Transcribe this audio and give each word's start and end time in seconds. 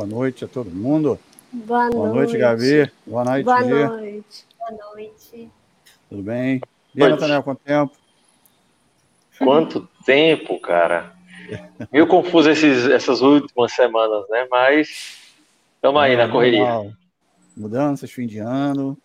Boa 0.00 0.08
noite 0.08 0.46
a 0.46 0.48
todo 0.48 0.70
mundo. 0.70 1.18
Boa, 1.52 1.90
Boa 1.90 2.08
noite. 2.08 2.32
noite, 2.32 2.38
Gabi. 2.38 2.90
Boa 3.06 3.22
noite, 3.22 3.44
Boa 3.44 3.62
Gê. 3.62 3.86
noite. 3.86 4.46
Boa 4.58 4.70
noite. 4.94 5.50
Tudo 6.08 6.22
bem? 6.22 6.62
E 6.94 7.04
aí. 7.04 7.10
Nathaniel, 7.10 7.42
quanto 7.42 7.58
tempo? 7.62 7.92
Quanto 9.36 9.86
tempo, 10.06 10.58
cara. 10.58 11.12
Meio 11.92 12.06
confuso 12.06 12.48
esses, 12.50 12.86
essas 12.88 13.20
últimas 13.20 13.74
semanas, 13.74 14.26
né? 14.30 14.48
Mas 14.50 15.18
estamos 15.74 16.00
aí 16.00 16.14
É, 16.14 16.16
na 16.16 16.32
correria. 16.32 16.60
normal. 16.60 16.92
Mudanças, 17.54 18.10
fim 18.10 18.26
de 18.26 18.38
ano. 18.38 18.96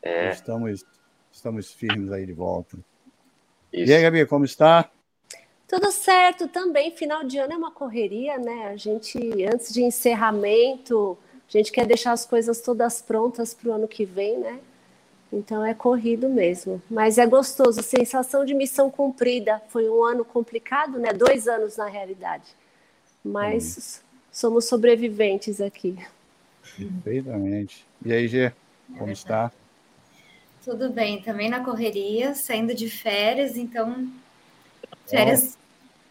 É, 0.00 0.30
Estamos, 0.30 0.84
estamos 1.32 1.72
firmes 1.72 2.12
aí 2.12 2.24
de 2.24 2.32
volta. 2.32 2.78
isso. 3.72 3.90
E 3.90 3.92
aí, 3.92 4.00
Gabi, 4.00 4.24
como 4.26 4.44
está? 4.44 4.88
Tudo 5.68 5.90
certo 5.90 6.46
também. 6.48 6.90
Final 6.92 7.24
de 7.24 7.38
ano 7.38 7.52
é 7.52 7.56
uma 7.56 7.70
correria, 7.70 8.38
né? 8.38 8.68
A 8.68 8.76
gente, 8.76 9.18
antes 9.44 9.72
de 9.72 9.82
encerramento, 9.82 11.18
a 11.48 11.52
gente 11.52 11.72
quer 11.72 11.86
deixar 11.86 12.12
as 12.12 12.24
coisas 12.24 12.60
todas 12.60 13.02
prontas 13.02 13.52
para 13.52 13.70
o 13.70 13.72
ano 13.72 13.88
que 13.88 14.04
vem, 14.04 14.38
né? 14.38 14.60
Então 15.32 15.64
é 15.64 15.74
corrido 15.74 16.28
mesmo. 16.28 16.80
Mas 16.88 17.18
é 17.18 17.26
gostoso, 17.26 17.82
sensação 17.82 18.44
de 18.44 18.54
missão 18.54 18.90
cumprida. 18.90 19.60
Foi 19.68 19.88
um 19.88 20.04
ano 20.04 20.24
complicado, 20.24 20.98
né? 20.98 21.12
Dois 21.12 21.48
anos 21.48 21.76
na 21.76 21.86
realidade. 21.86 22.44
Mas 23.24 24.02
somos 24.30 24.66
sobreviventes 24.66 25.60
aqui. 25.60 25.98
Perfeitamente. 26.76 27.84
E 28.04 28.12
aí, 28.12 28.28
Gê, 28.28 28.52
como 28.96 29.10
está? 29.10 29.50
Tudo 30.64 30.90
bem, 30.90 31.22
também 31.22 31.48
na 31.48 31.64
correria, 31.64 32.34
saindo 32.34 32.74
de 32.74 32.90
férias, 32.90 33.56
então 33.56 34.08
férias 35.08 35.56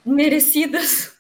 merecidas. 0.05 1.13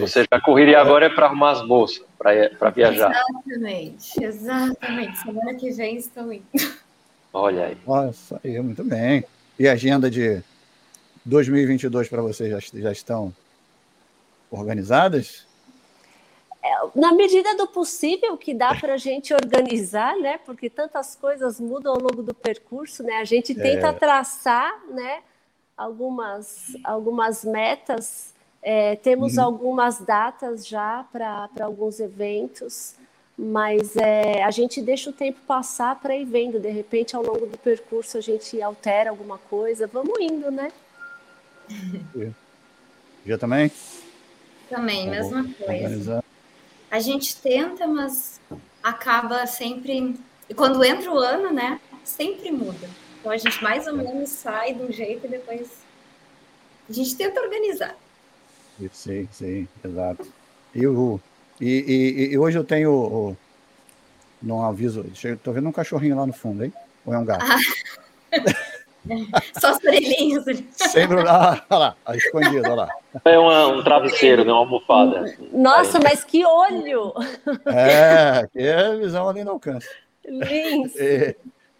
Ou 0.00 0.06
seja, 0.06 0.28
a 0.30 0.40
correria 0.40 0.80
agora 0.80 1.06
é 1.06 1.08
para 1.08 1.26
arrumar 1.26 1.52
as 1.52 1.66
bolsas, 1.66 2.04
para 2.18 2.70
viajar. 2.70 3.10
Exatamente, 3.10 4.24
exatamente. 4.24 5.18
Semana 5.18 5.54
que 5.54 5.70
vem 5.70 5.96
estou 5.96 6.32
indo. 6.32 6.44
Olha 7.32 7.66
aí. 7.68 7.78
Nossa, 7.86 8.40
aí, 8.44 8.60
muito 8.60 8.84
bem. 8.84 9.24
E 9.58 9.66
a 9.66 9.72
agenda 9.72 10.10
de 10.10 10.42
2022 11.24 12.08
para 12.08 12.20
vocês 12.20 12.50
já, 12.50 12.80
já 12.80 12.92
estão 12.92 13.34
organizadas? 14.50 15.46
Na 16.94 17.12
medida 17.12 17.56
do 17.56 17.66
possível 17.66 18.36
que 18.36 18.54
dá 18.54 18.74
para 18.74 18.94
a 18.94 18.98
gente 18.98 19.32
organizar, 19.34 20.16
né? 20.18 20.38
Porque 20.44 20.68
tantas 20.68 21.16
coisas 21.16 21.58
mudam 21.58 21.92
ao 21.94 21.98
longo 21.98 22.22
do 22.22 22.34
percurso, 22.34 23.02
né? 23.02 23.14
A 23.14 23.24
gente 23.24 23.54
tenta 23.54 23.88
É. 23.88 23.92
traçar, 23.92 24.80
né? 24.90 25.22
Algumas, 25.76 26.76
algumas 26.84 27.44
metas. 27.44 28.32
É, 28.62 28.96
temos 28.96 29.36
Uhum. 29.36 29.44
algumas 29.44 29.98
datas 29.98 30.66
já 30.66 31.04
para 31.12 31.48
alguns 31.60 31.98
eventos, 31.98 32.94
mas 33.36 33.96
é, 33.96 34.42
a 34.44 34.50
gente 34.50 34.80
deixa 34.80 35.10
o 35.10 35.12
tempo 35.12 35.40
passar 35.46 35.98
para 36.00 36.14
ir 36.14 36.24
vendo. 36.24 36.60
De 36.60 36.70
repente, 36.70 37.16
ao 37.16 37.22
longo 37.24 37.46
do 37.46 37.58
percurso, 37.58 38.18
a 38.18 38.20
gente 38.20 38.60
altera 38.62 39.10
alguma 39.10 39.38
coisa. 39.38 39.86
Vamos 39.86 40.18
indo, 40.20 40.50
né? 40.50 40.70
Já 43.26 43.38
também? 43.38 43.70
Também, 44.68 45.04
Tá 45.06 45.10
mesma 45.10 45.44
coisa. 45.54 46.24
A 46.90 47.00
gente 47.00 47.36
tenta, 47.36 47.86
mas 47.86 48.40
acaba 48.82 49.46
sempre. 49.46 50.14
E 50.48 50.54
quando 50.54 50.84
entra 50.84 51.10
o 51.10 51.18
ano, 51.18 51.50
né? 51.52 51.80
Sempre 52.04 52.50
muda. 52.52 52.88
Então 53.22 53.30
a 53.30 53.36
gente 53.36 53.62
mais 53.62 53.86
ou 53.86 53.94
menos 53.96 54.30
sai 54.30 54.74
de 54.74 54.82
um 54.82 54.90
jeito 54.90 55.26
e 55.26 55.30
depois 55.30 55.70
a 56.90 56.92
gente 56.92 57.14
tenta 57.14 57.40
organizar. 57.40 57.94
Sim, 58.92 59.28
sim, 59.30 59.68
exato. 59.84 60.26
E, 60.74 60.84
o, 60.88 61.20
e, 61.60 61.68
e- 61.68 62.32
e 62.32 62.38
hoje 62.38 62.58
eu 62.58 62.64
tenho. 62.64 62.90
o- 62.92 63.36
não 64.42 64.64
aviso. 64.66 65.06
Estou 65.14 65.54
vendo 65.54 65.68
um 65.68 65.72
cachorrinho 65.72 66.16
lá 66.16 66.26
no 66.26 66.32
fundo, 66.32 66.64
hein? 66.64 66.72
Ou 67.06 67.14
é 67.14 67.18
um 67.18 67.24
gato? 67.24 67.44
Só 69.60 69.68
as 69.70 69.84
orelhinhas 69.84 70.46
ali. 70.48 70.68
Sempre. 70.72 71.20
Ah, 71.28 71.64
olha 71.70 71.78
lá, 71.78 71.96
ah, 72.04 72.16
escondido, 72.16 72.64
olha 72.64 72.74
lá. 72.74 72.88
É 73.24 73.38
uma- 73.38 73.68
um 73.68 73.84
travesseiro, 73.84 74.44
né? 74.44 74.50
uma 74.52 74.58
almofada. 74.60 75.36
Nossa, 75.52 76.00
mas 76.00 76.24
que 76.24 76.44
olho! 76.44 77.12
É, 77.66 78.48
que 78.52 78.58
é 78.58 78.74
a 78.86 78.96
visão 78.96 79.28
além 79.28 79.44
do 79.44 79.50
alcance. 79.52 79.88
Lins! 80.24 80.92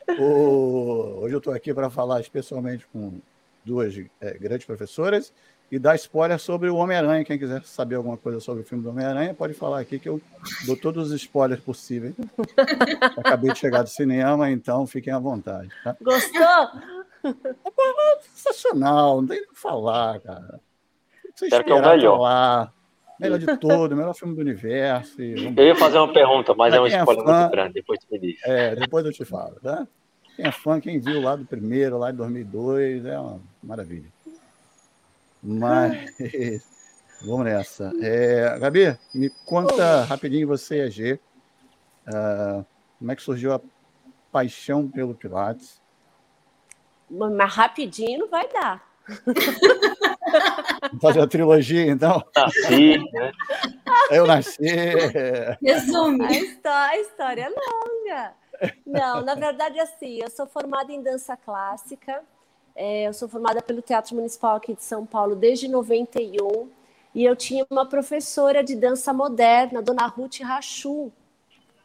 É, 0.06 0.12
o- 0.20 1.20
hoje 1.22 1.34
eu 1.34 1.38
estou 1.38 1.52
aqui 1.52 1.72
para 1.72 1.88
falar 1.90 2.20
especialmente 2.20 2.86
com 2.92 3.20
duas 3.64 3.94
é, 4.20 4.34
grandes 4.38 4.66
professoras 4.66 5.32
e 5.70 5.78
dar 5.78 5.94
spoiler 5.96 6.38
sobre 6.38 6.68
o 6.68 6.76
Homem-Aranha. 6.76 7.24
Quem 7.24 7.38
quiser 7.38 7.62
saber 7.64 7.94
alguma 7.94 8.16
coisa 8.16 8.41
sobre 8.41 8.62
o 8.62 8.64
filme 8.66 8.82
do 8.84 8.91
Homem-Aranha, 8.91 9.32
pode 9.34 9.54
falar 9.54 9.80
aqui 9.80 9.98
que 9.98 10.08
eu 10.08 10.20
dou 10.66 10.76
todos 10.76 11.10
os 11.10 11.14
spoilers 11.22 11.62
possíveis. 11.62 12.14
Acabei 13.16 13.52
de 13.52 13.58
chegar 13.58 13.82
do 13.82 13.88
cinema, 13.88 14.50
então 14.50 14.86
fiquem 14.86 15.12
à 15.12 15.18
vontade. 15.18 15.70
Tá? 15.82 15.96
Gostou? 16.02 17.32
Sensacional, 18.34 19.20
não 19.22 19.28
tem 19.28 19.38
nem 19.38 19.46
o 19.46 19.52
que 19.52 19.58
falar, 19.58 20.20
cara. 20.20 20.60
Você 21.34 21.46
Espero 21.46 21.64
que 21.64 21.70
é 21.72 21.74
o 21.74 21.80
melhor. 21.80 22.16
falar. 22.18 22.72
Melhor 23.22 23.38
de 23.38 23.56
todo, 23.59 23.97
melhor 23.97 24.15
filme 24.15 24.34
do 24.34 24.41
universo. 24.41 25.22
e 25.22 25.34
vamos 25.34 25.56
Eu 25.56 25.65
ia 25.66 25.77
fazer 25.77 25.99
uma 25.99 26.12
pergunta, 26.12 26.55
mas 26.55 26.71
Pra 26.71 26.77
é 26.78 26.81
um 26.81 26.87
é 26.87 26.99
spoiler 26.99 27.25
fã- 27.25 27.38
muito 27.41 27.50
grande, 27.50 27.75
depois 27.75 27.99
tu 28.00 28.06
me 28.10 28.19
diz. 28.19 28.41
É, 28.44 28.75
depois 28.77 29.06
eu 29.06 29.12
te 29.12 29.25
falo, 29.25 29.56
tá? 29.62 29.87
Quem 30.37 30.47
é 30.47 30.50
fã, 30.53 30.81
quem 30.81 30.99
viu 30.99 31.21
lá 31.21 31.37
do 31.37 31.44
primeiro, 31.44 31.99
lá 31.99 32.10
de 32.10 32.16
2002, 32.16 33.05
é 33.05 33.19
uma 33.19 33.41
maravilha. 33.62 34.10
Mas, 35.43 36.16
vamos 37.22 37.44
nessa. 37.44 37.93
É, 38.00 38.59
Gabi, 38.59 38.97
me 39.15 39.31
conta 39.47 40.04
rapidinho 40.04 40.49
você 40.49 40.78
e 40.78 40.83
a 40.83 40.89
G, 40.91 41.21
ah, 42.06 42.65
como 42.99 43.12
é 43.12 43.16
que 43.16 43.22
surgiu 43.22 43.53
a 43.53 43.60
paixão 44.31 44.89
pelo 44.89 45.15
Pilates? 45.15 45.81
Mas 47.10 47.54
rapidinho 47.54 48.21
não 48.21 48.28
vai 48.28 48.49
dar. 48.49 48.91
Fazer 51.00 51.20
a 51.20 51.26
trilogia, 51.26 51.90
então? 51.90 52.22
Nasci, 52.36 52.98
né? 53.12 53.32
Eu 54.10 54.26
nasci... 54.26 54.58
é, 54.68 55.56
Resume. 55.62 56.24
A 56.24 56.30
história, 56.32 56.90
a 56.90 56.98
história 56.98 57.42
é 57.42 57.48
longa. 57.48 58.32
Não, 58.86 59.22
na 59.22 59.34
verdade, 59.34 59.78
assim, 59.80 60.20
eu 60.22 60.30
sou 60.30 60.46
formada 60.46 60.92
em 60.92 61.02
dança 61.02 61.36
clássica. 61.36 62.22
é, 62.74 63.08
eu 63.08 63.12
sou 63.12 63.28
formada 63.28 63.60
pelo 63.60 63.82
Teatro 63.82 64.14
Municipal 64.14 64.56
aqui 64.56 64.74
de 64.74 64.84
São 64.84 65.04
Paulo 65.04 65.34
desde 65.34 65.68
91. 65.68 66.68
E 67.15 67.24
eu 67.24 67.36
tinha 67.36 67.66
uma 67.71 67.84
professora 67.86 68.62
de 68.65 68.74
dança 68.74 69.12
moderna, 69.12 69.82
Dona 69.82 70.06
Ruth 70.06 70.41
Rachu, 70.41 71.12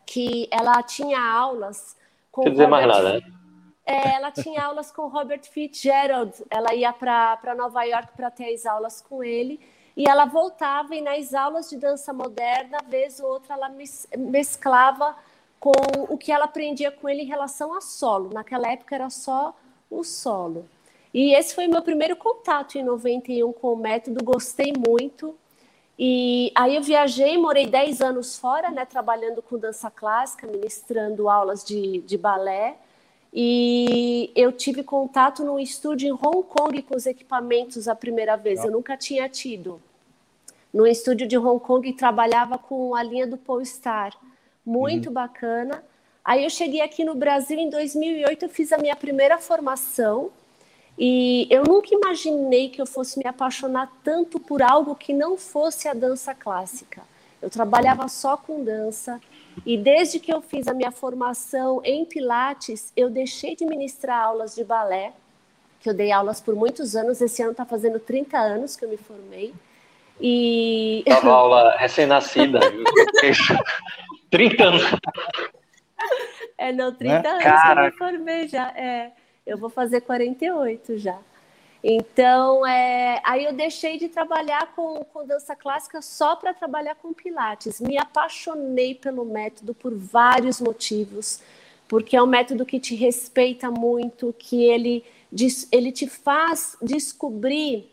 que 0.05 0.47
ela 0.49 0.81
tinha 0.83 1.19
aulas 1.19 1.97
com 2.31 2.45
Não 2.45 2.51
dizer 2.51 2.67
mais 2.67 2.87
nada, 2.87 3.13
né? 3.13 3.21
É, 3.87 4.15
ela 4.15 4.31
tinha 4.31 4.63
aulas 4.65 4.91
com 4.91 5.07
Robert 5.07 5.43
Fitzgerald. 5.49 6.33
Ela 6.49 6.75
ia 6.75 6.91
para 6.91 7.55
Nova 7.55 7.83
York 7.85 8.09
para 8.17 8.29
ter 8.29 8.53
as 8.53 8.65
aulas 8.65 9.01
com 9.01 9.23
ele. 9.23 9.61
E 9.95 10.07
ela 10.07 10.25
voltava 10.25 10.93
e 10.93 11.01
nas 11.01 11.33
aulas 11.33 11.69
de 11.69 11.77
dança 11.77 12.11
moderna, 12.13 12.79
vez 12.87 13.19
ou 13.21 13.29
outra, 13.29 13.55
ela 13.55 13.69
mes- 13.69 14.07
mesclava 14.17 15.15
com 15.59 15.71
o 16.09 16.17
que 16.17 16.31
ela 16.31 16.45
aprendia 16.45 16.91
com 16.91 17.07
ele 17.09 17.21
em 17.23 17.25
relação 17.25 17.73
a 17.73 17.81
solo. 17.81 18.29
Naquela 18.33 18.69
época 18.71 18.93
era 18.93 19.09
só 19.09 19.55
o 19.89 20.03
solo. 20.03 20.67
E 21.13 21.33
esse 21.33 21.55
foi 21.55 21.67
meu 21.67 21.81
primeiro 21.81 22.15
contato 22.17 22.77
em 22.77 22.83
91 22.83 23.53
com 23.53 23.73
o 23.73 23.77
método, 23.77 24.23
gostei 24.23 24.73
muito. 24.77 25.33
E 25.97 26.51
aí 26.53 26.75
eu 26.75 26.81
viajei, 26.83 27.37
morei 27.37 27.65
10 27.65 28.01
anos 28.01 28.37
fora, 28.37 28.69
né, 28.69 28.85
trabalhando 28.85 29.41
com 29.41 29.57
dança 29.57 29.89
clássica, 29.89 30.45
ministrando 30.45 31.27
aulas 31.29 31.63
de, 31.63 32.01
de 32.01 32.17
balé. 32.17 32.77
E 33.39 34.31
eu 34.35 34.51
tive 34.51 34.81
contato 34.81 35.43
num 35.43 35.59
estúdio 35.59 36.09
em 36.09 36.11
Hong 36.11 36.41
Kong 36.41 36.81
com 36.81 36.95
os 36.95 37.05
equipamentos 37.05 37.87
a 37.87 37.93
primeira 37.93 38.35
vez. 38.35 38.65
Eu 38.65 38.71
nunca 38.71 38.97
tinha 38.97 39.29
tido. 39.29 39.79
No 40.73 40.87
estúdio 40.87 41.27
de 41.27 41.37
Hong 41.37 41.63
Kong 41.63 41.93
trabalhava 41.93 42.57
com 42.57 42.95
a 42.95 43.03
linha 43.03 43.27
do 43.27 43.37
Polestar. 43.37 44.11
Muito 44.65 45.11
bacana. 45.11 45.83
Aí 46.25 46.45
eu 46.45 46.49
cheguei 46.49 46.81
aqui 46.81 47.03
no 47.03 47.13
Brasil 47.13 47.59
em 47.59 47.69
2008, 47.69 48.41
eu 48.41 48.49
fiz 48.49 48.73
a 48.73 48.77
minha 48.79 48.95
primeira 48.95 49.37
formação. 49.37 50.31
E 50.97 51.45
eu 51.51 51.63
nunca 51.63 51.93
imaginei 51.93 52.69
que 52.69 52.81
eu 52.81 52.87
fosse 52.87 53.19
me 53.19 53.27
apaixonar 53.27 53.91
tanto 54.03 54.39
por 54.39 54.63
algo 54.63 54.95
que 54.95 55.13
não 55.13 55.37
fosse 55.37 55.87
a 55.87 55.93
dança 55.93 56.33
clássica. 56.33 57.03
Eu 57.39 57.51
trabalhava 57.51 58.07
só 58.07 58.35
com 58.35 58.63
dança 58.63 59.21
e 59.65 59.77
desde 59.77 60.19
que 60.19 60.33
eu 60.33 60.41
fiz 60.41 60.67
a 60.67 60.73
minha 60.73 60.91
formação 60.91 61.81
em 61.83 62.05
Pilates, 62.05 62.91
eu 62.95 63.09
deixei 63.09 63.55
de 63.55 63.65
ministrar 63.65 64.23
aulas 64.23 64.55
de 64.55 64.63
balé, 64.63 65.13
que 65.79 65.89
eu 65.89 65.93
dei 65.93 66.11
aulas 66.11 66.39
por 66.41 66.55
muitos 66.55 66.95
anos. 66.95 67.21
Esse 67.21 67.41
ano 67.41 67.51
está 67.51 67.65
fazendo 67.65 67.99
30 67.99 68.37
anos 68.37 68.75
que 68.75 68.85
eu 68.85 68.89
me 68.89 68.97
formei. 68.97 69.53
E 70.19 71.03
Dava 71.07 71.29
aula 71.33 71.75
recém-nascida. 71.77 72.59
viu? 72.69 72.83
30 74.29 74.63
anos. 74.63 74.81
É, 76.57 76.71
não, 76.71 76.93
30 76.93 77.21
Né? 77.21 77.29
anos 77.29 77.61
que 77.61 77.69
eu 77.69 77.83
me 77.85 77.91
formei 77.91 78.47
já. 78.47 78.69
É, 78.75 79.11
eu 79.45 79.57
vou 79.57 79.69
fazer 79.69 80.01
48 80.01 80.97
já. 80.97 81.17
Então, 81.83 82.65
é, 82.65 83.21
aí 83.23 83.45
eu 83.45 83.53
deixei 83.53 83.97
de 83.97 84.09
trabalhar 84.09 84.73
com, 84.75 85.03
com 85.05 85.25
dança 85.25 85.55
clássica 85.55 86.01
só 86.01 86.35
para 86.35 86.53
trabalhar 86.53 86.95
com 86.95 87.13
Pilates. 87.13 87.79
Me 87.79 87.97
apaixonei 87.97 88.95
pelo 88.95 89.23
método 89.23 89.73
por 89.73 89.93
vários 89.95 90.59
motivos, 90.59 91.41
porque 91.87 92.17
é 92.17 92.21
um 92.21 92.27
método 92.27 92.65
que 92.65 92.79
te 92.79 92.95
respeita 92.95 93.69
muito, 93.69 94.33
que 94.37 94.63
ele, 94.63 95.05
ele 95.71 95.91
te 95.91 96.07
faz 96.07 96.75
descobrir 96.81 97.89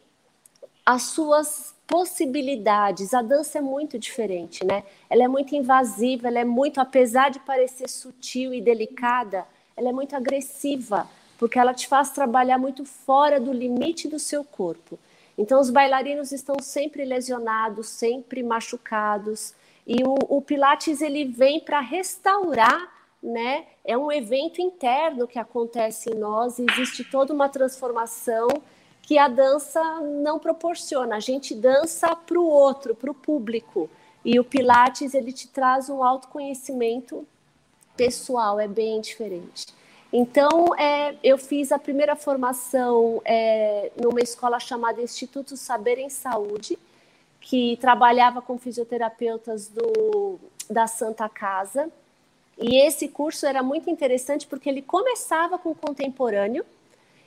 as 0.84 1.02
suas 1.02 1.75
possibilidades. 1.87 3.12
A 3.12 3.22
dança 3.22 3.58
é 3.58 3.60
muito 3.60 3.98
diferente, 3.98 4.64
né? 4.64 4.82
Ela 5.08 5.25
é 5.25 5.28
muito 5.28 5.54
invasiva, 5.54 6.28
ela 6.28 6.40
é 6.40 6.44
muito, 6.44 6.80
apesar 6.80 7.30
de 7.30 7.38
parecer 7.40 7.88
sutil 7.88 8.54
e 8.54 8.60
delicada, 8.60 9.46
ela 9.76 9.90
é 9.90 9.92
muito 9.92 10.16
agressiva 10.16 11.08
porque 11.44 11.58
ela 11.58 11.75
te 11.75 11.87
faz 11.87 12.11
trabalhar 12.11 12.56
muito 12.56 12.87
fora 12.87 13.38
do 13.38 13.52
limite 13.52 14.08
do 14.08 14.19
seu 14.19 14.43
corpo. 14.43 14.99
Então, 15.37 15.61
os 15.61 15.69
bailarinos 15.69 16.32
estão 16.32 16.56
sempre 16.58 17.05
lesionados, 17.05 17.87
sempre 17.87 18.43
machucados, 18.43 19.52
e 19.87 20.02
o, 20.02 20.14
o 20.38 20.41
Pilates 20.41 21.02
ele 21.02 21.26
vem 21.26 21.61
para 21.61 21.81
restaurar, 21.81 22.91
né? 23.23 23.67
É 23.85 23.94
um 23.94 24.11
evento 24.11 24.62
interno 24.62 25.29
que 25.29 25.38
acontece 25.38 26.12
em 26.12 26.14
nós, 26.14 26.58
existe 26.58 27.05
toda 27.05 27.35
uma 27.35 27.50
transformação 27.50 28.49
que 29.02 29.19
a 29.19 29.29
dança 29.29 29.82
não 30.00 30.38
proporciona. 30.38 31.17
A 31.17 31.20
gente 31.20 31.55
dança 31.55 32.17
para 32.17 32.40
o 32.40 32.47
outro, 32.47 32.94
para 32.94 33.11
o 33.11 33.14
público, 33.14 33.90
e 34.25 34.40
o 34.40 34.44
Pilates 34.44 35.12
ele 35.12 35.31
te 35.31 35.47
traz 35.49 35.90
um 35.90 36.02
autoconhecimento 36.02 37.29
pessoal, 37.94 38.58
é 38.58 38.67
bem 38.67 38.99
diferente. 39.02 39.83
Então, 40.16 40.72
é, 40.78 41.16
eu 41.25 41.37
fiz 41.37 41.72
a 41.72 41.78
primeira 41.78 42.14
formação 42.14 43.20
é, 43.25 43.90
numa 44.00 44.20
escola 44.20 44.61
chamada 44.61 45.02
Instituto 45.02 45.56
Saber 45.56 45.99
em 45.99 46.08
Saúde, 46.08 46.78
que 47.40 47.76
trabalhava 47.81 48.40
com 48.40 48.56
fisioterapeutas 48.56 49.66
do, 49.66 50.38
da 50.70 50.87
Santa 50.87 51.28
Casa. 51.28 51.90
E 52.56 52.76
esse 52.76 53.08
curso 53.08 53.44
era 53.44 53.61
muito 53.61 53.90
interessante 53.90 54.46
porque 54.46 54.69
ele 54.69 54.82
começava 54.82 55.58
com 55.58 55.75
contemporâneo 55.75 56.64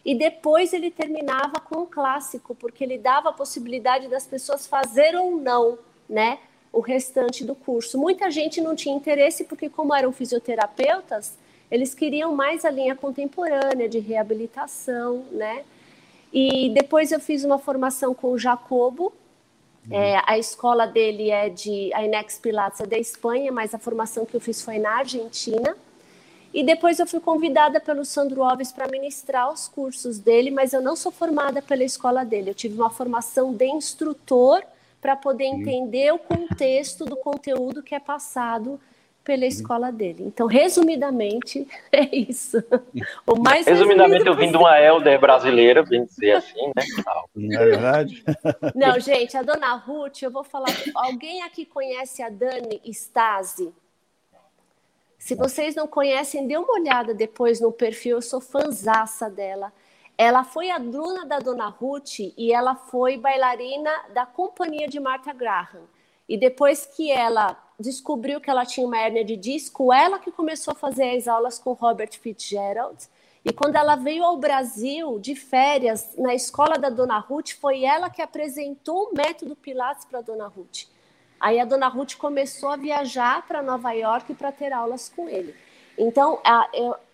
e 0.05 0.15
depois 0.15 0.71
ele 0.71 0.89
terminava 0.89 1.59
com 1.59 1.85
clássico, 1.85 2.55
porque 2.55 2.85
ele 2.85 2.97
dava 2.97 3.31
a 3.31 3.33
possibilidade 3.33 4.07
das 4.07 4.25
pessoas 4.25 4.65
fazer 4.65 5.13
ou 5.13 5.35
não, 5.35 5.77
né, 6.07 6.39
o 6.71 6.79
restante 6.79 7.43
do 7.43 7.53
curso. 7.53 7.99
Muita 7.99 8.31
gente 8.31 8.61
não 8.61 8.77
tinha 8.77 8.95
interesse 8.95 9.43
porque 9.43 9.67
como 9.67 9.93
eram 9.93 10.13
fisioterapeutas, 10.13 11.35
eles 11.69 11.93
queriam 11.93 12.33
mais 12.33 12.63
a 12.63 12.69
linha 12.69 12.95
contemporânea 12.95 13.89
de 13.89 13.99
reabilitação, 13.99 15.25
né? 15.31 15.63
E 16.31 16.69
depois 16.73 17.11
eu 17.11 17.19
fiz 17.19 17.43
uma 17.43 17.57
formação 17.57 18.13
com 18.13 18.31
o 18.31 18.37
Jacobo. 18.37 19.13
Uhum. 19.89 19.95
É, 19.95 20.21
a 20.25 20.37
escola 20.37 20.85
dele 20.85 21.29
é 21.29 21.49
de 21.49 21.93
a 21.93 22.03
Inex 22.03 22.37
Pilates 22.39 22.81
é 22.81 22.85
da 22.85 22.97
Espanha, 22.97 23.51
mas 23.51 23.73
a 23.73 23.79
formação 23.79 24.25
que 24.25 24.35
eu 24.35 24.41
fiz 24.41 24.61
foi 24.61 24.77
na 24.77 24.97
Argentina. 24.97 25.75
E 26.53 26.63
depois 26.63 26.99
eu 26.99 27.05
fui 27.05 27.19
convidada 27.19 27.79
pelo 27.79 28.05
Sandro 28.05 28.43
Alves 28.43 28.71
para 28.71 28.87
ministrar 28.87 29.51
os 29.51 29.67
cursos 29.67 30.17
dele, 30.17 30.49
mas 30.49 30.73
eu 30.73 30.81
não 30.81 30.95
sou 30.95 31.11
formada 31.11 31.61
pela 31.61 31.83
escola 31.83 32.23
dele. 32.23 32.49
Eu 32.49 32.55
tive 32.55 32.75
uma 32.75 32.89
formação 32.89 33.53
de 33.53 33.65
instrutor 33.65 34.63
para 35.01 35.15
poder 35.15 35.45
entender 35.45 36.11
o 36.13 36.17
contexto 36.17 37.05
do 37.05 37.15
conteúdo 37.15 37.83
que 37.83 37.93
é 37.93 37.99
passado 37.99 38.79
pela 39.27 39.41
uhum. 39.41 39.47
escola 39.49 39.91
dele. 39.91 40.23
Então, 40.23 40.47
resumidamente, 40.47 41.67
é 41.91 42.15
isso. 42.15 42.63
O 43.25 43.37
mais 43.37 43.67
resumidamente, 43.67 44.25
eu 44.25 44.37
vim 44.37 44.49
de 44.49 44.55
uma 44.55 44.79
elder 44.79 45.19
brasileira, 45.19 45.83
vim 45.83 46.05
dizer 46.05 46.31
assim, 46.31 46.67
né? 46.67 46.83
Não 47.35 47.61
é 47.61 47.65
verdade? 47.65 48.23
Não, 48.73 48.97
gente, 49.01 49.35
a 49.35 49.41
dona 49.43 49.75
Ruth, 49.75 50.21
eu 50.21 50.31
vou 50.31 50.45
falar. 50.45 50.69
Alguém 50.95 51.43
aqui 51.43 51.65
conhece 51.65 52.23
a 52.23 52.29
Dani 52.29 52.81
Stasi? 52.85 53.73
Se 55.19 55.35
vocês 55.35 55.75
não 55.75 55.87
conhecem, 55.87 56.47
dê 56.47 56.55
uma 56.55 56.79
olhada 56.79 57.13
depois 57.13 57.59
no 57.59 57.71
perfil, 57.71 58.17
eu 58.17 58.21
sou 58.21 58.39
fanzaça 58.39 59.29
dela. 59.29 59.73
Ela 60.17 60.45
foi 60.45 60.69
a 60.69 60.75
aluna 60.75 61.25
da 61.25 61.39
Dona 61.39 61.67
Ruth 61.67 62.19
e 62.19 62.53
ela 62.53 62.75
foi 62.75 63.17
bailarina 63.17 63.91
da 64.13 64.25
companhia 64.25 64.87
de 64.87 64.99
Martha 65.01 65.33
Graham. 65.33 65.81
E 66.27 66.37
depois 66.37 66.85
que 66.85 67.11
ela 67.11 67.57
descobriu 67.79 68.41
que 68.41 68.49
ela 68.49 68.65
tinha 68.65 68.85
uma 68.85 68.99
hérnia 68.99 69.23
de 69.23 69.37
disco, 69.37 69.93
ela 69.93 70.19
que 70.19 70.31
começou 70.31 70.71
a 70.71 70.75
fazer 70.75 71.15
as 71.15 71.27
aulas 71.27 71.59
com 71.59 71.73
Robert 71.73 72.11
Fitzgerald. 72.19 73.07
E 73.45 73.53
quando 73.53 73.75
ela 73.75 73.95
veio 73.95 74.23
ao 74.23 74.35
Brasil 74.35 75.19
de 75.19 75.35
férias 75.35 76.15
na 76.17 76.35
escola 76.35 76.77
da 76.77 76.89
Dona 76.89 77.17
Ruth, 77.19 77.51
foi 77.51 77.83
ela 77.83 78.09
que 78.09 78.21
apresentou 78.21 79.09
o 79.09 79.15
método 79.15 79.55
Pilates 79.55 80.03
para 80.05 80.19
a 80.19 80.21
Dona 80.21 80.47
Ruth. 80.47 80.85
Aí 81.39 81.59
a 81.59 81.65
Dona 81.65 81.87
Ruth 81.87 82.15
começou 82.15 82.69
a 82.69 82.75
viajar 82.75 83.47
para 83.47 83.61
Nova 83.61 83.91
York 83.93 84.33
para 84.33 84.51
ter 84.51 84.73
aulas 84.73 85.07
com 85.07 85.29
ele. 85.29 85.55
Então, 85.97 86.41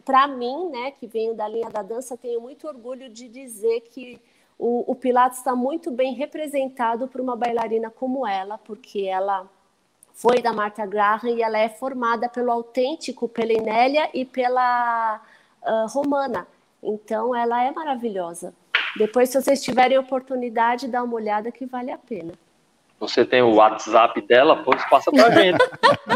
para 0.04 0.28
mim, 0.28 0.70
né, 0.70 0.92
que 0.92 1.06
venho 1.06 1.36
da 1.36 1.48
linha 1.48 1.70
da 1.70 1.84
dança, 1.84 2.18
tenho 2.18 2.42
muito 2.42 2.68
orgulho 2.68 3.10
de 3.10 3.28
dizer 3.28 3.82
que 3.82 4.20
o, 4.64 4.92
o 4.94 4.96
Pilates 4.96 5.40
está 5.40 5.54
muito 5.54 5.92
bem 5.92 6.14
representado 6.14 7.06
por 7.10 7.20
uma 7.20 7.36
bailarina 7.36 7.90
como 7.90 8.26
ela, 8.26 8.58
porque 8.58 9.02
ela 9.02 9.46
foi 10.14 10.42
da 10.42 10.54
Martha 10.54 10.86
Graham 10.86 11.32
e 11.32 11.42
ela 11.42 11.60
é 11.60 11.68
formada 11.68 12.30
pelo 12.30 12.50
autêntico, 12.50 13.28
pela 13.28 13.52
Inélia 13.52 14.10
e 14.14 14.24
pela 14.24 15.20
uh, 15.62 15.88
Romana. 15.88 16.48
Então, 16.82 17.36
ela 17.36 17.62
é 17.62 17.72
maravilhosa. 17.72 18.54
Depois, 18.96 19.30
se 19.30 19.42
vocês 19.42 19.62
tiverem 19.62 19.98
oportunidade, 19.98 20.88
dá 20.88 21.04
uma 21.04 21.16
olhada 21.16 21.52
que 21.52 21.66
vale 21.66 21.92
a 21.92 21.98
pena. 21.98 22.32
Você 23.04 23.26
tem 23.26 23.42
o 23.42 23.56
WhatsApp 23.56 24.22
dela? 24.22 24.64
Pois 24.64 24.82
passa 24.90 25.12
para 25.12 25.28
a 25.28 25.32
gente. 25.32 25.58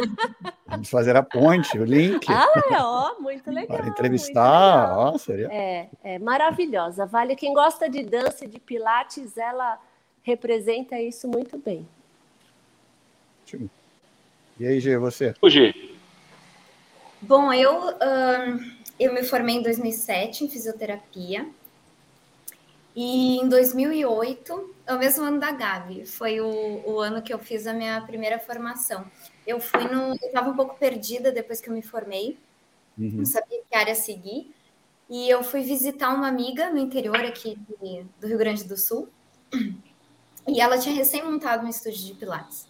Vamos 0.66 0.90
fazer 0.90 1.18
a 1.18 1.24
ponte, 1.24 1.78
o 1.78 1.84
link. 1.84 2.26
Ah, 2.32 2.48
é, 2.72 2.82
ó, 2.82 3.20
muito 3.20 3.52
legal. 3.52 3.78
Para 3.78 3.88
entrevistar, 3.90 4.84
legal. 4.84 5.14
ó, 5.14 5.18
seria. 5.18 5.50
É, 5.52 5.90
é 6.02 6.20
maravilhosa. 6.20 7.06
Vale 7.06 7.36
quem 7.36 7.54
gosta 7.54 7.90
de 7.90 8.04
dança 8.04 8.46
e 8.46 8.48
de 8.48 8.58
pilates, 8.58 9.38
ela 9.38 9.78
representa 10.24 10.98
isso 10.98 11.28
muito 11.28 11.58
bem. 11.58 11.86
Ótimo. 13.44 13.70
E 14.58 14.66
aí, 14.66 14.80
Gê, 14.80 14.98
você? 14.98 15.34
O 15.42 15.50
Gê. 15.50 15.74
Bom, 17.22 17.52
eu, 17.52 17.90
uh, 17.90 18.60
eu 18.98 19.14
me 19.14 19.24
formei 19.24 19.56
em 19.56 19.62
2007 19.62 20.46
em 20.46 20.50
fisioterapia. 20.50 21.46
E 22.96 23.40
em 23.40 23.48
2008, 23.50 24.77
é 24.88 24.94
o 24.94 24.98
mesmo 24.98 25.26
ano 25.26 25.40
da 25.40 25.52
Gabi, 25.52 26.06
foi 26.06 26.40
o, 26.40 26.82
o 26.86 27.00
ano 27.00 27.22
que 27.22 27.34
eu 27.34 27.38
fiz 27.38 27.68
a 27.68 27.74
minha 27.74 28.02
primeira 28.02 28.40
formação. 28.40 29.06
Eu 29.46 29.60
fui 29.60 29.84
no. 29.84 30.16
Eu 30.16 30.28
estava 30.28 30.50
um 30.50 30.56
pouco 30.56 30.78
perdida 30.78 31.32
depois 31.32 31.60
que 31.60 31.70
eu 31.70 31.74
me 31.74 31.82
formei, 31.82 32.38
uhum. 32.98 33.18
não 33.18 33.26
sabia 33.26 33.60
que 33.70 33.78
área 33.78 33.94
seguir. 33.94 34.54
E 35.10 35.30
eu 35.30 35.44
fui 35.44 35.62
visitar 35.62 36.14
uma 36.14 36.28
amiga 36.28 36.70
no 36.70 36.78
interior 36.78 37.20
aqui 37.20 37.58
de, 37.82 38.06
do 38.20 38.28
Rio 38.28 38.38
Grande 38.38 38.64
do 38.64 38.76
Sul. 38.76 39.10
E 40.50 40.62
ela 40.62 40.78
tinha 40.78 40.96
recém 40.96 41.22
montado 41.22 41.66
um 41.66 41.70
estúdio 41.70 42.06
de 42.06 42.14
Pilates. 42.14 42.70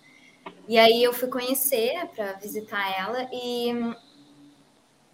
E 0.67 0.79
aí 0.79 1.03
eu 1.03 1.13
fui 1.13 1.27
conhecer 1.27 2.07
para 2.15 2.33
visitar 2.33 2.91
ela 2.97 3.29
e 3.31 3.71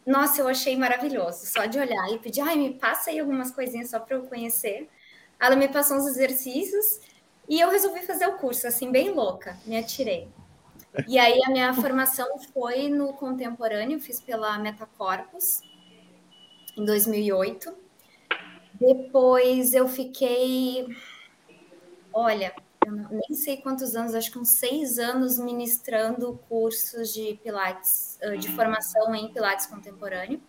nossa, 0.06 0.42
eu 0.42 0.48
achei 0.48 0.76
maravilhoso. 0.78 1.46
Só 1.46 1.66
de 1.66 1.80
olhar 1.80 2.12
e 2.14 2.20
pedir, 2.20 2.42
ai, 2.42 2.56
me 2.56 2.74
passa 2.74 3.10
aí 3.10 3.20
algumas 3.20 3.52
coisinhas 3.52 3.90
só 3.90 4.00
para 4.00 4.16
eu 4.16 4.24
conhecer. 4.24 4.90
Ela 5.40 5.56
me 5.56 5.68
passou 5.68 5.98
uns 5.98 6.08
exercícios 6.08 7.02
e 7.48 7.60
eu 7.60 7.70
resolvi 7.70 8.02
fazer 8.02 8.28
o 8.28 8.38
curso, 8.38 8.68
assim, 8.68 8.92
bem 8.92 9.12
louca, 9.12 9.58
me 9.66 9.78
atirei. 9.78 10.30
E 11.08 11.18
aí 11.18 11.40
a 11.44 11.50
minha 11.50 11.74
formação 11.74 12.40
foi 12.54 12.88
no 12.88 13.14
contemporâneo, 13.14 14.00
fiz 14.00 14.22
pela 14.22 14.58
Metacorpus 14.60 15.62
em 16.78 16.86
2008. 16.86 17.76
Depois 18.80 19.74
eu 19.74 19.88
fiquei, 19.88 20.88
olha, 22.14 22.54
nem 23.10 23.34
sei 23.34 23.58
quantos 23.58 23.96
anos, 23.96 24.14
acho 24.14 24.32
que 24.32 24.38
uns 24.38 24.50
seis 24.50 25.00
anos 25.00 25.40
ministrando 25.40 26.40
cursos 26.48 27.14
de 27.14 27.40
Pilates, 27.44 28.20
de 28.40 28.50
formação 28.50 29.14
em 29.16 29.32
Pilates 29.34 29.66
contemporâneo. 29.66 30.42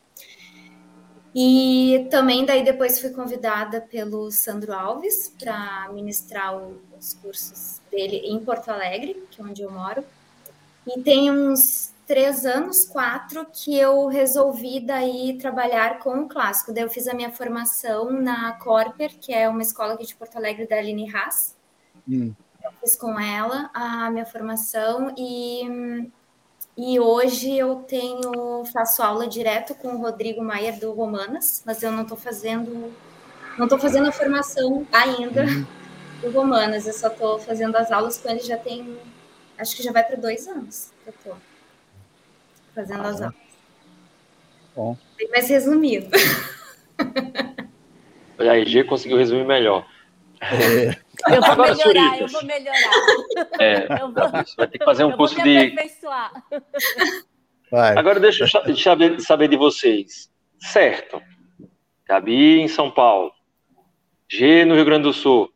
E 1.35 2.07
também 2.11 2.47
daí 2.47 2.62
depois 2.62 3.00
fui 3.00 3.11
convidada 3.11 3.81
pelo 3.81 4.31
Sandro 4.31 4.73
Alves 4.73 5.35
para 5.38 5.91
ministrar 5.93 6.57
o, 6.57 6.81
os 6.97 7.14
cursos 7.14 7.81
dele 7.91 8.19
em 8.19 8.38
Porto 8.38 8.69
Alegre, 8.69 9.26
que 9.31 9.41
é 9.41 9.45
onde 9.45 9.62
eu 9.62 9.71
moro. 9.71 10.05
E 10.87 11.00
tem 11.00 11.31
uns 11.33 11.93
três 12.07 12.47
anos, 12.47 12.85
quatro, 12.85 13.47
que 13.53 13.76
eu 13.76 14.07
resolvi 14.07 14.79
daí 14.79 15.37
trabalhar 15.38 15.99
com 15.99 16.21
o 16.21 16.29
clássico. 16.29 16.73
Daí 16.73 16.85
eu 16.85 16.91
fiz 16.91 17.09
a 17.09 17.14
minha 17.14 17.33
formação 17.33 18.12
na 18.12 18.53
Corper, 18.53 19.19
que 19.19 19.33
é 19.33 19.49
uma 19.49 19.62
escola 19.62 19.95
aqui 19.95 20.07
de 20.07 20.14
Porto 20.14 20.37
Alegre 20.37 20.69
da 20.69 20.76
Aline 20.76 21.12
Haas. 21.12 21.57
Hum. 22.09 22.33
Eu 22.62 22.71
fiz 22.81 22.97
com 22.97 23.19
ela 23.19 23.71
a 23.75 24.11
minha 24.11 24.25
formação 24.25 25.12
e, 25.19 26.11
e 26.76 26.99
hoje 26.99 27.57
eu 27.57 27.76
tenho 27.76 28.64
faço 28.73 29.02
aula 29.02 29.26
direto 29.28 29.75
com 29.75 29.88
o 29.95 29.99
Rodrigo 29.99 30.43
Maier 30.43 30.78
do 30.78 30.93
Romanas, 30.93 31.62
mas 31.64 31.83
eu 31.83 31.93
não 31.93 32.02
estou 32.02 32.16
fazendo 32.16 32.93
não 33.57 33.66
estou 33.66 33.78
fazendo 33.78 34.09
a 34.09 34.12
formação 34.12 34.87
ainda 34.93 35.45
uhum. 35.45 35.66
do 36.21 36.31
Romanas, 36.31 36.87
eu 36.87 36.93
só 36.93 37.09
estou 37.09 37.38
fazendo 37.38 37.76
as 37.76 37.93
aulas 37.93 38.19
com 38.19 38.28
ele 38.28 38.40
já 38.40 38.57
tem, 38.57 38.99
acho 39.57 39.76
que 39.76 39.83
já 39.83 39.93
vai 39.93 40.02
para 40.02 40.16
dois 40.16 40.49
anos 40.49 40.93
que 41.02 41.11
eu 41.11 41.14
estou 41.16 41.37
fazendo 42.75 43.02
ah, 43.02 43.09
as 43.09 43.21
aulas. 43.21 43.37
Bom. 44.75 44.97
Bem 45.16 45.28
mais 45.31 45.49
resumido. 45.49 46.11
A 48.38 48.59
EG 48.59 48.85
conseguiu 48.85 49.16
resumir 49.16 49.45
melhor. 49.45 49.87
É. 50.40 50.97
Eu 51.28 51.40
vou 51.40 51.50
Agora, 51.52 51.75
melhorar, 51.75 52.21
eu 52.21 52.28
vou 52.28 52.45
melhorar. 52.45 52.90
É, 53.59 54.02
eu 54.02 54.12
vou, 54.12 54.31
vai 54.57 54.69
ter 54.69 54.78
que 54.78 54.85
fazer 54.85 55.04
um 55.04 55.16
curso 55.16 55.40
de. 55.43 55.75
Vai. 57.71 57.97
Agora 57.97 58.21
deixa 58.21 58.45
eu 58.45 58.76
saber, 58.76 59.21
saber 59.21 59.49
de 59.49 59.57
vocês. 59.57 60.31
Certo. 60.59 61.21
Gabi 62.07 62.61
em 62.61 62.69
São 62.69 62.90
Paulo. 62.90 63.33
G 64.28 64.64
no 64.64 64.75
Rio 64.75 64.85
Grande 64.85 65.04
do 65.04 65.12
Sul. 65.12 65.50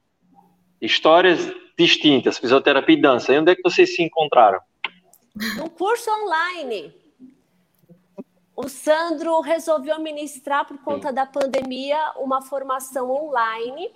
Histórias 0.80 1.52
distintas, 1.78 2.38
fisioterapia 2.38 2.96
e 2.96 3.00
dança. 3.00 3.32
E 3.32 3.38
onde 3.38 3.52
é 3.52 3.54
que 3.54 3.62
vocês 3.62 3.94
se 3.94 4.02
encontraram? 4.02 4.60
Um 5.62 5.68
curso 5.68 6.10
online. 6.10 6.94
O 8.56 8.68
Sandro 8.68 9.40
resolveu 9.40 10.00
ministrar, 10.00 10.66
por 10.66 10.78
conta 10.78 11.10
Sim. 11.10 11.14
da 11.14 11.26
pandemia, 11.26 12.12
uma 12.16 12.42
formação 12.42 13.10
online 13.10 13.92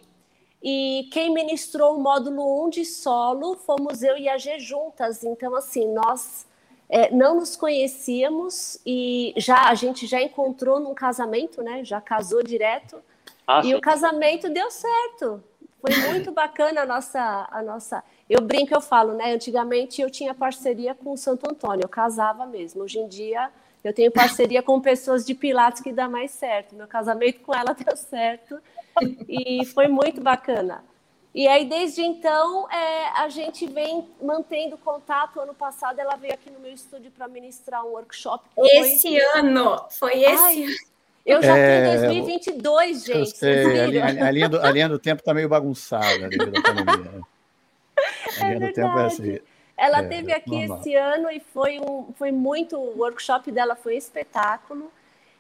e 0.63 1.09
quem 1.11 1.35
ministrou 1.35 1.97
o 1.97 2.01
módulo 2.01 2.65
1 2.67 2.71
de 2.71 2.85
solo 2.85 3.57
fomos 3.57 4.03
eu 4.03 4.17
e 4.17 4.29
a 4.29 4.39
G 4.39 4.61
juntas. 4.61 5.25
Então, 5.25 5.57
assim, 5.57 5.93
nós 5.93 6.47
é, 6.89 7.11
não 7.11 7.37
nos 7.37 7.57
conhecíamos 7.57 8.79
e 8.87 9.35
já 9.37 9.69
a 9.69 9.75
gente 9.75 10.07
já 10.07 10.23
encontrou 10.23 10.79
num 10.79 10.95
casamento, 10.95 11.63
né? 11.63 11.85
Já 11.85 12.01
casou 12.01 12.43
direto. 12.43 13.03
Ah, 13.47 13.61
e 13.61 13.65
sim. 13.65 13.75
o 13.75 13.81
casamento 13.81 14.49
deu 14.49 14.71
certo. 14.71 15.43
Foi 15.81 15.97
muito 16.11 16.31
bacana 16.33 16.83
a 16.83 16.87
nossa, 16.87 17.49
a 17.51 17.61
nossa. 17.61 18.05
Eu 18.31 18.41
brinco, 18.41 18.73
eu 18.73 18.81
falo, 18.81 19.15
né? 19.15 19.33
Antigamente 19.33 20.01
eu 20.01 20.11
tinha 20.11 20.33
parceria 20.33 20.95
com 20.95 21.13
o 21.13 21.17
Santo 21.17 21.51
Antônio, 21.51 21.83
eu 21.83 21.89
casava 21.89 22.47
mesmo. 22.47 22.83
Hoje 22.85 23.01
em 23.01 23.09
dia 23.09 23.51
eu 23.85 23.93
tenho 23.93 24.13
parceria 24.13 24.63
com 24.63 24.81
pessoas 24.81 25.25
de 25.25 25.35
Pilates 25.35 25.83
que 25.83 25.93
dá 25.93 26.09
mais 26.09 26.31
certo. 26.31 26.75
Meu 26.75 26.87
casamento 26.87 27.41
com 27.41 27.55
ela 27.55 27.75
deu 27.79 27.97
certo 27.97 28.61
e 29.29 29.65
foi 29.67 29.89
muito 29.89 30.21
bacana. 30.21 30.85
E 31.35 31.49
aí, 31.49 31.65
desde 31.65 32.03
então, 32.03 32.71
é, 32.71 33.09
a 33.23 33.29
gente 33.29 33.67
vem 33.67 34.07
mantendo 34.21 34.77
contato. 34.77 35.41
Ano 35.41 35.55
passado, 35.55 35.99
ela 35.99 36.15
veio 36.15 36.35
aqui 36.35 36.51
no 36.51 36.61
meu 36.61 36.73
estúdio 36.73 37.11
para 37.11 37.27
ministrar 37.27 37.83
um 37.85 37.89
workshop. 37.89 38.45
Esse 38.59 39.09
foi... 39.09 39.39
ano, 39.39 39.83
foi 39.91 40.23
esse 40.23 40.45
Ai, 40.45 40.67
Eu 41.25 41.43
já 41.43 41.57
é, 41.57 41.97
tenho 41.97 42.01
2022, 42.01 43.05
gente. 43.05 43.39
Sei, 43.39 43.81
a, 43.81 43.87
linha, 43.87 44.05
a, 44.05 44.31
linha 44.31 44.49
do, 44.49 44.61
a 44.61 44.71
linha 44.71 44.89
do 44.91 44.99
tempo 44.99 45.21
está 45.21 45.33
meio 45.33 45.49
bagunçada 45.49 46.29
devido 46.29 46.59
à 46.59 46.63
pandemia. 46.63 47.11
Né? 47.13 47.21
A 48.41 48.49
linha 48.49 48.57
é 48.57 48.69
do 48.69 48.73
tempo 48.73 48.99
é 48.99 49.05
assim. 49.05 49.39
Ela 49.77 50.01
é, 50.01 50.09
teve 50.09 50.33
aqui 50.33 50.51
normal. 50.51 50.79
esse 50.79 50.95
ano 50.95 51.31
e 51.31 51.41
foi, 51.41 51.79
um, 51.81 52.13
foi 52.17 52.31
muito. 52.31 52.77
O 52.77 52.99
workshop 52.99 53.51
dela 53.51 53.75
foi 53.75 53.97
espetáculo. 53.97 54.91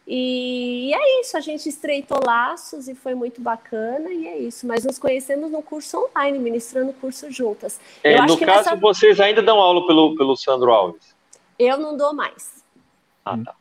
E, 0.06 0.88
e, 0.88 0.94
é 0.94 1.20
isso, 1.20 1.36
a 1.36 1.40
gente 1.40 1.68
estreitou 1.68 2.18
laços 2.24 2.88
e 2.88 2.94
foi 2.94 3.14
muito 3.14 3.40
bacana, 3.40 4.10
e 4.10 4.26
é 4.26 4.38
isso. 4.38 4.66
Mas 4.66 4.84
nos 4.84 4.98
conhecemos 4.98 5.50
no 5.50 5.62
curso 5.62 5.96
online, 5.96 6.38
ministrando 6.38 6.92
curso 6.94 7.30
juntas. 7.30 7.80
É, 8.02 8.20
no 8.20 8.36
caso, 8.38 8.70
nessa... 8.70 8.76
vocês 8.76 9.20
ainda 9.20 9.40
dão 9.40 9.60
aula 9.60 9.86
pelo, 9.86 10.16
pelo 10.16 10.36
Sandro 10.36 10.72
Alves? 10.72 11.14
Eu 11.58 11.78
não 11.78 11.96
dou 11.96 12.12
mais. 12.12 12.64
Ah, 13.24 13.38
tá. 13.38 13.54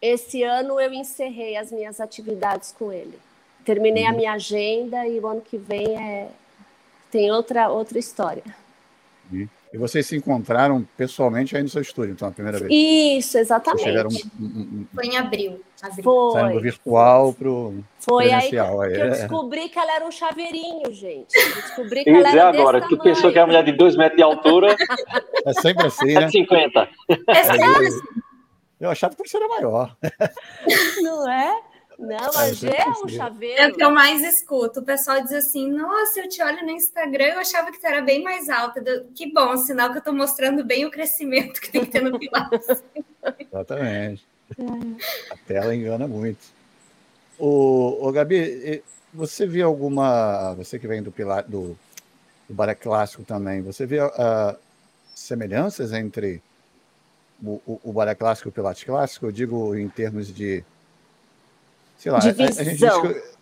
Esse 0.00 0.44
ano 0.44 0.80
eu 0.80 0.92
encerrei 0.92 1.56
as 1.56 1.72
minhas 1.72 2.00
atividades 2.00 2.72
com 2.78 2.92
ele. 2.92 3.18
Terminei 3.64 4.04
uhum. 4.04 4.10
a 4.10 4.12
minha 4.12 4.32
agenda 4.34 5.06
e 5.08 5.18
o 5.18 5.26
ano 5.26 5.40
que 5.40 5.58
vem 5.58 5.96
é... 5.96 6.28
tem 7.10 7.32
outra, 7.32 7.68
outra 7.68 7.98
história. 7.98 8.44
Uhum. 9.32 9.48
E 9.72 9.76
vocês 9.76 10.06
se 10.06 10.16
encontraram 10.16 10.86
pessoalmente 10.96 11.56
aí 11.56 11.62
no 11.62 11.68
seu 11.68 11.82
estúdio, 11.82 12.12
então, 12.12 12.28
a 12.28 12.30
primeira 12.30 12.58
vez? 12.58 12.70
Isso, 12.72 13.36
exatamente. 13.36 13.84
Foi 14.94 15.04
em 15.06 15.16
abril. 15.16 15.60
abril. 15.82 16.02
Foi. 16.02 16.32
Saindo 16.32 16.54
do 16.54 16.60
virtual 16.60 17.32
para 17.34 17.50
o 17.50 17.84
presencial. 18.06 18.80
Aí 18.80 18.94
que, 18.94 19.00
eu 19.00 19.10
descobri 19.10 19.68
que 19.68 19.78
ela 19.78 19.94
era 19.94 20.06
um 20.06 20.10
chaveirinho, 20.10 20.92
gente. 20.92 21.36
Eu 21.36 21.54
descobri 21.54 22.04
que 22.04 22.10
ela 22.10 22.30
era 22.30 22.48
agora, 22.48 22.80
tu 22.88 22.98
pensou 22.98 23.30
que 23.30 23.38
era 23.38 23.46
uma 23.46 23.48
mulher 23.48 23.64
de 23.64 23.72
2 23.72 23.96
metros 23.96 24.16
de 24.16 24.22
altura. 24.22 24.74
É 25.44 25.52
sempre 25.52 25.86
assim, 25.86 26.14
né? 26.14 26.30
50. 26.30 26.88
É 27.28 27.44
sério? 27.44 28.02
Eu 28.80 28.90
achava 28.90 29.14
que 29.14 29.28
você 29.28 29.36
era 29.36 29.48
maior. 29.48 29.96
Não 31.02 31.28
é? 31.30 31.60
Não, 31.98 32.30
a 32.38 32.52
G 32.52 32.68
é 32.68 32.88
um 32.88 33.08
chaveiro. 33.08 33.60
É 33.60 33.68
o 33.68 33.74
que 33.74 33.82
eu 33.82 33.90
mais 33.90 34.22
escuto. 34.22 34.78
O 34.78 34.84
pessoal 34.84 35.20
diz 35.20 35.32
assim: 35.32 35.68
Nossa, 35.68 36.20
eu 36.20 36.28
te 36.28 36.40
olho 36.40 36.64
no 36.64 36.70
Instagram, 36.70 37.24
eu 37.24 37.40
achava 37.40 37.72
que 37.72 37.80
tu 37.80 37.86
era 37.86 38.00
bem 38.00 38.22
mais 38.22 38.48
alta. 38.48 38.80
Que 39.14 39.32
bom, 39.32 39.56
sinal 39.56 39.90
que 39.90 39.96
eu 39.96 39.98
estou 39.98 40.14
mostrando 40.14 40.64
bem 40.64 40.86
o 40.86 40.90
crescimento 40.92 41.60
que 41.60 41.72
tem 41.72 41.84
que 41.84 41.90
ter 41.90 42.00
no 42.00 42.16
Pilates. 42.16 42.84
Exatamente. 43.40 44.24
A 45.30 45.36
tela 45.46 45.74
engana 45.74 46.06
muito. 46.06 46.38
O, 47.36 48.06
o 48.06 48.12
Gabi, 48.12 48.82
você 49.12 49.44
viu 49.44 49.66
alguma. 49.66 50.54
Você 50.54 50.78
que 50.78 50.86
vem 50.86 51.02
do 51.02 51.10
Pilates, 51.10 51.50
do, 51.50 51.76
do 52.48 52.54
balé 52.54 52.76
clássico 52.76 53.24
também, 53.24 53.60
você 53.60 53.86
viu 53.86 54.06
uh, 54.06 54.56
semelhanças 55.16 55.92
entre 55.92 56.40
o, 57.42 57.60
o, 57.66 57.80
o 57.82 58.16
clássico 58.16 58.48
e 58.48 58.50
o 58.50 58.52
Pilates 58.52 58.84
clássico? 58.84 59.26
Eu 59.26 59.32
digo 59.32 59.74
em 59.74 59.88
termos 59.88 60.32
de 60.32 60.64
sei 61.98 62.12
lá, 62.12 62.18
divisão. 62.20 62.46
A, 62.46 62.60
a 62.60 62.64
gente 62.64 63.38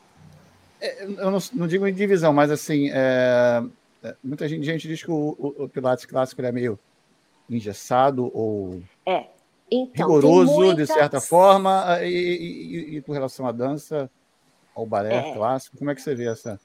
é, 0.81 1.05
eu 1.05 1.31
não, 1.31 1.39
não, 1.55 1.67
digo 1.67 1.87
em 1.87 1.95
divisão, 1.95 2.33
mas 2.33 2.51
assim, 2.51 2.91
é, 2.91 3.63
é, 4.03 4.15
muita 4.23 4.49
gente, 4.49 4.65
gente, 4.65 4.89
diz 4.89 5.03
que 5.03 5.11
o, 5.11 5.37
o, 5.39 5.65
o 5.65 5.69
Pilates 5.69 6.05
clássico 6.05 6.43
é 6.43 6.53
meio 6.53 6.79
engessado 7.49 8.31
ou 8.35 8.83
é. 9.05 9.27
então, 9.71 10.07
rigoroso, 10.07 10.55
muitas... 10.55 10.89
de 10.89 10.95
certa 10.95 11.21
forma, 11.21 11.99
e, 12.03 12.09
e, 12.09 12.97
e, 12.97 13.03
com 13.03 13.13
relação 13.13 13.47
à 13.47 13.53
dança, 13.53 14.11
ao 14.75 14.85
balé 14.85 15.31
é. 15.31 15.33
clássico, 15.33 15.79
como 15.79 15.91
é 15.91 15.95
que 15.95 16.03
você 16.03 16.15
vê 16.15 16.29
essa? 16.29 16.61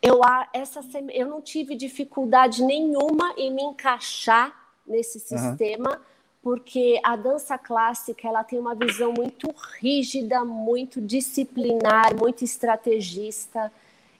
Eu, 0.00 0.20
essa, 0.52 0.80
eu 1.12 1.26
não 1.26 1.42
tive 1.42 1.74
dificuldade 1.74 2.62
nenhuma 2.62 3.34
em 3.36 3.52
me 3.52 3.62
encaixar 3.62 4.54
nesse 4.86 5.18
sistema. 5.18 5.96
Uhum 5.96 6.17
porque 6.42 7.00
a 7.02 7.16
dança 7.16 7.58
clássica 7.58 8.28
ela 8.28 8.44
tem 8.44 8.58
uma 8.58 8.74
visão 8.74 9.12
muito 9.12 9.54
rígida, 9.80 10.44
muito 10.44 11.00
disciplinar, 11.00 12.16
muito 12.16 12.44
estrategista 12.44 13.72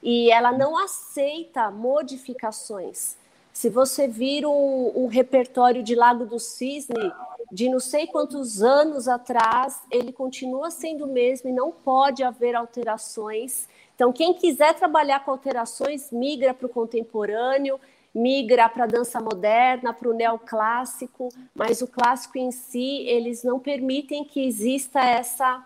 e 0.03 0.31
ela 0.31 0.53
não 0.53 0.77
aceita 0.77 1.71
modificações. 1.71 3.17
Se 3.53 3.69
você 3.69 4.07
vir 4.07 4.47
um, 4.47 4.93
um 4.95 5.07
repertório 5.07 5.83
de 5.83 5.95
Lago 5.95 6.25
do 6.25 6.39
Cisne 6.39 7.13
de 7.51 7.69
não 7.69 7.81
sei 7.81 8.07
quantos 8.07 8.63
anos 8.63 9.09
atrás, 9.09 9.81
ele 9.91 10.13
continua 10.13 10.71
sendo 10.71 11.05
o 11.05 11.13
mesmo 11.13 11.49
e 11.49 11.53
não 11.53 11.73
pode 11.73 12.23
haver 12.23 12.55
alterações. 12.55 13.69
Então, 13.95 14.13
quem 14.13 14.35
quiser 14.35 14.75
trabalhar 14.75 15.25
com 15.25 15.31
alterações, 15.31 16.13
migra 16.13 16.53
para 16.53 16.67
o 16.67 16.69
contemporâneo 16.69 17.81
migra 18.19 18.69
para 18.69 18.85
a 18.85 18.87
dança 18.87 19.21
moderna, 19.21 19.93
para 19.93 20.09
o 20.09 20.15
neoclássico, 20.15 21.29
mas 21.55 21.81
o 21.81 21.87
clássico 21.87 22.39
em 22.39 22.51
si, 22.51 23.05
eles 23.07 23.45
não 23.45 23.59
permitem 23.59 24.25
que 24.25 24.45
exista 24.45 25.01
essa, 25.01 25.65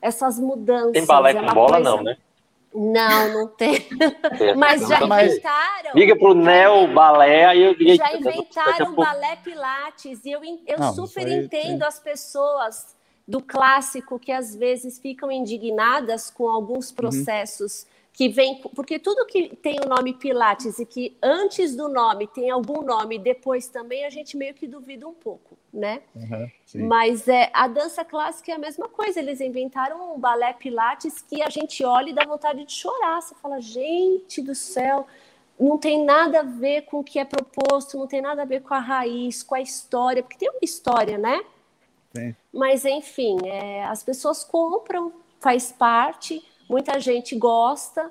essas 0.00 0.38
mudanças. 0.38 0.92
Tem 0.92 1.06
balé 1.06 1.32
é 1.32 1.34
com 1.34 1.54
bola, 1.54 1.76
coisa... 1.76 1.90
não, 1.90 2.02
né? 2.02 2.16
Não, 2.72 3.32
não 3.32 3.46
tem. 3.48 3.86
Mas 4.56 4.86
já 4.86 5.02
inventaram. 5.02 5.90
Liga 5.94 6.16
para 6.16 6.28
o 6.28 6.34
Neo 6.34 6.86
Balé, 6.94 7.44
aí 7.46 7.62
eu 7.62 7.96
Já 7.96 8.16
inventaram 8.16 8.92
o 8.92 8.94
balé 8.94 9.36
Pilates, 9.42 10.24
e 10.24 10.30
eu, 10.30 10.40
eu 10.66 10.78
não, 10.78 10.94
super 10.94 11.26
entendo 11.26 11.80
tem. 11.80 11.82
as 11.82 11.98
pessoas 11.98 12.94
do 13.26 13.42
clássico 13.42 14.18
que 14.18 14.30
às 14.30 14.54
vezes 14.54 14.98
ficam 14.98 15.30
indignadas 15.30 16.30
com 16.30 16.48
alguns 16.48 16.90
uhum. 16.90 16.96
processos. 16.96 17.86
Que 18.12 18.28
vem, 18.28 18.60
porque 18.74 18.98
tudo 18.98 19.24
que 19.24 19.54
tem 19.56 19.78
o 19.84 19.88
nome 19.88 20.12
Pilates 20.14 20.78
e 20.78 20.84
que 20.84 21.16
antes 21.22 21.76
do 21.76 21.88
nome 21.88 22.26
tem 22.26 22.50
algum 22.50 22.82
nome 22.82 23.18
depois 23.18 23.68
também, 23.68 24.04
a 24.04 24.10
gente 24.10 24.36
meio 24.36 24.52
que 24.52 24.66
duvida 24.66 25.08
um 25.08 25.14
pouco, 25.14 25.56
né? 25.72 26.02
Uhum, 26.14 26.50
Mas 26.86 27.28
é, 27.28 27.50
a 27.52 27.68
dança 27.68 28.04
clássica 28.04 28.50
é 28.52 28.56
a 28.56 28.58
mesma 28.58 28.88
coisa, 28.88 29.20
eles 29.20 29.40
inventaram 29.40 30.14
um 30.14 30.18
balé 30.18 30.52
Pilates 30.52 31.22
que 31.22 31.40
a 31.40 31.48
gente 31.48 31.84
olha 31.84 32.10
e 32.10 32.12
dá 32.12 32.24
vontade 32.24 32.64
de 32.64 32.72
chorar, 32.72 33.22
você 33.22 33.34
fala, 33.36 33.60
gente 33.60 34.42
do 34.42 34.54
céu, 34.54 35.06
não 35.58 35.76
tem 35.76 36.04
nada 36.04 36.40
a 36.40 36.42
ver 36.42 36.82
com 36.82 37.00
o 37.00 37.04
que 37.04 37.18
é 37.18 37.24
proposto, 37.24 37.98
não 37.98 38.06
tem 38.06 38.22
nada 38.22 38.42
a 38.42 38.46
ver 38.46 38.62
com 38.62 38.72
a 38.72 38.78
raiz, 38.80 39.42
com 39.42 39.54
a 39.54 39.60
história, 39.60 40.22
porque 40.22 40.38
tem 40.38 40.48
uma 40.48 40.60
história, 40.62 41.18
né? 41.18 41.44
Sim. 42.16 42.34
Mas, 42.52 42.84
enfim, 42.84 43.36
é, 43.44 43.84
as 43.84 44.02
pessoas 44.02 44.42
compram, 44.42 45.12
faz 45.38 45.70
parte, 45.70 46.42
muita 46.70 47.00
gente 47.00 47.34
gosta 47.34 48.10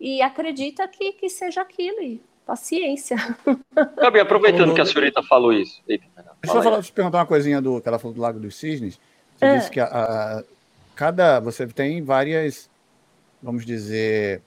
e 0.00 0.22
acredita 0.22 0.88
que, 0.88 1.12
que 1.12 1.28
seja 1.28 1.60
aquilo. 1.60 2.02
E 2.02 2.20
paciência. 2.48 3.16
Gabi, 3.98 4.20
aproveitando 4.20 4.74
que 4.74 4.80
a 4.80 4.86
senhorita 4.86 5.22
falou 5.22 5.52
isso. 5.52 5.82
Eita, 5.86 6.06
Deixa 6.42 6.56
eu 6.56 6.62
falar, 6.62 6.82
te 6.82 6.90
perguntar 6.90 7.18
uma 7.18 7.26
coisinha 7.26 7.60
do 7.60 7.78
que 7.78 7.86
ela 7.86 7.98
falou 7.98 8.14
do 8.14 8.22
Lago 8.22 8.40
dos 8.40 8.56
Cisnes. 8.56 8.98
Você 9.36 9.44
é. 9.44 9.58
disse 9.58 9.70
que 9.70 9.78
a, 9.78 9.84
a, 9.84 10.44
cada. 10.96 11.40
Você 11.40 11.66
tem 11.66 12.02
várias, 12.02 12.70
vamos 13.42 13.66
dizer, 13.66 14.40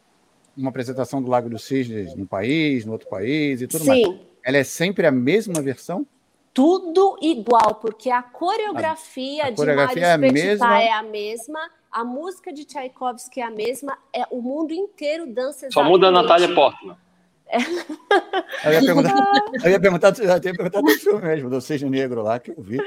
uma 0.58 0.70
apresentação 0.70 1.22
do 1.22 1.30
Lago 1.30 1.48
dos 1.48 1.64
Cisnes 1.64 2.16
num 2.16 2.26
país, 2.26 2.86
no 2.86 2.94
outro 2.94 3.08
país 3.08 3.62
e 3.62 3.68
tudo 3.68 3.84
Sim. 3.84 3.88
mais. 3.88 4.20
Ela 4.44 4.58
é 4.58 4.64
sempre 4.64 5.06
a 5.06 5.12
mesma 5.12 5.62
versão? 5.62 6.04
Tudo 6.52 7.20
igual, 7.22 7.76
porque 7.76 8.10
a 8.10 8.24
coreografia, 8.24 9.44
a, 9.44 9.48
a 9.50 9.56
coreografia 9.56 10.02
de 10.02 10.02
Mário 10.02 10.26
é, 10.26 10.32
mesma... 10.32 10.82
é 10.82 10.92
a 10.92 11.04
mesma, 11.04 11.70
a 11.92 12.04
música 12.04 12.54
de 12.54 12.64
Tchaikovsky 12.66 13.42
é 13.42 13.44
a 13.44 13.52
mesma, 13.52 13.98
é, 14.16 14.26
o 14.32 14.42
mundo 14.42 14.74
inteiro 14.74 15.28
dança 15.28 15.66
exatamente. 15.68 15.74
Só 15.74 15.84
muda 15.84 16.08
a 16.08 16.12
Natália 16.12 16.54
Portman. 16.54 16.98
É. 17.48 17.58
Eu 18.66 18.74
ia 18.74 18.80
perguntar, 18.80 19.14
eu 19.66 19.72
ia 19.72 19.80
perguntar, 19.80 20.14
eu 20.18 20.26
ia 20.26 20.40
perguntar 20.40 20.82
do 20.82 20.90
filme 20.92 21.22
mesmo, 21.22 21.50
do 21.50 21.60
Cisne 21.60 21.90
Negro 21.90 22.22
lá, 22.22 22.40
que 22.40 22.52
eu 22.52 22.56
vi. 22.62 22.80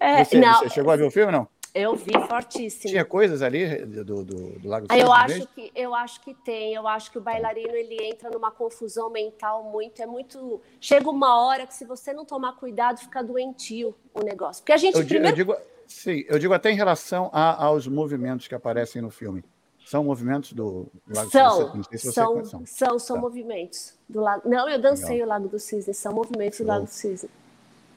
É, 0.00 0.24
você, 0.24 0.40
não, 0.40 0.58
você 0.58 0.70
chegou 0.70 0.92
a 0.92 0.96
ver 0.96 1.04
o 1.04 1.10
filme 1.10 1.26
ou 1.26 1.32
não? 1.32 1.48
Eu 1.74 1.96
vi 1.96 2.12
fortíssimo. 2.28 2.90
Tinha 2.90 3.04
coisas 3.04 3.40
ali 3.40 3.86
do, 3.86 4.04
do, 4.04 4.24
do 4.24 4.68
Lago 4.68 4.86
do 4.86 4.94
eu 4.94 5.10
acho 5.10 5.46
que 5.46 5.72
Eu 5.74 5.94
acho 5.94 6.20
que 6.20 6.34
tem. 6.34 6.74
Eu 6.74 6.86
acho 6.86 7.10
que 7.10 7.16
o 7.16 7.20
bailarino 7.20 7.74
ele 7.74 7.96
entra 8.04 8.28
numa 8.28 8.50
confusão 8.50 9.08
mental 9.08 9.64
muito. 9.64 10.02
É 10.02 10.06
muito. 10.06 10.60
Chega 10.78 11.08
uma 11.08 11.42
hora 11.42 11.66
que, 11.66 11.72
se 11.72 11.86
você 11.86 12.12
não 12.12 12.26
tomar 12.26 12.56
cuidado, 12.56 12.98
fica 12.98 13.22
doentio 13.22 13.94
o 14.12 14.20
negócio. 14.20 14.62
Porque 14.62 14.72
a 14.72 14.76
gente. 14.76 14.98
Eu, 14.98 15.06
primeiro... 15.06 15.28
eu 15.28 15.34
digo, 15.34 15.56
sim, 15.92 16.24
eu 16.28 16.38
digo 16.38 16.52
até 16.54 16.70
em 16.70 16.74
relação 16.74 17.30
a, 17.32 17.64
aos 17.64 17.86
movimentos 17.86 18.48
que 18.48 18.54
aparecem 18.54 19.00
no 19.00 19.10
filme. 19.10 19.44
São 19.84 20.04
movimentos 20.04 20.52
do 20.52 20.86
Lago 21.08 21.30
são, 21.30 21.76
do 21.76 21.84
Cisne? 21.84 22.12
São, 22.12 22.44
são, 22.44 22.66
são, 22.66 22.98
são 22.98 23.16
tá. 23.16 23.22
movimentos 23.22 23.94
do 24.08 24.20
Lago. 24.20 24.48
Não, 24.48 24.68
eu 24.68 24.80
dancei 24.80 25.16
Legal. 25.16 25.26
o 25.26 25.28
Lago 25.28 25.48
do 25.48 25.58
Cisne. 25.58 25.92
São 25.92 26.12
movimentos 26.12 26.60
do 26.60 26.66
Lago 26.66 26.84
do 26.84 26.90
Cisne. 26.90 27.28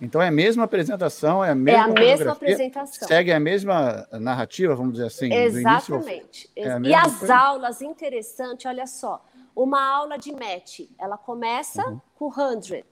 Então 0.01 0.21
é 0.21 0.27
a 0.27 0.31
mesma 0.31 0.65
apresentação, 0.65 1.43
é 1.43 1.51
a 1.51 1.55
mesma, 1.55 1.79
é 1.79 1.83
a 1.83 1.87
mesma 1.87 2.31
apresentação. 2.33 3.07
Segue 3.07 3.31
a 3.31 3.39
mesma 3.39 4.05
narrativa, 4.11 4.75
vamos 4.75 4.93
dizer 4.93 5.07
assim. 5.07 5.33
Exatamente. 5.33 6.49
É 6.55 6.79
e 6.79 6.93
as 6.93 7.19
coisa? 7.19 7.35
aulas, 7.35 7.81
interessante, 7.81 8.67
olha 8.67 8.85
só. 8.87 9.23
Uma 9.55 9.81
aula 9.81 10.17
de 10.17 10.33
match, 10.33 10.81
ela 10.99 11.17
começa 11.17 11.87
uhum. 11.87 12.01
com 12.15 12.29
100, 12.61 12.83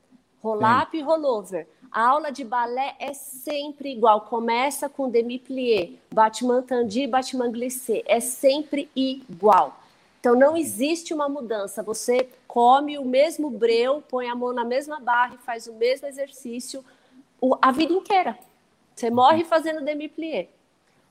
roll-up 0.41 0.98
e 0.98 1.01
rollover. 1.01 1.67
A 1.93 2.07
aula 2.07 2.31
de 2.31 2.43
balé 2.43 2.95
é 2.97 3.13
sempre 3.13 3.91
igual, 3.91 4.21
começa 4.21 4.89
com 4.89 5.07
demi-plié, 5.07 5.91
battement 6.12 6.63
tendu, 6.63 7.07
battement 7.07 7.51
glissé, 7.51 8.01
é 8.07 8.19
sempre 8.19 8.89
igual. 8.95 9.79
Então 10.19 10.35
não 10.35 10.57
existe 10.57 11.13
uma 11.13 11.29
mudança. 11.29 11.83
Você 11.83 12.29
come 12.47 12.97
o 12.97 13.05
mesmo 13.05 13.47
breu, 13.47 14.03
põe 14.09 14.27
a 14.27 14.33
mão 14.33 14.51
na 14.51 14.65
mesma 14.65 15.00
barra 15.00 15.35
e 15.35 15.45
faz 15.45 15.67
o 15.67 15.73
mesmo 15.73 16.07
exercício 16.07 16.84
a 17.62 17.71
vida 17.71 17.93
inteira. 17.93 18.39
Você 18.95 19.12
morre 19.12 19.43
fazendo 19.43 19.86
demi-plié. 19.86 20.47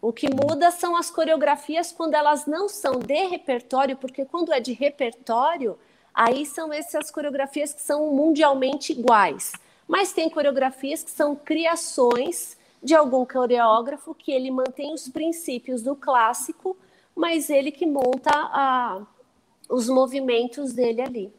O 0.01 0.13
que 0.13 0.29
muda 0.29 0.73
são 0.73 0.97
as 0.97 1.13
coreografias 1.13 1.93
quando 1.93 2.15
elas 2.15 2.45
não 2.45 2.69
são 2.69 2.99
de 2.99 3.27
repertório, 3.27 3.97
porque 3.97 4.25
quando 4.25 4.53
é 4.53 4.59
de 4.59 4.73
repertório, 4.73 5.79
aí 6.13 6.45
são 6.45 6.73
essas 6.73 7.09
coreografias 7.09 7.73
que 7.73 7.81
são 7.81 8.11
mundialmente 8.13 8.91
iguais. 8.91 9.53
Mas 9.93 10.11
tem 10.11 10.31
coreografias 10.31 11.05
que 11.05 11.11
são 11.11 11.37
criações 11.37 12.57
de 12.83 12.95
algum 12.95 13.27
coreógrafo 13.27 14.15
que 14.15 14.33
ele 14.33 14.51
mantém 14.51 14.95
os 14.95 15.07
princípios 15.07 15.83
do 15.83 15.95
clássico, 15.95 16.75
mas 17.15 17.51
ele 17.51 17.71
que 17.71 17.85
monta 17.85 18.31
a, 18.33 19.03
os 19.69 19.91
movimentos 19.91 20.73
dele 20.73 21.03
ali. 21.03 21.33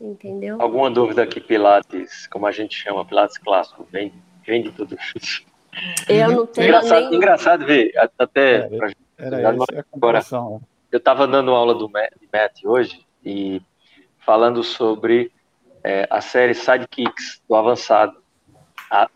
Entendeu? 0.00 0.56
Alguma 0.58 0.90
dúvida 0.90 1.26
que 1.26 1.38
Pilates, 1.38 2.26
como 2.28 2.46
a 2.46 2.50
gente 2.50 2.74
chama, 2.74 3.04
Pilates 3.04 3.36
clássico, 3.36 3.86
vem, 3.92 4.10
vem 4.42 4.62
de 4.62 4.72
tudo 4.72 4.96
isso? 5.14 5.44
Eu 6.08 6.30
não 6.32 6.46
tenho 6.46 6.68
engraçado, 6.68 7.04
nem... 7.10 7.14
engraçado 7.14 7.66
ver, 7.66 7.92
até... 8.18 8.70
Era, 8.72 8.94
era 9.18 9.48
agora, 9.50 10.22
eu 10.90 10.96
estava 10.96 11.28
dando 11.28 11.50
aula 11.50 11.74
do 11.74 11.90
Matt 11.90 12.64
hoje 12.64 13.06
e 13.22 13.60
falando 14.18 14.64
sobre 14.64 15.30
é, 15.84 16.06
a 16.10 16.20
série 16.20 16.54
Sidekicks 16.54 17.42
do 17.48 17.54
avançado, 17.54 18.16
a, 18.90 19.08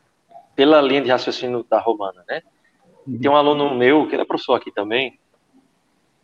pela 0.54 0.80
linha 0.80 1.02
de 1.02 1.10
raciocínio 1.10 1.64
da 1.68 1.78
Romana, 1.78 2.24
né? 2.28 2.42
Uhum. 3.06 3.18
Tem 3.18 3.30
um 3.30 3.36
aluno 3.36 3.74
meu, 3.74 4.08
que 4.08 4.14
ele 4.14 4.22
é 4.22 4.24
professor 4.24 4.54
aqui 4.54 4.72
também, 4.72 5.18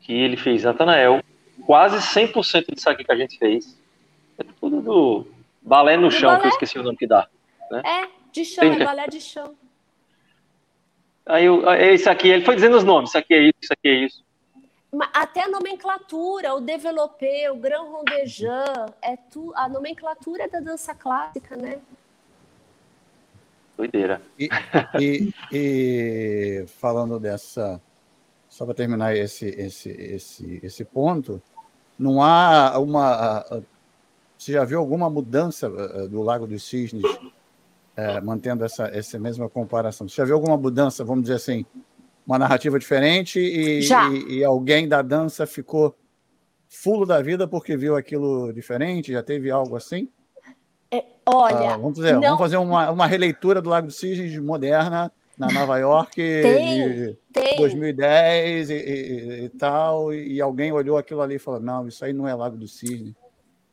que 0.01 0.13
ele 0.13 0.37
fez 0.37 0.65
Natanael, 0.65 1.23
quase 1.65 1.99
100% 1.99 2.75
disso 2.75 2.91
aqui 2.91 3.05
que 3.05 3.13
a 3.13 3.17
gente 3.17 3.39
fez. 3.39 3.79
É 4.39 4.45
tudo 4.61 4.81
do 4.81 5.27
balé 5.61 5.97
no 5.97 6.11
chão, 6.11 6.31
balé? 6.31 6.41
que 6.41 6.47
eu 6.47 6.51
esqueci 6.51 6.79
o 6.79 6.83
nome 6.83 6.97
que 6.97 7.07
dá. 7.07 7.29
Né? 7.71 7.83
É, 7.85 8.09
de 8.33 8.45
chão, 8.45 8.65
Tem... 8.65 8.83
é 8.83 8.85
balé 8.85 9.07
de 9.07 9.21
chão. 9.21 9.55
Aí 11.25 11.45
eu, 11.45 11.71
é 11.71 11.95
isso 11.95 12.11
aqui, 12.11 12.29
ele 12.29 12.45
foi 12.45 12.57
dizendo 12.57 12.77
os 12.77 12.83
nomes, 12.83 13.11
isso 13.11 13.19
aqui 13.19 13.35
é 13.35 13.43
isso, 13.43 13.59
isso 13.63 13.73
aqui 13.73 13.89
é 13.89 13.95
isso. 13.95 14.25
Até 15.15 15.45
a 15.45 15.49
nomenclatura, 15.49 16.55
o 16.55 16.61
développé, 16.61 17.51
o 17.51 17.57
grand 17.57 17.85
rondejant, 17.85 18.93
é 19.01 19.17
tu, 19.17 19.53
a 19.55 19.69
nomenclatura 19.69 20.45
é 20.45 20.49
da 20.49 20.61
dança 20.61 20.95
clássica, 20.95 21.57
né? 21.57 21.81
Doideira. 23.77 24.21
E, 24.39 24.51
e, 25.01 25.35
e 25.51 26.67
falando 26.67 27.19
dessa 27.19 27.81
só 28.53 28.67
para 28.67 28.75
terminar 28.75 29.17
esse, 29.17 29.47
esse, 29.47 29.89
esse, 29.89 30.61
esse 30.63 30.85
ponto, 30.85 31.41
não 31.99 32.23
há 32.23 32.79
uma. 32.79 33.43
Você 34.37 34.53
já 34.53 34.63
viu 34.63 34.79
alguma 34.79 35.09
mudança 35.09 35.69
eh, 35.69 36.05
eh, 36.05 36.09
do 36.09 36.21
Lago 36.21 36.47
dos 36.47 36.63
Cisnes, 36.69 37.03
é, 37.97 38.21
mantendo 38.21 38.63
essa, 38.63 38.89
essa 38.89 39.19
mesma 39.19 39.49
comparação? 39.49 40.07
Você 40.07 40.17
já 40.17 40.27
viu 40.27 40.35
alguma 40.35 40.59
mudança, 40.59 41.03
vamos 41.03 41.23
dizer 41.23 41.37
assim, 41.37 41.65
uma 42.27 42.39
narrativa 42.39 42.79
diferente 42.79 43.39
e, 43.39 43.81
e, 43.81 44.39
e 44.39 44.45
alguém 44.45 44.89
da 44.89 45.03
dança 45.03 45.47
ficou 45.47 45.97
fulo 46.69 47.05
da 47.05 47.21
vida 47.21 47.47
porque 47.47 47.77
viu 47.77 47.97
aquilo 47.97 48.53
diferente? 48.53 49.13
Já 49.13 49.23
teve 49.23 49.51
algo 49.51 49.77
assim? 49.77 50.09
É, 50.91 51.05
olha. 51.27 51.75
Ah, 51.75 51.77
vamos, 51.77 51.95
dizer, 51.95 52.19
vamos 52.19 52.39
fazer 52.39 52.57
uma, 52.57 52.91
uma 52.91 53.07
releitura 53.07 53.61
do 53.61 53.71
Lago 53.71 53.87
dos 53.87 53.97
Cisnes 53.97 54.39
moderna 54.39 55.13
na 55.39 55.49
Nova 55.51 55.79
York 55.79 56.15
tem, 56.15 57.19
tem. 57.33 57.57
2010 57.57 58.71
e, 58.71 58.75
e, 58.75 59.45
e, 59.45 59.49
tal, 59.51 60.13
e 60.13 60.41
alguém 60.41 60.73
olhou 60.73 60.97
aquilo 60.97 61.23
ali 61.23 61.37
e 61.37 61.39
falou: 61.39 61.61
não, 61.61 61.89
isso 61.89 62.05
aí 62.05 62.13
não 62.13 62.29
é 62.29 62.35
Lago 62.35 62.57
do 62.57 62.69
Cisne. 62.69 63.17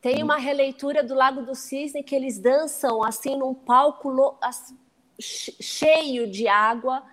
Tem 0.01 0.23
uma 0.23 0.37
releitura 0.37 1.03
do 1.03 1.13
Lago 1.13 1.41
do 1.41 1.53
Cisne 1.53 2.01
que 2.01 2.15
eles 2.15 2.39
dançam 2.39 3.03
assim 3.03 3.37
num 3.37 3.53
palco 3.53 4.37
cheio 5.19 6.29
de 6.29 6.47
água. 6.47 7.03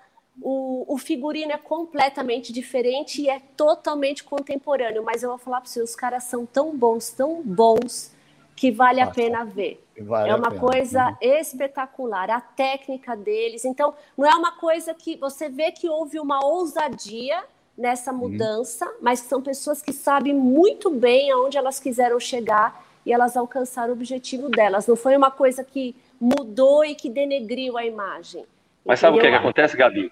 O, 0.41 0.85
o, 0.95 0.99
figurino 0.99 1.53
é 1.53 1.57
completamente 1.57 2.53
diferente 2.53 3.23
e 3.23 3.29
é 3.29 3.41
totalmente 3.57 4.23
contemporâneo, 4.23 5.03
mas 5.03 5.23
eu 5.23 5.31
vou 5.31 5.39
falar 5.39 5.63
para 5.63 5.71
você, 5.71 5.83
os 5.83 5.97
caras 5.97 6.25
são 6.25 6.45
tão 6.45 6.77
bons, 6.77 7.11
tão 7.11 7.43
bons, 7.43 8.15
que 8.55 8.71
vale 8.71 9.01
a 9.01 9.07
pena 9.07 9.45
ver. 9.45 9.83
Vale 9.99 10.31
é 10.31 10.35
uma 10.35 10.51
coisa 10.51 11.09
uhum. 11.09 11.17
espetacular, 11.21 12.31
a 12.31 12.41
técnica 12.41 13.15
deles. 13.15 13.65
Então, 13.65 13.95
não 14.17 14.27
é 14.27 14.35
uma 14.35 14.53
coisa 14.53 14.95
que 14.95 15.17
você 15.17 15.49
vê 15.49 15.73
que 15.73 15.89
houve 15.89 16.19
uma 16.19 16.45
ousadia 16.45 17.45
nessa 17.77 18.13
uhum. 18.13 18.19
mudança, 18.19 18.87
uhum. 18.87 18.95
mas 19.01 19.21
são 19.21 19.43
pessoas 19.43 19.83
que 19.83 19.93
sabem 19.93 20.35
muito 20.35 20.91
bem 20.91 21.31
aonde 21.31 21.59
elas 21.59 21.79
quiseram 21.79 22.19
chegar 22.19 22.85
e 23.05 23.13
elas 23.13 23.37
alcançaram 23.37 23.91
o 23.91 23.93
objetivo 23.93 24.49
delas. 24.49 24.87
Não 24.87 24.97
foi 24.97 25.17
uma 25.17 25.31
coisa 25.31 25.63
que 25.63 25.95
mudou 26.21 26.85
e 26.85 26.95
que 26.95 27.09
denegriu 27.09 27.77
a 27.77 27.85
imagem. 27.85 28.45
Mas 28.85 29.01
sabe 29.01 29.19
o 29.19 29.21
que, 29.21 29.27
é 29.27 29.31
que 29.31 29.37
acontece, 29.37 29.77
Gabi? 29.77 30.11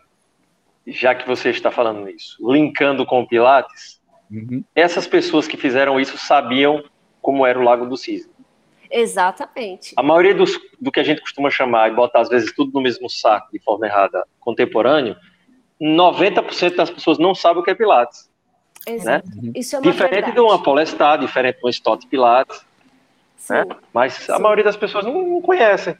Já 0.86 1.14
que 1.14 1.26
você 1.26 1.50
está 1.50 1.70
falando 1.70 2.08
isso, 2.08 2.36
linkando 2.52 3.06
com 3.06 3.20
o 3.20 3.26
Pilates, 3.26 4.00
uhum. 4.30 4.62
essas 4.74 5.06
pessoas 5.06 5.46
que 5.46 5.56
fizeram 5.56 5.98
isso 5.98 6.18
sabiam 6.18 6.82
como 7.22 7.46
era 7.46 7.58
o 7.58 7.62
Lago 7.62 7.86
do 7.86 7.96
Cisne. 7.96 8.32
Exatamente. 8.90 9.92
A 9.96 10.02
maioria 10.02 10.34
dos, 10.34 10.58
do 10.80 10.92
que 10.92 11.00
a 11.00 11.02
gente 11.02 11.20
costuma 11.20 11.50
chamar 11.50 11.90
e 11.90 11.94
botar 11.94 12.20
às 12.20 12.28
vezes 12.28 12.52
tudo 12.54 12.70
no 12.72 12.80
mesmo 12.80 13.08
saco 13.08 13.48
de 13.52 13.58
forma 13.58 13.86
errada, 13.86 14.24
contemporâneo, 14.38 15.16
90% 15.80 16.76
das 16.76 16.90
pessoas 16.90 17.18
não 17.18 17.34
sabem 17.34 17.60
o 17.60 17.64
que 17.64 17.70
é 17.70 17.74
Pilates. 17.74 18.30
Exato. 18.86 19.28
Né? 19.28 19.52
Isso 19.54 19.74
é 19.74 19.78
uma 19.78 19.90
diferente 19.90 20.14
verdade. 20.14 20.34
de 20.34 20.40
uma 20.40 20.62
Polestar, 20.62 21.18
diferente 21.18 21.58
de 21.58 21.66
um 21.66 21.70
Stott 21.70 22.06
Pilates. 22.06 22.64
Né? 23.50 23.64
Mas 23.92 24.14
Sim. 24.14 24.32
a 24.32 24.38
maioria 24.38 24.64
das 24.64 24.76
pessoas 24.76 25.04
não, 25.04 25.22
não 25.22 25.40
conhecem. 25.40 25.96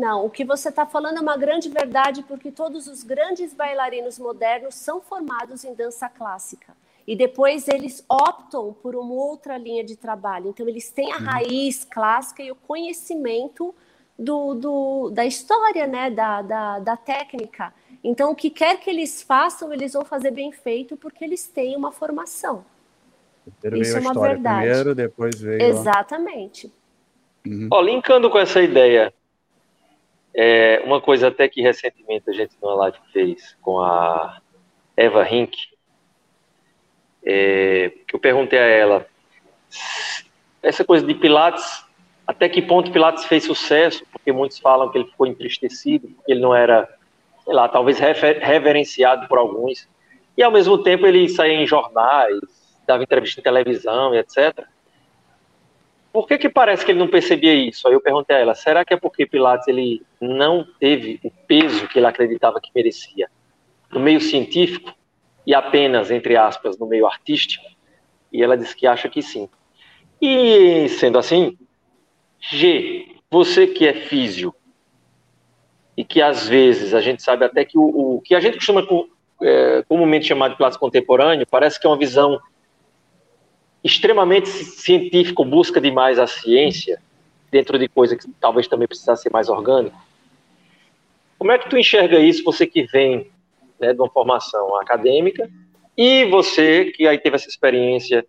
Não, 0.00 0.24
o 0.24 0.30
que 0.30 0.46
você 0.46 0.70
está 0.70 0.86
falando 0.86 1.18
é 1.18 1.20
uma 1.20 1.36
grande 1.36 1.68
verdade, 1.68 2.22
porque 2.22 2.50
todos 2.50 2.86
os 2.86 3.02
grandes 3.02 3.52
bailarinos 3.52 4.18
modernos 4.18 4.74
são 4.74 4.98
formados 5.02 5.62
em 5.62 5.74
dança 5.74 6.08
clássica 6.08 6.74
e 7.06 7.14
depois 7.14 7.68
eles 7.68 8.02
optam 8.08 8.72
por 8.72 8.96
uma 8.96 9.12
outra 9.12 9.58
linha 9.58 9.84
de 9.84 9.96
trabalho. 9.96 10.48
Então, 10.48 10.66
eles 10.66 10.90
têm 10.90 11.12
a 11.12 11.18
uhum. 11.18 11.24
raiz 11.24 11.84
clássica 11.84 12.42
e 12.42 12.50
o 12.50 12.54
conhecimento 12.54 13.74
do, 14.18 14.54
do, 14.54 15.10
da 15.10 15.26
história, 15.26 15.86
né? 15.86 16.10
da, 16.10 16.40
da, 16.40 16.78
da 16.78 16.96
técnica. 16.96 17.74
Então, 18.02 18.30
o 18.30 18.34
que 18.34 18.48
quer 18.48 18.80
que 18.80 18.88
eles 18.88 19.20
façam, 19.20 19.70
eles 19.70 19.92
vão 19.92 20.06
fazer 20.06 20.30
bem 20.30 20.50
feito 20.50 20.96
porque 20.96 21.22
eles 21.22 21.46
têm 21.46 21.76
uma 21.76 21.92
formação. 21.92 22.64
Primeiro 23.60 23.86
Isso 23.86 23.98
é 23.98 24.00
uma 24.00 24.18
verdade. 24.18 24.66
Primeiro, 24.66 24.94
depois 24.94 25.38
veio. 25.38 25.60
Exatamente. 25.60 26.72
Uhum. 27.46 27.68
Ó, 27.70 27.82
linkando 27.82 28.30
com 28.30 28.38
essa 28.38 28.62
ideia, 28.62 29.12
é, 30.34 30.80
uma 30.84 31.00
coisa 31.00 31.28
até 31.28 31.48
que 31.48 31.60
recentemente 31.60 32.28
a 32.30 32.32
gente 32.32 32.54
numa 32.62 32.74
live 32.74 32.98
fez 33.12 33.56
com 33.60 33.80
a 33.80 34.40
Eva 34.96 35.22
Rink, 35.22 35.56
é, 37.24 37.92
que 38.06 38.14
eu 38.14 38.20
perguntei 38.20 38.58
a 38.58 38.62
ela 38.62 39.06
essa 40.62 40.84
coisa 40.84 41.06
de 41.06 41.14
Pilates, 41.14 41.84
até 42.26 42.48
que 42.48 42.62
ponto 42.62 42.92
Pilates 42.92 43.24
fez 43.24 43.44
sucesso, 43.44 44.04
porque 44.12 44.30
muitos 44.32 44.58
falam 44.58 44.90
que 44.90 44.98
ele 44.98 45.06
ficou 45.06 45.26
entristecido, 45.26 46.08
porque 46.08 46.32
ele 46.32 46.40
não 46.40 46.54
era, 46.54 46.88
sei 47.44 47.54
lá, 47.54 47.68
talvez 47.68 47.98
reverenciado 47.98 49.26
por 49.26 49.38
alguns, 49.38 49.88
e 50.36 50.42
ao 50.42 50.52
mesmo 50.52 50.78
tempo 50.82 51.06
ele 51.06 51.28
saía 51.28 51.54
em 51.54 51.66
jornais, 51.66 52.40
dava 52.86 53.02
entrevista 53.02 53.40
em 53.40 53.44
televisão 53.44 54.14
e 54.14 54.18
etc. 54.18 54.64
Por 56.12 56.26
que 56.26 56.38
que 56.38 56.48
parece 56.48 56.84
que 56.84 56.90
ele 56.90 56.98
não 56.98 57.08
percebia 57.08 57.54
isso? 57.54 57.86
Aí 57.86 57.94
eu 57.94 58.00
perguntei 58.00 58.36
a 58.36 58.40
ela, 58.40 58.54
será 58.54 58.84
que 58.84 58.92
é 58.92 58.96
porque 58.96 59.26
Pilates 59.26 59.68
ele 59.68 60.02
não 60.20 60.66
teve 60.78 61.20
o 61.22 61.30
peso 61.30 61.86
que 61.88 61.98
ele 61.98 62.06
acreditava 62.06 62.60
que 62.60 62.70
merecia 62.74 63.28
no 63.90 64.00
meio 64.00 64.20
científico 64.20 64.92
e 65.46 65.54
apenas, 65.54 66.10
entre 66.10 66.36
aspas, 66.36 66.78
no 66.78 66.86
meio 66.86 67.06
artístico? 67.06 67.64
E 68.32 68.42
ela 68.42 68.56
disse 68.56 68.74
que 68.74 68.86
acha 68.86 69.08
que 69.08 69.22
sim. 69.22 69.48
E 70.20 70.88
sendo 70.88 71.18
assim, 71.18 71.56
G, 72.40 73.16
você 73.30 73.66
que 73.68 73.86
é 73.86 73.94
físio 73.94 74.52
e 75.96 76.04
que 76.04 76.20
às 76.20 76.48
vezes 76.48 76.92
a 76.92 77.00
gente 77.00 77.22
sabe 77.22 77.44
até 77.44 77.64
que 77.64 77.78
o, 77.78 78.16
o 78.16 78.20
que 78.20 78.34
a 78.34 78.40
gente 78.40 78.56
costuma 78.56 78.84
é, 79.42 79.84
comumente 79.88 80.26
chamar 80.26 80.48
de 80.48 80.56
Pilates 80.56 80.78
contemporâneo 80.78 81.46
parece 81.46 81.78
que 81.78 81.86
é 81.86 81.90
uma 81.90 81.98
visão 81.98 82.40
extremamente 83.82 84.48
científico, 84.48 85.44
busca 85.44 85.80
demais 85.80 86.18
a 86.18 86.26
ciência, 86.26 87.00
dentro 87.50 87.78
de 87.78 87.88
coisa 87.88 88.16
que 88.16 88.30
talvez 88.40 88.68
também 88.68 88.86
precisasse 88.86 89.22
ser 89.24 89.30
mais 89.30 89.48
orgânico. 89.48 89.98
Como 91.38 91.50
é 91.50 91.58
que 91.58 91.68
tu 91.68 91.76
enxerga 91.76 92.18
isso, 92.18 92.44
você 92.44 92.66
que 92.66 92.82
vem 92.82 93.30
né, 93.80 93.92
de 93.92 94.00
uma 94.00 94.10
formação 94.10 94.76
acadêmica, 94.78 95.50
e 95.96 96.24
você 96.26 96.86
que 96.86 97.06
aí 97.06 97.18
teve 97.18 97.36
essa 97.36 97.48
experiência 97.48 98.24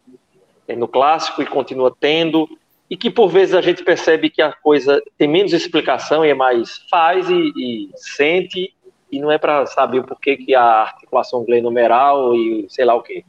eh, 0.68 0.76
no 0.76 0.88
clássico 0.88 1.42
e 1.42 1.46
continua 1.46 1.96
tendo, 2.00 2.48
e 2.90 2.98
que 2.98 3.10
por 3.10 3.30
vezes 3.30 3.54
a 3.54 3.62
gente 3.62 3.84
percebe 3.84 4.30
que 4.30 4.42
a 4.42 4.52
coisa 4.52 5.02
tem 5.18 5.28
menos 5.28 5.54
explicação 5.54 6.26
e 6.26 6.30
é 6.30 6.34
mais 6.34 6.78
faz 6.90 7.30
e, 7.30 7.52
e 7.56 7.90
sente, 7.96 8.74
e 9.12 9.20
não 9.20 9.32
é 9.32 9.38
para 9.38 9.66
saber 9.66 10.00
o 10.00 10.04
porquê 10.06 10.38
que 10.38 10.56
a 10.56 10.82
articulação 10.82 11.44
glenomeral 11.44 12.34
e 12.36 12.66
sei 12.70 12.86
lá 12.86 12.96
o 12.96 13.04
quê. 13.04 13.26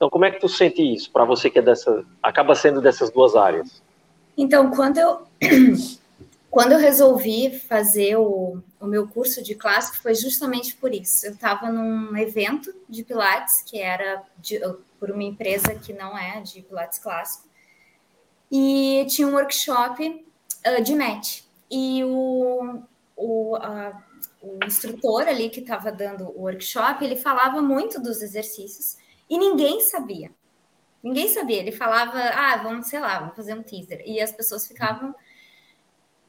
Então, 0.00 0.08
como 0.08 0.24
é 0.24 0.30
que 0.30 0.40
tu 0.40 0.48
sente 0.48 0.80
isso 0.80 1.10
para 1.10 1.26
você 1.26 1.50
que 1.50 1.58
é 1.58 1.62
dessa, 1.62 2.02
acaba 2.22 2.54
sendo 2.54 2.80
dessas 2.80 3.10
duas 3.10 3.36
áreas? 3.36 3.82
Então, 4.34 4.70
quando 4.70 4.96
eu 4.96 5.26
quando 6.50 6.72
eu 6.72 6.78
resolvi 6.78 7.60
fazer 7.60 8.16
o, 8.16 8.62
o 8.80 8.86
meu 8.86 9.06
curso 9.06 9.44
de 9.44 9.54
clássico 9.54 9.98
foi 9.98 10.14
justamente 10.14 10.74
por 10.74 10.94
isso. 10.94 11.26
Eu 11.26 11.32
estava 11.32 11.70
num 11.70 12.16
evento 12.16 12.74
de 12.88 13.04
Pilates 13.04 13.60
que 13.60 13.78
era 13.78 14.22
de, 14.38 14.58
por 14.98 15.10
uma 15.10 15.22
empresa 15.22 15.74
que 15.74 15.92
não 15.92 16.16
é 16.16 16.40
de 16.40 16.62
Pilates 16.62 16.98
clássico 16.98 17.46
e 18.50 19.06
tinha 19.06 19.28
um 19.28 19.34
workshop 19.34 20.24
uh, 20.66 20.82
de 20.82 20.94
match 20.94 21.42
e 21.70 22.02
o, 22.04 22.80
o, 23.14 23.56
uh, 23.58 23.94
o 24.40 24.64
instrutor 24.64 25.28
ali 25.28 25.50
que 25.50 25.60
estava 25.60 25.92
dando 25.92 26.24
o 26.30 26.40
workshop 26.40 27.04
ele 27.04 27.16
falava 27.16 27.60
muito 27.60 28.00
dos 28.00 28.22
exercícios 28.22 28.96
e 29.30 29.38
ninguém 29.38 29.80
sabia. 29.80 30.32
Ninguém 31.02 31.28
sabia. 31.28 31.58
Ele 31.58 31.72
falava, 31.72 32.18
ah, 32.18 32.56
vamos, 32.56 32.88
sei 32.88 32.98
lá, 32.98 33.20
vamos 33.20 33.36
fazer 33.36 33.54
um 33.54 33.62
teaser. 33.62 34.02
E 34.04 34.20
as 34.20 34.32
pessoas 34.32 34.66
ficavam. 34.66 35.14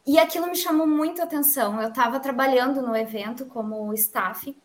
E 0.05 0.19
aquilo 0.19 0.47
me 0.47 0.55
chamou 0.55 0.85
muito 0.85 1.19
a 1.19 1.25
atenção. 1.25 1.81
Eu 1.81 1.89
estava 1.89 2.19
trabalhando 2.19 2.81
no 2.81 2.95
evento 2.95 3.45
como 3.47 3.91
staff. 3.95 4.55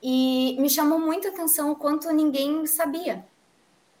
E 0.00 0.56
me 0.60 0.70
chamou 0.70 0.98
muito 0.98 1.26
a 1.26 1.30
atenção 1.30 1.72
o 1.72 1.76
quanto 1.76 2.10
ninguém 2.12 2.64
sabia. 2.66 3.26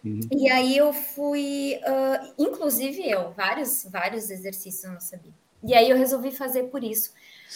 Uhum. 0.04 0.20
E 0.32 0.50
aí 0.50 0.76
eu 0.76 0.92
fui, 0.92 1.78
uh, 1.78 2.34
inclusive 2.38 3.08
eu, 3.08 3.30
vários, 3.32 3.84
vários 3.84 4.30
exercícios 4.30 4.84
eu 4.84 4.92
não 4.92 5.00
sabia. 5.00 5.32
E 5.62 5.74
aí 5.74 5.90
eu 5.90 5.96
resolvi 5.96 6.32
fazer 6.32 6.64
por 6.64 6.82
isso. 6.82 7.12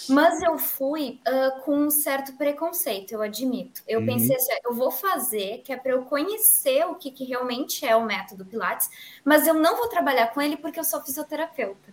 Mas 0.09 0.43
eu 0.43 0.59
fui 0.59 1.21
uh, 1.27 1.61
com 1.63 1.77
um 1.77 1.91
certo 1.91 2.37
preconceito, 2.37 3.13
eu 3.13 3.23
admito. 3.23 3.83
Eu 3.87 4.01
uhum. 4.01 4.07
pensei 4.07 4.37
assim, 4.37 4.53
eu 4.65 4.75
vou 4.75 4.91
fazer, 4.91 5.63
que 5.65 5.73
é 5.73 5.77
para 5.77 5.93
eu 5.93 6.03
conhecer 6.03 6.85
o 6.87 6.95
que, 6.95 7.11
que 7.11 7.25
realmente 7.25 7.85
é 7.85 7.97
o 7.97 8.05
método 8.05 8.45
Pilates, 8.45 8.89
mas 9.25 9.47
eu 9.47 9.55
não 9.55 9.77
vou 9.77 9.89
trabalhar 9.89 10.29
com 10.29 10.41
ele 10.41 10.57
porque 10.57 10.79
eu 10.79 10.85
sou 10.85 11.03
fisioterapeuta. 11.03 11.93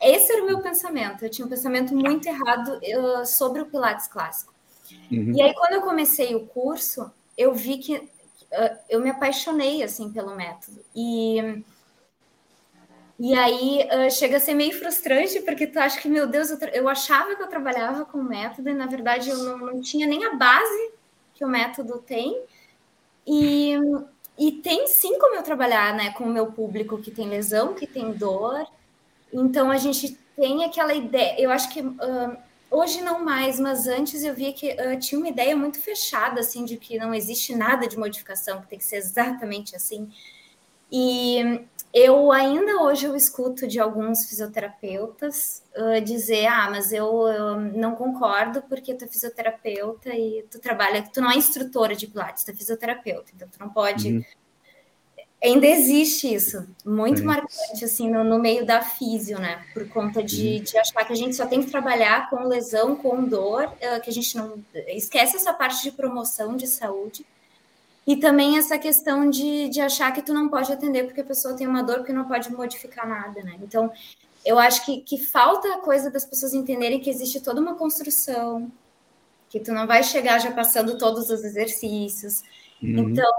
Esse 0.00 0.32
era 0.32 0.42
o 0.42 0.46
meu 0.46 0.60
pensamento. 0.60 1.24
Eu 1.24 1.30
tinha 1.30 1.46
um 1.46 1.50
pensamento 1.50 1.94
muito 1.94 2.26
errado 2.26 2.78
uh, 2.78 3.26
sobre 3.26 3.62
o 3.62 3.66
Pilates 3.66 4.08
clássico. 4.08 4.52
Uhum. 5.10 5.32
E 5.36 5.42
aí, 5.42 5.54
quando 5.54 5.74
eu 5.74 5.82
comecei 5.82 6.34
o 6.34 6.46
curso, 6.46 7.10
eu 7.38 7.54
vi 7.54 7.78
que 7.78 7.96
uh, 7.96 8.78
eu 8.88 9.00
me 9.00 9.10
apaixonei 9.10 9.82
assim 9.82 10.10
pelo 10.10 10.34
método. 10.34 10.84
E 10.94 11.62
e 13.24 13.34
aí 13.34 13.86
uh, 13.86 14.10
chega 14.10 14.38
a 14.38 14.40
ser 14.40 14.52
meio 14.52 14.76
frustrante, 14.76 15.38
porque 15.42 15.64
tu 15.64 15.78
acha 15.78 16.00
que, 16.00 16.08
meu 16.08 16.26
Deus, 16.26 16.50
eu, 16.50 16.58
eu 16.72 16.88
achava 16.88 17.36
que 17.36 17.42
eu 17.44 17.46
trabalhava 17.46 18.04
com 18.04 18.20
método, 18.20 18.68
e 18.68 18.74
na 18.74 18.86
verdade 18.86 19.30
eu 19.30 19.38
não, 19.38 19.58
não 19.58 19.80
tinha 19.80 20.08
nem 20.08 20.24
a 20.24 20.34
base 20.34 20.90
que 21.32 21.44
o 21.44 21.48
método 21.48 21.98
tem. 21.98 22.42
E, 23.24 23.76
e 24.36 24.50
tem 24.50 24.88
sim 24.88 25.20
como 25.20 25.36
eu 25.36 25.42
trabalhar 25.44 25.94
né, 25.94 26.10
com 26.14 26.24
o 26.24 26.32
meu 26.32 26.50
público 26.50 26.98
que 26.98 27.12
tem 27.12 27.28
lesão, 27.28 27.74
que 27.74 27.86
tem 27.86 28.10
dor. 28.10 28.66
Então 29.32 29.70
a 29.70 29.76
gente 29.76 30.18
tem 30.34 30.64
aquela 30.64 30.92
ideia, 30.92 31.40
eu 31.40 31.52
acho 31.52 31.68
que 31.72 31.80
uh, 31.80 32.36
hoje 32.68 33.02
não 33.02 33.24
mais, 33.24 33.60
mas 33.60 33.86
antes 33.86 34.24
eu 34.24 34.34
via 34.34 34.52
que 34.52 34.72
uh, 34.72 34.98
tinha 34.98 35.20
uma 35.20 35.28
ideia 35.28 35.54
muito 35.54 35.78
fechada, 35.78 36.40
assim, 36.40 36.64
de 36.64 36.76
que 36.76 36.98
não 36.98 37.14
existe 37.14 37.54
nada 37.54 37.86
de 37.86 37.96
modificação, 37.96 38.62
que 38.62 38.66
tem 38.66 38.80
que 38.80 38.84
ser 38.84 38.96
exatamente 38.96 39.76
assim. 39.76 40.10
E 40.90 41.60
eu 41.92 42.32
ainda 42.32 42.82
hoje 42.82 43.04
eu 43.04 43.14
escuto 43.14 43.66
de 43.66 43.78
alguns 43.78 44.24
fisioterapeutas 44.24 45.62
uh, 45.76 46.00
dizer, 46.00 46.46
ah, 46.46 46.70
mas 46.70 46.90
eu, 46.90 47.28
eu, 47.28 47.60
não 47.60 47.94
concordo 47.94 48.62
porque 48.62 48.94
tu 48.94 49.04
é 49.04 49.08
fisioterapeuta 49.08 50.08
e 50.08 50.42
tu 50.50 50.58
trabalha, 50.58 51.02
tu 51.02 51.20
não 51.20 51.30
é 51.30 51.36
instrutora 51.36 51.94
de 51.94 52.06
Pilates, 52.06 52.44
tu 52.44 52.50
é 52.50 52.54
fisioterapeuta, 52.54 53.30
então 53.36 53.46
tu 53.46 53.60
não 53.60 53.68
pode. 53.68 54.08
Uhum. 54.08 54.24
Ainda 55.44 55.66
existe 55.66 56.32
isso, 56.32 56.66
muito 56.84 57.18
Sim. 57.18 57.26
marcante, 57.26 57.84
assim, 57.84 58.08
no, 58.08 58.22
no, 58.22 58.38
meio 58.38 58.64
da 58.64 58.80
físio, 58.80 59.40
né? 59.40 59.66
Por 59.74 59.86
conta 59.88 60.22
de, 60.22 60.58
uhum. 60.58 60.62
de 60.62 60.78
achar 60.78 61.04
que 61.04 61.12
a 61.12 61.16
gente 61.16 61.34
só 61.34 61.46
tem 61.46 61.60
que 61.60 61.70
trabalhar 61.70 62.30
com 62.30 62.46
lesão, 62.46 62.94
com 62.94 63.24
dor, 63.24 63.64
uh, 63.64 64.00
que 64.00 64.08
a 64.08 64.12
gente 64.12 64.36
não. 64.36 64.62
Esquece 64.86 65.36
essa 65.36 65.52
parte 65.52 65.82
de 65.82 65.90
promoção 65.90 66.56
de 66.56 66.68
saúde 66.68 67.26
e 68.06 68.16
também 68.16 68.58
essa 68.58 68.78
questão 68.78 69.30
de, 69.30 69.68
de 69.68 69.80
achar 69.80 70.12
que 70.12 70.22
tu 70.22 70.34
não 70.34 70.48
pode 70.48 70.72
atender 70.72 71.04
porque 71.04 71.20
a 71.20 71.24
pessoa 71.24 71.56
tem 71.56 71.66
uma 71.66 71.82
dor, 71.82 71.98
porque 71.98 72.12
não 72.12 72.26
pode 72.26 72.50
modificar 72.52 73.08
nada, 73.08 73.42
né? 73.42 73.56
Então, 73.62 73.92
eu 74.44 74.58
acho 74.58 74.84
que, 74.84 75.02
que 75.02 75.18
falta 75.18 75.72
a 75.74 75.78
coisa 75.78 76.10
das 76.10 76.24
pessoas 76.24 76.52
entenderem 76.52 77.00
que 77.00 77.08
existe 77.08 77.40
toda 77.40 77.60
uma 77.60 77.76
construção, 77.76 78.70
que 79.48 79.60
tu 79.60 79.72
não 79.72 79.86
vai 79.86 80.02
chegar 80.02 80.40
já 80.40 80.50
passando 80.50 80.98
todos 80.98 81.30
os 81.30 81.44
exercícios. 81.44 82.42
Uhum. 82.82 83.10
Então, 83.10 83.32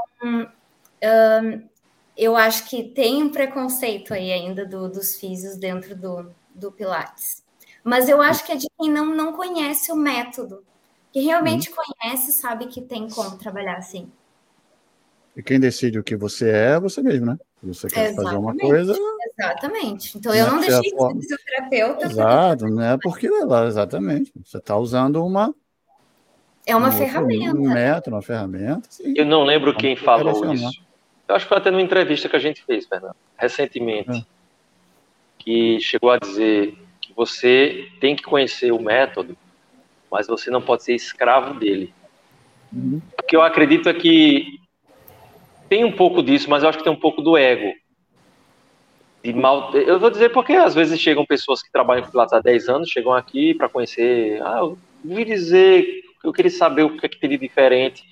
eu 2.15 2.37
acho 2.37 2.69
que 2.69 2.83
tem 2.83 3.21
um 3.21 3.29
preconceito 3.29 4.13
aí 4.13 4.31
ainda 4.31 4.65
do, 4.65 4.87
dos 4.87 5.15
físios 5.15 5.57
dentro 5.57 5.95
do, 5.95 6.31
do 6.55 6.71
Pilates. 6.71 7.43
Mas 7.83 8.07
eu 8.07 8.21
acho 8.21 8.45
que 8.45 8.53
é 8.53 8.55
de 8.55 8.67
quem 8.79 8.89
não, 8.89 9.07
não 9.07 9.33
conhece 9.33 9.91
o 9.91 9.95
método, 9.95 10.63
que 11.11 11.19
realmente 11.19 11.69
uhum. 11.69 11.75
conhece, 11.75 12.31
sabe 12.31 12.67
que 12.67 12.81
tem 12.81 13.09
como 13.09 13.37
trabalhar 13.37 13.75
assim. 13.75 14.09
E 15.35 15.41
quem 15.41 15.59
decide 15.59 15.97
o 15.97 16.03
que 16.03 16.15
você 16.15 16.49
é, 16.49 16.71
é 16.73 16.79
você 16.79 17.01
mesmo, 17.01 17.25
né? 17.25 17.37
Você 17.63 17.87
quer 17.87 18.11
Exatamente. 18.11 18.23
fazer 18.23 18.37
uma 18.37 18.55
coisa. 18.55 18.95
Exatamente. 19.37 20.17
Então 20.17 20.35
eu 20.35 20.47
não 20.47 20.59
deixei 20.59 20.81
de 20.81 20.89
ser 20.89 21.13
fisioterapeuta. 21.13 22.05
Exato, 22.05 22.65
né? 22.67 22.97
Porque 23.01 23.27
ela, 23.27 23.65
exatamente. 23.65 24.31
Você 24.43 24.57
está 24.57 24.77
usando 24.77 25.25
uma. 25.25 25.53
É 26.65 26.75
uma, 26.75 26.91
ferramenta. 26.91 27.57
Um 27.57 27.73
método, 27.73 28.15
uma 28.15 28.21
ferramenta. 28.21 28.87
Sim. 28.89 29.13
Eu 29.17 29.25
não 29.25 29.43
lembro 29.43 29.75
quem 29.75 29.95
falou 29.95 30.53
isso. 30.53 30.69
Eu 31.27 31.35
acho 31.35 31.45
que 31.45 31.49
foi 31.49 31.57
até 31.57 31.71
numa 31.71 31.81
entrevista 31.81 32.29
que 32.29 32.35
a 32.35 32.39
gente 32.39 32.63
fez, 32.63 32.85
Fernando, 32.85 33.15
recentemente, 33.37 34.11
é. 34.11 34.25
que 35.39 35.79
chegou 35.79 36.11
a 36.11 36.17
dizer 36.17 36.77
que 37.01 37.13
você 37.13 37.87
tem 37.99 38.15
que 38.15 38.23
conhecer 38.23 38.71
o 38.71 38.81
método, 38.81 39.35
mas 40.11 40.27
você 40.27 40.51
não 40.51 40.61
pode 40.61 40.83
ser 40.83 40.93
escravo 40.93 41.59
dele. 41.59 41.93
Uhum. 42.71 43.01
O 43.19 43.23
que 43.23 43.35
eu 43.35 43.41
acredito 43.41 43.89
é 43.89 43.93
que 43.93 44.59
tem 45.73 45.83
um 45.83 45.91
pouco 45.91 46.21
disso, 46.21 46.47
mas 46.51 46.61
eu 46.61 46.69
acho 46.69 46.77
que 46.77 46.83
tem 46.83 46.93
um 46.93 46.99
pouco 46.99 47.19
do 47.19 47.35
ego. 47.35 47.73
De 49.23 49.33
mal, 49.33 49.75
eu 49.75 49.99
vou 49.99 50.11
dizer 50.11 50.29
porque 50.29 50.53
às 50.53 50.75
vezes 50.75 50.99
chegam 50.99 51.25
pessoas 51.25 51.63
que 51.63 51.71
trabalham 51.71 52.03
com 52.03 52.11
Pilates 52.11 52.31
há 52.31 52.39
10 52.39 52.69
anos, 52.69 52.89
chegam 52.89 53.11
aqui 53.11 53.55
para 53.55 53.67
conhecer. 53.67 54.39
Ah, 54.43 54.59
eu 54.59 54.77
ouvi 55.03 55.25
dizer, 55.25 56.03
eu 56.23 56.31
queria 56.31 56.51
saber 56.51 56.83
o 56.83 56.95
que 56.95 57.07
é 57.07 57.09
que 57.09 57.19
tem 57.19 57.31
de 57.31 57.39
diferente. 57.39 58.03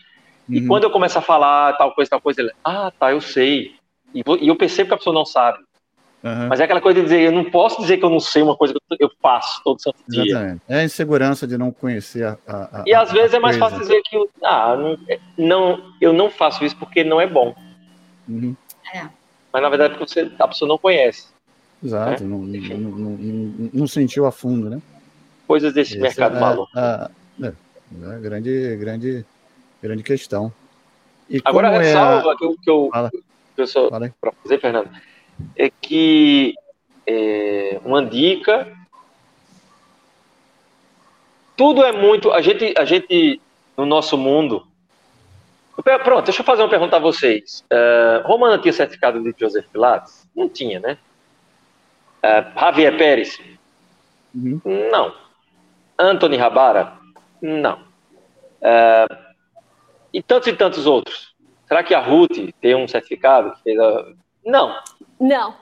Uhum. 0.49 0.55
E 0.55 0.65
quando 0.65 0.85
eu 0.85 0.89
começo 0.89 1.19
a 1.19 1.21
falar 1.21 1.73
tal 1.73 1.93
coisa, 1.93 2.09
tal 2.09 2.19
coisa, 2.19 2.41
ele, 2.41 2.51
ah, 2.63 2.91
tá, 2.97 3.11
eu 3.11 3.21
sei. 3.21 3.75
E, 4.11 4.23
vou, 4.25 4.39
e 4.39 4.47
eu 4.47 4.55
percebo 4.55 4.87
que 4.87 4.95
a 4.95 4.97
pessoa 4.97 5.13
não 5.13 5.25
sabe. 5.25 5.59
Uhum. 6.23 6.47
Mas 6.49 6.59
é 6.59 6.65
aquela 6.65 6.81
coisa 6.81 6.99
de 6.99 7.05
dizer, 7.05 7.21
eu 7.21 7.31
não 7.31 7.43
posso 7.49 7.81
dizer 7.81 7.97
que 7.97 8.05
eu 8.05 8.09
não 8.09 8.19
sei 8.19 8.43
uma 8.43 8.55
coisa 8.55 8.73
que 8.73 9.03
eu 9.03 9.11
faço 9.21 9.61
todo 9.63 9.81
santo 9.81 9.97
dia. 10.07 10.23
Exatamente. 10.23 10.61
É 10.69 10.79
a 10.79 10.83
insegurança 10.83 11.47
de 11.47 11.57
não 11.57 11.71
conhecer 11.71 12.23
a. 12.25 12.37
a 12.47 12.83
e 12.85 12.93
às 12.93 13.11
vezes 13.11 13.33
é 13.33 13.39
mais 13.39 13.57
fácil 13.57 13.79
dizer 13.79 14.01
que 14.03 14.17
ah, 14.43 14.75
não, 14.75 14.97
não, 15.37 15.93
eu 15.99 16.13
não 16.13 16.29
faço 16.29 16.63
isso 16.63 16.77
porque 16.77 17.03
não 17.03 17.19
é 17.19 17.25
bom. 17.25 17.55
Uhum. 18.29 18.55
É. 18.93 19.07
mas 19.51 19.61
na 19.61 19.69
verdade 19.69 19.95
porque 19.95 20.13
você, 20.13 20.31
a 20.37 20.47
pessoa 20.47 20.69
não 20.69 20.77
conhece. 20.77 21.27
Exato, 21.83 22.23
né? 22.23 22.29
não, 22.29 22.39
não, 22.39 22.87
não, 22.99 23.69
não, 23.73 23.87
sentiu 23.87 24.27
a 24.27 24.31
fundo, 24.31 24.69
né? 24.69 24.79
Coisas 25.47 25.73
desse 25.73 25.93
Essa 25.93 26.01
mercado 26.01 26.37
é, 26.37 26.39
maluco. 26.39 26.71
A, 26.75 27.09
é, 27.41 27.47
é, 27.47 28.19
grande, 28.19 28.75
grande, 28.77 29.25
grande 29.81 30.03
questão. 30.03 30.53
E 31.27 31.41
Agora, 31.43 31.69
a 31.69 31.79
ressalva 31.79 32.33
é... 32.33 32.35
que 32.35 32.45
eu, 32.45 32.55
que 32.61 32.69
eu, 32.69 32.91
que 33.55 33.61
eu 33.61 33.67
só, 33.67 33.89
para 33.89 34.31
fazer, 34.43 34.59
Fernando, 34.59 34.89
é 35.55 35.69
que 35.69 36.53
é, 37.07 37.79
uma 37.83 38.05
dica. 38.05 38.71
Tudo 41.55 41.83
é 41.83 41.91
muito. 41.91 42.31
A 42.31 42.41
gente, 42.41 42.73
a 42.77 42.85
gente 42.85 43.41
no 43.77 43.85
nosso 43.85 44.17
mundo. 44.17 44.67
Pronto, 46.03 46.25
deixa 46.25 46.41
eu 46.41 46.45
fazer 46.45 46.61
uma 46.61 46.69
pergunta 46.69 46.97
a 46.97 46.99
vocês. 46.99 47.65
Uh, 47.71 48.27
Romana 48.27 48.57
tinha 48.59 48.73
certificado 48.73 49.21
de 49.21 49.33
Joseph 49.37 49.65
Pilates? 49.71 50.27
Não 50.35 50.47
tinha, 50.47 50.79
né? 50.79 50.97
Uh, 52.23 52.59
Javier 52.59 52.97
Pérez? 52.97 53.39
Uhum. 54.35 54.61
Não. 54.91 55.15
Anthony 55.97 56.37
Rabara? 56.37 56.93
Não. 57.41 57.79
Uh, 58.61 59.15
e 60.13 60.21
tantos 60.21 60.47
e 60.49 60.53
tantos 60.53 60.85
outros. 60.85 61.33
Será 61.67 61.83
que 61.83 61.95
a 61.95 61.99
Ruth 61.99 62.53
tem 62.59 62.75
um 62.75 62.87
certificado? 62.87 63.53
Não. 64.45 64.77
Não. 65.21 65.53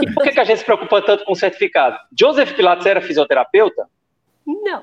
E 0.00 0.10
por 0.14 0.24
que, 0.24 0.30
que 0.30 0.40
a 0.40 0.44
gente 0.44 0.60
se 0.60 0.64
preocupa 0.64 1.02
tanto 1.02 1.26
com 1.26 1.32
o 1.32 1.36
certificado? 1.36 1.98
Joseph 2.18 2.54
Pilates 2.54 2.86
era 2.86 3.02
fisioterapeuta? 3.02 3.86
Não. 4.46 4.82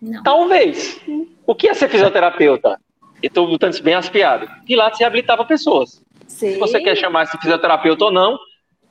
Não. 0.00 0.22
Talvez. 0.22 1.00
O 1.44 1.52
que 1.52 1.68
é 1.68 1.74
ser 1.74 1.88
fisioterapeuta? 1.88 2.80
Eu 3.20 3.26
estou 3.26 3.48
botando 3.48 3.72
isso 3.72 3.82
bem 3.82 3.94
aspiado. 3.94 4.48
Pilates 4.64 5.00
reabilitava 5.00 5.44
pessoas. 5.44 6.00
Sim. 6.28 6.52
Se 6.52 6.58
você 6.60 6.80
quer 6.80 6.96
chamar 6.96 7.24
de 7.24 7.32
fisioterapeuta 7.38 8.04
ou 8.04 8.12
não, 8.12 8.38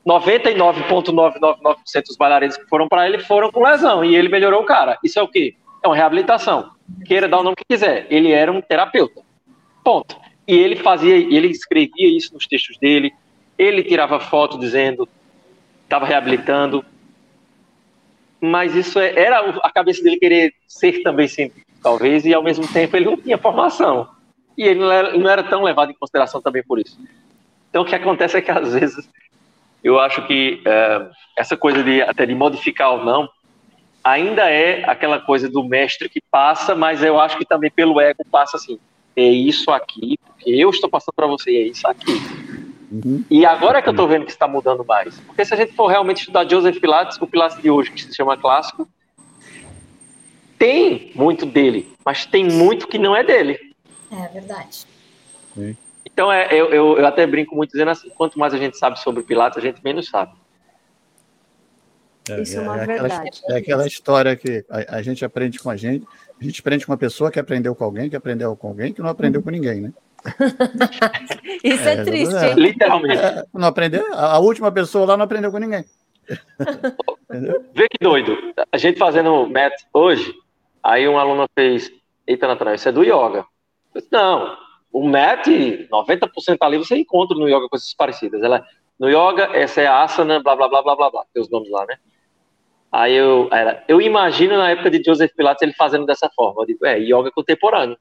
99,999% 0.05 2.03
dos 2.05 2.17
bailarinos 2.17 2.57
que 2.57 2.67
foram 2.67 2.89
para 2.89 3.07
ele 3.07 3.19
foram 3.19 3.49
com 3.51 3.63
lesão 3.63 4.03
e 4.03 4.13
ele 4.13 4.27
melhorou 4.27 4.61
o 4.61 4.65
cara. 4.65 4.99
Isso 5.01 5.17
é 5.17 5.21
o 5.21 5.27
quê? 5.27 5.55
É 5.81 5.87
uma 5.87 5.95
reabilitação. 5.95 6.71
Queira 7.05 7.29
dar 7.29 7.39
o 7.39 7.43
nome 7.43 7.55
que 7.55 7.63
quiser. 7.65 8.07
Ele 8.09 8.33
era 8.33 8.51
um 8.51 8.61
terapeuta. 8.61 9.21
Ponto. 9.85 10.17
E 10.45 10.53
ele 10.53 10.75
fazia, 10.75 11.15
ele 11.15 11.47
escrevia 11.47 12.17
isso 12.17 12.33
nos 12.33 12.45
textos 12.45 12.77
dele. 12.77 13.13
Ele 13.59 13.83
tirava 13.83 14.19
foto 14.19 14.57
dizendo 14.57 15.07
estava 15.89 16.05
reabilitando. 16.05 16.85
Mas 18.39 18.75
isso 18.75 18.99
é, 18.99 19.19
era 19.19 19.39
a 19.39 19.71
cabeça 19.71 20.01
dele 20.03 20.17
querer 20.17 20.53
ser 20.67 21.01
também 21.01 21.27
científico, 21.27 21.69
talvez, 21.81 22.23
e 22.25 22.33
ao 22.33 22.43
mesmo 22.43 22.65
tempo 22.71 22.95
ele 22.95 23.05
não 23.05 23.17
tinha 23.17 23.37
formação. 23.37 24.07
E 24.57 24.63
ele 24.63 24.79
não 24.79 24.91
era, 24.91 25.17
não 25.17 25.29
era 25.29 25.43
tão 25.43 25.63
levado 25.63 25.91
em 25.91 25.95
consideração 25.95 26.41
também 26.41 26.63
por 26.63 26.79
isso. 26.79 26.97
Então 27.69 27.81
o 27.81 27.85
que 27.85 27.95
acontece 27.95 28.37
é 28.37 28.41
que 28.41 28.51
às 28.51 28.73
vezes 28.73 29.09
eu 29.83 29.99
acho 29.99 30.25
que 30.25 30.61
é, 30.65 31.09
essa 31.37 31.57
coisa 31.57 31.83
de 31.83 32.01
até 32.01 32.25
de 32.25 32.35
modificar 32.35 32.91
ou 32.91 33.03
não 33.03 33.27
ainda 34.01 34.49
é 34.49 34.89
aquela 34.89 35.19
coisa 35.19 35.49
do 35.49 35.63
mestre 35.63 36.07
que 36.07 36.21
passa, 36.31 36.73
mas 36.73 37.03
eu 37.03 37.19
acho 37.19 37.37
que 37.37 37.45
também 37.45 37.69
pelo 37.69 37.99
ego 37.99 38.23
passa 38.31 38.55
assim, 38.55 38.79
é 39.15 39.23
isso 39.23 39.69
aqui, 39.71 40.17
porque 40.25 40.49
eu 40.49 40.69
estou 40.69 40.89
passando 40.89 41.13
para 41.13 41.27
você, 41.27 41.51
é 41.51 41.67
isso 41.67 41.85
aqui. 41.85 42.13
Uhum. 42.91 43.23
E 43.29 43.45
agora 43.45 43.79
é 43.79 43.81
que 43.81 43.89
eu 43.89 43.93
estou 43.93 44.07
vendo 44.07 44.25
que 44.25 44.31
está 44.31 44.47
mudando 44.47 44.83
mais. 44.83 45.19
Porque 45.21 45.45
se 45.45 45.53
a 45.53 45.57
gente 45.57 45.73
for 45.73 45.87
realmente 45.87 46.19
estudar 46.19 46.49
Joseph 46.49 46.79
Pilates, 46.79 47.17
o 47.21 47.27
Pilates 47.27 47.61
de 47.61 47.69
hoje, 47.69 47.91
que 47.91 48.01
se 48.01 48.15
chama 48.15 48.35
clássico, 48.35 48.87
tem 50.57 51.11
muito 51.15 51.45
dele, 51.45 51.93
mas 52.03 52.25
tem 52.25 52.45
muito 52.45 52.87
que 52.87 52.97
não 52.97 53.15
é 53.15 53.23
dele. 53.23 53.57
É 54.11 54.27
verdade. 54.27 54.85
Sim. 55.55 55.77
Então, 56.05 56.31
é, 56.31 56.47
eu, 56.51 56.69
eu, 56.69 56.97
eu, 56.97 57.05
até 57.05 57.25
brinco 57.25 57.55
muito 57.55 57.71
dizendo 57.71 57.91
assim: 57.91 58.09
quanto 58.09 58.39
mais 58.39 58.53
a 58.53 58.57
gente 58.57 58.77
sabe 58.77 58.99
sobre 58.99 59.23
Pilates, 59.23 59.57
a 59.57 59.61
gente 59.61 59.83
menos 59.83 60.09
sabe. 60.09 60.33
É, 62.29 62.41
Isso 62.41 62.57
é, 62.57 62.57
é 62.57 62.61
uma 62.61 62.81
é 62.81 62.85
verdade. 62.85 63.13
Aquela, 63.13 63.57
é 63.57 63.61
aquela 63.61 63.87
história 63.87 64.35
que 64.35 64.65
a, 64.69 64.97
a, 64.97 65.01
gente 65.01 65.23
aprende 65.23 65.59
com 65.59 65.69
a 65.69 65.75
gente, 65.75 66.05
a 66.39 66.43
gente 66.43 66.59
aprende 66.59 66.85
com 66.85 66.91
uma 66.91 66.97
pessoa 66.97 67.31
que 67.31 67.39
aprendeu 67.39 67.75
com 67.75 67.83
alguém, 67.83 68.09
que 68.09 68.15
aprendeu 68.15 68.55
com 68.55 68.67
alguém, 68.67 68.93
que 68.93 69.01
não 69.01 69.09
aprendeu 69.09 69.41
com 69.41 69.49
ninguém, 69.49 69.81
né? 69.81 69.93
Isso 71.63 71.87
é, 71.87 71.93
é 71.93 72.03
triste, 72.03 72.35
é, 72.35 72.53
Literalmente. 72.53 73.21
não 73.53 73.67
aprendeu, 73.67 74.05
a 74.13 74.39
última 74.39 74.71
pessoa 74.71 75.05
lá 75.05 75.17
não 75.17 75.25
aprendeu 75.25 75.51
com 75.51 75.57
ninguém. 75.57 75.85
Vê 77.73 77.87
que 77.89 77.97
doido. 78.01 78.37
A 78.71 78.77
gente 78.77 78.99
fazendo 78.99 79.47
MET 79.47 79.75
hoje, 79.93 80.33
aí 80.83 81.07
um 81.07 81.17
aluno 81.17 81.47
fez, 81.55 81.91
eita, 82.27 82.47
Natália, 82.47 82.75
isso 82.75 82.89
é 82.89 82.91
do 82.91 83.03
yoga. 83.03 83.45
Disse, 83.95 84.07
não, 84.11 84.57
o 84.91 85.07
MET, 85.07 85.87
90% 85.91 86.57
ali 86.61 86.77
você 86.77 86.97
encontra 86.97 87.37
no 87.37 87.47
yoga 87.47 87.69
coisas 87.69 87.93
parecidas. 87.93 88.41
Ela, 88.43 88.65
no 88.99 89.09
yoga, 89.09 89.49
essa 89.53 89.81
é 89.81 89.87
a 89.87 90.03
asana, 90.03 90.41
blá, 90.41 90.55
blá, 90.55 90.67
blá, 90.67 90.83
blá, 90.83 90.95
blá, 90.95 91.11
blá, 91.11 91.25
tem 91.33 91.41
os 91.41 91.49
nomes 91.49 91.69
lá, 91.69 91.85
né? 91.85 91.97
Aí 92.91 93.13
eu, 93.13 93.47
era, 93.51 93.83
eu 93.87 94.01
imagino 94.01 94.57
na 94.57 94.71
época 94.71 94.89
de 94.89 95.03
Joseph 95.03 95.31
Pilates 95.35 95.61
ele 95.61 95.73
fazendo 95.73 96.05
dessa 96.05 96.29
forma. 96.35 96.63
Eu 96.63 96.65
digo, 96.65 96.85
é, 96.85 96.97
yoga 96.99 97.31
contemporâneo. 97.31 97.97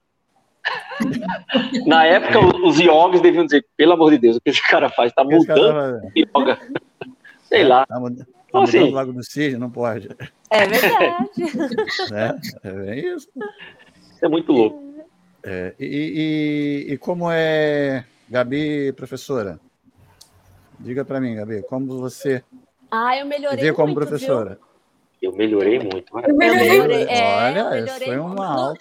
Na 1.86 2.04
época, 2.04 2.38
os 2.38 2.78
yogis 2.78 3.20
deviam 3.20 3.44
dizer, 3.44 3.64
pelo 3.76 3.92
amor 3.92 4.10
de 4.10 4.18
Deus, 4.18 4.36
o 4.36 4.40
que 4.40 4.50
esse 4.50 4.62
cara 4.62 4.88
faz? 4.88 5.12
Tá 5.12 5.24
mudando 5.24 6.00
yoga. 6.16 6.58
Sei 7.42 7.64
lá. 7.64 7.86
Tá 7.86 7.98
mudando, 7.98 8.24
tá 8.24 8.32
então, 8.48 8.62
assim, 8.62 8.78
o 8.78 8.90
Lago 8.90 9.12
do 9.12 9.22
Cisne, 9.22 9.58
não 9.58 9.70
pode. 9.70 10.08
É 10.50 10.66
verdade. 10.66 11.42
é, 12.64 12.90
é 12.90 13.00
isso. 13.00 13.28
Isso 14.12 14.24
é 14.24 14.28
muito 14.28 14.52
louco. 14.52 14.88
É, 15.42 15.74
e, 15.78 16.86
e, 16.88 16.92
e, 16.92 16.98
como 16.98 17.30
é, 17.30 18.04
Gabi, 18.28 18.92
professora? 18.92 19.60
Diga 20.80 21.04
para 21.04 21.20
mim, 21.20 21.36
Gabi, 21.36 21.62
como 21.62 21.98
você 21.98 22.42
ah, 22.90 23.16
eu 23.16 23.26
melhorei 23.26 23.64
vê 23.64 23.72
como 23.72 23.94
professora? 23.94 24.58
Viu? 25.20 25.30
Eu 25.30 25.36
melhorei 25.36 25.78
muito. 25.78 26.18
Eu 26.18 26.34
melhorei. 26.34 27.04
É, 27.04 27.48
Olha, 27.48 27.58
eu 27.58 27.70
melhorei 27.70 28.08
foi 28.08 28.18
uma 28.18 28.46
aula. 28.46 28.74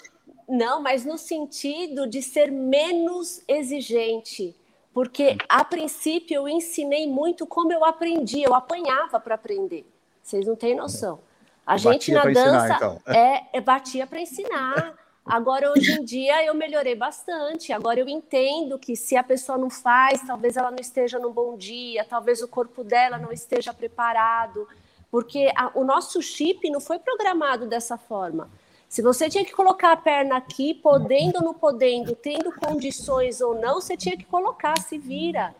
Não, 0.47 0.81
mas 0.81 1.03
no 1.03 1.17
sentido 1.17 2.07
de 2.07 2.21
ser 2.21 2.51
menos 2.51 3.41
exigente. 3.47 4.55
Porque, 4.93 5.37
a 5.47 5.63
princípio, 5.63 6.35
eu 6.35 6.47
ensinei 6.47 7.05
muito 7.05 7.45
como 7.45 7.71
eu 7.71 7.85
aprendi, 7.85 8.41
eu 8.41 8.55
apanhava 8.55 9.19
para 9.19 9.35
aprender. 9.35 9.85
Vocês 10.23 10.47
não 10.47 10.55
têm 10.55 10.75
noção. 10.75 11.19
A 11.65 11.77
gente 11.77 12.11
na 12.11 12.23
dança 12.23 12.39
ensinar, 12.39 12.75
então. 12.77 13.01
é, 13.05 13.43
é 13.53 13.61
batia 13.61 14.07
para 14.07 14.21
ensinar. 14.21 14.97
Agora, 15.25 15.69
hoje 15.71 15.91
em 15.91 16.03
dia, 16.05 16.45
eu 16.45 16.55
melhorei 16.55 16.95
bastante. 16.95 17.73
Agora, 17.73 17.99
eu 17.99 18.07
entendo 18.07 18.79
que 18.79 18.95
se 18.95 19.17
a 19.17 19.23
pessoa 19.23 19.57
não 19.57 19.69
faz, 19.69 20.21
talvez 20.25 20.55
ela 20.55 20.71
não 20.71 20.79
esteja 20.79 21.19
num 21.19 21.31
bom 21.31 21.57
dia, 21.57 22.05
talvez 22.05 22.41
o 22.41 22.47
corpo 22.47 22.83
dela 22.83 23.17
não 23.17 23.31
esteja 23.33 23.73
preparado, 23.73 24.65
porque 25.11 25.51
a, 25.55 25.71
o 25.75 25.83
nosso 25.83 26.21
chip 26.21 26.69
não 26.69 26.79
foi 26.79 26.97
programado 26.97 27.67
dessa 27.67 27.97
forma. 27.97 28.49
Se 28.87 29.01
você 29.01 29.29
tinha 29.29 29.43
que 29.43 29.51
colocar 29.51 29.91
a 29.91 29.97
perna 29.97 30.37
aqui, 30.37 30.73
podendo 30.73 31.37
ou 31.37 31.43
não 31.43 31.53
podendo, 31.53 32.15
tendo 32.15 32.51
condições 32.53 33.41
ou 33.41 33.59
não, 33.59 33.81
você 33.81 33.97
tinha 33.97 34.15
que 34.15 34.25
colocar, 34.25 34.79
se 34.79 34.97
vira. 34.97 35.53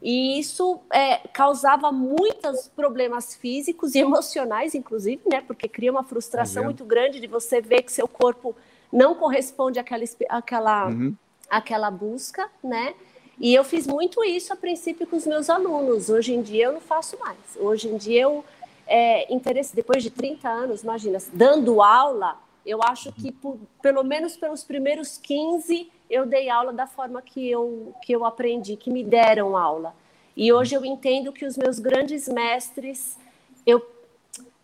E 0.00 0.38
isso 0.38 0.80
é, 0.92 1.18
causava 1.28 1.92
muitos 1.92 2.68
problemas 2.68 3.34
físicos 3.34 3.94
e 3.94 3.98
emocionais, 4.00 4.74
inclusive, 4.74 5.22
né? 5.30 5.40
Porque 5.40 5.68
cria 5.68 5.90
uma 5.90 6.04
frustração 6.04 6.64
muito 6.64 6.84
grande 6.84 7.20
de 7.20 7.26
você 7.26 7.60
ver 7.60 7.82
que 7.82 7.92
seu 7.92 8.06
corpo 8.06 8.54
não 8.92 9.14
corresponde 9.14 9.78
àquela, 9.78 10.04
àquela, 10.28 10.88
uhum. 10.88 11.14
àquela 11.48 11.90
busca, 11.90 12.48
né? 12.62 12.94
E 13.38 13.54
eu 13.54 13.64
fiz 13.64 13.86
muito 13.86 14.22
isso 14.22 14.52
a 14.52 14.56
princípio 14.56 15.06
com 15.06 15.16
os 15.16 15.26
meus 15.26 15.48
alunos. 15.48 16.08
Hoje 16.08 16.34
em 16.34 16.42
dia 16.42 16.66
eu 16.66 16.72
não 16.72 16.80
faço 16.80 17.18
mais. 17.18 17.38
Hoje 17.56 17.88
em 17.88 17.96
dia 17.96 18.22
eu 18.22 18.44
é, 18.86 19.32
interesse, 19.32 19.74
depois 19.74 20.02
de 20.02 20.10
30 20.10 20.48
anos, 20.48 20.82
imagina, 20.82 21.18
dando 21.32 21.82
aula, 21.82 22.38
eu 22.64 22.82
acho 22.82 23.12
que 23.12 23.32
por, 23.32 23.58
pelo 23.80 24.02
menos 24.02 24.36
pelos 24.36 24.62
primeiros 24.62 25.18
15 25.18 25.90
eu 26.08 26.26
dei 26.26 26.48
aula 26.48 26.72
da 26.72 26.86
forma 26.86 27.22
que 27.22 27.50
eu, 27.50 27.94
que 28.02 28.12
eu 28.12 28.24
aprendi, 28.24 28.76
que 28.76 28.90
me 28.90 29.02
deram 29.02 29.56
aula. 29.56 29.94
E 30.36 30.52
hoje 30.52 30.74
eu 30.74 30.84
entendo 30.84 31.32
que 31.32 31.44
os 31.44 31.56
meus 31.56 31.78
grandes 31.78 32.28
mestres, 32.28 33.18
eu 33.66 33.80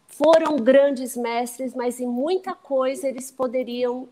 foram 0.09 0.57
grandes 0.57 1.17
mestres, 1.17 1.75
mas 1.75 2.01
em 2.01 2.07
muita 2.07 2.53
coisa 2.53 3.07
eles 3.07 3.31
poderiam 3.31 4.09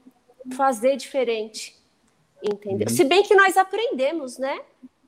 fazer 0.56 0.96
diferente, 0.96 1.76
entendeu? 2.42 2.86
Uhum. 2.88 2.94
Se 2.94 3.02
bem 3.02 3.24
que 3.24 3.34
nós 3.34 3.56
aprendemos, 3.56 4.38
né? 4.38 4.60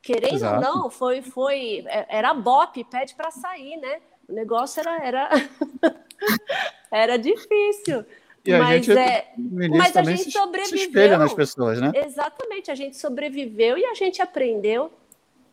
Querendo 0.03 0.35
Exato. 0.35 0.57
ou 0.57 0.61
não, 0.61 0.91
foi, 0.91 1.23
foi, 1.23 1.85
é, 1.87 2.07
era 2.09 2.35
BOP, 2.35 2.83
pede 2.85 3.15
para 3.15 3.31
sair, 3.31 3.77
né? 3.77 4.01
O 4.29 4.33
negócio 4.33 4.81
era, 4.81 5.05
era, 5.05 5.31
era 6.93 7.17
difícil. 7.17 8.05
E 8.45 8.57
mas, 8.57 8.87
gente, 8.87 8.99
é, 8.99 9.33
mas 9.37 9.97
a 9.97 10.03
gente 10.03 10.25
se, 10.25 10.31
sobreviveu. 10.31 11.11
Se 11.11 11.17
nas 11.17 11.35
pessoas, 11.35 11.81
né? 11.81 11.93
Exatamente, 11.95 12.71
a 12.71 12.75
gente 12.75 12.97
sobreviveu 12.97 13.77
e 13.77 13.85
a 13.85 13.95
gente 13.95 14.23
aprendeu, 14.23 14.93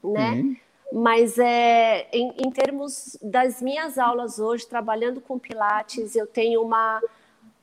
né? 0.04 0.32
Uhum. 0.32 0.56
Mas 0.94 1.38
é, 1.38 2.08
em, 2.14 2.34
em 2.38 2.52
termos 2.52 3.18
das 3.22 3.62
minhas 3.62 3.98
aulas 3.98 4.40
hoje, 4.40 4.68
trabalhando 4.68 5.20
com 5.20 5.40
Pilates, 5.40 6.16
eu 6.16 6.28
tenho 6.28 6.62
uma. 6.62 7.02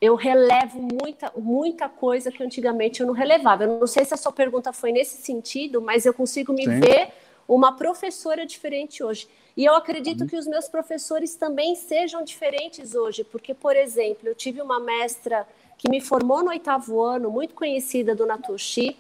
Eu 0.01 0.17
relevo 0.17 0.81
muita, 0.81 1.33
muita 1.37 1.89
coisa 1.89 2.33
que 2.33 2.43
antigamente 2.43 3.01
eu 3.01 3.07
não 3.07 3.15
relevava. 3.15 3.65
Eu 3.65 3.79
não 3.81 3.87
sei 3.87 4.05
se 4.05 4.13
a 4.13 4.17
sua 4.17 4.33
pergunta 4.33 4.73
foi 4.73 4.91
nesse 4.91 5.23
sentido, 5.23 5.81
mas 5.81 6.05
eu 6.05 6.13
consigo 6.13 6.53
me 6.53 6.65
Sim. 6.65 6.81
ver 6.81 7.13
uma 7.55 7.73
professora 7.73 8.47
diferente 8.47 9.03
hoje. 9.03 9.29
E 9.57 9.65
eu 9.65 9.75
acredito 9.75 10.23
uhum. 10.23 10.27
que 10.27 10.37
os 10.37 10.47
meus 10.47 10.69
professores 10.69 11.35
também 11.35 11.75
sejam 11.75 12.25
diferentes 12.25 12.95
hoje, 12.95 13.25
porque, 13.25 13.53
por 13.53 13.77
exemplo, 13.77 14.29
eu 14.29 14.35
tive 14.35 14.63
uma 14.63 14.81
mestra 14.81 15.47
que 15.77 15.91
me 15.91 16.01
formou 16.01 16.43
no 16.43 16.51
oitavo 16.51 17.03
ano, 17.03 17.31
muito 17.31 17.55
conhecida 17.55 18.15
do 18.15 18.25
Natoshi, 18.25 18.97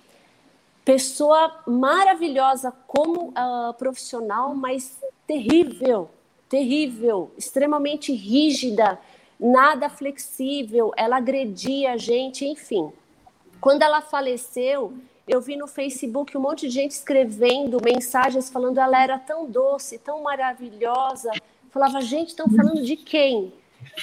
pessoa 0.85 1.63
maravilhosa 1.67 2.73
como 2.87 3.29
uh, 3.29 3.73
profissional, 3.79 4.55
mas 4.55 4.99
terrível, 5.27 6.11
terrível, 6.49 7.31
extremamente 7.39 8.13
rígida, 8.13 8.99
nada 9.39 9.89
flexível, 9.89 10.93
ela 10.97 11.17
agredia 11.17 11.93
a 11.93 11.97
gente, 11.97 12.45
enfim. 12.45 12.93
Quando 13.61 13.83
ela 13.83 14.03
faleceu, 14.03 14.93
eu 15.27 15.41
vi 15.41 15.57
no 15.57 15.67
Facebook 15.67 16.37
um 16.37 16.41
monte 16.41 16.67
de 16.67 16.75
gente 16.75 16.93
escrevendo 16.93 17.79
mensagens 17.83 18.51
falando 18.51 18.79
ela 18.79 19.03
era 19.03 19.19
tão 19.19 19.49
doce, 19.49 19.99
tão 19.99 20.23
maravilhosa. 20.23 21.31
falava, 21.71 22.01
gente, 22.01 22.29
estão 22.29 22.49
falando 22.49 22.83
de 22.83 22.97
quem? 22.97 23.53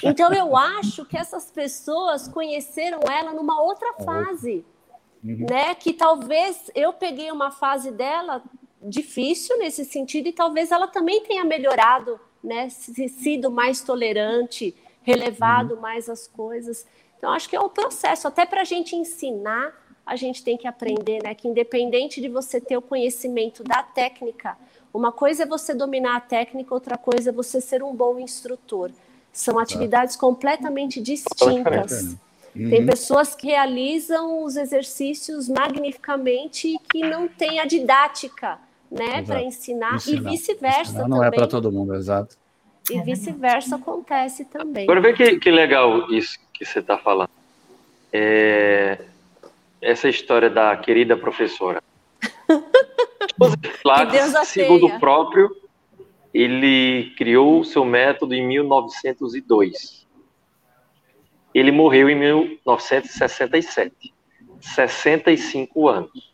Então 0.02 0.32
eu 0.32 0.56
acho 0.56 1.04
que 1.04 1.16
essas 1.16 1.50
pessoas 1.50 2.28
conheceram 2.28 3.00
ela 3.10 3.32
numa 3.32 3.60
outra 3.60 3.94
fase, 4.04 4.64
uhum. 5.22 5.46
né? 5.48 5.74
Que 5.74 5.92
talvez 5.92 6.70
eu 6.74 6.92
peguei 6.92 7.30
uma 7.30 7.50
fase 7.50 7.90
dela 7.90 8.42
difícil 8.82 9.58
nesse 9.58 9.84
sentido 9.84 10.28
e 10.28 10.32
talvez 10.32 10.70
ela 10.70 10.86
também 10.86 11.22
tenha 11.22 11.44
melhorado, 11.44 12.18
né? 12.42 12.68
Sido 12.70 13.50
mais 13.50 13.82
tolerante, 13.82 14.74
relevado 15.02 15.74
uhum. 15.74 15.80
mais 15.80 16.08
as 16.08 16.26
coisas. 16.26 16.86
Então 17.16 17.32
acho 17.32 17.48
que 17.48 17.56
é 17.56 17.60
um 17.60 17.68
processo 17.68 18.26
até 18.26 18.46
para 18.46 18.62
a 18.62 18.64
gente 18.64 18.96
ensinar 18.96 19.74
a 20.06 20.16
gente 20.16 20.42
tem 20.42 20.56
que 20.56 20.66
aprender, 20.66 21.22
né? 21.22 21.34
Que 21.34 21.48
independente 21.48 22.20
de 22.20 22.28
você 22.28 22.60
ter 22.60 22.76
o 22.76 22.82
conhecimento 22.82 23.62
da 23.62 23.82
técnica, 23.82 24.56
uma 24.92 25.12
coisa 25.12 25.44
é 25.44 25.46
você 25.46 25.72
dominar 25.72 26.16
a 26.16 26.20
técnica, 26.20 26.74
outra 26.74 26.98
coisa 26.98 27.30
é 27.30 27.32
você 27.32 27.60
ser 27.60 27.82
um 27.82 27.94
bom 27.94 28.18
instrutor. 28.18 28.90
São 29.32 29.58
atividades 29.58 30.16
completamente 30.16 31.00
distintas. 31.00 32.16
Uhum. 32.54 32.68
Tem 32.68 32.84
pessoas 32.84 33.34
que 33.34 33.46
realizam 33.46 34.42
os 34.42 34.56
exercícios 34.56 35.48
magnificamente 35.48 36.66
e 36.66 36.78
que 36.78 37.00
não 37.00 37.28
têm 37.28 37.60
a 37.60 37.64
didática, 37.64 38.58
né, 38.90 39.22
para 39.22 39.40
ensinar, 39.40 39.94
ensinar, 39.94 40.32
e 40.32 40.36
vice-versa. 40.36 41.06
Não 41.06 41.22
é 41.22 41.30
para 41.30 41.46
todo 41.46 41.70
mundo, 41.70 41.94
exato. 41.94 42.36
E 42.90 43.00
vice-versa 43.02 43.76
acontece 43.76 44.44
também. 44.46 44.82
Agora 44.82 45.00
vê 45.00 45.12
que, 45.12 45.38
que 45.38 45.50
legal 45.50 46.10
isso 46.10 46.38
que 46.52 46.64
você 46.64 46.80
está 46.80 46.98
falando. 46.98 47.30
É, 48.12 48.98
essa 49.80 50.08
história 50.08 50.50
da 50.50 50.76
querida 50.76 51.16
professora. 51.16 51.82
Joseph 54.12 54.44
segundo 54.44 54.86
o 54.86 55.00
próprio, 55.00 55.50
ele 56.32 57.12
criou 57.16 57.60
o 57.60 57.64
seu 57.64 57.84
método 57.84 58.34
em 58.34 58.46
1902. 58.46 60.06
Ele 61.54 61.72
morreu 61.72 62.08
em 62.08 62.14
1967. 62.14 64.14
65 64.60 65.88
anos. 65.88 66.30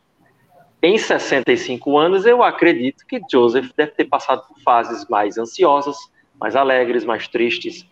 Em 0.82 0.98
65 0.98 1.96
anos, 1.96 2.26
eu 2.26 2.42
acredito 2.42 3.06
que 3.06 3.20
Joseph 3.30 3.70
deve 3.76 3.92
ter 3.92 4.04
passado 4.04 4.46
por 4.46 4.60
fases 4.60 5.08
mais 5.08 5.38
ansiosas, 5.38 5.96
mais 6.38 6.54
alegres, 6.54 7.04
mais 7.04 7.26
tristes. 7.28 7.88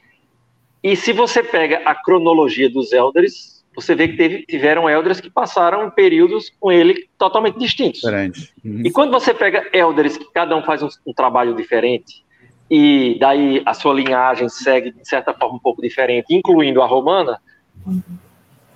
E 0.83 0.95
se 0.95 1.13
você 1.13 1.43
pega 1.43 1.79
a 1.85 1.95
cronologia 1.95 2.69
dos 2.69 2.93
elders, 2.93 3.54
você 3.75 3.95
vê 3.95 4.09
que 4.09 4.17
teve, 4.17 4.47
tiveram 4.47 4.89
elders 4.89 5.21
que 5.21 5.29
passaram 5.29 5.91
períodos 5.91 6.51
com 6.61 6.71
ele 6.71 7.09
totalmente 7.19 7.59
distintos. 7.59 8.01
Diferente. 8.01 8.53
Uhum. 8.65 8.83
E 8.85 8.91
quando 8.91 9.11
você 9.11 9.35
pega 9.35 9.69
elders 9.73 10.17
que 10.17 10.31
cada 10.33 10.57
um 10.57 10.63
faz 10.63 10.83
um, 10.83 10.89
um, 11.07 11.13
trabalho 11.13 11.55
diferente, 11.55 12.25
e 12.71 13.17
daí 13.21 13.63
a 13.67 13.75
sua 13.75 13.93
linhagem 13.93 14.49
segue 14.49 14.93
de 14.93 15.07
certa 15.07 15.35
forma 15.35 15.57
um 15.57 15.61
pouco 15.61 15.83
diferente, 15.83 16.35
incluindo 16.35 16.81
a 16.81 16.87
romana, 16.87 17.41
uhum. 17.87 18.01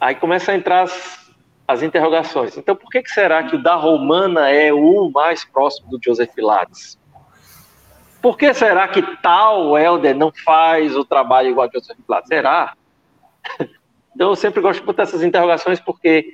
aí 0.01 0.15
começa 0.15 0.53
a 0.53 0.57
entrar 0.57 0.83
as, 0.83 1.33
as 1.67 1.83
interrogações. 1.83 2.57
Então, 2.57 2.75
por 2.75 2.91
que, 2.91 3.03
que 3.03 3.11
será 3.11 3.45
que 3.45 3.57
o 3.57 3.63
da 3.63 3.77
romana 3.77 4.51
é 4.51 4.73
o 4.73 5.11
mais 5.11 5.45
próximo 5.45 5.91
do 5.91 6.01
Joseph 6.03 6.35
Pilates? 6.35 6.99
Por 8.21 8.37
que 8.37 8.53
será 8.53 8.89
que 8.89 9.01
tal 9.19 9.79
elder 9.79 10.17
não 10.17 10.33
faz 10.45 10.97
o 10.97 11.05
trabalho 11.05 11.51
igual 11.51 11.69
a 11.69 11.71
Joseph 11.73 11.97
Pilates? 12.05 12.29
Será? 12.29 12.75
Então, 14.15 14.31
eu 14.31 14.37
sempre 14.37 14.61
gosto 14.61 14.81
de 14.81 14.87
botar 14.87 15.05
essas 15.05 15.23
interrogações 15.23 15.81
porque 15.81 16.33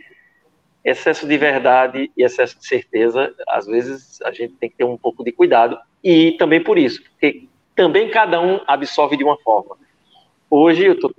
excesso 0.84 1.26
de 1.26 1.38
verdade 1.38 2.10
e 2.16 2.22
excesso 2.22 2.58
de 2.58 2.66
certeza, 2.66 3.34
às 3.48 3.66
vezes 3.66 4.20
a 4.22 4.30
gente 4.30 4.54
tem 4.54 4.68
que 4.68 4.76
ter 4.76 4.84
um 4.84 4.98
pouco 4.98 5.24
de 5.24 5.32
cuidado. 5.32 5.78
E 6.02 6.32
também 6.32 6.62
por 6.62 6.76
isso, 6.78 7.02
porque 7.02 7.44
também 7.74 8.10
cada 8.10 8.40
um 8.40 8.60
absorve 8.66 9.16
de 9.16 9.24
uma 9.24 9.38
forma. 9.38 9.76
Hoje, 10.50 10.84
eu 10.84 10.92
estou 10.92 11.12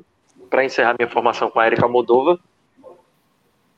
para 0.49 0.63
encerrar 0.63 0.95
minha 0.97 1.09
formação 1.09 1.49
com 1.49 1.59
a 1.59 1.65
Erika 1.65 1.87
Moldova, 1.87 2.39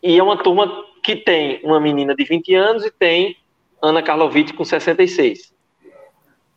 e 0.04 0.18
é 0.18 0.24
uma 0.24 0.38
turma 0.38 0.86
que 1.02 1.16
tem 1.16 1.60
uma 1.64 1.80
menina 1.80 2.14
de 2.14 2.24
20 2.24 2.54
anos 2.54 2.86
e 2.86 2.92
tem 2.92 3.36
Ana 3.82 4.04
Karlovic 4.04 4.54
com 4.54 4.64
66. 4.64 5.54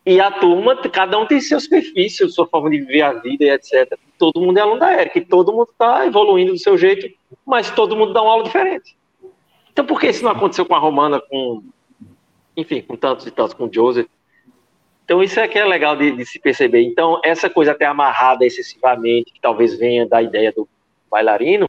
E 0.04 0.20
a 0.20 0.30
turma, 0.30 0.76
cada 0.90 1.18
um 1.18 1.26
tem 1.26 1.40
seus 1.40 1.66
perfis, 1.66 2.18
sua 2.34 2.46
forma 2.46 2.70
de 2.70 2.80
viver 2.80 3.02
a 3.02 3.12
vida 3.12 3.44
e 3.44 3.50
etc. 3.50 3.98
Todo 4.20 4.38
mundo 4.38 4.58
é 4.58 4.60
aluno 4.60 4.78
da 4.78 4.92
Eric, 5.00 5.22
todo 5.22 5.50
mundo 5.50 5.70
está 5.72 6.06
evoluindo 6.06 6.52
do 6.52 6.58
seu 6.58 6.76
jeito, 6.76 7.10
mas 7.46 7.70
todo 7.70 7.96
mundo 7.96 8.12
dá 8.12 8.20
uma 8.20 8.32
aula 8.32 8.44
diferente. 8.44 8.94
Então, 9.72 9.86
por 9.86 9.98
que 9.98 10.08
isso 10.08 10.22
não 10.22 10.30
aconteceu 10.30 10.66
com 10.66 10.74
a 10.74 10.78
Romana, 10.78 11.18
com, 11.22 11.64
enfim, 12.54 12.82
com 12.82 12.96
tantos 12.96 13.26
e 13.26 13.30
tantos, 13.30 13.54
com 13.54 13.64
o 13.64 13.72
Joseph? 13.72 14.06
Então, 15.06 15.22
isso 15.22 15.40
é 15.40 15.48
que 15.48 15.58
é 15.58 15.64
legal 15.64 15.96
de, 15.96 16.10
de, 16.12 16.26
se 16.26 16.38
perceber. 16.38 16.82
Então, 16.82 17.18
essa 17.24 17.48
coisa 17.48 17.72
até 17.72 17.86
amarrada 17.86 18.44
excessivamente, 18.44 19.32
que 19.32 19.40
talvez 19.40 19.78
venha 19.78 20.06
da 20.06 20.20
ideia 20.20 20.52
do 20.52 20.68
bailarino, 21.10 21.66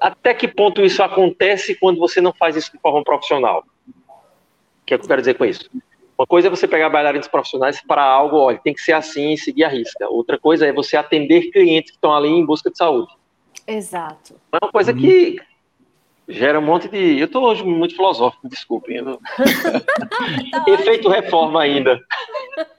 até 0.00 0.32
que 0.34 0.46
ponto 0.46 0.82
isso 0.82 1.02
acontece 1.02 1.74
quando 1.74 1.98
você 1.98 2.20
não 2.20 2.32
faz 2.32 2.54
isso 2.54 2.70
de 2.70 2.78
forma 2.78 3.02
profissional? 3.02 3.64
O 3.88 4.86
que 4.86 4.94
é 4.94 4.98
que 4.98 5.02
eu 5.02 5.08
quero 5.08 5.20
dizer 5.20 5.34
com 5.34 5.44
isso? 5.44 5.68
Uma 6.16 6.26
coisa 6.26 6.46
é 6.46 6.50
você 6.50 6.68
pegar 6.68 6.88
bailarinos 6.90 7.26
profissionais 7.26 7.80
para 7.80 8.02
algo, 8.02 8.36
olha, 8.36 8.58
tem 8.58 8.72
que 8.72 8.80
ser 8.80 8.92
assim 8.92 9.32
e 9.32 9.38
seguir 9.38 9.64
a 9.64 9.68
risca. 9.68 10.08
Outra 10.08 10.38
coisa 10.38 10.66
é 10.66 10.72
você 10.72 10.96
atender 10.96 11.50
clientes 11.50 11.90
que 11.90 11.96
estão 11.96 12.14
ali 12.14 12.28
em 12.28 12.46
busca 12.46 12.70
de 12.70 12.78
saúde. 12.78 13.12
Exato. 13.66 14.36
É 14.52 14.58
uma 14.62 14.70
coisa 14.70 14.94
que 14.94 15.40
gera 16.28 16.60
um 16.60 16.64
monte 16.64 16.88
de. 16.88 17.18
Eu 17.18 17.26
estou 17.26 17.44
hoje 17.44 17.64
muito 17.64 17.96
filosófico, 17.96 18.48
desculpem. 18.48 18.98
Eu... 18.98 19.18
tá 20.52 20.64
Efeito 20.68 21.08
reforma 21.08 21.60
ainda. 21.60 22.00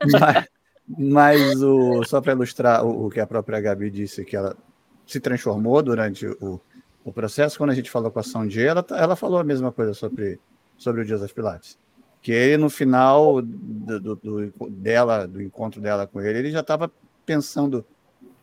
Mas, 0.09 0.47
mas 0.87 1.61
o, 1.61 2.03
só 2.05 2.21
para 2.21 2.33
ilustrar 2.33 2.85
o, 2.85 3.07
o, 3.07 3.09
que 3.09 3.19
a 3.19 3.27
própria 3.27 3.59
Gabi 3.59 3.89
disse, 3.89 4.23
que 4.23 4.37
ela 4.37 4.55
se 5.05 5.19
transformou 5.19 5.83
durante 5.83 6.25
o, 6.25 6.61
o 7.03 7.11
processo, 7.11 7.57
quando 7.57 7.71
a 7.71 7.75
gente 7.75 7.91
falou 7.91 8.09
com 8.09 8.19
a 8.19 8.23
Sandy, 8.23 8.65
ela, 8.65 8.85
ela 8.91 9.15
falou 9.17 9.39
a 9.39 9.43
mesma 9.43 9.73
coisa 9.73 9.93
sobre, 9.93 10.39
sobre 10.77 11.01
o 11.01 11.05
Joseph 11.05 11.33
Pilates 11.33 11.77
que 12.25 12.31
ele, 12.31 12.57
no 12.57 12.71
final 12.71 13.39
do, 13.39 13.99
do, 13.99 14.15
do, 14.15 14.69
dela, 14.71 15.27
do 15.27 15.39
encontro 15.43 15.79
dela 15.79 16.07
com 16.07 16.19
ele, 16.19 16.39
ele 16.39 16.49
já 16.49 16.61
estava 16.61 16.91
pensando 17.23 17.85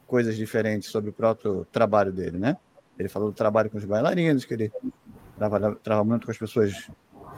coisas 0.06 0.36
diferentes 0.36 0.88
sobre 0.88 1.10
o 1.10 1.12
próprio 1.12 1.66
trabalho 1.72 2.12
dele, 2.12 2.38
né? 2.38 2.56
Ele 2.96 3.08
falou 3.08 3.32
do 3.32 3.34
trabalho 3.34 3.68
com 3.68 3.78
os 3.78 3.84
bailarinos, 3.84 4.44
que 4.44 4.54
ele 4.54 4.72
trabalhava 5.36 6.04
muito 6.04 6.26
com 6.26 6.30
as 6.30 6.38
pessoas 6.38 6.88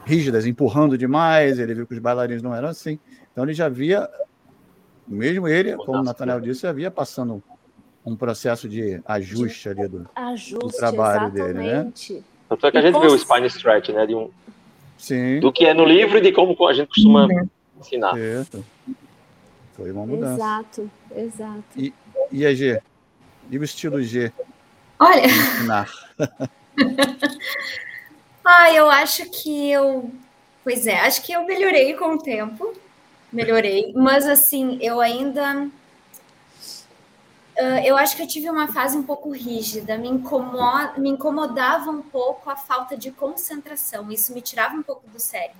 rígidas, 0.05 0.45
empurrando 0.45 0.99
demais, 0.99 1.59
ele 1.59 1.72
viu 1.72 1.86
que 1.86 1.95
os 1.95 1.99
bailarinos 1.99 2.42
não 2.42 2.55
eram 2.55 2.68
assim. 2.68 2.99
Então 3.32 3.42
ele 3.45 3.55
já 3.55 3.70
via, 3.70 4.07
mesmo 5.09 5.49
ele, 5.49 5.74
como 5.78 6.01
o 6.01 6.05
Nathaniel 6.05 6.42
disse, 6.42 6.61
já 6.61 6.72
via 6.72 6.90
passando 6.90 7.42
um 8.05 8.14
processo 8.14 8.68
de 8.68 9.01
ajuste 9.07 9.70
ali 9.70 9.88
do, 9.88 10.07
ajuste, 10.14 10.59
do 10.59 10.68
trabalho 10.68 11.34
exatamente. 11.34 12.12
dele, 12.12 12.18
né? 12.18 12.22
Tanto 12.51 12.66
é 12.66 12.70
que 12.70 12.76
a 12.76 12.82
gente 12.82 13.01
vê 13.01 13.07
o 13.07 13.18
spine 13.18 13.47
stretch, 13.47 13.88
né? 13.88 14.05
De 14.05 14.14
um, 14.14 14.30
Sim. 15.05 15.38
do 15.38 15.52
que 15.52 15.66
é 15.66 15.74
no 15.74 15.84
livro 15.84 16.16
e 16.16 16.22
de 16.22 16.32
como 16.32 16.57
a 16.66 16.72
gente 16.72 16.88
costuma 16.88 17.26
uhum. 17.26 17.46
ensinar. 17.78 18.14
Certo. 18.14 18.64
Foi 19.74 19.90
uma 19.90 20.07
mudança. 20.07 20.34
Exato, 20.34 20.90
exato. 21.14 21.64
E, 21.76 21.92
e 22.32 22.46
a 22.46 22.55
G? 22.55 22.80
E 23.50 23.59
o 23.59 23.64
estilo 23.64 24.02
G? 24.02 24.32
Olha. 24.98 25.26
Ensinar. 25.26 25.90
ah, 28.42 28.72
eu 28.72 28.88
acho 28.88 29.28
que 29.28 29.70
eu. 29.70 30.11
Pois 30.62 30.86
é, 30.86 31.00
acho 31.00 31.22
que 31.22 31.32
eu 31.32 31.44
melhorei 31.44 31.92
com 31.92 32.14
o 32.14 32.18
tempo. 32.18 32.72
Melhorei. 33.30 33.92
Mas 33.94 34.26
assim, 34.26 34.78
eu 34.80 35.02
ainda 35.02 35.68
Uh, 37.57 37.78
eu 37.84 37.96
acho 37.96 38.16
que 38.16 38.22
eu 38.22 38.26
tive 38.26 38.50
uma 38.50 38.66
fase 38.66 38.96
um 38.96 39.05
pouco 39.05 39.30
rígida, 39.30 39.96
me, 39.96 40.09
incomoda, 40.09 40.98
me 40.98 41.09
incomodava 41.09 41.88
um 41.88 42.02
pouco 42.02 42.50
a 42.50 42.57
falta 42.57 42.96
de 42.96 43.12
concentração, 43.12 44.11
isso 44.11 44.34
me 44.34 44.40
tirava 44.40 44.74
um 44.74 44.82
pouco 44.82 45.09
do 45.09 45.20
sério. 45.20 45.55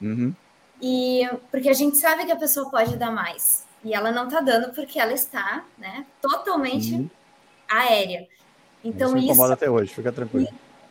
Uhum. 0.00 0.34
E 0.82 1.28
porque 1.50 1.68
a 1.68 1.72
gente 1.72 1.98
sabe 1.98 2.24
que 2.26 2.32
a 2.32 2.36
pessoa 2.36 2.68
pode 2.68 2.96
dar 2.96 3.12
mais, 3.12 3.64
e 3.84 3.94
ela 3.94 4.10
não 4.10 4.24
está 4.24 4.40
dando 4.40 4.74
porque 4.74 4.98
ela 4.98 5.12
está, 5.12 5.64
né, 5.78 6.04
totalmente 6.20 6.94
uhum. 6.94 7.10
aérea. 7.68 8.26
Então 8.82 9.10
isso, 9.10 9.18
isso 9.18 9.26
incomoda 9.26 9.54
até 9.54 9.70
hoje, 9.70 9.94
fica 9.94 10.10
tranquilo. 10.10 10.48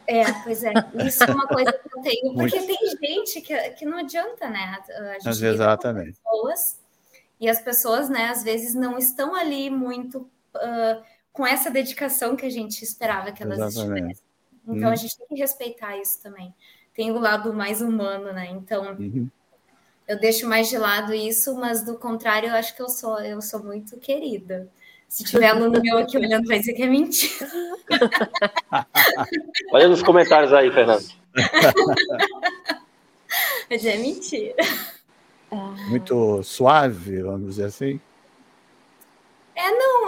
É, 0.08 0.24
pois 0.44 0.64
é. 0.64 0.74
Isso 1.06 1.24
é 1.24 1.32
uma 1.32 1.48
coisa 1.48 1.72
que 1.72 1.98
eu 1.98 2.02
tenho, 2.02 2.34
porque 2.34 2.60
tem 2.62 2.78
gente 3.00 3.42
que, 3.42 3.70
que 3.72 3.86
não 3.86 4.00
adianta, 4.00 4.50
né? 4.50 4.80
A 4.90 5.20
gente 5.20 5.46
Exatamente. 5.46 6.18
pessoas, 6.18 6.79
e 7.40 7.50
as 7.50 7.62
pessoas, 7.62 8.10
né, 8.10 8.26
às 8.30 8.44
vezes 8.44 8.74
não 8.76 8.98
estão 8.98 9.34
ali 9.36 9.70
muito 9.70 10.30
uh, 10.56 11.04
com 11.32 11.46
essa 11.48 11.72
dedicação 11.72 12.36
que 12.36 12.46
a 12.46 12.50
gente 12.50 12.84
esperava 12.84 13.32
que 13.32 13.42
elas 13.42 13.60
Exatamente. 13.60 14.00
estivessem. 14.02 14.30
Então 14.68 14.90
Hum. 14.90 14.92
a 14.92 14.96
gente 14.96 15.18
tem 15.18 15.28
que 15.28 15.36
respeitar 15.36 15.98
isso 15.98 16.22
também. 16.22 16.54
Tem 16.94 17.12
o 17.12 17.18
lado 17.20 17.54
mais 17.54 17.82
humano, 17.82 18.34
né? 18.34 18.50
Então 18.52 18.92
Uhum. 19.00 19.30
eu 20.08 20.20
deixo 20.20 20.48
mais 20.48 20.68
de 20.68 20.78
lado 20.78 21.14
isso, 21.14 21.56
mas 21.56 21.84
do 21.84 21.98
contrário, 21.98 22.50
eu 22.50 22.56
acho 22.56 22.76
que 22.76 22.82
eu 22.82 22.90
sou, 22.90 23.20
eu 23.22 23.42
sou 23.42 23.64
muito 23.64 23.98
querida. 23.98 24.68
Se 25.08 25.24
tiver 25.24 25.48
aluno 25.48 25.82
meu 25.82 25.98
aqui 25.98 26.18
olhando, 26.18 26.46
vai 26.48 26.60
dizer 26.60 26.74
que 26.74 26.84
é 26.84 26.88
mentira. 26.88 27.50
Olha 29.74 29.88
nos 29.88 30.04
comentários 30.04 30.54
aí, 30.54 30.72
Fernando. 30.72 31.08
Dizer 33.70 33.90
é 33.90 33.98
mentira. 33.98 34.56
Muito 35.52 36.44
suave, 36.44 37.22
vamos 37.22 37.50
dizer 37.50 37.66
assim. 37.66 38.00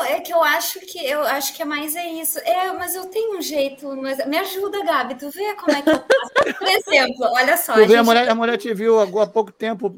Não, 0.01 0.03
é 0.03 0.19
que 0.19 0.33
eu 0.33 0.41
acho 0.41 0.79
que 0.79 1.05
eu 1.05 1.21
acho 1.21 1.53
que 1.53 1.61
é 1.61 1.65
mais 1.65 1.95
é 1.95 2.07
isso. 2.07 2.39
É, 2.39 2.71
mas 2.73 2.95
eu 2.95 3.05
tenho 3.07 3.37
um 3.37 3.41
jeito, 3.41 3.85
mas 3.97 4.25
me 4.25 4.37
ajuda, 4.37 4.83
Gabi. 4.83 5.15
Tu 5.15 5.29
vê 5.29 5.53
como 5.55 5.71
é 5.77 5.81
que 5.81 5.89
eu 5.89 5.95
faço? 5.95 6.57
Por 6.57 6.67
exemplo, 6.67 7.25
olha 7.33 7.57
só. 7.57 7.73
Tu 7.73 7.83
a 7.83 7.85
vê, 7.85 7.93
a 7.93 7.97
gente- 7.97 8.05
mulher, 8.05 8.29
a 8.29 8.35
mulher 8.35 8.57
te 8.57 8.73
viu 8.73 8.99
há 8.99 9.27
pouco 9.27 9.51
tempo 9.51 9.89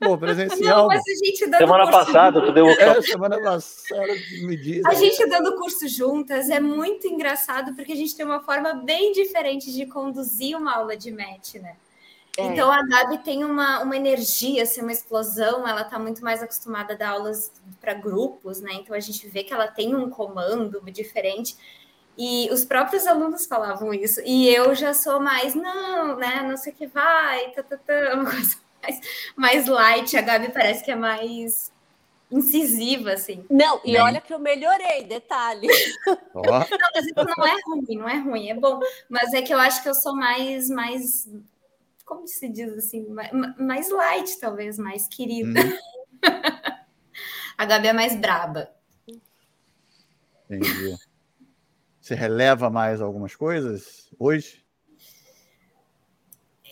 pô, 0.00 0.18
presencial. 0.18 0.78
Não, 0.82 0.86
mas 0.88 1.02
a 1.06 1.24
gente 1.24 1.46
dando 1.46 1.58
Semana 1.58 1.84
curso 1.84 1.98
passada, 2.06 2.40
tu 2.40 2.52
deu 2.52 2.66
É, 2.68 3.02
semana 3.02 3.40
passada, 3.40 4.06
me 4.42 4.56
diz. 4.56 4.84
A 4.86 4.94
gente 4.94 5.26
dando 5.28 5.54
curso 5.56 5.86
juntas 5.86 6.48
é 6.48 6.58
muito 6.58 7.06
engraçado 7.06 7.74
porque 7.76 7.92
a 7.92 7.96
gente 7.96 8.16
tem 8.16 8.24
uma 8.24 8.40
forma 8.40 8.74
bem 8.74 9.12
diferente 9.12 9.72
de 9.72 9.86
conduzir 9.86 10.56
uma 10.56 10.76
aula 10.76 10.96
de 10.96 11.10
match, 11.12 11.54
né? 11.56 11.76
É. 12.36 12.46
Então 12.46 12.70
a 12.70 12.82
Gabi 12.82 13.18
tem 13.18 13.44
uma, 13.44 13.80
uma 13.80 13.96
energia, 13.96 14.64
assim, 14.64 14.80
uma 14.80 14.92
explosão, 14.92 15.66
ela 15.66 15.82
está 15.82 15.98
muito 15.98 16.22
mais 16.22 16.42
acostumada 16.42 16.94
a 16.94 16.96
dar 16.96 17.10
aulas 17.10 17.52
para 17.80 17.94
grupos, 17.94 18.60
né? 18.60 18.72
Então 18.74 18.94
a 18.94 19.00
gente 19.00 19.26
vê 19.28 19.44
que 19.44 19.54
ela 19.54 19.68
tem 19.68 19.94
um 19.94 20.10
comando 20.10 20.80
diferente. 20.90 21.56
E 22.16 22.48
os 22.52 22.64
próprios 22.64 23.06
alunos 23.06 23.46
falavam 23.46 23.92
isso. 23.92 24.20
E 24.24 24.48
eu 24.48 24.74
já 24.74 24.94
sou 24.94 25.20
mais, 25.20 25.54
não, 25.54 26.16
né? 26.16 26.42
Não 26.48 26.56
sei 26.56 26.72
o 26.72 26.76
que 26.76 26.86
vai, 26.86 27.50
tá, 27.50 27.62
tá, 27.62 27.76
tá, 27.76 28.14
uma 28.14 28.30
coisa 28.30 28.56
mais, 28.82 29.00
mais 29.36 29.66
light. 29.66 30.16
A 30.16 30.22
Gabi 30.22 30.52
parece 30.52 30.84
que 30.84 30.90
é 30.90 30.96
mais 30.96 31.72
incisiva, 32.30 33.12
assim. 33.12 33.44
Não, 33.48 33.80
e 33.84 33.92
Bem. 33.92 34.00
olha 34.00 34.20
que 34.20 34.32
eu 34.32 34.38
melhorei, 34.38 35.04
detalhe. 35.04 35.68
Ó, 36.34 36.42
Não, 36.42 36.90
mas 36.94 37.06
isso 37.06 37.14
não 37.36 37.46
é 37.46 37.56
ruim, 37.64 37.96
não 37.96 38.08
é 38.08 38.18
ruim, 38.18 38.50
é 38.50 38.54
bom. 38.54 38.80
Mas 39.08 39.32
é 39.32 39.42
que 39.42 39.54
eu 39.54 39.58
acho 39.58 39.82
que 39.82 39.88
eu 39.88 39.94
sou 39.94 40.16
mais, 40.16 40.68
mais 40.68 41.28
como 42.04 42.26
se 42.26 42.48
diz 42.48 42.72
assim, 42.72 43.06
mais, 43.58 43.90
light, 43.90 44.38
talvez, 44.38 44.78
mais 44.78 45.08
querida. 45.08 45.60
Uhum. 45.60 45.78
A 47.56 47.64
Gabi 47.64 47.88
é 47.88 47.92
mais 47.92 48.16
braba. 48.16 48.68
entendi. 50.50 50.96
Você 52.00 52.14
releva 52.14 52.68
mais 52.68 53.00
algumas 53.00 53.34
coisas 53.34 54.10
hoje? 54.18 54.64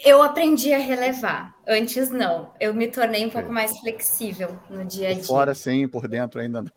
Eu 0.04 0.20
aprendi 0.20 0.74
a 0.74 0.78
relevar. 0.78 1.56
Antes 1.66 2.10
não. 2.10 2.52
Eu 2.60 2.74
me 2.74 2.88
tornei 2.88 3.24
um 3.24 3.30
pouco 3.30 3.50
mais 3.52 3.78
flexível 3.78 4.58
no 4.68 4.84
dia 4.84 5.08
a 5.08 5.12
Por 5.12 5.18
dia. 5.18 5.24
fora 5.24 5.54
sim, 5.54 5.86
por 5.86 6.08
dentro 6.08 6.40
ainda 6.40 6.62
não. 6.62 6.72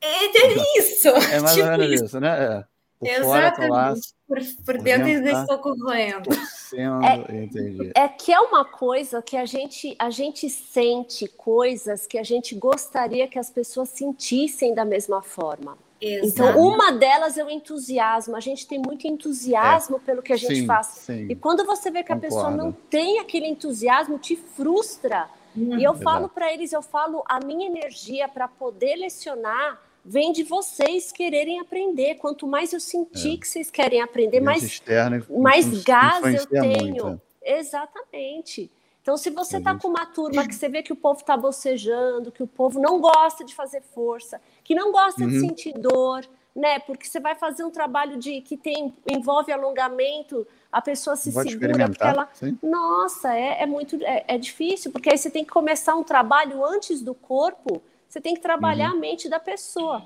É, 0.00 0.24
é 0.24 0.78
isso. 0.78 1.08
É 1.08 1.40
mais 1.40 1.54
tipo 1.54 1.66
ou 1.66 1.72
menos 1.72 1.94
isso. 1.94 2.04
isso, 2.06 2.20
né? 2.20 2.44
É. 2.44 2.73
Por 3.04 3.24
fora 3.24 3.50
tô 3.50 3.62
lá 3.62 3.92
Exatamente. 3.92 4.14
Por, 4.26 4.64
por 4.64 4.78
dentro 4.82 5.06
ainda 5.06 5.30
tá? 5.32 5.42
estou 5.42 5.58
corroendo. 5.58 6.30
torcendo, 6.30 7.34
entendi. 7.34 7.92
É 7.94 8.08
que 8.08 8.32
é 8.32 8.40
uma 8.40 8.64
coisa 8.64 9.22
que 9.22 9.36
a 9.36 9.44
gente, 9.44 9.94
a 9.98 10.10
gente 10.10 10.48
sente 10.48 11.28
coisas 11.28 12.06
que 12.06 12.18
a 12.18 12.22
gente 12.22 12.54
gostaria 12.54 13.28
que 13.28 13.38
as 13.38 13.50
pessoas 13.50 13.90
sentissem 13.90 14.74
da 14.74 14.84
mesma 14.84 15.22
forma. 15.22 15.76
Então, 16.00 16.48
Exato. 16.48 16.58
uma 16.58 16.92
delas 16.92 17.38
é 17.38 17.44
o 17.44 17.48
entusiasmo. 17.48 18.36
A 18.36 18.40
gente 18.40 18.66
tem 18.66 18.78
muito 18.78 19.06
entusiasmo 19.06 19.98
pelo 20.00 20.22
que 20.22 20.32
a 20.32 20.36
gente 20.36 20.56
sim, 20.56 20.66
faz. 20.66 20.86
sim. 20.86 21.26
E 21.30 21.34
quando 21.34 21.64
você 21.64 21.90
vê 21.90 22.02
que 22.02 22.12
a 22.12 22.16
pessoa 22.16 22.50
não 22.50 22.72
tem 22.72 23.20
aquele 23.20 23.46
entusiasmo, 23.46 24.18
te 24.18 24.36
frustra. 24.36 25.28
Uhum. 25.56 25.78
E 25.78 25.84
eu 25.84 25.92
Exato. 25.92 26.02
falo 26.02 26.28
para 26.28 26.52
eles, 26.52 26.72
eu 26.72 26.82
falo, 26.82 27.22
a 27.26 27.40
minha 27.40 27.66
energia 27.66 28.28
para 28.28 28.48
poder 28.48 28.96
lecionar 28.96 29.80
vem 30.04 30.32
de 30.32 30.42
vocês 30.42 31.10
quererem 31.10 31.60
aprender. 31.60 32.16
Quanto 32.16 32.46
mais 32.46 32.72
eu 32.72 32.80
sentir 32.80 33.38
que 33.38 33.48
vocês 33.48 33.70
querem 33.70 34.00
aprender, 34.02 34.40
mais 34.40 34.62
externo 34.62 35.24
mais 35.30 35.82
gás 35.82 36.22
eu 36.34 36.46
tenho. 36.46 37.04
muito, 37.06 37.20
Exatamente. 37.42 38.70
Então, 39.02 39.16
se 39.18 39.28
você 39.30 39.58
está 39.58 39.72
gente- 39.72 39.82
com 39.82 39.88
uma 39.88 40.06
turma 40.06 40.46
que 40.48 40.54
você 40.54 40.66
vê 40.68 40.82
que 40.82 40.92
o 40.92 40.96
povo 40.96 41.20
está 41.20 41.36
bocejando, 41.36 42.32
que 42.32 42.42
o 42.42 42.46
povo 42.46 42.80
não 42.80 43.00
gosta 43.00 43.44
de 43.44 43.54
fazer 43.54 43.82
força, 43.82 44.40
que 44.62 44.74
não 44.74 44.90
gosta 44.92 45.26
de 45.26 45.34
Uhum. 45.34 45.40
sentir 45.40 45.74
dor, 45.74 46.26
né? 46.56 46.78
Porque 46.78 47.06
você 47.06 47.20
vai 47.20 47.34
fazer 47.34 47.64
um 47.64 47.70
trabalho 47.70 48.16
de 48.16 48.40
que 48.40 48.56
tem 48.56 48.94
envolve 49.10 49.52
alongamento, 49.52 50.46
a 50.72 50.80
pessoa 50.80 51.16
se 51.16 51.30
Pode 51.32 51.50
segura 51.50 51.86
porque 51.86 52.02
ela 52.02 52.28
sim. 52.32 52.58
nossa, 52.62 53.34
é, 53.36 53.62
é 53.62 53.66
muito 53.66 54.02
é, 54.02 54.24
é 54.26 54.38
difícil, 54.38 54.90
porque 54.90 55.10
aí 55.10 55.18
você 55.18 55.28
tem 55.30 55.44
que 55.44 55.50
começar 55.50 55.94
um 55.96 56.02
trabalho 56.02 56.64
antes 56.64 57.02
do 57.02 57.12
corpo, 57.14 57.82
você 58.14 58.20
tem 58.20 58.34
que 58.34 58.40
trabalhar 58.40 58.92
Uhum. 58.92 58.96
a 58.96 59.00
mente 59.00 59.28
da 59.28 59.40
pessoa. 59.40 60.04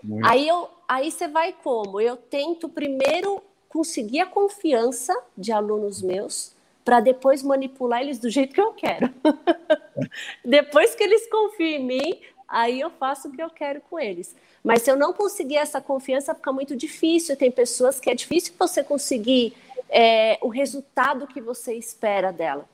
Muito. 0.00 0.24
Aí, 0.24 0.46
eu, 0.46 0.70
aí 0.86 1.10
você 1.10 1.26
vai 1.26 1.52
como? 1.52 2.00
Eu 2.00 2.16
tento 2.16 2.68
primeiro 2.68 3.42
conseguir 3.68 4.20
a 4.20 4.26
confiança 4.26 5.12
de 5.36 5.50
alunos 5.50 6.00
meus 6.00 6.54
para 6.84 7.00
depois 7.00 7.42
manipular 7.42 8.02
eles 8.02 8.20
do 8.20 8.30
jeito 8.30 8.54
que 8.54 8.60
eu 8.60 8.72
quero. 8.72 9.12
depois 10.44 10.94
que 10.94 11.02
eles 11.02 11.28
confiam 11.28 11.80
em 11.80 11.84
mim, 11.84 12.20
aí 12.46 12.80
eu 12.80 12.90
faço 12.90 13.26
o 13.26 13.32
que 13.32 13.42
eu 13.42 13.50
quero 13.50 13.80
com 13.80 13.98
eles. 13.98 14.36
Mas 14.62 14.82
se 14.82 14.90
eu 14.92 14.96
não 14.96 15.12
conseguir 15.12 15.56
essa 15.56 15.80
confiança, 15.80 16.36
fica 16.36 16.52
muito 16.52 16.76
difícil. 16.76 17.36
Tem 17.36 17.50
pessoas 17.50 17.98
que 17.98 18.08
é 18.08 18.14
difícil 18.14 18.54
você 18.56 18.84
conseguir 18.84 19.56
é, 19.88 20.38
o 20.40 20.48
resultado 20.48 21.26
que 21.26 21.40
você 21.40 21.74
espera 21.74 22.30
dela. 22.30 22.64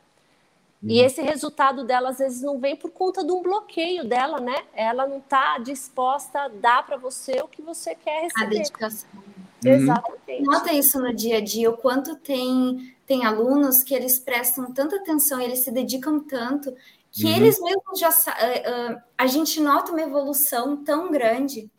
E 0.83 1.01
esse 1.01 1.21
resultado 1.21 1.85
dela, 1.85 2.11
às 2.11 2.19
vezes, 2.19 2.41
não 2.43 2.59
vem 2.59 2.75
por 2.75 2.91
conta 2.91 3.23
de 3.25 3.31
um 3.31 3.43
bloqueio 3.43 4.05
dela, 4.09 4.41
né? 4.41 4.57
Ela 4.73 5.07
não 5.07 5.19
está 5.19 5.59
disposta 5.59 6.41
a 6.41 6.49
dar 6.49 6.87
para 6.87 6.97
você 6.97 7.41
o 7.43 7.49
que 7.49 7.61
você 7.61 7.95
quer 7.95 8.19
A 8.19 8.23
receber. 8.23 8.59
dedicação. 8.59 9.09
Uhum. 9.15 9.71
Exatamente. 9.73 10.43
Nota 10.43 10.73
isso 10.73 10.99
no 10.99 11.15
dia 11.15 11.37
a 11.37 11.41
dia, 11.41 11.71
o 11.71 11.77
quanto 11.77 12.17
tem, 12.17 12.95
tem 13.07 13.27
alunos 13.27 13.83
que 13.83 13.95
eles 13.95 14.19
prestam 14.19 14.73
tanta 14.73 14.97
atenção, 14.97 15.39
eles 15.41 15.59
se 15.61 15.71
dedicam 15.71 16.19
tanto, 16.21 16.75
que 17.13 17.27
Uhum. 17.27 17.37
eles 17.37 17.61
mesmos 17.61 17.99
já 17.99 18.09
ah, 18.09 18.33
ah, 18.97 19.03
a 19.19 19.27
gente 19.27 19.61
nota 19.61 19.93
uma 19.93 20.01
evolução 20.01 20.83
tão 20.83 21.11
grande 21.11 21.71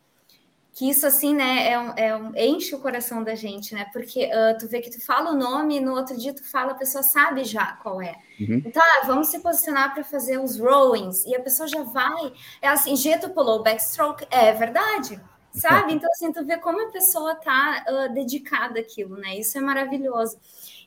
que 0.74 0.88
isso 0.88 1.06
assim, 1.06 1.34
né, 1.34 1.70
é 1.70 1.78
um, 1.78 1.92
é 1.96 2.16
um- 2.16 2.32
enche 2.36 2.74
o 2.74 2.80
coração 2.80 3.22
da 3.22 3.34
gente, 3.34 3.74
né? 3.74 3.86
Porque 3.92 4.24
ah, 4.32 4.54
tu 4.58 4.66
vê 4.68 4.80
que 4.80 4.90
tu 4.90 5.04
fala 5.04 5.30
o 5.32 5.36
nome, 5.36 5.80
no 5.80 5.92
outro 5.94 6.16
dia 6.16 6.32
tu 6.34 6.42
fala, 6.50 6.72
a 6.72 6.74
pessoa 6.74 7.02
sabe 7.02 7.44
já 7.44 7.72
qual 7.82 8.00
é. 8.00 8.14
Uhum. 8.40 8.62
Então, 8.64 8.82
ah, 8.82 9.06
vamos 9.06 9.28
se 9.28 9.40
posicionar 9.40 9.92
para 9.92 10.02
fazer 10.02 10.38
os 10.38 10.58
rowings 10.58 11.24
e 11.26 11.34
a 11.36 11.40
pessoa 11.40 11.68
já 11.68 11.82
vai, 11.82 12.32
é 12.62 12.68
assim, 12.68 12.94
tu 13.20 13.30
pulou 13.30 13.62
backstroke, 13.62 14.26
é 14.30 14.52
verdade. 14.52 15.20
Sabe? 15.54 15.92
Então, 15.92 16.08
assim, 16.10 16.32
tu 16.32 16.42
vê 16.46 16.56
como 16.56 16.80
a 16.80 16.90
pessoa 16.90 17.34
tá 17.34 17.84
ah, 17.86 18.06
dedicada 18.08 18.80
àquilo, 18.80 19.16
né? 19.18 19.36
Isso 19.36 19.58
é 19.58 19.60
maravilhoso. 19.60 20.38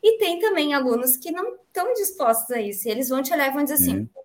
E 0.01 0.17
tem 0.17 0.39
também 0.39 0.73
alunos 0.73 1.15
que 1.17 1.31
não 1.31 1.55
estão 1.55 1.93
dispostos 1.93 2.49
a 2.51 2.59
isso. 2.59 2.87
E 2.87 2.91
eles 2.91 3.09
vão 3.09 3.21
te 3.21 3.31
olhar 3.31 3.47
e 3.49 3.53
vão 3.53 3.63
dizer 3.63 3.75
assim: 3.75 3.99
Uhum. 3.99 4.09
qual 4.11 4.24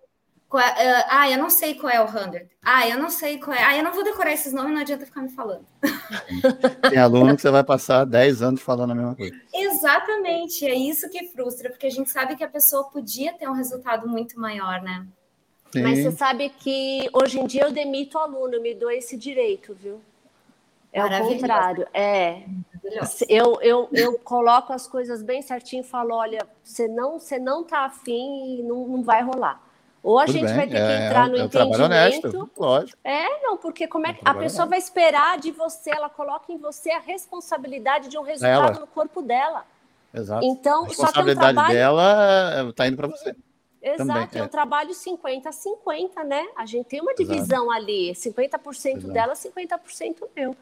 é- 0.59 0.91
ah, 0.91 1.05
ah, 1.09 1.31
eu 1.31 1.37
não 1.37 1.49
sei 1.49 1.75
qual 1.75 1.91
é 1.91 2.01
o 2.01 2.07
100. 2.07 2.49
Ah, 2.63 2.87
eu 2.87 2.99
não 2.99 3.09
sei 3.09 3.37
qual 3.39 3.55
é. 3.55 3.63
Ah, 3.63 3.77
eu 3.77 3.83
não 3.83 3.93
vou 3.93 4.03
decorar 4.03 4.33
esses 4.33 4.51
nomes, 4.53 4.73
não 4.73 4.81
adianta 4.81 5.05
ficar 5.05 5.21
me 5.21 5.29
falando. 5.29 5.65
Tem 6.89 6.97
aluno 6.97 7.35
que 7.35 7.41
você 7.41 7.49
vai 7.49 7.63
passar 7.63 8.05
10 8.05 8.41
anos 8.41 8.61
falando 8.61 8.91
a 8.91 8.95
mesma 8.95 9.15
coisa. 9.15 9.33
Exatamente, 9.53 10.65
é 10.65 10.75
isso 10.75 11.09
que 11.09 11.27
frustra, 11.27 11.69
porque 11.69 11.87
a 11.87 11.91
gente 11.91 12.09
sabe 12.09 12.35
que 12.35 12.43
a 12.43 12.49
pessoa 12.49 12.85
podia 12.85 13.33
ter 13.33 13.47
um 13.49 13.53
resultado 13.53 14.07
muito 14.07 14.39
maior, 14.39 14.81
né? 14.81 15.07
Mas 15.75 15.99
Sim. 15.99 16.03
você 16.03 16.17
sabe 16.17 16.49
que 16.49 17.09
hoje 17.13 17.39
em 17.39 17.45
dia 17.45 17.63
eu 17.63 17.71
demito 17.71 18.17
o 18.17 18.21
aluno, 18.21 18.55
eu 18.55 18.61
me 18.61 18.75
dou 18.75 18.91
esse 18.91 19.15
direito, 19.15 19.73
viu? 19.73 20.01
É 20.91 21.05
o 21.05 21.27
contrário. 21.27 21.87
É. 21.93 22.43
Eu, 23.29 23.57
eu, 23.61 23.87
eu 23.93 24.19
coloco 24.19 24.73
as 24.73 24.85
coisas 24.87 25.23
bem 25.23 25.41
certinho 25.41 25.81
e 25.81 25.87
falo: 25.87 26.13
olha, 26.13 26.45
você 26.61 26.87
não, 26.87 27.17
você 27.17 27.39
não 27.39 27.63
tá 27.63 27.85
afim 27.85 28.59
e 28.59 28.63
não, 28.63 28.85
não 28.87 29.01
vai 29.01 29.23
rolar. 29.23 29.61
Ou 30.03 30.17
a 30.17 30.25
Tudo 30.25 30.33
gente 30.33 30.45
bem, 30.47 30.55
vai 30.55 30.67
ter 30.67 30.75
que 30.75 30.81
é- 30.81 31.05
entrar 31.07 31.29
no 31.29 31.37
é 31.37 31.41
um 31.41 31.45
entendimento. 31.45 31.83
honesto, 31.83 32.49
lógico. 32.57 32.97
É, 33.03 33.41
não, 33.43 33.55
porque 33.57 33.87
como 33.87 34.07
é 34.07 34.09
É 34.09 34.13
um 34.13 34.15
que 34.15 34.21
a 34.25 34.33
pessoa 34.33 34.65
vai 34.65 34.79
esperar 34.79 35.37
de 35.37 35.51
você, 35.51 35.91
ela 35.91 36.09
coloca 36.09 36.51
em 36.51 36.57
você 36.57 36.89
a 36.91 36.99
responsabilidade 36.99 38.07
de 38.09 38.17
um 38.17 38.23
resultado 38.23 38.65
Dela. 38.73 38.79
no 38.79 38.87
corpo 38.87 39.21
dela. 39.21 39.63
Exato. 40.13 40.43
Então, 40.43 40.85
a 40.85 40.89
só 40.89 41.11
que 41.11 41.19
é 41.19 41.21
um 41.21 41.25
responsabilidade 41.25 41.53
trabalho. 41.53 41.73
dela 41.75 42.69
está 42.69 42.87
indo 42.87 42.97
para 42.97 43.07
você. 43.07 43.35
Exato, 43.83 43.97
também, 43.97 44.27
é 44.33 44.41
um 44.41 44.45
é. 44.45 44.47
trabalho 44.47 44.93
50-50, 44.93 46.23
né? 46.23 46.45
A 46.55 46.65
gente 46.65 46.85
tem 46.87 47.01
uma 47.01 47.11
Exato. 47.13 47.29
divisão 47.31 47.71
ali, 47.71 48.13
50% 48.15 48.97
Exato. 48.97 49.13
dela, 49.13 49.35
50% 49.35 50.27
meu. 50.35 50.55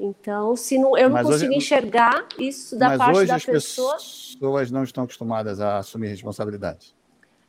Então, 0.00 0.56
se 0.56 0.78
não, 0.78 0.96
eu 0.96 1.08
não 1.10 1.16
Mas 1.16 1.26
consigo 1.26 1.48
hoje- 1.50 1.58
enxergar 1.58 2.26
isso 2.38 2.78
da 2.78 2.88
Mas 2.90 2.98
parte 2.98 3.16
hoje 3.18 3.26
da 3.28 3.34
as 3.36 3.44
pessoa. 3.44 3.94
pessoas 3.94 4.70
não 4.70 4.82
estão 4.84 5.04
acostumadas 5.04 5.60
a 5.60 5.78
assumir 5.78 6.08
responsabilidade. 6.08 6.94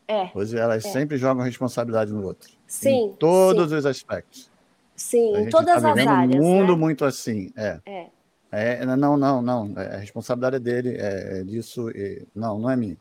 É, 0.08 0.30
Hoje 0.34 0.58
elas 0.58 0.86
É. 0.86 0.89
sempre 0.89 1.18
jogam 1.18 1.43
responsabilidade 1.43 2.12
no 2.14 2.24
outro. 2.24 2.49
sim. 2.66 3.08
Em 3.08 3.14
todos 3.14 3.72
os 3.72 3.86
aspectos. 3.86 4.49
Sim, 4.95 5.36
A 5.36 5.39
sim 5.39 5.43
em 5.45 5.49
todas 5.49 5.76
está 5.78 5.91
as 5.93 6.08
áreas. 6.08 6.43
um 6.43 6.47
mundo 6.47 6.74
né? 6.74 6.80
muito 6.80 7.05
assim. 7.05 7.51
É. 7.55 7.80
É. 7.86 8.08
É, 8.49 8.86
não, 8.86 9.18
não, 9.18 9.41
não. 9.41 9.74
É, 9.76 9.95
a 9.95 9.97
responsabilidade 9.97 10.55
é 10.55 10.60
dele, 10.60 10.95
é, 10.97 11.39
é 11.39 11.43
disso. 11.43 11.89
e- 11.91 12.26
não, 12.34 12.58
não 12.58 12.70
é 12.70 12.76
minha. 12.78 12.97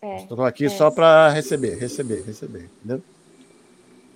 É, 0.00 0.16
Estou 0.16 0.42
aqui 0.44 0.64
é. 0.64 0.68
só 0.68 0.90
para 0.90 1.28
receber, 1.28 1.76
receber, 1.78 2.22
receber, 2.24 2.68
entendeu? 2.78 3.02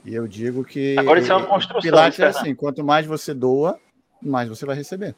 E 0.05 0.15
eu 0.15 0.27
digo 0.27 0.65
que. 0.65 0.97
Agora 0.99 1.21
isso 1.21 1.31
é 1.31 1.37
uma 1.37 1.47
construção, 1.47 1.81
Pilates 1.83 2.19
é 2.19 2.27
assim: 2.27 2.55
quanto 2.55 2.83
mais 2.83 3.07
você 3.07 3.35
doa, 3.35 3.79
mais 4.21 4.49
você 4.49 4.65
vai 4.65 4.75
receber. 4.75 5.15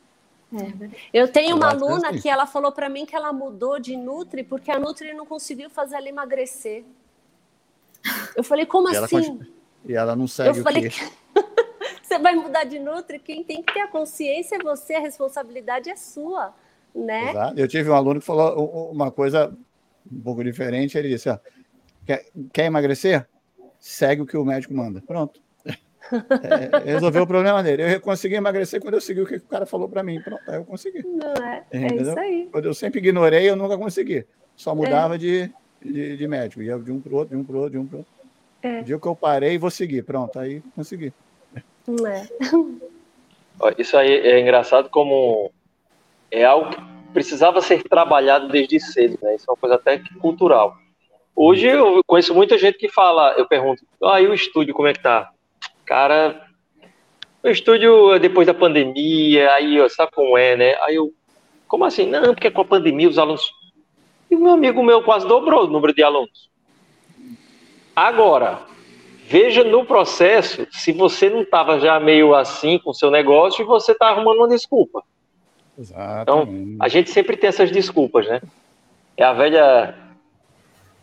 Eu 1.13 1.31
tenho 1.31 1.57
uma 1.57 1.69
é 1.69 1.71
aluna 1.73 2.09
assim. 2.11 2.21
que 2.21 2.29
ela 2.29 2.47
falou 2.47 2.73
para 2.73 2.89
mim 2.89 3.05
que 3.05 3.15
ela 3.15 3.33
mudou 3.33 3.79
de 3.79 3.97
Nutri 3.97 4.43
porque 4.43 4.71
a 4.71 4.79
Nutri 4.79 5.13
não 5.13 5.27
conseguiu 5.27 5.69
fazer 5.69 5.97
ela 5.97 6.09
emagrecer. 6.09 6.85
Eu 8.35 8.43
falei, 8.43 8.65
como 8.65 8.89
E 8.91 8.97
assim? 8.97 9.17
continua- 9.17 9.47
e 9.85 9.95
ela 9.95 10.17
não 10.17 10.27
segue 10.27 10.59
Eu 10.59 10.61
o 10.61 10.65
falei, 10.65 10.89
que. 10.89 10.99
você 12.03 12.19
vai 12.19 12.35
mudar 12.35 12.65
de 12.65 12.79
Nutri? 12.79 13.19
Quem 13.19 13.45
tem 13.45 13.63
que 13.63 13.73
ter 13.73 13.81
a 13.81 13.89
consciência 13.89 14.57
é 14.57 14.59
você, 14.59 14.95
a 14.95 15.01
responsabilidade 15.01 15.91
é 15.91 15.97
sua, 15.97 16.55
né? 16.95 17.31
Exato. 17.31 17.59
Eu 17.61 17.69
tive 17.69 17.91
um 17.91 17.95
aluno 17.95 18.21
que 18.21 18.27
falou 18.27 18.91
uma 18.91 19.11
coisa 19.11 19.55
um 20.11 20.21
pouco 20.21 20.43
diferente. 20.43 20.97
Ele 20.97 21.09
disse: 21.11 21.29
ó, 21.29 21.39
quer, 22.07 22.27
quer 22.53 22.65
emagrecer? 22.65 23.29
Segue 23.79 24.23
o 24.23 24.27
que 24.27 24.37
o 24.37 24.45
médico 24.45 24.75
manda. 24.75 25.03
Pronto. 25.03 25.41
É, 26.13 26.93
resolveu 26.93 27.23
o 27.23 27.27
problema 27.27 27.63
dele. 27.63 27.95
Eu 27.95 28.01
consegui 28.01 28.35
emagrecer 28.37 28.81
quando 28.81 28.95
eu 28.95 29.01
segui 29.01 29.21
o 29.21 29.27
que 29.27 29.37
o 29.37 29.41
cara 29.43 29.67
falou 29.67 29.89
para 29.89 30.03
mim. 30.03 30.21
Pronto, 30.21 30.43
aí 30.49 30.57
eu 30.57 30.65
consegui. 30.65 31.03
Não 31.03 31.33
é? 31.45 31.65
É 31.71 31.95
isso 31.95 32.19
aí. 32.19 32.49
Quando 32.51 32.65
eu 32.65 32.75
sempre 32.75 32.99
ignorei, 33.01 33.49
eu 33.49 33.57
nunca 33.57 33.77
consegui. 33.77 34.27
Só 34.57 34.75
mudava 34.75 35.15
É. 35.15 35.19
de, 35.19 35.51
de, 35.83 36.17
de 36.17 36.29
médico. 36.29 36.63
Ia 36.63 36.79
de 36.79 36.91
um 36.91 37.01
para 37.01 37.13
o 37.13 37.17
outro, 37.17 37.37
de 37.37 37.41
um 37.41 37.45
para 37.45 37.57
outro, 37.57 37.71
de 37.71 37.79
um 37.79 37.87
para 37.87 37.97
o 37.97 37.99
outro. 37.99 38.13
É. 38.63 38.81
O 38.81 38.85
dia 38.85 38.99
que 38.99 39.07
eu 39.07 39.15
parei, 39.15 39.59
vou 39.59 39.71
seguir. 39.71 40.03
Pronto, 40.03 40.39
aí 40.39 40.63
consegui. 40.75 41.13
Não 41.87 42.07
é? 42.07 42.29
Isso 43.79 43.97
aí 43.97 44.13
é 44.13 44.41
engraçado 44.41 44.89
como 44.89 45.51
é 46.31 46.45
algo 46.45 46.71
que 46.71 46.81
precisava 47.13 47.61
ser 47.61 47.83
trabalhado 47.83 48.49
desde 48.49 48.79
cedo, 48.81 49.19
né? 49.23 49.35
Isso 49.35 49.47
é 49.49 49.53
uma 49.53 49.57
coisa 49.57 49.75
até 49.77 50.01
cultural. 50.21 50.77
Hoje 51.35 51.67
eu 51.67 52.01
conheço 52.07 52.35
muita 52.35 52.59
gente 52.59 52.79
que 52.79 52.89
fala, 52.89 53.33
eu 53.39 53.47
pergunto, 53.47 53.83
ah, 54.03 54.21
e 54.21 54.27
o 54.27 54.35
estúdio 54.35 54.75
como 54.75 54.89
é 54.89 54.93
que 54.93 55.03
tá? 55.03 55.31
Cara, 55.89 56.39
o 57.43 57.49
estúdio 57.49 58.19
depois 58.19 58.47
da 58.47 58.53
pandemia, 58.53 59.51
aí 59.55 59.81
ó, 59.81 59.89
sabe 59.89 60.13
como 60.13 60.37
é, 60.37 60.55
né? 60.55 60.77
Aí 60.83 60.97
eu, 60.97 61.15
como 61.67 61.87
assim? 61.87 62.07
Não, 62.07 62.35
porque 62.35 62.51
com 62.51 62.61
a 62.61 62.67
pandemia 62.67 63.09
os 63.09 63.19
alunos. 63.19 63.41
E 64.31 64.37
o 64.37 64.39
meu 64.39 64.53
amigo 64.53 64.83
meu 64.83 65.03
quase 65.03 65.27
dobrou 65.27 65.65
o 65.65 65.67
número 65.67 65.95
de 65.95 66.03
alunos. 66.03 66.51
Agora, 67.97 68.59
veja 69.25 69.65
no 69.65 69.83
processo 69.87 70.67
se 70.71 70.93
você 70.93 71.31
não 71.31 71.41
estava 71.41 71.81
já 71.81 71.99
meio 71.99 72.35
assim 72.35 72.79
com 72.79 72.91
o 72.91 72.95
seu 72.95 73.11
negócio 73.11 73.63
e 73.63 73.65
você 73.65 73.93
está 73.93 74.09
arrumando 74.09 74.41
uma 74.41 74.49
desculpa. 74.49 75.03
Exatamente. 75.79 76.77
A 76.79 76.89
gente 76.89 77.09
sempre 77.09 77.35
tem 77.35 77.49
essas 77.49 77.71
desculpas, 77.71 78.29
né? 78.29 78.43
É 79.17 79.25
a 79.25 79.33
velha. 79.33 79.95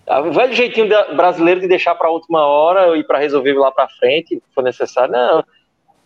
É 0.08 0.20
O 0.20 0.32
velho 0.32 0.54
jeitinho 0.54 0.88
brasileiro 1.16 1.62
de 1.62 1.68
deixar 1.68 1.96
para 1.96 2.08
a 2.08 2.12
última 2.12 2.46
hora 2.46 2.98
e 2.98 3.04
para 3.04 3.20
resolver 3.20 3.54
lá 3.54 3.72
para 3.72 3.90
frente, 3.90 4.36
se 4.36 4.44
for 4.54 4.64
necessário. 4.64 5.12
Não, 5.12 5.44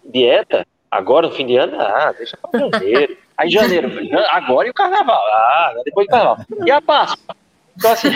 dieta, 0.04 0.66
agora 0.90 1.28
no 1.28 1.34
fim 1.34 1.46
de 1.46 1.58
ano, 1.58 1.80
ah, 1.80 2.14
deixa 2.18 2.38
para 2.38 2.60
janeiro. 2.60 3.18
Aí 3.38 3.50
janeiro, 3.50 3.90
agora 4.30 4.68
e 4.68 4.72
o 4.72 4.74
carnaval, 4.74 5.22
ah, 5.28 5.74
depois 5.86 6.08
do 6.08 6.12
carnaval. 6.12 6.46
E 6.66 6.72
a 6.72 6.82
Páscoa? 6.82 7.36
Então, 7.78 7.92
assim, 7.92 8.10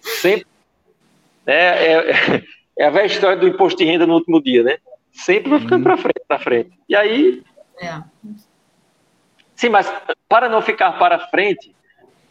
sempre. 0.00 0.46
né, 1.46 1.54
é, 1.54 2.42
é 2.78 2.86
a 2.86 2.90
velha 2.90 3.06
história 3.06 3.36
do 3.36 3.46
imposto 3.46 3.78
de 3.78 3.84
renda 3.84 4.06
no 4.06 4.14
último 4.14 4.42
dia, 4.42 4.62
né? 4.64 4.78
Sempre 5.12 5.50
vai 5.50 5.60
ficando 5.60 5.84
para 5.84 5.96
frente, 5.96 6.22
para 6.26 6.38
frente. 6.38 6.70
E 6.88 6.96
aí, 6.96 7.42
É. 7.80 8.02
Sim, 9.54 9.68
mas 9.68 9.92
para 10.28 10.48
não 10.48 10.60
ficar 10.60 10.98
para 10.98 11.18
frente, 11.28 11.72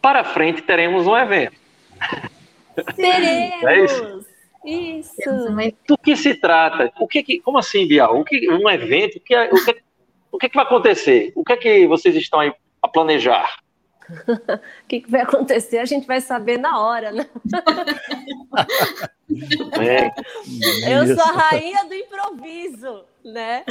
para 0.01 0.23
frente 0.23 0.61
teremos 0.63 1.07
um 1.07 1.15
evento. 1.15 1.55
Teremos! 2.95 3.63
É 3.63 3.85
isso? 3.85 4.25
Isso! 4.63 5.51
Mas 5.51 5.73
Do 5.87 5.97
que 5.97 6.15
se 6.15 6.35
trata? 6.35 6.91
O 6.99 7.07
que, 7.07 7.23
que 7.23 7.39
como 7.39 7.57
assim, 7.57 7.87
Bial? 7.87 8.19
O 8.19 8.23
que 8.23 8.49
um 8.49 8.69
evento? 8.69 9.17
O 9.17 9.19
que, 9.21 9.33
é- 9.33 9.49
o 9.51 9.65
que, 9.65 9.81
o 10.33 10.37
que, 10.37 10.49
que 10.49 10.55
vai 10.55 10.65
acontecer? 10.65 11.31
O 11.35 11.43
que 11.43 11.53
é 11.53 11.57
que 11.57 11.87
vocês 11.87 12.15
estão 12.15 12.39
aí 12.39 12.53
a 12.81 12.87
planejar? 12.87 13.59
O 14.83 14.87
que, 14.89 15.01
que 15.01 15.09
vai 15.09 15.21
acontecer? 15.21 15.77
A 15.77 15.85
gente 15.85 16.05
vai 16.05 16.19
saber 16.19 16.57
na 16.59 16.79
hora, 16.81 17.11
né? 17.13 17.29
É, 19.79 20.93
Eu 20.93 21.15
sou 21.15 21.23
a 21.23 21.31
rainha 21.31 21.85
do 21.85 21.93
improviso, 21.93 23.05
né? 23.23 23.63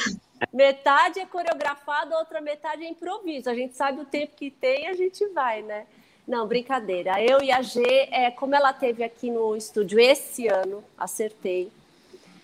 Metade 0.52 1.20
é 1.20 1.26
coreografado, 1.26 2.14
a 2.14 2.18
outra 2.20 2.40
metade 2.40 2.82
é 2.82 2.88
improviso. 2.88 3.50
A 3.50 3.54
gente 3.54 3.76
sabe 3.76 4.00
o 4.00 4.06
tempo 4.06 4.34
que 4.34 4.50
tem, 4.50 4.88
a 4.88 4.94
gente 4.94 5.26
vai, 5.28 5.60
né? 5.62 5.84
Não, 6.26 6.46
brincadeira. 6.46 7.22
Eu 7.22 7.42
e 7.42 7.50
a 7.50 7.62
G, 7.62 7.82
é, 8.10 8.30
como 8.30 8.54
ela 8.54 8.72
teve 8.72 9.02
aqui 9.02 9.30
no 9.30 9.56
estúdio 9.56 9.98
esse 9.98 10.46
ano, 10.48 10.84
acertei. 10.96 11.70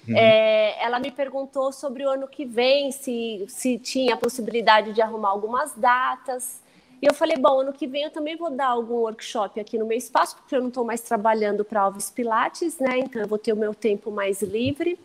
É, 0.08 0.84
ela 0.84 1.00
me 1.00 1.10
perguntou 1.10 1.72
sobre 1.72 2.04
o 2.04 2.10
ano 2.10 2.28
que 2.28 2.44
vem, 2.44 2.92
se, 2.92 3.44
se 3.48 3.78
tinha 3.78 4.14
a 4.14 4.16
possibilidade 4.16 4.92
de 4.92 5.02
arrumar 5.02 5.30
algumas 5.30 5.74
datas. 5.74 6.60
E 7.02 7.06
eu 7.06 7.12
falei, 7.12 7.36
bom, 7.36 7.60
ano 7.60 7.72
que 7.72 7.86
vem 7.86 8.04
eu 8.04 8.10
também 8.10 8.36
vou 8.36 8.50
dar 8.50 8.68
algum 8.68 8.94
workshop 8.94 9.58
aqui 9.60 9.76
no 9.76 9.84
meu 9.84 9.98
espaço, 9.98 10.36
porque 10.36 10.54
eu 10.54 10.60
não 10.60 10.68
estou 10.68 10.84
mais 10.84 11.00
trabalhando 11.00 11.64
para 11.64 11.82
Alves 11.82 12.10
Pilates, 12.10 12.78
né? 12.78 12.98
Então 12.98 13.20
eu 13.20 13.28
vou 13.28 13.38
ter 13.38 13.52
o 13.52 13.56
meu 13.56 13.74
tempo 13.74 14.10
mais 14.10 14.40
livre. 14.42 14.98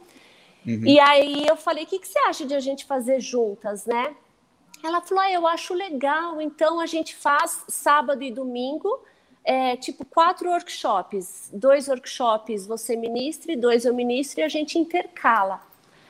Uhum. 0.65 0.85
E 0.85 0.99
aí 0.99 1.45
eu 1.47 1.55
falei, 1.55 1.83
o 1.83 1.87
que, 1.87 1.99
que 1.99 2.07
você 2.07 2.19
acha 2.19 2.45
de 2.45 2.53
a 2.53 2.59
gente 2.59 2.85
fazer 2.85 3.19
juntas, 3.19 3.85
né? 3.85 4.15
Ela 4.83 5.01
falou, 5.01 5.23
ah, 5.23 5.31
eu 5.31 5.45
acho 5.47 5.73
legal, 5.73 6.41
então 6.41 6.79
a 6.79 6.85
gente 6.85 7.15
faz 7.15 7.63
sábado 7.67 8.23
e 8.23 8.31
domingo, 8.31 8.99
é, 9.43 9.75
tipo 9.75 10.03
quatro 10.05 10.49
workshops, 10.49 11.49
dois 11.53 11.87
workshops 11.87 12.65
você 12.65 12.95
ministra 12.95 13.51
e 13.51 13.55
dois 13.55 13.85
eu 13.85 13.93
ministro 13.93 14.41
e 14.41 14.43
a 14.43 14.49
gente 14.49 14.77
intercala. 14.79 15.61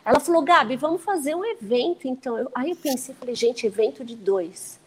Ela 0.04 0.20
falou, 0.20 0.42
Gabi, 0.42 0.76
vamos 0.76 1.04
fazer 1.04 1.36
um 1.36 1.46
evento, 1.46 2.08
então. 2.08 2.38
Eu, 2.38 2.52
aí 2.56 2.72
eu 2.72 2.76
pensei, 2.76 3.14
falei, 3.14 3.36
gente, 3.36 3.68
evento 3.68 4.04
de 4.04 4.16
dois. 4.16 4.80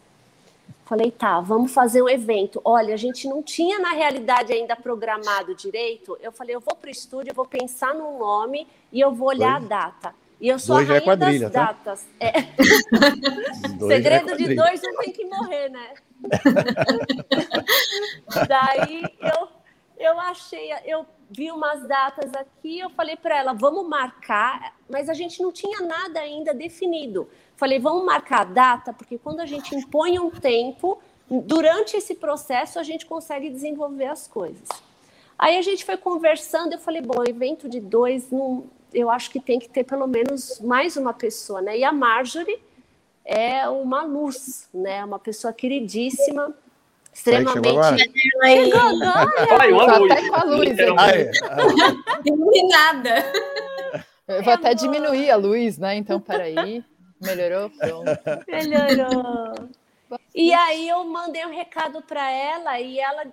Falei, 0.85 1.09
tá, 1.09 1.39
vamos 1.39 1.73
fazer 1.73 2.01
um 2.01 2.09
evento. 2.09 2.61
Olha, 2.63 2.93
a 2.93 2.97
gente 2.97 3.27
não 3.27 3.41
tinha 3.41 3.79
na 3.79 3.91
realidade 3.91 4.53
ainda 4.53 4.75
programado 4.75 5.55
direito. 5.55 6.17
Eu 6.21 6.31
falei, 6.31 6.55
eu 6.55 6.59
vou 6.59 6.75
para 6.75 6.89
o 6.89 6.91
estúdio, 6.91 7.31
eu 7.31 7.35
vou 7.35 7.45
pensar 7.45 7.95
num 7.95 8.19
nome 8.19 8.67
e 8.91 8.99
eu 8.99 9.11
vou 9.11 9.29
olhar 9.29 9.59
Dois. 9.59 9.71
a 9.71 9.75
data. 9.75 10.15
E 10.45 10.47
eu 10.47 10.59
sou 10.59 10.75
Dois 10.75 10.87
a 10.87 10.93
já 10.93 10.93
é 10.93 10.99
rainha 10.99 11.17
quadrilha, 11.17 11.49
das 11.49 11.53
tá? 11.53 11.65
datas. 11.65 12.07
É, 12.19 12.31
Dois 13.79 13.91
é 13.91 13.95
segredo 13.95 14.25
de 14.25 14.29
quadrilha. 14.29 14.55
dois 14.55 14.81
não 14.83 14.97
tem 14.97 15.11
que 15.11 15.25
morrer, 15.25 15.69
né? 15.69 15.93
Daí 18.47 19.01
eu, 19.21 19.47
eu 19.97 20.19
achei, 20.19 20.71
eu 20.85 21.03
vi 21.31 21.51
umas 21.51 21.87
datas 21.87 22.31
aqui, 22.35 22.77
eu 22.77 22.91
falei 22.91 23.15
para 23.15 23.39
ela, 23.39 23.53
vamos 23.53 23.89
marcar, 23.89 24.75
mas 24.87 25.09
a 25.09 25.15
gente 25.15 25.41
não 25.41 25.51
tinha 25.51 25.81
nada 25.81 26.19
ainda 26.19 26.53
definido. 26.53 27.27
Falei, 27.55 27.79
vamos 27.79 28.05
marcar 28.05 28.41
a 28.41 28.45
data, 28.45 28.93
porque 28.93 29.17
quando 29.17 29.39
a 29.39 29.47
gente 29.47 29.73
impõe 29.73 30.19
um 30.19 30.29
tempo, 30.29 31.01
durante 31.27 31.97
esse 31.97 32.13
processo 32.13 32.77
a 32.77 32.83
gente 32.83 33.07
consegue 33.07 33.49
desenvolver 33.49 34.09
as 34.09 34.27
coisas. 34.27 34.69
Aí 35.39 35.57
a 35.57 35.61
gente 35.63 35.83
foi 35.83 35.97
conversando, 35.97 36.73
eu 36.73 36.79
falei, 36.79 37.01
bom, 37.01 37.23
evento 37.27 37.67
de 37.67 37.79
dois, 37.79 38.29
não, 38.29 38.69
eu 38.95 39.11
acho 39.11 39.29
que 39.29 39.39
tem 39.39 39.59
que 39.59 39.69
ter 39.69 39.83
pelo 39.83 40.07
menos 40.07 40.59
mais 40.61 40.95
uma 40.95 41.13
pessoa, 41.13 41.61
né? 41.61 41.77
E 41.77 41.83
a 41.83 41.91
Marjorie 41.91 42.59
é 43.25 43.67
uma 43.67 44.03
luz, 44.03 44.69
né? 44.73 45.03
Uma 45.03 45.19
pessoa 45.19 45.51
queridíssima, 45.51 46.55
extremamente. 47.13 47.65
chegou 47.65 47.81
agora? 47.81 47.97
Chegou 47.97 48.81
agora. 48.81 49.73
Uma 49.73 49.85
Tá 49.85 50.15
até 50.15 50.29
com 50.29 50.35
a 50.35 50.43
luz, 50.43 50.69
iluminada. 52.25 53.31
Eu 54.27 54.43
vou 54.43 54.53
até 54.53 54.69
amor. 54.69 54.75
diminuir 54.75 55.29
a 55.29 55.35
luz, 55.35 55.77
né? 55.77 55.95
Então, 55.95 56.19
peraí. 56.19 56.83
Melhorou? 57.21 57.69
Pronto. 57.69 58.05
Melhorou. 58.47 59.69
E 60.33 60.53
aí 60.53 60.87
eu 60.87 61.03
mandei 61.03 61.45
um 61.45 61.51
recado 61.51 62.01
para 62.01 62.31
ela 62.31 62.79
e 62.79 62.99
ela 62.99 63.25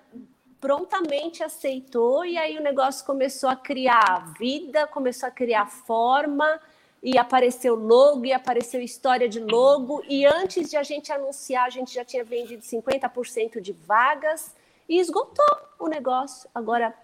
prontamente 0.63 1.43
aceitou 1.43 2.25
e 2.25 2.39
aí 2.39 2.57
o 2.57 2.63
negócio 2.63 3.05
começou 3.05 3.51
a 3.51 3.57
criar 3.57 4.33
vida, 4.39 4.87
começou 4.87 5.29
a 5.29 5.33
criar 5.33 5.67
forma 5.67 6.61
e 7.03 7.19
apareceu 7.19 7.75
logo 7.75 8.25
e 8.25 8.33
apareceu 8.33 8.81
história 8.81 9.29
de 9.29 9.41
logo 9.41 10.05
e 10.09 10.25
antes 10.25 10.71
de 10.71 10.77
a 10.77 10.85
gente 10.85 11.11
anunciar 11.11 11.67
a 11.67 11.69
gente 11.69 11.93
já 11.93 12.05
tinha 12.05 12.23
vendido 12.23 12.63
50% 12.63 13.61
de 13.61 13.73
vagas 13.73 14.55
e 14.89 15.01
esgotou 15.01 15.45
o 15.81 15.89
negócio. 15.89 16.49
Agora 16.55 16.95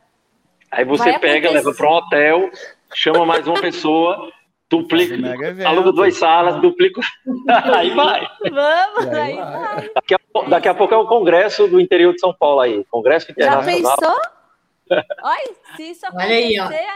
Aí 0.71 0.85
você 0.85 1.19
pega, 1.19 1.49
acontecer. 1.49 1.51
leva 1.51 1.75
para 1.75 1.91
um 1.91 1.95
hotel, 1.95 2.51
chama 2.95 3.27
mais 3.27 3.45
uma 3.49 3.61
pessoa, 3.61 4.31
evento. 4.71 5.67
aluga 5.67 5.93
duas 5.93 6.17
salas, 6.17 6.61
duplica. 6.61 7.01
aí 7.75 7.91
vai. 7.91 8.27
Vamos, 8.51 9.09
aí 9.15 9.33
aí 9.33 9.37
vai. 9.37 9.91
Daqui 9.95 10.15
a, 10.15 10.19
daqui 10.49 10.69
a 10.69 10.75
pouco 10.75 10.95
é 10.95 10.97
o 10.97 11.07
Congresso 11.07 11.67
do 11.69 11.81
interior 11.81 12.13
de 12.13 12.21
São 12.21 12.35
Paulo 12.35 12.61
aí. 12.61 12.85
Congresso 12.91 13.27
Já 13.29 13.33
Internacional. 13.33 13.97
pensou? 13.97 14.21
Olha, 15.23 15.55
se 15.77 15.83
isso 15.91 16.07
Olha 16.15 16.25
aí, 16.25 16.59
ó. 16.59 16.65
acontecer, 16.65 16.87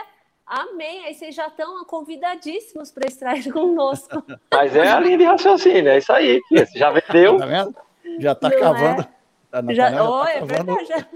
amém. 0.46 1.04
Aí 1.04 1.14
vocês 1.14 1.34
já 1.34 1.46
estão 1.46 1.84
convidadíssimos 1.84 2.90
para 2.90 3.06
extrair 3.06 3.50
conosco. 3.52 4.22
Mas 4.52 4.74
é 4.76 4.88
a 4.90 5.00
linha 5.00 5.18
de 5.18 5.24
raciocínio, 5.24 5.88
é 5.90 5.98
isso 5.98 6.12
aí. 6.12 6.40
Você 6.50 6.78
já 6.78 6.90
vendeu. 6.90 7.38
Tá 7.38 7.46
vendo? 7.46 7.74
Já 8.18 8.34
tá 8.34 8.48
Não 8.50 8.58
cavando. 8.60 9.06
Tá 9.50 9.60
na 9.62 9.74
Já, 9.74 9.84
panela, 9.84 10.10
oh, 10.10 10.24
tá 10.24 10.30
é 10.30 10.38
cavando, 10.40 10.74
verdade. 10.76 10.88
já- 10.88 11.06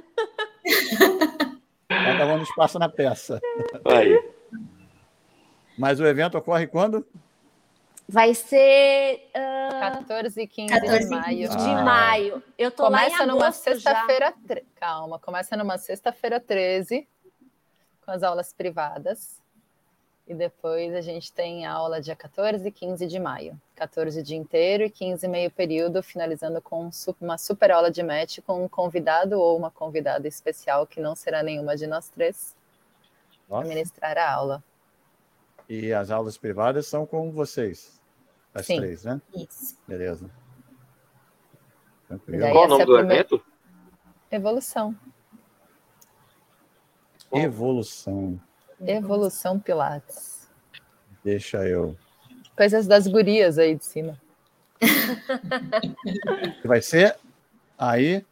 tá 1.89 2.19
cavando 2.19 2.43
espaço 2.43 2.79
na 2.79 2.89
peça. 2.89 3.41
Aí. 3.87 4.36
Mas 5.77 6.01
o 6.01 6.07
evento 6.07 6.39
ocorre 6.39 6.67
quando? 6.67 7.07
Vai 8.09 8.35
ser 8.35 9.29
ah, 9.35 9.79
14 10.07 10.41
e 10.41 10.47
15 10.47 10.73
14 10.73 10.99
de 11.01 11.05
e 11.07 11.09
maio. 11.19 11.49
de 11.49 11.57
Ah. 11.71 11.83
maio. 11.83 12.43
Eu 12.57 12.71
tô 12.71 12.85
lá 12.85 13.01
Começa 13.05 13.25
em 13.25 13.27
numa 13.27 13.53
sexta-feira. 13.53 14.35
tre- 14.47 14.65
Calma, 14.77 15.19
começa 15.19 15.57
numa 15.57 15.77
sexta-feira 15.77 16.39
13, 16.39 17.07
com 18.05 18.11
as 18.13 18.23
aulas 18.23 18.53
privadas. 18.53 19.41
E 20.29 20.35
depois 20.35 20.93
a 20.95 21.01
gente 21.01 21.33
tem 21.33 21.67
aula 21.67 22.01
dia 22.01 22.17
14 22.17 22.67
e 22.67 22.71
15 22.73 23.07
de 23.07 23.19
maio. 23.19 23.61
14 23.77 24.21
o 24.21 24.23
dia 24.23 24.37
inteiro 24.37 24.83
e 24.85 24.91
15 24.91 25.27
meio 25.29 25.51
período, 25.51 26.03
finalizando 26.03 26.61
com 26.61 26.85
um 26.85 26.91
uma 27.21 27.39
super 27.39 27.71
aula 27.71 27.91
de 27.93 28.03
match 28.03 28.39
com 28.47 28.65
um 28.65 28.69
convidado 28.69 29.39
ou 29.39 29.57
uma 29.57 29.71
convidada 29.71 30.27
especial, 30.27 30.85
que 30.87 31.01
não 31.01 31.15
será 31.15 31.43
nenhuma 31.45 31.77
de 31.77 31.87
nós 31.87 32.09
três, 32.09 32.57
para 33.49 33.57
Nossa. 33.59 33.69
ministrar 33.69 34.19
a 34.19 34.33
aula. 34.33 34.65
E 35.69 35.93
as 35.93 36.11
aulas 36.11 36.37
privadas 36.39 36.87
são 36.87 37.05
com 37.07 37.31
vocês. 37.33 38.01
As 38.55 38.67
Sim. 38.67 38.77
três, 38.79 39.05
né? 39.05 39.21
Isso. 39.35 39.77
Beleza. 39.87 40.31
Tranquilo. 42.09 42.51
Qual 42.53 42.65
o 42.65 42.69
nome 42.69 42.83
é 42.83 42.87
do 42.87 42.93
primeira- 42.95 43.15
evento? 43.21 43.45
Evolução. 44.31 44.97
Evolução. 47.33 48.41
Evolução 48.81 49.59
Pilates. 49.59 50.49
Deixa 51.25 51.67
eu. 51.67 51.97
Coisas 52.57 52.87
das 52.87 53.07
gurias 53.07 53.59
aí 53.59 53.75
de 53.75 53.85
cima. 53.85 54.21
Vai 56.65 56.81
ser 56.83 57.17
aí 57.79 58.25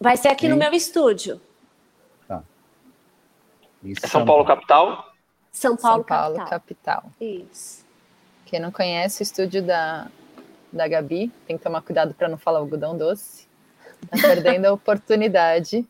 Vai 0.00 0.16
ser 0.16 0.28
aqui 0.28 0.48
no 0.48 0.54
Sim. 0.54 0.58
meu 0.60 0.72
estúdio, 0.72 1.40
em 3.82 3.92
É 4.02 4.06
São 4.06 4.24
Paulo 4.26 4.44
capital? 4.44 5.09
São 5.52 5.76
Paulo, 5.76 5.98
São 5.98 6.04
Paulo, 6.04 6.36
capital. 6.36 6.60
capital. 7.00 7.12
Isso. 7.20 7.84
Quem 8.46 8.60
não 8.60 8.70
conhece 8.70 9.22
o 9.22 9.24
estúdio 9.24 9.62
da, 9.62 10.08
da 10.72 10.88
Gabi, 10.88 11.32
tem 11.46 11.56
que 11.56 11.62
tomar 11.62 11.82
cuidado 11.82 12.14
para 12.14 12.28
não 12.28 12.38
falar 12.38 12.58
algodão 12.60 12.96
doce. 12.96 13.48
Tá 14.10 14.16
perdendo 14.20 14.66
a 14.66 14.72
oportunidade 14.72 15.86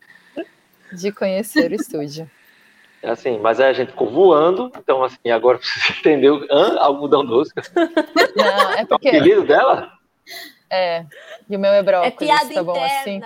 de 0.93 1.13
conhecer 1.13 1.71
o 1.71 1.75
estúdio. 1.75 2.31
É 3.03 3.09
assim, 3.11 3.39
mas 3.39 3.59
aí 3.61 3.71
a 3.71 3.73
gente 3.73 3.93
ficou 3.93 4.11
voando, 4.11 4.71
então 4.77 5.03
assim, 5.03 5.31
agora 5.31 5.59
você 5.63 5.93
entendeu? 6.01 6.47
Hã? 6.51 6.79
Algodão 6.79 7.25
doce. 7.25 7.53
Não, 8.37 8.73
é 8.73 8.81
É 8.81 8.83
o 8.85 8.87
porque. 8.87 9.09
apelido 9.09 9.47
dela? 9.47 9.93
É, 10.69 11.05
e 11.49 11.57
o 11.57 11.59
meu 11.59 11.73
é 11.73 11.79
É 11.79 11.83
brócolis, 11.83 12.17
piada 12.17 12.55
tá 12.55 12.63
bom 12.63 12.85
assim? 12.85 13.21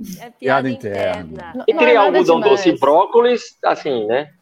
É 0.00 0.30
piada, 0.30 0.34
Piada 0.38 0.70
interna. 0.70 1.20
interna. 1.32 1.64
Entre 1.68 1.92
é 1.92 1.96
algodão 1.96 2.40
doce 2.40 2.62
e 2.62 2.64
demais. 2.72 2.80
brócolis, 2.80 3.58
assim, 3.64 4.06
né? 4.06 4.32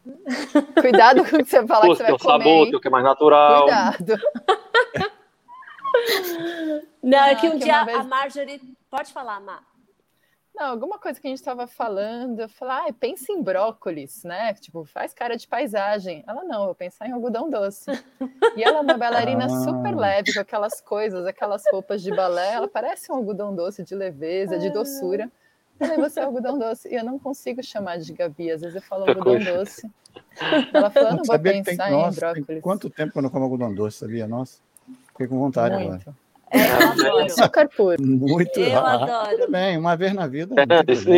Cuidado 0.79 1.23
com 1.29 1.35
o 1.35 1.43
que 1.43 1.49
você 1.49 1.67
fala 1.67 1.85
Pô, 1.85 1.91
que 1.91 1.97
você 1.97 2.03
tem 2.05 2.11
vai 2.11 2.19
sabor, 2.19 2.43
comer. 2.43 2.43
tem 2.43 2.65
hein? 2.67 2.75
o 2.75 2.79
que 2.79 2.87
é 2.87 2.91
mais 2.91 3.03
natural. 3.03 3.61
Cuidado. 3.63 4.21
Não, 7.03 7.19
é 7.19 7.33
Não, 7.33 7.39
que 7.41 7.47
um 7.49 7.51
que 7.59 7.65
dia 7.65 7.83
vez- 7.83 7.99
a 7.99 8.03
Marjorie. 8.03 8.61
Pode 8.89 9.11
falar, 9.11 9.39
Má. 9.39 9.59
Não, 10.53 10.65
alguma 10.65 10.99
coisa 10.99 11.19
que 11.19 11.25
a 11.27 11.29
gente 11.29 11.39
estava 11.39 11.65
falando, 11.65 12.41
eu 12.41 12.49
falei, 12.49 12.89
ah, 12.89 12.93
pensa 12.99 13.31
em 13.31 13.41
brócolis, 13.41 14.23
né? 14.25 14.53
Tipo, 14.55 14.83
faz 14.83 15.13
cara 15.13 15.37
de 15.37 15.47
paisagem. 15.47 16.23
Ela 16.27 16.43
não, 16.43 16.59
eu 16.61 16.65
vou 16.65 16.75
pensar 16.75 17.07
em 17.07 17.13
algodão 17.13 17.49
doce. 17.49 17.89
E 18.55 18.63
ela 18.63 18.79
é 18.79 18.81
uma 18.81 18.97
bailarina 18.97 19.45
Ah. 19.45 19.49
super 19.49 19.95
leve, 19.95 20.33
com 20.33 20.41
aquelas 20.41 20.81
coisas, 20.81 21.25
aquelas 21.25 21.63
roupas 21.71 22.01
de 22.03 22.13
balé. 22.13 22.53
Ela 22.53 22.67
parece 22.67 23.11
um 23.11 23.15
algodão 23.15 23.55
doce 23.55 23.81
de 23.83 23.95
leveza, 23.95 24.59
de 24.59 24.69
doçura. 24.69 25.31
Você 25.97 26.19
é 26.19 26.23
algodão 26.23 26.57
doce. 26.59 26.87
E 26.89 26.95
eu 26.95 27.03
não 27.03 27.17
consigo 27.19 27.63
chamar 27.63 27.97
de 27.97 28.13
Gabi, 28.13 28.51
às 28.51 28.61
vezes 28.61 28.75
eu 28.75 28.81
falo 28.81 29.01
algodão 29.03 29.23
coisa. 29.23 29.53
doce. 29.57 29.89
Ela 30.73 30.89
falou, 30.89 31.09
eu 31.09 31.15
não 31.17 31.23
vou 31.23 31.37
que 31.37 31.43
tem, 31.43 31.63
pensar 31.63 31.89
em 31.89 31.93
nossa, 31.93 32.33
tem 32.33 32.43
brócolis. 32.43 32.61
quanto 32.61 32.89
tempo 32.89 33.11
que 33.13 33.17
eu 33.17 33.21
não 33.21 33.29
como 33.29 33.45
algodão 33.45 33.73
doce, 33.73 33.97
sabia? 33.97 34.27
Nossa, 34.27 34.59
fiquei 35.09 35.27
com 35.27 35.39
vontade 35.39 35.75
agora. 35.75 35.89
Muito. 35.89 36.15
É, 36.51 36.67
eu 36.69 36.89
adoro. 36.89 37.25
Açúcar 37.25 37.69
puro. 37.69 38.01
Muito 38.03 38.59
Eu 38.59 38.77
adoro. 38.85 39.37
Tudo 39.37 39.51
bem, 39.51 39.77
uma 39.77 39.95
vez 39.95 40.13
na 40.13 40.27
vida. 40.27 40.53
não 40.53 40.61
É, 40.77 40.83
tem 40.83 40.93
isso, 40.95 41.09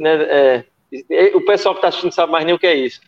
né, 0.00 0.10
é, 0.22 0.64
é, 1.10 1.36
o 1.36 1.44
pessoal 1.44 1.74
que 1.74 1.78
está 1.78 1.88
assistindo 1.88 2.12
sabe 2.12 2.30
mais 2.32 2.44
nem 2.44 2.54
o 2.54 2.58
que 2.58 2.66
é 2.66 2.74
isso. 2.76 3.00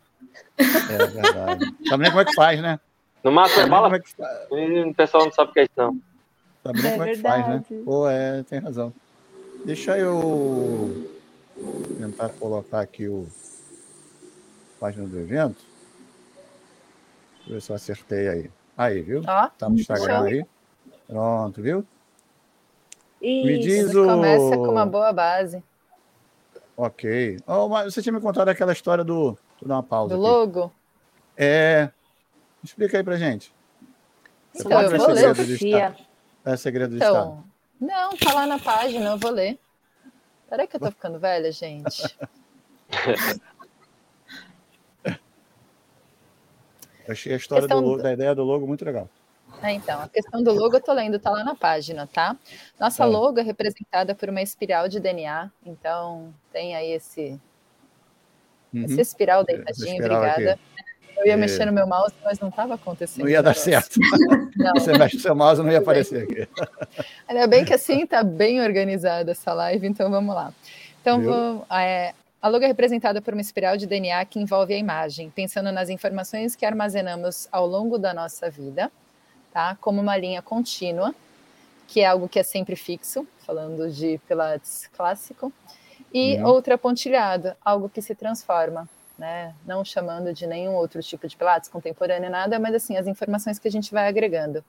É 0.59 1.07
verdade. 1.07 1.67
Sabe 1.89 2.03
nem 2.03 2.11
como 2.11 2.21
é 2.21 2.25
que 2.25 2.35
faz, 2.35 2.61
né? 2.61 2.81
No 3.23 3.31
máximo 3.31 3.63
é 3.63 3.69
bala. 3.69 3.95
é 3.95 4.01
que 4.01 4.11
faz, 4.15 4.39
O 4.51 4.95
pessoal 4.95 5.25
não 5.25 5.33
sabe 5.33 5.51
o 5.51 5.55
que 5.55 5.61
é 5.61 5.63
isso, 5.65 5.73
não. 5.77 5.97
sabe 6.65 6.83
nem 6.83 6.91
É 6.91 6.97
como 6.97 7.05
é 7.05 7.11
que 7.13 7.17
faz, 7.21 7.49
né? 7.49 7.65
Pô, 7.85 8.09
é, 8.09 8.43
tem 8.43 8.59
razão. 8.59 8.93
Deixa 9.69 9.99
eu 9.99 11.07
tentar 11.99 12.31
colocar 12.31 12.81
aqui 12.81 13.07
o 13.07 13.27
página 14.81 15.07
do 15.07 15.19
evento. 15.19 15.63
Deixa 17.37 17.51
eu 17.51 17.53
ver 17.53 17.61
se 17.61 17.71
eu 17.73 17.77
acertei 17.77 18.29
aí. 18.29 18.51
Aí, 18.75 19.03
viu? 19.03 19.21
Ó, 19.29 19.49
Tá 19.59 19.69
no 19.69 19.79
Instagram 19.79 20.23
aí. 20.23 20.47
Pronto, 21.07 21.61
viu? 21.61 21.87
Me 23.21 23.59
Isso. 23.59 23.63
diz 23.63 23.87
Tudo 23.89 24.05
o. 24.05 24.07
começa 24.07 24.57
com 24.57 24.69
uma 24.71 24.87
boa 24.87 25.13
base. 25.13 25.63
Ok. 26.75 27.37
Oh, 27.47 27.69
mas 27.69 27.93
você 27.93 28.01
tinha 28.01 28.15
me 28.15 28.23
contado 28.23 28.49
aquela 28.49 28.73
história 28.73 29.05
do. 29.05 29.37
Vou 29.61 29.69
dar 29.69 29.75
uma 29.75 29.83
pausa. 29.83 30.17
Do 30.17 30.23
aqui. 30.23 30.31
logo. 30.31 30.73
É. 31.37 31.91
Explica 32.65 32.97
aí 32.97 33.05
pra 33.05 33.19
gente. 33.19 33.53
Então, 34.55 34.81
eu 34.81 34.97
vou 34.97 35.11
ler. 35.11 35.37
Sofia. 35.37 35.89
Estado. 35.91 36.09
É 36.47 36.57
segredo 36.57 36.93
do 36.93 36.97
Estado. 36.97 37.45
Não, 37.81 38.17
tá 38.17 38.33
lá 38.35 38.47
na 38.47 38.59
página, 38.59 39.11
eu 39.11 39.19
vou 39.19 39.31
ler. 39.31 39.59
Peraí 40.49 40.67
que 40.67 40.77
eu 40.77 40.81
tô 40.81 40.91
ficando 40.91 41.19
velha, 41.19 41.51
gente. 41.53 42.17
Eu 45.05 45.09
achei 47.13 47.33
a 47.33 47.37
história 47.37 47.69
do 47.69 47.75
logo, 47.75 47.97
do- 47.97 48.03
da 48.03 48.13
ideia 48.13 48.35
do 48.35 48.45
logo 48.45 48.67
muito 48.67 48.85
legal. 48.85 49.09
É, 49.63 49.73
então, 49.73 50.01
a 50.01 50.09
questão 50.09 50.43
do 50.43 50.53
logo 50.53 50.77
eu 50.77 50.81
tô 50.81 50.93
lendo, 50.93 51.19
tá 51.19 51.31
lá 51.31 51.43
na 51.43 51.55
página, 51.55 52.07
tá? 52.07 52.37
Nossa 52.79 53.05
É. 53.05 53.07
logo 53.07 53.41
é 53.41 53.43
representada 53.43 54.15
por 54.15 54.29
uma 54.29 54.43
espiral 54.43 54.89
de 54.89 55.01
DNA, 55.01 55.51
então 55.65 56.33
tem 56.53 56.77
aí 56.77 56.93
esse, 56.93 57.41
Uhum. 58.73 58.85
essa 58.85 59.01
espiral 59.01 59.41
Essa 59.41 59.47
deitadinha, 59.57 59.95
espiral 59.97 60.19
obrigada. 60.23 60.53
aqui. 60.53 60.63
Eu 61.17 61.27
ia 61.27 61.33
É. 61.33 61.37
mexer 61.37 61.65
no 61.65 61.73
meu 61.73 61.87
mouse, 61.87 62.15
mas 62.25 62.39
não 62.39 62.51
tava 62.51 62.75
acontecendo. 62.75 63.25
Não 63.25 63.31
ia 63.31 63.43
dar 63.43 63.55
certo. 63.55 63.99
Você 64.75 64.97
mexe 64.97 65.17
o 65.17 65.21
seu 65.21 65.35
mouse 65.35 65.63
não 65.63 65.71
ia 65.71 65.79
aparecer 65.79 66.25
aqui. 66.25 66.49
Ainda 67.29 67.47
bem 67.47 67.65
que 67.65 67.75
assim 67.75 68.07
tá 68.07 68.23
bem 68.23 68.61
organizada 68.61 69.31
essa 69.33 69.53
live, 69.53 69.87
então 69.87 70.11
vamos 70.11 70.35
lá. 70.35 70.53
Então, 71.01 71.23
vou, 71.23 71.67
é, 71.71 72.13
a 72.43 72.49
logo 72.49 72.65
é 72.65 72.67
representada 72.69 73.23
por 73.23 73.33
uma 73.35 73.41
espiral 73.41 73.77
de 73.77 73.87
DNA 73.87 74.25
que 74.27 74.39
envolve 74.39 74.75
a 74.75 74.77
imagem, 74.77 75.31
pensando 75.31 75.73
nas 75.73 75.89
informações 75.89 76.55
que 76.55 76.67
armazenamos 76.67 77.49
ao 77.51 77.67
longo 77.67 77.99
da 77.99 78.13
nossa 78.13 78.51
vida, 78.51 78.91
tá? 79.53 79.77
Como 79.81 80.01
uma 80.01 80.17
linha 80.17 80.43
contínua, 80.43 81.15
que 81.87 82.01
é 82.01 82.07
algo 82.07 82.29
que 82.29 82.39
é 82.39 82.43
sempre 82.43 82.77
fixo, 82.77 83.27
falando 83.47 83.91
de 83.91 84.21
Pilates 84.29 84.89
clássico, 84.95 85.53
e 86.13 86.37
Uhum. 86.37 86.47
outra 86.47 86.77
pontilhada, 86.77 87.57
algo 87.65 87.89
que 87.89 88.03
se 88.03 88.15
transforma, 88.15 88.89
né? 89.19 89.55
Não 89.67 89.85
chamando 89.85 90.33
de 90.33 90.47
nenhum 90.47 90.75
outro 90.75 91.03
tipo 91.03 91.27
de 91.27 91.37
Pilates 91.37 91.69
contemporâneo, 91.69 92.31
nada, 92.31 92.59
mas 92.59 92.75
assim, 92.75 92.97
as 92.97 93.07
informações 93.07 93.59
que 93.59 93.67
a 93.67 93.71
gente 93.71 93.91
vai 93.91 94.07
agregando. 94.07 94.65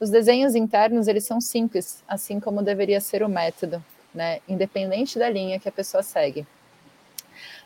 Os 0.00 0.10
desenhos 0.10 0.54
internos, 0.54 1.06
eles 1.06 1.24
são 1.24 1.40
simples, 1.40 2.02
assim 2.08 2.40
como 2.40 2.62
deveria 2.62 3.00
ser 3.00 3.22
o 3.22 3.28
método, 3.28 3.84
né? 4.14 4.40
Independente 4.48 5.18
da 5.18 5.28
linha 5.28 5.60
que 5.60 5.68
a 5.68 5.72
pessoa 5.72 6.02
segue. 6.02 6.46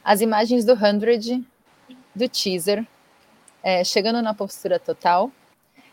As 0.05 0.21
imagens 0.21 0.65
do 0.65 0.77
100, 0.77 1.47
do 2.15 2.29
teaser, 2.29 2.87
é, 3.63 3.83
chegando 3.85 4.21
na 4.21 4.35
postura 4.35 4.79
total, 4.79 5.31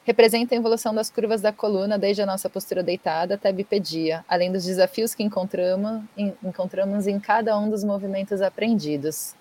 representa 0.04 0.54
a 0.54 0.58
evolução 0.58 0.94
das 0.94 1.10
curvas 1.10 1.42
da 1.42 1.54
coluna 1.54 1.98
desde 1.98 2.22
a 2.22 2.26
nossa 2.26 2.50
postura 2.50 2.84
deitada 2.84 3.36
até 3.36 3.50
a 3.50 3.54
bipedia, 3.54 4.26
além 4.28 4.52
dos 4.52 4.66
desafios 4.66 5.16
que 5.16 5.24
encontramos 5.24 6.04
em, 6.18 6.34
encontramos 6.44 7.08
em 7.08 7.20
cada 7.20 7.58
um 7.58 7.70
dos 7.70 7.84
movimentos 7.84 8.42
aprendidos. 8.42 9.34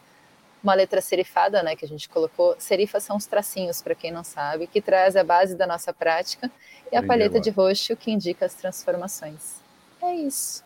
Uma 0.62 0.74
letra 0.74 1.00
serifada, 1.00 1.62
né, 1.62 1.74
que 1.74 1.84
a 1.84 1.88
gente 1.88 2.08
colocou. 2.08 2.54
Serifas 2.58 3.02
são 3.02 3.16
os 3.16 3.26
tracinhos, 3.26 3.82
para 3.82 3.94
quem 3.94 4.12
não 4.12 4.22
sabe, 4.22 4.66
que 4.68 4.80
traz 4.80 5.16
a 5.16 5.24
base 5.24 5.56
da 5.56 5.66
nossa 5.66 5.92
prática 5.92 6.50
e 6.90 6.96
a 6.96 7.02
palheta 7.02 7.40
de 7.40 7.50
roxo 7.50 7.96
que 7.96 8.12
indica 8.12 8.46
as 8.46 8.54
transformações. 8.54 9.60
É 10.00 10.14
isso. 10.14 10.62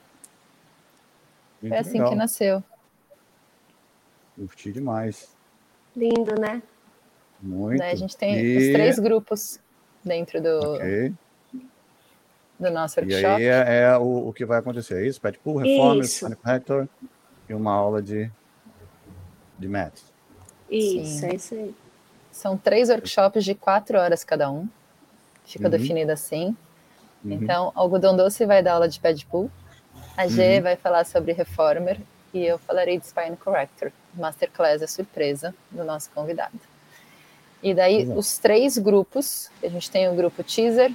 Muito 1.62 1.72
Foi 1.72 1.78
assim 1.78 1.92
legal. 1.94 2.10
que 2.10 2.14
nasceu. 2.14 2.62
Curti 4.36 4.70
demais. 4.70 5.34
Lindo, 5.96 6.38
né? 6.38 6.62
Muito. 7.40 7.78
Né? 7.78 7.90
A 7.90 7.94
gente 7.94 8.14
tem 8.16 8.36
E- 8.36 8.56
os 8.58 8.64
três 8.72 8.98
grupos 8.98 9.58
dentro 10.04 10.42
do, 10.42 10.74
Ok. 10.74 11.14
do 12.60 12.70
nosso 12.70 13.00
E 13.00 13.02
workshop. 13.02 13.26
aí 13.26 13.44
é, 13.44 13.80
é 13.84 13.96
o, 13.96 14.28
o 14.28 14.32
que 14.32 14.44
vai 14.44 14.58
acontecer, 14.58 15.02
é 15.02 15.06
isso? 15.06 15.20
Pet 15.20 15.38
Pool, 15.38 15.56
Reformer, 15.56 16.04
e 17.48 17.54
uma 17.54 17.72
aula 17.72 18.02
de, 18.02 18.30
de 19.58 19.68
Math. 19.68 20.00
Isso, 20.70 21.20
Sim. 21.20 21.26
é 21.26 21.34
isso 21.34 21.54
aí. 21.54 21.74
São 22.30 22.56
três 22.56 22.88
workshops 22.90 23.44
de 23.44 23.54
quatro 23.54 23.98
horas 23.98 24.22
cada 24.24 24.50
um. 24.50 24.68
Fica 25.44 25.64
Uhum. 25.64 25.70
definido 25.70 26.12
assim. 26.12 26.56
Uhum. 27.24 27.32
Então, 27.32 27.72
Algodão 27.74 28.16
Doce 28.16 28.44
vai 28.44 28.62
dar 28.62 28.74
aula 28.74 28.88
de 28.88 29.00
pad 29.00 29.24
pool, 29.26 29.50
a 30.16 30.26
G 30.26 30.56
Uhum. 30.56 30.62
vai 30.62 30.76
falar 30.76 31.04
sobre 31.06 31.32
Reformer 31.32 31.98
e 32.34 32.44
eu 32.44 32.58
falarei 32.58 32.98
de 32.98 33.06
Spine 33.06 33.36
Corrector. 33.36 33.90
Masterclass 34.14 34.82
é 34.82 34.86
surpresa 34.86 35.54
do 35.70 35.84
nosso 35.84 36.10
convidado. 36.10 36.58
E 37.62 37.72
daí, 37.74 37.98
Legal. 37.98 38.18
os 38.18 38.38
três 38.38 38.76
grupos, 38.76 39.50
a 39.62 39.68
gente 39.68 39.90
tem 39.90 40.08
o 40.08 40.14
grupo 40.14 40.42
Teaser, 40.44 40.92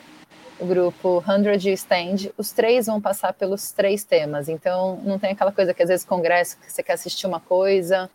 o 0.60 0.66
grupo 0.66 1.24
100 1.26 1.70
e 1.70 1.74
Stand, 1.74 2.32
os 2.38 2.52
três 2.52 2.86
vão 2.86 3.02
passar 3.02 3.34
pelos 3.34 3.72
três 3.72 4.04
temas. 4.04 4.48
Então, 4.48 4.98
não 5.04 5.18
tem 5.18 5.32
aquela 5.32 5.52
coisa 5.52 5.74
que 5.74 5.82
às 5.82 5.90
vezes 5.90 6.06
congresso, 6.06 6.58
que 6.58 6.72
você 6.72 6.84
quer 6.84 6.94
assistir 6.94 7.26
uma 7.26 7.40
coisa 7.40 8.10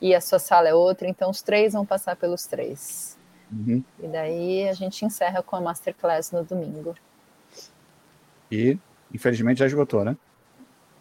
e 0.00 0.14
a 0.14 0.20
sua 0.20 0.38
sala 0.38 0.68
é 0.68 0.74
outra. 0.74 1.08
Então, 1.08 1.30
os 1.30 1.42
três 1.42 1.72
vão 1.72 1.84
passar 1.84 2.16
pelos 2.16 2.46
três. 2.46 3.18
Uhum. 3.52 3.82
E 4.02 4.06
daí, 4.06 4.68
a 4.68 4.72
gente 4.72 5.04
encerra 5.04 5.42
com 5.42 5.56
a 5.56 5.60
Masterclass 5.60 6.32
no 6.32 6.44
domingo. 6.44 6.94
E, 8.50 8.78
infelizmente, 9.12 9.58
já 9.58 9.66
esgotou, 9.66 10.04
né? 10.04 10.16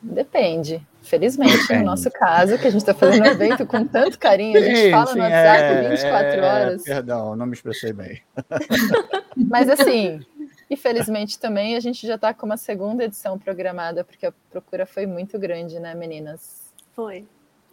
Depende. 0.01 0.85
Felizmente, 1.01 1.57
Depende. 1.57 1.79
no 1.79 1.85
nosso 1.87 2.09
caso, 2.11 2.57
que 2.57 2.67
a 2.67 2.69
gente 2.69 2.81
está 2.81 2.93
fazendo 2.93 3.23
um 3.23 3.31
evento 3.31 3.65
com 3.65 3.85
tanto 3.85 4.17
carinho, 4.17 4.57
a 4.57 4.61
gente 4.61 4.79
Sim, 4.79 4.91
fala 4.91 5.07
sim, 5.07 5.17
no 5.17 5.23
WhatsApp 5.23 5.63
é, 5.63 5.89
24 5.89 6.11
é, 6.11 6.41
horas. 6.41 6.83
Perdão, 6.83 7.35
não 7.35 7.45
me 7.45 7.53
expressei 7.53 7.91
bem. 7.91 8.21
Mas 9.35 9.69
assim, 9.69 10.21
infelizmente 10.69 11.37
também 11.37 11.75
a 11.75 11.79
gente 11.79 12.05
já 12.05 12.15
está 12.15 12.33
com 12.33 12.45
uma 12.45 12.57
segunda 12.57 13.03
edição 13.03 13.37
programada, 13.37 14.03
porque 14.03 14.25
a 14.25 14.33
procura 14.49 14.85
foi 14.85 15.05
muito 15.05 15.37
grande, 15.37 15.79
né, 15.79 15.93
meninas? 15.93 16.71
Foi, 16.93 17.25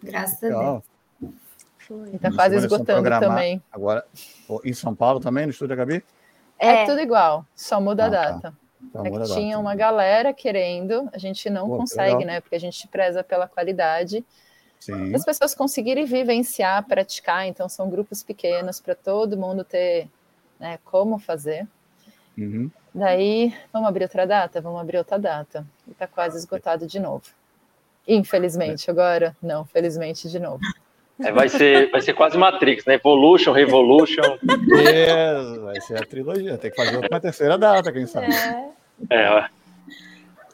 Graças 0.03 0.43
a 0.43 0.49
Deus. 0.49 0.83
Foi. 1.87 2.11
E 2.15 2.19
tá 2.19 2.29
Uma 2.29 2.37
quase 2.37 2.57
esgotando 2.57 3.09
também. 3.21 3.63
Agora, 3.73 4.05
em 4.65 4.73
São 4.73 4.95
Paulo 4.95 5.21
também, 5.21 5.45
no 5.47 5.51
estúdio 5.51 5.77
Gabi? 5.77 6.05
É, 6.59 6.83
É, 6.83 6.87
tudo 6.87 7.01
igual, 7.01 7.45
só 7.55 7.81
muda 7.81 8.05
a 8.05 8.07
Ah, 8.07 8.11
tá. 8.11 8.31
data. 8.33 8.55
Então, 8.83 9.07
É 9.07 9.11
muda 9.11 9.25
que 9.25 9.33
a 9.33 9.35
tinha 9.35 9.49
data. 9.57 9.61
uma 9.61 9.75
galera 9.75 10.33
querendo, 10.33 11.09
a 11.13 11.19
gente 11.19 11.49
não 11.51 11.69
Pô, 11.69 11.77
consegue, 11.79 12.17
legal. 12.17 12.27
né? 12.27 12.41
Porque 12.41 12.57
a 12.57 12.61
gente 12.61 12.87
preza 12.89 13.23
pela 13.25 13.47
qualidade. 13.49 14.25
Sim. 14.79 15.15
as 15.15 15.25
pessoas 15.25 15.55
conseguirem 15.55 16.05
vivenciar, 16.05 16.85
praticar, 16.87 17.47
então 17.47 17.67
são 17.69 17.89
grupos 17.89 18.23
pequenos 18.23 18.79
para 18.79 18.95
todo 18.95 19.37
mundo 19.37 19.65
ter 19.65 20.07
né, 20.61 20.79
como 20.85 21.19
fazer. 21.19 21.67
Uhum. 22.37 22.71
Daí, 22.95 23.55
vamos 23.73 23.89
abrir 23.89 24.05
outra 24.05 24.27
data? 24.27 24.61
Vamos 24.61 24.79
abrir 24.81 24.99
outra 24.99 25.19
data. 25.19 25.67
E 25.89 25.93
está 25.93 26.07
quase 26.07 26.37
esgotado 26.37 26.87
de 26.87 27.01
novo. 27.01 27.25
Infelizmente, 28.07 28.91
agora, 28.91 29.35
não, 29.43 29.65
felizmente 29.65 30.29
de 30.29 30.39
novo. 30.39 30.61
É, 31.19 31.33
vai, 31.33 31.49
ser, 31.49 31.91
vai 31.91 32.01
ser 32.03 32.13
quase 32.13 32.37
Matrix, 32.37 32.85
né? 32.85 32.95
Evolution, 32.95 33.53
Revolution. 33.53 34.23
É, 34.87 35.35
vai 35.61 35.81
ser 35.81 35.97
a 36.03 36.07
trilogia. 36.07 36.59
Tem 36.59 36.71
que 36.71 36.77
fazer 36.77 36.97
uma 36.99 37.21
terceira 37.21 37.57
data, 37.57 37.91
quem 37.93 38.07
sabe. 38.07 38.27
é. 38.35 38.69
É. 39.11 39.49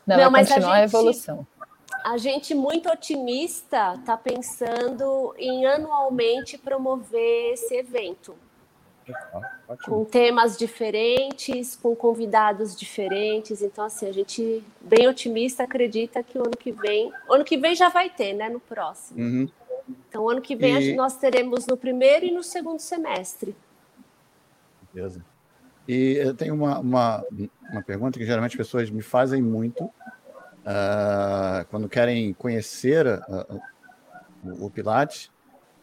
Não, 0.06 0.16
Não, 0.16 0.30
mas 0.30 0.50
a 0.50 0.54
continuar 0.54 0.74
a, 0.74 0.80
gente- 0.82 0.88
evolução. 0.94 1.46
A 2.04 2.16
gente 2.18 2.54
muito 2.54 2.88
otimista 2.90 3.94
está 3.98 4.16
pensando 4.16 5.34
em 5.38 5.64
anualmente 5.66 6.58
promover 6.58 7.52
esse 7.52 7.76
evento 7.76 8.34
Ah, 9.12 9.76
com 9.84 10.04
temas 10.04 10.56
diferentes, 10.58 11.76
com 11.76 11.94
convidados 11.94 12.74
diferentes. 12.76 13.62
Então, 13.62 13.84
assim, 13.84 14.08
a 14.08 14.12
gente 14.12 14.62
bem 14.80 15.06
otimista 15.08 15.62
acredita 15.64 16.22
que 16.22 16.36
o 16.38 16.42
ano 16.42 16.56
que 16.56 16.72
vem, 16.72 17.12
ano 17.30 17.44
que 17.44 17.56
vem 17.56 17.74
já 17.74 17.88
vai 17.88 18.10
ter, 18.10 18.32
né? 18.32 18.48
No 18.48 18.58
próximo. 18.60 19.20
Uhum. 19.20 19.48
Então, 20.08 20.28
ano 20.28 20.40
que 20.40 20.54
vem 20.56 20.80
E- 20.80 20.94
nós 20.94 21.16
teremos 21.16 21.66
no 21.66 21.76
primeiro 21.76 22.26
e 22.26 22.30
no 22.30 22.42
segundo 22.42 22.80
semestre. 22.80 23.56
Beleza. 24.92 25.24
E 25.88 26.14
eu 26.16 26.34
tenho 26.34 26.54
uma, 26.54 26.78
uma, 26.78 27.24
uma 27.70 27.82
pergunta 27.82 28.18
que 28.18 28.24
geralmente 28.24 28.52
as 28.52 28.56
pessoas 28.56 28.90
me 28.90 29.02
fazem 29.02 29.42
muito 29.42 29.90
ah, 30.64 31.66
quando 31.70 31.88
querem 31.88 32.32
conhecer 32.34 33.06
o, 34.44 34.66
o 34.66 34.70
Pilates. 34.70 35.30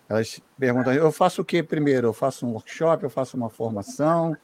Elas 0.07 0.39
perguntam: 0.57 0.93
eu 0.93 1.11
faço 1.11 1.41
o 1.41 1.45
que 1.45 1.61
primeiro? 1.61 2.07
Eu 2.07 2.13
faço 2.13 2.45
um 2.45 2.53
workshop? 2.53 3.03
Eu 3.03 3.09
faço 3.09 3.35
uma 3.35 3.49
formação? 3.49 4.35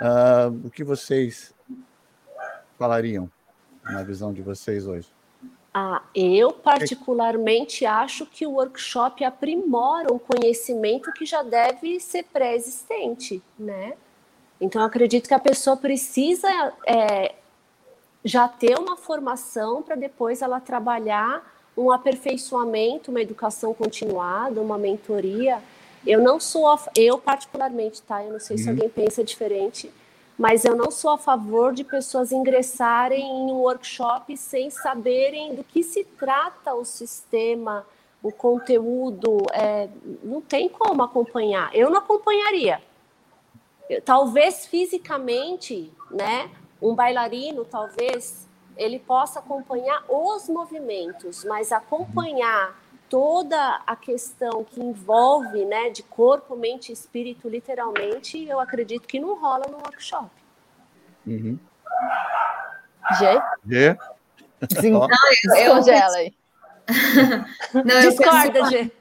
Ah, 0.00 0.50
o 0.64 0.70
que 0.70 0.84
vocês 0.84 1.54
falariam 2.78 3.30
na 3.84 4.02
visão 4.02 4.32
de 4.32 4.42
vocês 4.42 4.86
hoje? 4.86 5.08
Ah, 5.72 6.02
eu 6.14 6.52
particularmente 6.52 7.86
acho 7.86 8.26
que 8.26 8.44
o 8.44 8.52
workshop 8.54 9.24
aprimora 9.24 10.12
um 10.12 10.18
conhecimento 10.18 11.12
que 11.12 11.24
já 11.24 11.42
deve 11.42 12.00
ser 12.00 12.24
pré-existente, 12.24 13.40
né? 13.56 13.94
Então, 14.60 14.82
eu 14.82 14.86
acredito 14.86 15.28
que 15.28 15.34
a 15.34 15.38
pessoa 15.38 15.76
precisa 15.76 16.48
é, 16.84 17.34
já 18.24 18.48
ter 18.48 18.76
uma 18.78 18.96
formação 18.96 19.80
para 19.80 19.94
depois 19.94 20.42
ela 20.42 20.60
trabalhar 20.60 21.42
um 21.76 21.90
aperfeiçoamento, 21.90 23.10
uma 23.10 23.22
educação 23.22 23.72
continuada, 23.72 24.60
uma 24.60 24.76
mentoria. 24.76 25.62
Eu 26.06 26.20
não 26.20 26.40
sou, 26.40 26.66
eu 26.96 27.16
particularmente, 27.16 28.02
tá? 28.02 28.24
Eu 28.24 28.32
não 28.32 28.40
sei 28.40 28.58
se 28.58 28.64
Uhum. 28.64 28.70
alguém 28.70 28.88
pensa 28.88 29.22
diferente, 29.22 29.90
mas 30.40 30.64
eu 30.64 30.74
não 30.74 30.90
sou 30.90 31.10
a 31.10 31.18
favor 31.18 31.74
de 31.74 31.84
pessoas 31.84 32.32
ingressarem 32.32 33.20
em 33.20 33.52
um 33.52 33.58
workshop 33.58 34.34
sem 34.38 34.70
saberem 34.70 35.54
do 35.54 35.62
que 35.62 35.82
se 35.82 36.02
trata 36.02 36.72
o 36.72 36.82
sistema, 36.82 37.86
o 38.22 38.32
conteúdo. 38.32 39.36
é, 39.52 39.90
não 40.24 40.40
tem 40.40 40.66
como 40.66 41.02
acompanhar. 41.02 41.68
Eu 41.76 41.90
não 41.90 41.98
acompanharia. 41.98 42.80
Eu- 43.90 44.00
talvez 44.00 44.64
fisicamente, 44.64 45.92
né? 46.10 46.50
Um 46.80 46.94
bailarino, 46.94 47.66
talvez, 47.66 48.48
ele 48.78 48.98
possa 48.98 49.40
acompanhar 49.40 50.02
os 50.08 50.48
movimentos, 50.48 51.44
mas 51.44 51.70
acompanhar 51.70 52.79
toda 53.10 53.82
a 53.86 53.96
questão 53.96 54.64
que 54.64 54.80
envolve, 54.80 55.64
né, 55.66 55.90
de 55.90 56.02
corpo, 56.04 56.56
mente 56.56 56.88
e 56.90 56.92
espírito, 56.92 57.48
literalmente, 57.48 58.42
eu 58.48 58.58
acredito 58.60 59.06
que 59.06 59.18
não 59.20 59.38
rola 59.38 59.66
no 59.68 59.76
workshop. 59.78 60.30
Uhum. 61.26 61.58
G, 63.18 63.42
G? 63.66 63.98
desin- 64.68 64.94
Ó, 64.94 65.06
descongela 65.44 66.16
aí. 66.16 66.34
Não, 67.74 67.94
eu 68.00 68.10
Discorda, 68.16 68.52
penso- 68.52 68.70
Gê. 68.70 68.92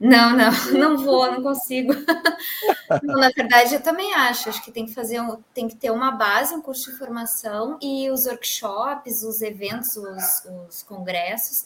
Não, 0.00 0.36
não, 0.36 0.50
não 0.72 0.98
vou, 0.98 1.30
não 1.32 1.42
consigo. 1.42 1.94
Não, 3.02 3.14
na 3.14 3.30
verdade, 3.30 3.74
eu 3.76 3.80
também 3.82 4.12
acho. 4.12 4.48
Acho 4.48 4.62
que 4.62 4.70
tem 4.72 4.84
que 4.84 4.92
fazer, 4.92 5.20
um, 5.20 5.36
tem 5.54 5.68
que 5.68 5.76
ter 5.76 5.90
uma 5.90 6.10
base, 6.10 6.54
um 6.54 6.60
curso 6.60 6.90
de 6.90 6.98
formação 6.98 7.78
e 7.80 8.10
os 8.10 8.26
workshops, 8.26 9.22
os 9.22 9.40
eventos, 9.40 9.96
os, 9.96 10.44
os 10.68 10.82
congressos 10.82 11.64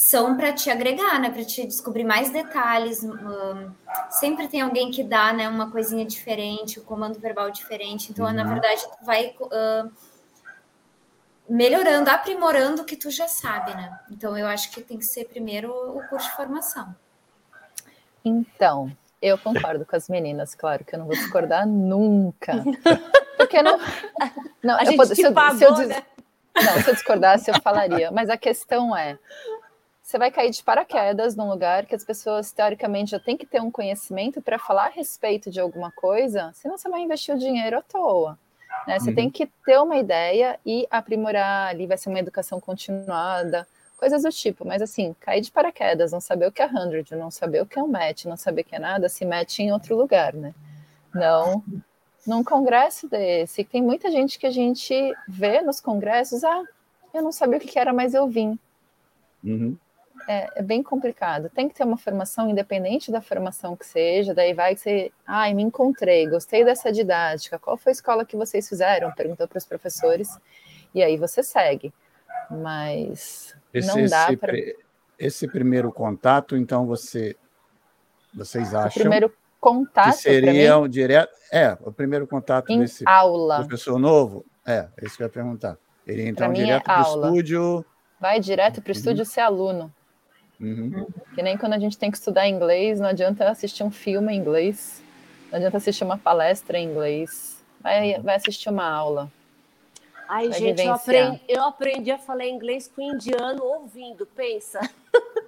são 0.00 0.36
para 0.36 0.52
te 0.52 0.70
agregar, 0.70 1.18
né? 1.18 1.28
Para 1.28 1.44
te 1.44 1.66
descobrir 1.66 2.04
mais 2.04 2.30
detalhes. 2.30 3.02
hum, 3.02 3.72
sempre 4.10 4.46
tem 4.46 4.60
alguém 4.60 4.92
que 4.92 5.02
dá, 5.02 5.32
né? 5.32 5.48
Uma 5.48 5.72
coisinha 5.72 6.06
diferente, 6.06 6.78
o 6.78 6.84
comando 6.84 7.18
verbal 7.18 7.50
diferente. 7.50 8.12
Então, 8.12 8.32
na 8.32 8.44
Uhum. 8.44 8.48
verdade, 8.48 8.80
tu 8.80 9.04
vai 9.04 9.34
hum, 9.40 9.90
melhorando, 11.48 12.10
aprimorando 12.10 12.82
o 12.82 12.84
que 12.84 12.96
tu 12.96 13.10
já 13.10 13.26
sabe, 13.26 13.74
né? 13.74 13.98
Então, 14.08 14.38
eu 14.38 14.46
acho 14.46 14.70
que 14.70 14.80
tem 14.80 14.96
que 14.98 15.04
ser 15.04 15.24
primeiro 15.24 15.72
o 15.72 16.00
curso 16.08 16.28
de 16.28 16.36
formação. 16.36 16.94
Então, 18.24 18.96
eu 19.20 19.36
concordo 19.36 19.84
com 19.84 19.96
as 19.96 20.08
meninas, 20.08 20.54
claro 20.54 20.84
que 20.84 20.94
eu 20.94 21.00
não 21.00 21.06
vou 21.06 21.16
discordar 21.16 21.66
nunca. 21.66 22.52
Porque 23.36 23.60
não. 23.62 23.80
não 24.62 24.76
A 24.76 24.82
eu 24.82 24.86
gente 24.86 24.96
pod- 24.96 25.08
te 25.08 25.16
se 25.16 25.22
eu- 25.22 25.34
se 25.34 25.64
eu 25.64 25.88
né? 25.88 26.02
Não, 26.54 26.82
se 26.82 26.90
eu 26.90 26.94
discordasse, 26.94 27.50
eu 27.50 27.60
falaria. 27.60 28.10
Mas 28.12 28.28
a 28.30 28.36
questão 28.36 28.96
é: 28.96 29.18
você 30.08 30.16
vai 30.16 30.30
cair 30.30 30.48
de 30.48 30.62
paraquedas 30.62 31.36
num 31.36 31.50
lugar 31.50 31.84
que 31.84 31.94
as 31.94 32.02
pessoas, 32.02 32.50
teoricamente, 32.50 33.10
já 33.10 33.20
têm 33.20 33.36
que 33.36 33.44
ter 33.44 33.60
um 33.60 33.70
conhecimento 33.70 34.40
para 34.40 34.58
falar 34.58 34.86
a 34.86 34.88
respeito 34.88 35.50
de 35.50 35.60
alguma 35.60 35.92
coisa, 35.92 36.50
senão 36.54 36.78
você 36.78 36.88
vai 36.88 37.02
investir 37.02 37.34
o 37.34 37.38
dinheiro 37.38 37.76
à 37.76 37.82
toa. 37.82 38.38
né? 38.86 38.98
Você 38.98 39.10
Uhum. 39.10 39.14
tem 39.16 39.28
que 39.30 39.46
ter 39.66 39.78
uma 39.78 39.96
ideia 39.96 40.58
e 40.64 40.86
aprimorar 40.90 41.68
ali, 41.68 41.86
vai 41.86 41.98
ser 41.98 42.08
uma 42.08 42.18
educação 42.18 42.58
continuada, 42.58 43.68
coisas 43.98 44.22
do 44.22 44.30
tipo. 44.30 44.66
Mas 44.66 44.80
assim, 44.80 45.14
cair 45.20 45.42
de 45.42 45.52
paraquedas, 45.52 46.10
não 46.10 46.22
saber 46.22 46.46
o 46.46 46.52
que 46.52 46.62
é 46.62 46.68
100, 46.68 47.18
não 47.18 47.30
saber 47.30 47.60
o 47.60 47.66
que 47.66 47.78
é 47.78 47.82
um 47.82 47.88
match, 47.88 48.24
não 48.24 48.36
saber 48.36 48.62
o 48.62 48.64
que 48.64 48.76
é 48.76 48.78
nada, 48.78 49.10
se 49.10 49.26
mete 49.26 49.62
em 49.62 49.72
outro 49.72 49.94
lugar, 49.94 50.32
né? 50.32 50.54
Não 51.14 51.62
num 52.26 52.42
congresso 52.42 53.06
desse. 53.08 53.62
Tem 53.62 53.82
muita 53.82 54.10
gente 54.10 54.38
que 54.38 54.46
a 54.46 54.50
gente 54.50 54.94
vê 55.28 55.60
nos 55.60 55.80
congressos, 55.80 56.44
ah, 56.44 56.62
eu 57.12 57.22
não 57.22 57.32
sabia 57.32 57.58
o 57.58 57.60
que 57.60 57.78
era, 57.78 57.92
mas 57.92 58.14
eu 58.14 58.26
vim. 58.26 58.58
Uhum. 59.44 59.76
É, 60.28 60.46
é, 60.56 60.62
bem 60.62 60.82
complicado. 60.82 61.48
Tem 61.48 61.68
que 61.68 61.74
ter 61.74 61.84
uma 61.84 61.96
formação 61.96 62.50
independente 62.50 63.10
da 63.10 63.22
formação 63.22 63.74
que 63.74 63.86
seja, 63.86 64.34
daí 64.34 64.52
vai 64.52 64.74
que 64.74 64.82
você, 64.82 65.10
ai, 65.26 65.54
me 65.54 65.62
encontrei, 65.62 66.28
gostei 66.28 66.62
dessa 66.64 66.92
didática, 66.92 67.58
qual 67.58 67.78
foi 67.78 67.90
a 67.90 67.94
escola 67.94 68.26
que 68.26 68.36
vocês 68.36 68.68
fizeram? 68.68 69.10
Perguntou 69.12 69.48
para 69.48 69.56
os 69.56 69.64
professores, 69.64 70.38
e 70.94 71.02
aí 71.02 71.16
você 71.16 71.42
segue. 71.42 71.94
Mas 72.50 73.56
esse, 73.72 73.88
não 73.88 74.04
dá 74.04 74.28
para. 74.36 74.52
Esse 75.18 75.48
primeiro 75.48 75.90
contato, 75.90 76.56
então, 76.56 76.86
você, 76.86 77.34
vocês 78.32 78.74
acham. 78.74 78.90
O 78.90 79.00
primeiro 79.00 79.32
contato. 79.58 80.14
Que 80.14 80.22
seria 80.22 80.78
mim, 80.78 80.88
direto. 80.90 81.32
É, 81.50 81.76
o 81.80 81.90
primeiro 81.90 82.26
contato 82.26 82.70
em 82.70 82.80
desse 82.80 83.02
aula. 83.06 83.64
professor 83.64 83.98
novo. 83.98 84.44
É, 84.66 84.88
é 84.96 85.06
isso 85.06 85.16
que 85.16 85.22
eu 85.22 85.26
ia 85.26 85.32
perguntar. 85.32 85.78
Ele 86.06 86.28
então 86.28 86.52
direto 86.52 86.82
é 86.82 86.84
para 86.84 86.98
o 86.98 87.24
estúdio. 87.24 87.84
Vai 88.20 88.40
direto 88.40 88.82
para 88.82 88.90
o 88.90 88.94
uhum. 88.94 88.98
estúdio 88.98 89.24
ser 89.24 89.40
aluno. 89.40 89.92
Uhum. 90.60 91.06
Que 91.34 91.42
nem 91.42 91.56
quando 91.56 91.74
a 91.74 91.78
gente 91.78 91.96
tem 91.96 92.10
que 92.10 92.16
estudar 92.16 92.48
inglês, 92.48 92.98
não 92.98 93.08
adianta 93.08 93.48
assistir 93.48 93.84
um 93.84 93.90
filme 93.90 94.32
em 94.32 94.38
inglês, 94.38 95.02
não 95.50 95.58
adianta 95.58 95.76
assistir 95.76 96.04
uma 96.04 96.18
palestra 96.18 96.78
em 96.78 96.88
inglês, 96.88 97.62
vai, 97.80 98.18
vai 98.20 98.36
assistir 98.36 98.68
uma 98.68 98.88
aula. 98.88 99.30
Ai, 100.28 100.52
gente, 100.52 100.82
eu 100.82 100.92
aprendi, 100.92 101.40
eu 101.48 101.64
aprendi, 101.64 102.10
a 102.10 102.18
falar 102.18 102.46
inglês 102.46 102.90
com 102.94 103.00
indiano 103.00 103.64
ouvindo, 103.64 104.26
pensa. 104.26 104.78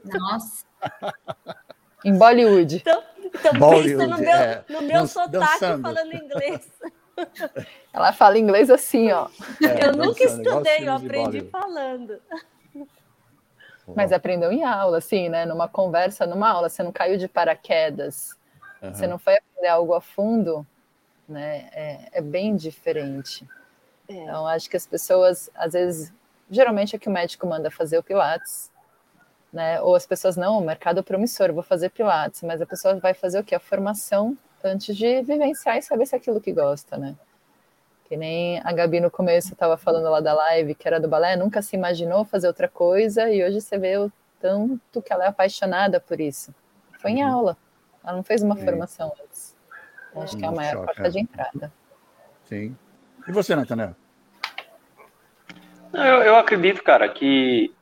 Nossa. 0.05 0.65
em 2.03 2.17
Bollywood. 2.17 2.77
Então, 2.77 3.03
então 3.23 3.53
Bollywood, 3.55 3.97
pensa 3.97 4.07
no 4.07 4.19
meu, 4.19 4.37
é, 4.37 4.65
no 4.71 4.83
meu 4.83 5.07
sotaque 5.07 5.33
dançando. 5.33 5.83
falando 5.83 6.15
inglês. 6.15 6.71
Ela 7.93 8.13
fala 8.15 8.39
inglês 8.39 8.71
assim, 8.71 9.11
ó. 9.13 9.29
É, 9.63 9.89
eu 9.89 9.93
nunca 9.93 10.25
estudei, 10.25 10.89
eu 10.89 10.95
aprendi 10.95 11.43
falando. 11.51 12.19
Mas 13.97 14.13
aprendeu 14.13 14.53
em 14.53 14.65
aula, 14.65 14.99
assim, 14.99 15.29
né? 15.29 15.45
Numa 15.45 15.69
conversa, 15.69 16.27
numa 16.27 16.49
aula, 16.49 16.69
você 16.69 16.83
não 16.83 16.93
caiu 16.93 17.17
de 17.17 17.29
paraquedas, 17.29 18.37
uhum. 18.83 18.93
você 18.93 19.07
não 19.07 19.19
foi 19.19 19.37
aprender 19.37 19.69
algo 19.69 19.95
a 19.95 20.01
fundo, 20.01 20.67
né? 21.29 21.69
É, 21.73 22.09
é 22.13 22.21
bem 22.21 22.57
diferente. 22.57 23.47
É. 24.09 24.15
Então, 24.15 24.47
acho 24.47 24.69
que 24.69 24.77
as 24.77 24.87
pessoas, 24.87 25.51
às 25.55 25.73
vezes, 25.73 26.13
geralmente 26.51 26.97
é 26.97 26.99
que 26.99 27.09
o 27.09 27.13
médico 27.13 27.47
manda 27.47 27.71
fazer 27.71 27.99
o 27.99 28.03
Pilates, 28.03 28.71
né? 29.53 29.81
Ou 29.81 29.95
as 29.95 30.07
pessoas, 30.07 30.37
não, 30.37 30.59
o 30.59 30.65
mercado 30.65 31.01
é 31.01 31.03
promissor, 31.03 31.53
vou 31.53 31.63
fazer 31.63 31.91
Pilates, 31.91 32.43
mas 32.43 32.61
a 32.61 32.67
pessoa 32.67 32.97
vai 32.97 33.15
fazer 33.15 33.39
o 33.39 33.45
quê? 33.45 33.55
A 33.55 33.61
formação 33.61 34.37
antes 34.63 34.97
de 34.97 35.23
vivenciar 35.23 35.79
e 35.79 35.83
saber 35.83 36.07
se 36.07 36.15
é 36.15 36.19
aquilo 36.19 36.41
que 36.41 36.53
gosta, 36.53 36.97
né? 36.97 37.17
Que 38.11 38.17
nem 38.17 38.61
a 38.65 38.73
Gabi 38.73 38.99
no 38.99 39.09
começo 39.09 39.53
estava 39.53 39.77
falando 39.77 40.11
lá 40.11 40.19
da 40.19 40.35
live, 40.35 40.75
que 40.75 40.89
era 40.89 40.99
do 40.99 41.07
balé, 41.07 41.37
nunca 41.37 41.63
se 41.63 41.77
imaginou 41.77 42.25
fazer 42.25 42.49
outra 42.49 42.67
coisa, 42.67 43.31
e 43.31 43.41
hoje 43.45 43.61
você 43.61 43.79
vê 43.79 43.97
o 43.99 44.11
tanto 44.41 45.01
que 45.01 45.13
ela 45.13 45.27
é 45.27 45.29
apaixonada 45.29 46.01
por 46.01 46.21
isso. 46.21 46.53
Foi 46.99 47.13
em 47.13 47.23
uhum. 47.23 47.33
aula. 47.33 47.57
Ela 48.03 48.17
não 48.17 48.25
fez 48.25 48.43
uma 48.43 48.57
Sim. 48.57 48.65
formação 48.65 49.13
antes. 49.23 49.57
Acho 50.17 50.37
que 50.37 50.45
é 50.45 50.49
a 50.49 50.51
maior 50.51 50.73
choque, 50.73 50.87
porta 50.87 51.07
é. 51.07 51.09
de 51.09 51.21
entrada. 51.21 51.73
Sim. 52.47 52.77
E 53.29 53.31
você, 53.31 53.55
Natanel? 53.55 53.95
Eu, 55.93 56.03
eu 56.03 56.35
acredito, 56.35 56.83
cara, 56.83 57.09
que 57.09 57.73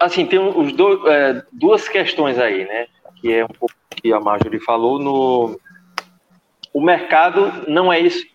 assim, 0.00 0.24
tem 0.24 0.38
os 0.38 0.72
dois, 0.72 1.04
é, 1.04 1.44
duas 1.52 1.86
questões 1.86 2.38
aí, 2.38 2.64
né? 2.64 2.86
Que 3.16 3.34
é 3.34 3.44
um 3.44 3.48
pouco 3.48 3.74
que 3.90 4.10
a 4.10 4.18
Marjorie 4.18 4.58
falou 4.58 4.98
no 4.98 5.60
o 6.72 6.80
mercado 6.80 7.64
não 7.68 7.92
é 7.92 8.00
isso, 8.00 8.26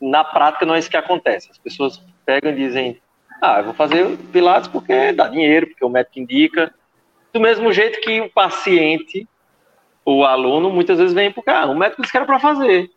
na 0.00 0.24
prática 0.24 0.64
não 0.64 0.74
é 0.74 0.78
isso 0.78 0.90
que 0.90 0.96
acontece. 0.96 1.50
As 1.50 1.58
pessoas 1.58 2.02
pegam 2.24 2.52
e 2.52 2.56
dizem, 2.56 3.00
ah, 3.42 3.58
eu 3.58 3.64
vou 3.64 3.74
fazer 3.74 4.16
pilates 4.32 4.68
porque 4.68 5.12
dá 5.12 5.28
dinheiro, 5.28 5.66
porque 5.66 5.84
o 5.84 5.88
médico 5.88 6.18
indica. 6.18 6.72
Do 7.32 7.40
mesmo 7.40 7.72
jeito 7.72 8.00
que 8.00 8.20
o 8.20 8.30
paciente, 8.30 9.26
o 10.04 10.24
aluno, 10.24 10.70
muitas 10.70 10.98
vezes 10.98 11.14
vem 11.14 11.32
porque 11.32 11.50
ah, 11.50 11.66
o 11.66 11.74
médico 11.74 12.02
disse 12.02 12.12
que 12.12 12.18
era 12.18 12.26
para 12.26 12.38
fazer. 12.38 12.90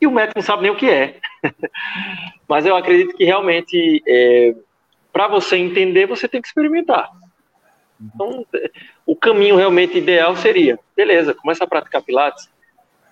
E 0.00 0.06
o 0.06 0.10
médico 0.10 0.38
não 0.38 0.44
sabe 0.44 0.62
nem 0.62 0.70
o 0.70 0.76
que 0.76 0.88
é. 0.88 1.16
Mas 2.48 2.64
eu 2.64 2.76
acredito 2.76 3.16
que 3.16 3.24
realmente, 3.24 4.02
é, 4.06 4.54
para 5.12 5.26
você 5.26 5.56
entender, 5.56 6.06
você 6.06 6.28
tem 6.28 6.40
que 6.40 6.48
experimentar. 6.48 7.10
Então, 8.00 8.46
o 9.04 9.16
caminho 9.16 9.56
realmente 9.56 9.98
ideal 9.98 10.36
seria, 10.36 10.78
beleza, 10.96 11.34
começa 11.34 11.64
a 11.64 11.66
praticar 11.66 12.00
pilates, 12.02 12.48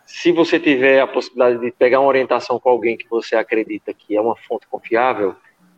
se 0.07 0.31
você 0.31 0.61
tiver 0.61 1.01
a 1.01 1.07
possibilidade 1.07 1.59
de 1.59 1.73
pegar 1.73 1.99
uma 1.99 2.09
orientação 2.09 2.61
com 2.61 2.69
alguém 2.69 2.97
que 2.97 3.09
você 3.09 3.35
acredita 3.35 3.93
que 3.93 4.17
é 4.17 4.21
uma 4.21 4.37
fonte 4.37 4.67
confiável, 4.69 5.35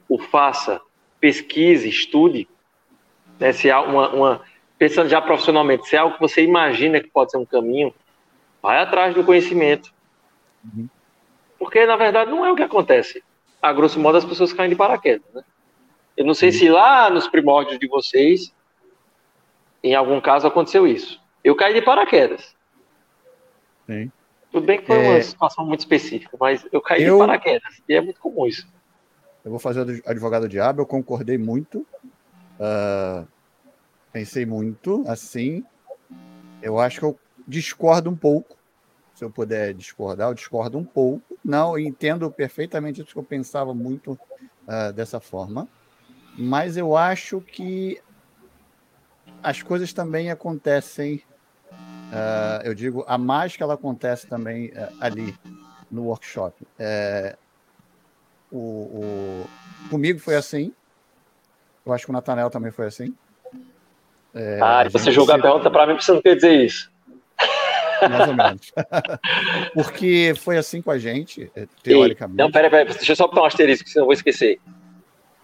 o 0.06 0.18
faça, 0.18 0.80
pesquise, 1.18 1.88
estude, 1.88 2.46
né, 3.40 3.52
se 3.52 3.70
há 3.70 3.80
uma, 3.80 4.10
uma, 4.10 4.42
pensando 4.76 5.08
já 5.08 5.20
profissionalmente, 5.20 5.88
se 5.88 5.96
é 5.96 5.98
algo 5.98 6.14
que 6.14 6.20
você 6.20 6.42
imagina 6.42 7.00
que 7.00 7.08
pode 7.08 7.30
ser 7.30 7.38
um 7.38 7.46
caminho, 7.46 7.92
vai 8.62 8.78
atrás 8.78 9.14
do 9.14 9.24
conhecimento. 9.24 9.90
Uhum. 10.62 10.88
Porque, 11.58 11.86
na 11.86 11.96
verdade, 11.96 12.30
não 12.30 12.44
é 12.44 12.52
o 12.52 12.56
que 12.56 12.62
acontece. 12.62 13.24
A 13.62 13.72
grosso 13.72 13.98
modo, 13.98 14.18
as 14.18 14.24
pessoas 14.26 14.52
caem 14.52 14.70
de 14.70 14.76
paraquedas. 14.76 15.26
Né? 15.32 15.42
Eu 16.16 16.26
não 16.26 16.34
sei 16.34 16.50
uhum. 16.50 16.54
se 16.54 16.68
lá 16.68 17.08
nos 17.08 17.26
primórdios 17.28 17.78
de 17.78 17.88
vocês, 17.88 18.54
em 19.82 19.94
algum 19.94 20.20
caso, 20.20 20.46
aconteceu 20.46 20.86
isso. 20.86 21.18
Eu 21.42 21.56
caí 21.56 21.72
de 21.72 21.82
paraquedas. 21.82 22.54
Sim. 23.86 24.12
Tudo 24.50 24.66
bem 24.66 24.80
que 24.80 24.86
foi 24.86 24.96
é... 24.96 25.10
uma 25.10 25.22
situação 25.22 25.66
muito 25.66 25.80
específica, 25.80 26.36
mas 26.40 26.66
eu 26.72 26.80
caí 26.80 27.02
eu... 27.02 27.14
de 27.14 27.26
paraquedas, 27.26 27.82
e 27.88 27.94
é 27.94 28.00
muito 28.00 28.20
comum 28.20 28.46
isso. 28.46 28.66
Eu 29.44 29.50
vou 29.50 29.60
fazer 29.60 29.80
o 29.80 30.10
advogado 30.10 30.48
diabo, 30.48 30.82
eu 30.82 30.86
concordei 30.86 31.38
muito, 31.38 31.86
uh, 32.58 33.26
pensei 34.12 34.44
muito, 34.44 35.04
assim, 35.06 35.64
eu 36.60 36.78
acho 36.78 36.98
que 36.98 37.04
eu 37.04 37.18
discordo 37.46 38.10
um 38.10 38.16
pouco, 38.16 38.56
se 39.14 39.24
eu 39.24 39.30
puder 39.30 39.74
discordar, 39.74 40.28
eu 40.28 40.34
discordo 40.34 40.78
um 40.78 40.84
pouco, 40.84 41.38
não, 41.44 41.78
entendo 41.78 42.30
perfeitamente 42.30 43.00
isso 43.00 43.12
que 43.12 43.18
eu 43.18 43.24
pensava 43.24 43.74
muito 43.74 44.12
uh, 44.12 44.92
dessa 44.92 45.20
forma, 45.20 45.68
mas 46.36 46.76
eu 46.76 46.96
acho 46.96 47.40
que 47.40 48.00
as 49.42 49.62
coisas 49.62 49.92
também 49.92 50.30
acontecem 50.30 51.22
Uh, 51.72 52.64
eu 52.64 52.74
digo, 52.74 53.04
a 53.06 53.18
mágica 53.18 53.64
ela 53.64 53.74
acontece 53.74 54.26
também 54.26 54.68
uh, 54.68 54.96
ali 55.00 55.34
no 55.90 56.04
workshop. 56.04 56.66
É, 56.78 57.36
o, 58.50 58.58
o, 58.58 59.46
comigo 59.90 60.18
foi 60.18 60.36
assim. 60.36 60.72
Eu 61.84 61.92
acho 61.92 62.04
que 62.04 62.10
o 62.10 62.12
Natanel 62.12 62.50
também 62.50 62.70
foi 62.70 62.86
assim. 62.86 63.14
É, 64.34 64.58
ah, 64.62 64.84
e 64.86 64.88
você 64.90 65.10
jogou 65.10 65.34
a 65.34 65.38
pergunta 65.38 65.70
para 65.70 65.86
mim, 65.86 65.94
você 66.00 66.12
não 66.12 66.22
quer 66.22 66.34
dizer 66.34 66.64
isso. 66.64 66.90
Mais 68.08 68.28
ou 68.28 68.34
menos. 68.34 68.72
Porque 69.74 70.34
foi 70.36 70.56
assim 70.56 70.80
com 70.80 70.90
a 70.90 70.98
gente, 70.98 71.50
eh, 71.56 71.66
teoricamente. 71.82 72.38
não, 72.38 72.50
peraí, 72.50 72.70
peraí, 72.70 72.86
deixa 72.86 73.12
eu 73.12 73.16
só 73.16 73.26
botar 73.26 73.42
um 73.42 73.46
asterisco, 73.46 73.88
senão 73.88 74.02
eu 74.02 74.06
vou 74.06 74.12
esquecer 74.12 74.60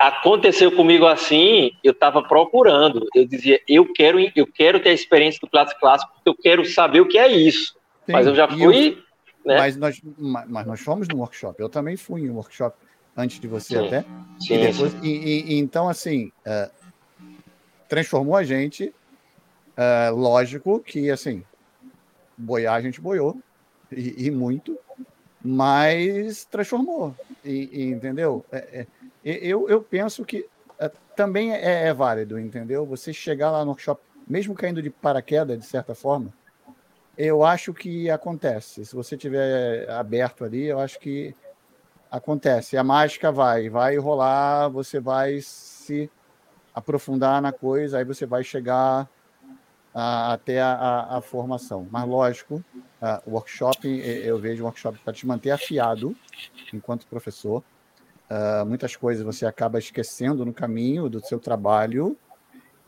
aconteceu 0.09 0.71
comigo 0.73 1.07
assim, 1.07 1.73
eu 1.83 1.93
estava 1.93 2.23
procurando, 2.23 3.07
eu 3.15 3.27
dizia, 3.27 3.61
eu 3.67 3.91
quero, 3.93 4.19
eu 4.35 4.47
quero 4.47 4.81
ter 4.81 4.91
a 4.91 4.95
experiência 4.95 5.41
do 5.41 5.49
clássico, 5.49 6.13
porque 6.15 6.29
eu 6.29 6.35
quero 6.35 6.65
saber 6.65 7.01
o 7.01 7.09
que 7.09 7.19
é 7.19 7.31
isso. 7.31 7.75
Sim, 8.05 8.13
mas 8.13 8.27
eu 8.27 8.35
já 8.35 8.47
fui. 8.47 8.89
Eu, 8.89 8.97
né? 9.47 9.59
mas, 9.59 9.77
nós, 9.77 10.03
mas 10.19 10.67
nós 10.67 10.81
fomos 10.81 11.09
no 11.09 11.19
workshop, 11.19 11.61
eu 11.61 11.69
também 11.69 11.97
fui 11.97 12.23
em 12.23 12.31
um 12.31 12.35
workshop 12.35 12.77
antes 13.17 13.41
de 13.41 13.49
você 13.49 13.79
sim, 13.79 13.87
até. 13.87 14.05
Sim, 14.41 14.55
e, 14.55 14.59
depois, 14.59 14.97
e, 15.03 15.55
e, 15.55 15.59
então, 15.59 15.89
assim, 15.89 16.31
uh, 16.47 16.71
transformou 17.89 18.37
a 18.37 18.45
gente. 18.45 18.93
Uh, 19.77 20.15
lógico 20.15 20.79
que, 20.79 21.11
assim, 21.11 21.43
boiar 22.37 22.75
a 22.75 22.81
gente 22.81 23.01
boiou, 23.01 23.37
e, 23.91 24.27
e 24.27 24.31
muito, 24.31 24.79
mas 25.43 26.45
transformou, 26.45 27.15
e, 27.45 27.85
entendeu? 27.85 28.45
É, 28.53 28.57
é, 28.57 28.87
eu, 29.25 29.69
eu 29.69 29.83
penso 29.83 30.25
que 30.25 30.47
é, 30.79 30.91
também 31.17 31.53
é, 31.53 31.87
é, 31.87 31.95
válido, 31.95 32.39
entendeu? 32.39 32.85
Você 32.87 33.13
chegar 33.13 33.51
lá 33.51 33.65
no 33.65 33.71
workshop, 33.71 34.03
mesmo 34.27 34.55
caindo 34.55 34.83
de 34.83 34.91
paraquedas, 34.91 35.59
de 35.59 35.65
certa 35.65 35.95
forma, 35.95 36.33
eu 37.17 37.45
acho 37.45 37.73
que 37.73 38.11
acontece. 38.11 38.85
Se 38.85 38.95
você 38.95 39.17
tiver 39.17 39.89
aberto 39.91 40.45
ali, 40.45 40.65
eu 40.65 40.81
acho 40.81 40.99
que 40.99 41.35
acontece. 42.11 42.77
A 42.77 42.85
mágica 42.85 43.31
vai, 43.33 43.69
vai 43.69 43.97
rolar, 43.97 44.69
você 44.69 45.01
vai 45.01 45.41
se 45.41 46.11
aprofundar 46.75 47.41
na 47.41 47.53
coisa, 47.53 47.99
aí 47.99 48.05
você 48.05 48.27
vai 48.27 48.43
chegar 48.43 49.09
a, 49.95 50.33
até 50.33 50.61
a, 50.61 50.73
a, 50.73 51.19
a, 51.19 51.21
formação. 51.21 51.87
Mas, 51.91 52.07
lógico, 52.07 52.65
o 53.25 53.31
workshop, 53.31 53.87
eu 53.89 54.39
vejo 54.39 54.63
o 54.63 54.67
workshop 54.67 54.99
para 54.99 55.13
te 55.13 55.25
manter 55.27 55.53
afiado 55.53 56.17
enquanto 56.73 57.07
professor, 57.07 57.63
Uh, 58.31 58.67
muitas 58.67 58.97
coisas 58.97 59.25
você 59.25 59.45
acaba 59.47 59.79
esquecendo 59.79 60.45
no 60.45 60.53
caminho 60.53 61.09
do 61.09 61.25
seu 61.25 61.39
trabalho 61.39 62.17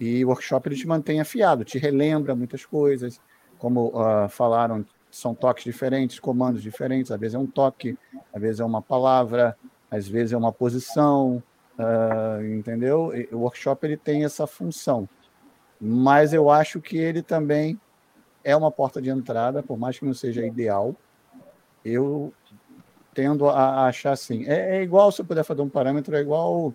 e 0.00 0.24
o 0.24 0.28
workshop 0.28 0.68
ele 0.68 0.76
te 0.76 0.86
mantém 0.86 1.20
afiado, 1.20 1.64
te 1.64 1.78
relembra 1.78 2.34
muitas 2.34 2.64
coisas, 2.64 3.20
como 3.58 3.88
uh, 3.88 4.28
falaram, 4.28 4.84
são 5.10 5.34
toques 5.34 5.64
diferentes, 5.64 6.18
comandos 6.18 6.62
diferentes, 6.62 7.10
às 7.10 7.20
vezes 7.20 7.34
é 7.34 7.38
um 7.38 7.46
toque, 7.46 7.96
às 8.32 8.40
vezes 8.40 8.60
é 8.60 8.64
uma 8.64 8.82
palavra, 8.82 9.56
às 9.90 10.08
vezes 10.08 10.32
é 10.32 10.36
uma 10.36 10.52
posição, 10.52 11.42
Uh, 11.78 12.42
entendeu? 12.54 13.12
O 13.30 13.40
workshop 13.40 13.86
ele 13.86 13.98
tem 13.98 14.24
essa 14.24 14.46
função, 14.46 15.06
mas 15.78 16.32
eu 16.32 16.48
acho 16.48 16.80
que 16.80 16.96
ele 16.96 17.22
também 17.22 17.78
é 18.42 18.56
uma 18.56 18.70
porta 18.70 19.00
de 19.00 19.10
entrada, 19.10 19.62
por 19.62 19.76
mais 19.76 19.98
que 19.98 20.04
não 20.06 20.14
seja 20.14 20.46
ideal. 20.46 20.96
Eu 21.84 22.32
tendo 23.16 23.48
a 23.48 23.86
achar 23.86 24.12
assim. 24.12 24.44
É, 24.46 24.76
é 24.76 24.82
igual, 24.82 25.10
se 25.10 25.22
eu 25.22 25.24
puder 25.24 25.42
fazer 25.42 25.62
um 25.62 25.70
parâmetro, 25.70 26.14
é 26.14 26.20
igual 26.20 26.74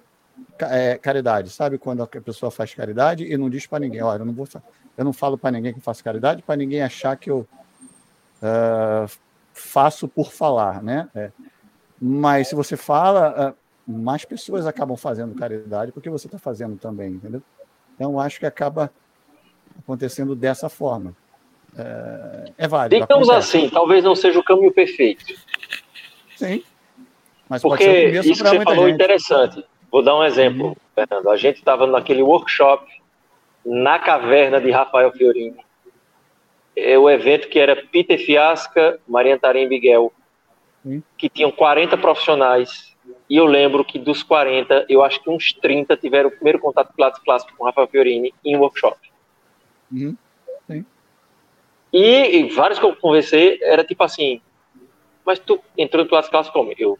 é, 0.57 0.97
caridade, 0.97 1.51
sabe? 1.51 1.77
Quando 1.77 2.01
a 2.01 2.07
pessoa 2.07 2.49
faz 2.49 2.73
caridade 2.73 3.23
e 3.23 3.37
não 3.37 3.47
diz 3.47 3.67
para 3.67 3.77
ninguém, 3.77 4.01
olha, 4.01 4.23
eu 4.23 4.25
não 4.25 4.33
vou, 4.33 4.47
eu 4.97 5.05
não 5.05 5.13
falo 5.13 5.37
para 5.37 5.51
ninguém 5.51 5.71
que 5.71 5.79
faço 5.79 6.03
caridade, 6.03 6.41
para 6.41 6.55
ninguém 6.55 6.81
achar 6.81 7.15
que 7.15 7.29
eu 7.29 7.47
uh, 8.41 9.07
faço 9.53 10.07
por 10.07 10.31
falar, 10.31 10.81
né? 10.81 11.07
É. 11.13 11.29
Mas 12.01 12.47
se 12.47 12.55
você 12.55 12.75
fala, 12.75 13.53
uh, 13.87 13.91
mais 13.91 14.25
pessoas 14.25 14.65
acabam 14.65 14.97
fazendo 14.97 15.35
caridade 15.35 15.91
porque 15.91 16.09
você 16.09 16.25
está 16.25 16.39
fazendo 16.39 16.75
também, 16.75 17.11
entendeu? 17.11 17.43
Então 17.93 18.19
acho 18.19 18.39
que 18.39 18.47
acaba 18.47 18.91
acontecendo 19.77 20.35
dessa 20.35 20.69
forma. 20.69 21.15
Uh, 21.73 22.51
é 22.57 22.67
válido. 22.67 22.99
Digamos 22.99 23.29
assim, 23.29 23.69
talvez 23.69 24.03
não 24.03 24.15
seja 24.15 24.39
o 24.39 24.43
caminho 24.43 24.73
perfeito. 24.73 25.23
Sim. 26.45 26.63
Mas 27.47 27.61
Porque 27.61 27.83
isso 27.83 28.43
que 28.43 28.49
você 28.49 28.61
falou 28.61 28.87
é 28.87 28.91
interessante. 28.91 29.63
Vou 29.91 30.01
dar 30.01 30.17
um 30.17 30.23
exemplo, 30.23 30.67
uhum. 30.67 30.75
Fernando. 30.95 31.29
A 31.29 31.37
gente 31.37 31.57
estava 31.57 31.85
naquele 31.85 32.21
workshop 32.21 32.85
na 33.65 33.99
caverna 33.99 34.59
de 34.59 34.71
Rafael 34.71 35.11
Fiorini. 35.11 35.57
É 36.75 36.97
o 36.97 37.09
evento 37.09 37.49
que 37.49 37.59
era 37.59 37.75
Peter 37.75 38.17
Fiasca, 38.17 38.99
Maria 39.07 39.37
Tarim 39.37 39.67
Miguel, 39.67 40.13
uhum. 40.83 41.03
que 41.17 41.29
tinham 41.29 41.51
40 41.51 41.97
profissionais. 41.97 42.95
E 43.29 43.35
eu 43.35 43.45
lembro 43.45 43.83
que 43.83 43.99
dos 43.99 44.23
40, 44.23 44.85
eu 44.87 45.03
acho 45.03 45.21
que 45.21 45.29
uns 45.29 45.53
30 45.53 45.97
tiveram 45.97 46.29
o 46.29 46.31
primeiro 46.31 46.59
contato 46.59 46.93
clássico 46.95 47.53
com 47.57 47.65
Rafael 47.65 47.87
Fiorini 47.87 48.33
em 48.43 48.55
workshop. 48.55 48.97
Uhum. 49.91 50.15
E, 51.93 52.37
e 52.37 52.49
vários 52.49 52.79
que 52.79 52.85
eu 52.85 52.95
conversei, 52.95 53.59
era 53.61 53.83
tipo 53.83 54.03
assim, 54.03 54.41
mas 55.31 55.39
tu 55.39 55.63
entrou 55.77 56.03
no 56.03 56.09
Pilates 56.09 56.29
Clássico 56.29 56.59
como? 56.59 56.73
Eu 56.77 56.97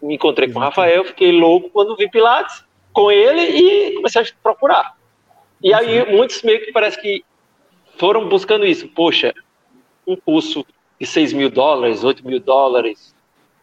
me 0.00 0.14
encontrei 0.14 0.50
com 0.50 0.58
o 0.58 0.62
Rafael, 0.62 1.04
fiquei 1.04 1.30
louco 1.30 1.68
quando 1.68 1.94
vi 1.94 2.10
Pilates 2.10 2.64
com 2.90 3.10
ele 3.10 3.42
e 3.42 3.94
comecei 3.96 4.22
a 4.22 4.24
procurar. 4.42 4.96
E 5.62 5.74
aí 5.74 6.10
muitos 6.10 6.42
meio 6.42 6.64
que 6.64 6.72
parece 6.72 6.98
que 6.98 7.22
foram 7.98 8.30
buscando 8.30 8.64
isso. 8.64 8.88
Poxa, 8.88 9.34
um 10.06 10.16
curso 10.16 10.64
de 10.98 11.06
6 11.06 11.34
mil 11.34 11.50
dólares, 11.50 12.02
8 12.02 12.26
mil 12.26 12.40
dólares, 12.40 13.14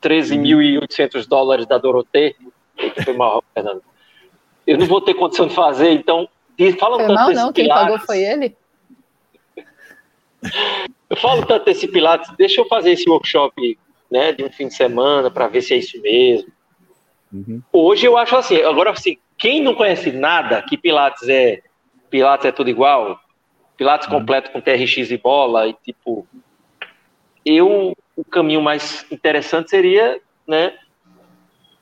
13.800 0.03 1.27
dólares 1.27 1.65
da 1.65 1.79
Dorotê. 1.79 2.35
Foi 3.03 3.13
mal, 3.13 3.43
Fernando. 3.51 3.81
Eu 4.67 4.77
não 4.77 4.85
vou 4.85 5.01
ter 5.01 5.15
condição 5.15 5.47
de 5.47 5.55
fazer, 5.55 5.89
então 5.89 6.29
falam 6.77 6.99
foi 6.99 7.07
tanto 7.07 7.19
mal, 7.19 7.31
não, 7.33 7.51
quem 7.51 7.67
pagou 7.67 7.97
foi 7.97 8.23
ele? 8.23 8.55
Eu 11.09 11.17
falo 11.17 11.45
tanto 11.45 11.65
desse 11.65 11.87
Pilates, 11.87 12.31
deixa 12.37 12.59
eu 12.59 12.65
fazer 12.65 12.93
esse 12.93 13.07
workshop 13.07 13.77
né, 14.13 14.31
de 14.31 14.43
um 14.43 14.51
fim 14.51 14.67
de 14.67 14.75
semana 14.75 15.31
para 15.31 15.47
ver 15.47 15.63
se 15.63 15.73
é 15.73 15.77
isso 15.77 15.99
mesmo. 15.99 16.51
Uhum. 17.33 17.63
Hoje 17.73 18.05
eu 18.05 18.15
acho 18.15 18.35
assim, 18.35 18.61
agora 18.61 18.91
assim, 18.91 19.17
quem 19.35 19.59
não 19.59 19.73
conhece 19.73 20.11
nada 20.11 20.61
que 20.61 20.77
Pilates 20.77 21.27
é 21.27 21.63
Pilates 22.11 22.45
é 22.45 22.51
tudo 22.51 22.69
igual, 22.69 23.19
Pilates 23.75 24.07
uhum. 24.07 24.19
completo 24.19 24.51
com 24.51 24.61
TRX 24.61 25.09
e 25.09 25.17
bola 25.17 25.67
e 25.67 25.73
tipo, 25.73 26.27
eu 27.43 27.97
o 28.15 28.23
caminho 28.23 28.61
mais 28.61 29.03
interessante 29.11 29.71
seria, 29.71 30.21
né, 30.47 30.77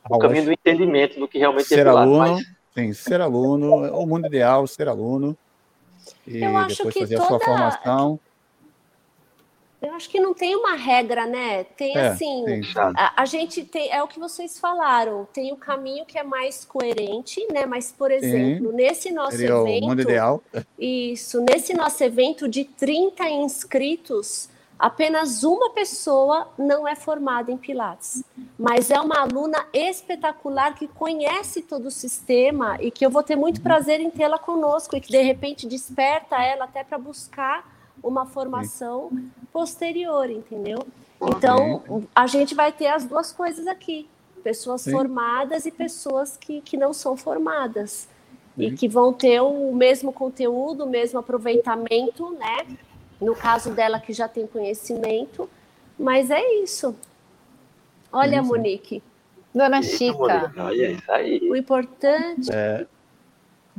o 0.10 0.18
caminho 0.18 0.46
do 0.46 0.54
entendimento 0.54 1.20
do 1.20 1.28
que 1.28 1.38
realmente 1.38 1.66
ser 1.66 1.80
é 1.80 1.84
Pilates. 1.84 2.02
Aluno, 2.02 2.18
mas... 2.18 2.62
Sim, 2.74 2.94
ser 2.94 3.20
aluno, 3.20 3.92
o 3.94 4.08
mundo 4.08 4.28
ideal, 4.28 4.66
ser 4.66 4.88
aluno 4.88 5.38
e 6.26 6.40
depois 6.70 6.98
fazer 6.98 7.16
toda... 7.18 7.26
a 7.26 7.28
sua 7.28 7.40
formação. 7.42 8.20
Eu 9.82 9.96
acho 9.96 10.08
que 10.10 10.20
não 10.20 10.32
tem 10.32 10.56
uma 10.56 10.76
regra, 10.76 11.26
né? 11.26 11.64
Tem 11.64 11.98
é, 11.98 12.10
assim, 12.10 12.46
a, 12.96 13.24
a, 13.24 13.26
gente 13.26 13.66
tem, 13.66 13.92
é 13.92 14.04
o 14.04 14.08
que 14.08 14.20
vocês 14.20 14.60
falaram, 14.60 15.28
tem 15.34 15.52
o 15.52 15.56
um 15.56 15.58
caminho 15.58 16.06
que 16.06 16.20
é 16.20 16.24
mais 16.24 16.64
coerente, 16.64 17.46
né? 17.52 17.66
Mas, 17.66 17.92
por 17.92 18.12
exemplo, 18.12 18.70
Sim. 18.70 18.76
nesse 18.76 19.12
nosso 19.12 19.42
evento. 19.42 19.84
O 19.86 19.90
mundo 19.90 20.02
ideal. 20.04 20.44
Isso, 20.78 21.42
nesse 21.42 21.74
nosso 21.74 22.04
evento 22.04 22.48
de 22.48 22.64
30 22.64 23.28
inscritos, 23.28 24.50
apenas 24.78 25.44
uma 25.44 25.72
pessoa 25.72 26.48
não 26.60 26.88
é 26.88 26.96
formada 26.96 27.52
em 27.52 27.58
Pilates, 27.58 28.24
mas 28.60 28.92
é 28.92 29.02
uma 29.02 29.20
aluna 29.20 29.66
espetacular 29.74 30.76
que 30.76 30.88
conhece 30.88 31.64
todo 31.64 31.88
o 31.88 31.92
sistema 31.92 32.78
e 32.80 32.92
que 32.92 33.04
eu 33.04 33.10
vou 33.10 33.24
ter 33.24 33.36
muito 33.36 33.58
uhum. 33.58 33.64
prazer 33.64 34.00
em 34.00 34.12
tê-la 34.12 34.38
conosco 34.38 34.96
e 34.96 35.02
que 35.02 35.12
de 35.12 35.22
repente 35.24 35.66
desperta 35.66 36.36
ela 36.36 36.66
até 36.66 36.84
para 36.84 37.00
buscar 37.00 37.81
uma 38.04 38.26
formação 38.26 39.12
posterior, 39.52 40.30
entendeu? 40.30 40.80
Então, 41.22 42.04
a 42.16 42.26
gente 42.26 42.56
vai 42.56 42.72
ter 42.72 42.88
as 42.88 43.06
duas 43.06 43.32
coisas 43.32 43.68
aqui: 43.68 44.10
pessoas 44.44 44.82
Sim. 44.82 44.92
formadas 44.92 45.66
e 45.66 45.72
pessoas 45.72 46.36
que, 46.38 46.62
que 46.62 46.76
não 46.76 46.94
são 46.94 47.16
formadas. 47.16 48.08
Sim. 48.56 48.64
E 48.64 48.72
que 48.74 48.88
vão 48.88 49.14
ter 49.14 49.40
o 49.42 49.74
mesmo 49.74 50.12
conteúdo, 50.12 50.84
o 50.84 50.90
mesmo 50.90 51.20
aproveitamento, 51.20 52.32
né? 52.32 52.66
No 53.20 53.36
caso 53.36 53.72
dela, 53.72 54.00
que 54.00 54.14
já 54.14 54.28
tem 54.28 54.48
conhecimento. 54.48 55.50
Mas 55.98 56.32
é 56.32 56.42
isso. 56.56 56.96
Olha, 58.12 58.42
Monique. 58.42 59.04
Dona 59.54 59.82
Chica. 59.82 60.52
Olha 60.58 60.92
isso 60.92 61.12
aí. 61.12 61.40
O 61.50 61.56
importante. 61.56 62.50
É, 62.52 62.88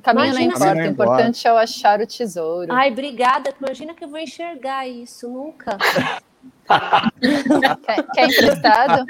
Caminho 0.03 0.27
imagina 0.27 0.55
importa, 0.55 0.83
o 0.83 0.87
importante 0.87 1.47
é 1.47 1.53
o 1.53 1.57
achar 1.57 2.01
o 2.01 2.07
tesouro. 2.07 2.73
Ai, 2.73 2.91
obrigada. 2.91 3.55
Imagina 3.61 3.95
que 3.95 4.05
eu 4.05 4.09
vou 4.09 4.19
enxergar 4.19 4.89
isso, 4.89 5.29
nunca. 5.29 5.79
quer, 7.85 8.03
quer 8.13 8.27
emprestado? 8.29 9.07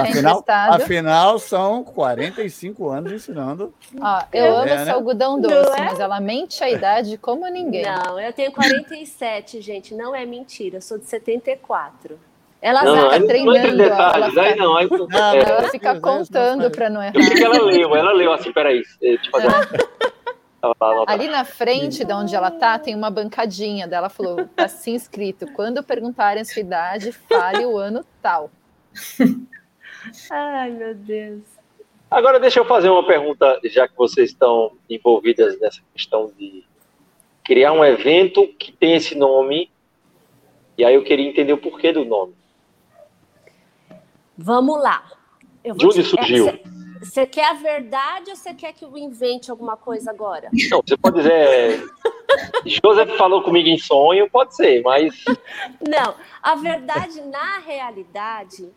Afinal, 0.00 0.44
afinal, 0.48 1.38
são 1.38 1.84
45 1.84 2.88
anos 2.88 3.12
ensinando. 3.12 3.74
Ó, 4.00 4.22
eu 4.32 4.44
é, 4.44 4.48
amo 4.48 4.64
né? 4.64 4.82
esse 4.82 4.90
algodão 4.90 5.40
doce, 5.40 5.78
é? 5.78 5.84
mas 5.84 6.00
ela 6.00 6.18
mente 6.18 6.64
a 6.64 6.70
idade 6.70 7.16
como 7.18 7.46
ninguém. 7.46 7.84
Não, 7.84 8.18
eu 8.18 8.32
tenho 8.32 8.50
47, 8.52 9.60
gente. 9.60 9.94
Não 9.94 10.14
é 10.14 10.24
mentira, 10.24 10.78
eu 10.78 10.82
sou 10.82 10.98
de 10.98 11.04
74. 11.04 12.18
Ela 12.62 12.84
não, 12.84 13.10
fica 13.10 13.26
treinando. 13.26 13.76
Detalhes, 13.76 14.36
ela 14.36 14.48
fica, 14.48 14.56
não, 14.56 14.76
aí, 14.76 14.88
não, 14.90 15.32
é, 15.32 15.38
ela 15.38 15.68
fica 15.70 16.00
contando 16.00 16.70
para 16.70 16.90
não 16.90 17.02
errar. 17.02 17.16
Eu 17.16 17.22
sei 17.22 17.36
que 17.36 17.44
ela 17.44 17.62
leu, 17.62 17.96
ela 17.96 18.12
leu 18.12 18.32
assim, 18.32 18.52
peraí. 18.52 18.82
Tipo, 19.22 19.38
Ali 21.06 21.28
na 21.28 21.44
frente 21.44 22.04
de 22.04 22.12
onde 22.12 22.34
ela 22.34 22.50
tá, 22.50 22.78
tem 22.78 22.94
uma 22.94 23.10
bancadinha 23.10 23.88
dela 23.88 24.10
falou, 24.10 24.46
tá 24.54 24.64
assim 24.64 24.94
escrito, 24.94 25.50
quando 25.54 25.82
perguntarem 25.82 26.42
a 26.42 26.44
sua 26.44 26.60
idade, 26.60 27.12
fale 27.12 27.64
o 27.64 27.78
ano 27.78 28.04
tal. 28.20 28.50
Ai, 30.30 30.70
meu 30.70 30.94
Deus. 30.94 31.42
Agora 32.10 32.38
deixa 32.38 32.60
eu 32.60 32.64
fazer 32.66 32.90
uma 32.90 33.06
pergunta, 33.06 33.58
já 33.64 33.88
que 33.88 33.96
vocês 33.96 34.30
estão 34.30 34.72
envolvidas 34.88 35.58
nessa 35.60 35.80
questão 35.94 36.30
de 36.36 36.64
criar 37.42 37.72
um 37.72 37.84
evento 37.84 38.46
que 38.58 38.70
tem 38.72 38.96
esse 38.96 39.14
nome, 39.14 39.70
e 40.76 40.84
aí 40.84 40.94
eu 40.94 41.04
queria 41.04 41.28
entender 41.28 41.52
o 41.52 41.58
porquê 41.58 41.92
do 41.92 42.04
nome. 42.04 42.34
Vamos 44.42 44.82
lá. 44.82 45.04
de 45.62 45.70
onde 45.86 46.02
te... 46.02 46.04
surgiu? 46.04 46.48
É, 46.48 46.62
você 47.02 47.26
quer 47.26 47.50
a 47.50 47.52
verdade 47.54 48.30
ou 48.30 48.36
você 48.36 48.54
quer 48.54 48.72
que 48.72 48.84
eu 48.84 48.96
invente 48.96 49.50
alguma 49.50 49.76
coisa 49.76 50.10
agora? 50.10 50.48
Não, 50.70 50.82
você 50.86 50.96
pode 50.96 51.16
dizer. 51.18 51.84
Joseph 52.64 53.16
falou 53.16 53.42
comigo 53.42 53.68
em 53.68 53.78
sonho, 53.78 54.30
pode 54.30 54.56
ser, 54.56 54.82
mas. 54.82 55.14
Não, 55.80 56.14
a 56.42 56.54
verdade, 56.54 57.20
na 57.22 57.58
realidade, 57.58 58.70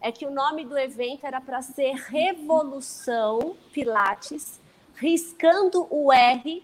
é 0.00 0.12
que 0.12 0.24
o 0.24 0.30
nome 0.30 0.64
do 0.64 0.78
evento 0.78 1.24
era 1.24 1.40
para 1.40 1.62
ser 1.62 1.94
Revolução 1.94 3.56
Pilates, 3.72 4.60
riscando 4.94 5.86
o 5.90 6.12
R 6.12 6.62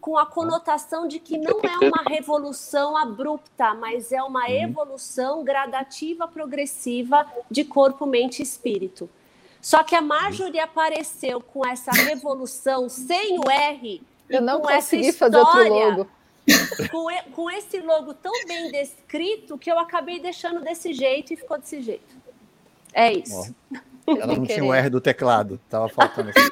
com 0.00 0.16
a 0.16 0.24
conotação 0.24 1.06
de 1.06 1.18
que 1.18 1.36
não 1.36 1.60
é 1.60 1.86
uma 1.86 2.02
revolução 2.08 2.96
abrupta, 2.96 3.74
mas 3.74 4.10
é 4.12 4.22
uma 4.22 4.46
uhum. 4.46 4.62
evolução 4.62 5.44
gradativa, 5.44 6.26
progressiva 6.26 7.26
de 7.50 7.64
corpo, 7.64 8.06
mente 8.06 8.40
e 8.40 8.42
espírito. 8.42 9.08
Só 9.60 9.84
que 9.84 9.94
a 9.94 10.00
Marjorie 10.00 10.58
apareceu 10.58 11.40
com 11.40 11.66
essa 11.66 11.90
revolução 11.92 12.88
sem 12.88 13.38
o 13.38 13.50
R. 13.50 14.02
Eu 14.28 14.40
não 14.40 14.60
consegui 14.60 15.12
fazer 15.12 15.36
outro 15.36 15.68
logo. 15.68 16.08
Com, 16.90 17.06
com 17.32 17.50
esse 17.50 17.80
logo 17.80 18.14
tão 18.14 18.32
bem 18.46 18.72
descrito 18.72 19.58
que 19.58 19.70
eu 19.70 19.78
acabei 19.78 20.18
deixando 20.18 20.60
desse 20.60 20.94
jeito 20.94 21.34
e 21.34 21.36
ficou 21.36 21.58
desse 21.58 21.82
jeito. 21.82 22.16
É 22.92 23.12
isso. 23.12 23.54
Oh, 24.06 24.12
ela 24.12 24.34
não 24.34 24.46
tinha 24.46 24.64
o 24.64 24.72
R 24.72 24.88
do 24.88 25.00
teclado, 25.00 25.60
tava 25.68 25.88
faltando 25.88 26.30
esse 26.30 26.40
R. 26.40 26.50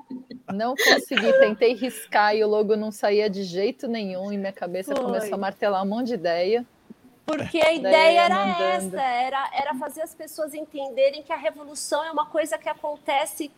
Não 0.52 0.74
consegui, 0.76 1.32
tentei 1.40 1.74
riscar 1.74 2.34
e 2.34 2.44
o 2.44 2.48
logo 2.48 2.76
não 2.76 2.92
saía 2.92 3.28
de 3.28 3.42
jeito 3.42 3.88
nenhum 3.88 4.32
e 4.32 4.38
minha 4.38 4.52
cabeça 4.52 4.94
Foi. 4.94 5.04
começou 5.04 5.34
a 5.34 5.38
martelar 5.38 5.82
um 5.82 5.86
monte 5.86 6.08
de 6.08 6.14
ideia. 6.14 6.64
Porque 7.24 7.60
a 7.60 7.72
ideia 7.72 8.20
era 8.20 8.46
mandando. 8.46 8.96
essa, 8.96 9.02
era, 9.02 9.50
era 9.52 9.74
fazer 9.74 10.02
as 10.02 10.14
pessoas 10.14 10.54
entenderem 10.54 11.24
que 11.24 11.32
a 11.32 11.36
revolução 11.36 12.04
é 12.04 12.12
uma 12.12 12.26
coisa 12.26 12.56
que 12.56 12.68
acontece 12.68 13.50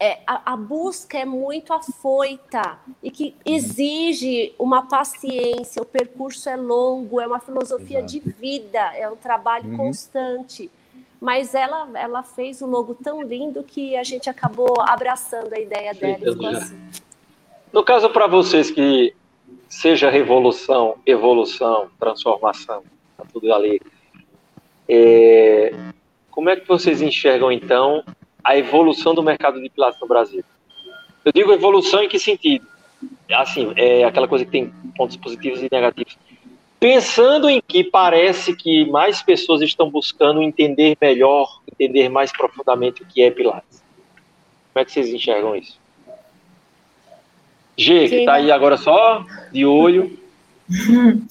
é, 0.00 0.18
a, 0.26 0.54
a, 0.54 0.56
busca 0.56 1.16
é 1.16 1.24
muito 1.24 1.72
afoita 1.72 2.76
e 3.00 3.08
que 3.08 3.36
exige 3.46 4.52
uma 4.58 4.88
paciência, 4.88 5.80
o 5.80 5.84
percurso 5.84 6.48
é 6.48 6.56
longo, 6.56 7.20
é 7.20 7.26
uma 7.28 7.38
filosofia 7.38 8.00
Exato. 8.00 8.12
de 8.12 8.18
vida, 8.18 8.80
é 8.96 9.08
um 9.08 9.14
trabalho 9.14 9.70
uhum. 9.70 9.76
constante. 9.76 10.68
Mas 11.22 11.54
ela, 11.54 11.88
ela 11.94 12.24
fez 12.24 12.60
um 12.62 12.66
logo 12.66 12.96
tão 12.96 13.22
lindo 13.22 13.62
que 13.62 13.94
a 13.94 14.02
gente 14.02 14.28
acabou 14.28 14.74
abraçando 14.80 15.52
a 15.52 15.60
ideia 15.60 15.94
dela. 15.94 16.58
Assim. 16.58 16.76
No 17.72 17.84
caso, 17.84 18.10
para 18.10 18.26
vocês 18.26 18.72
que 18.72 19.14
seja 19.68 20.10
revolução, 20.10 20.96
evolução, 21.06 21.88
transformação, 21.96 22.82
tá 23.16 23.24
tudo 23.32 23.54
ali. 23.54 23.80
É, 24.88 25.72
como 26.28 26.50
é 26.50 26.56
que 26.56 26.66
vocês 26.66 27.00
enxergam, 27.00 27.52
então, 27.52 28.02
a 28.42 28.58
evolução 28.58 29.14
do 29.14 29.22
mercado 29.22 29.62
de 29.62 29.70
pilates 29.70 30.00
no 30.00 30.08
Brasil. 30.08 30.42
Eu 31.24 31.30
digo 31.32 31.52
evolução 31.52 32.02
em 32.02 32.08
que 32.08 32.18
sentido? 32.18 32.66
Assim, 33.32 33.72
é 33.76 34.02
aquela 34.02 34.26
coisa 34.26 34.44
que 34.44 34.50
tem 34.50 34.74
pontos 34.96 35.16
positivos 35.16 35.62
e 35.62 35.68
negativos. 35.70 36.18
Pensando 36.82 37.48
em 37.48 37.62
que 37.62 37.84
parece 37.84 38.56
que 38.56 38.84
mais 38.86 39.22
pessoas 39.22 39.62
estão 39.62 39.88
buscando 39.88 40.42
entender 40.42 40.96
melhor, 41.00 41.62
entender 41.70 42.08
mais 42.08 42.32
profundamente 42.32 43.02
o 43.02 43.06
que 43.06 43.22
é 43.22 43.30
Pilates. 43.30 43.80
Como 44.72 44.82
é 44.82 44.84
que 44.84 44.90
vocês 44.90 45.08
enxergam 45.08 45.54
isso? 45.54 45.78
G, 47.78 48.08
que 48.08 48.16
está 48.16 48.34
aí 48.34 48.50
agora 48.50 48.76
só 48.76 49.24
de 49.52 49.64
olho. 49.64 50.18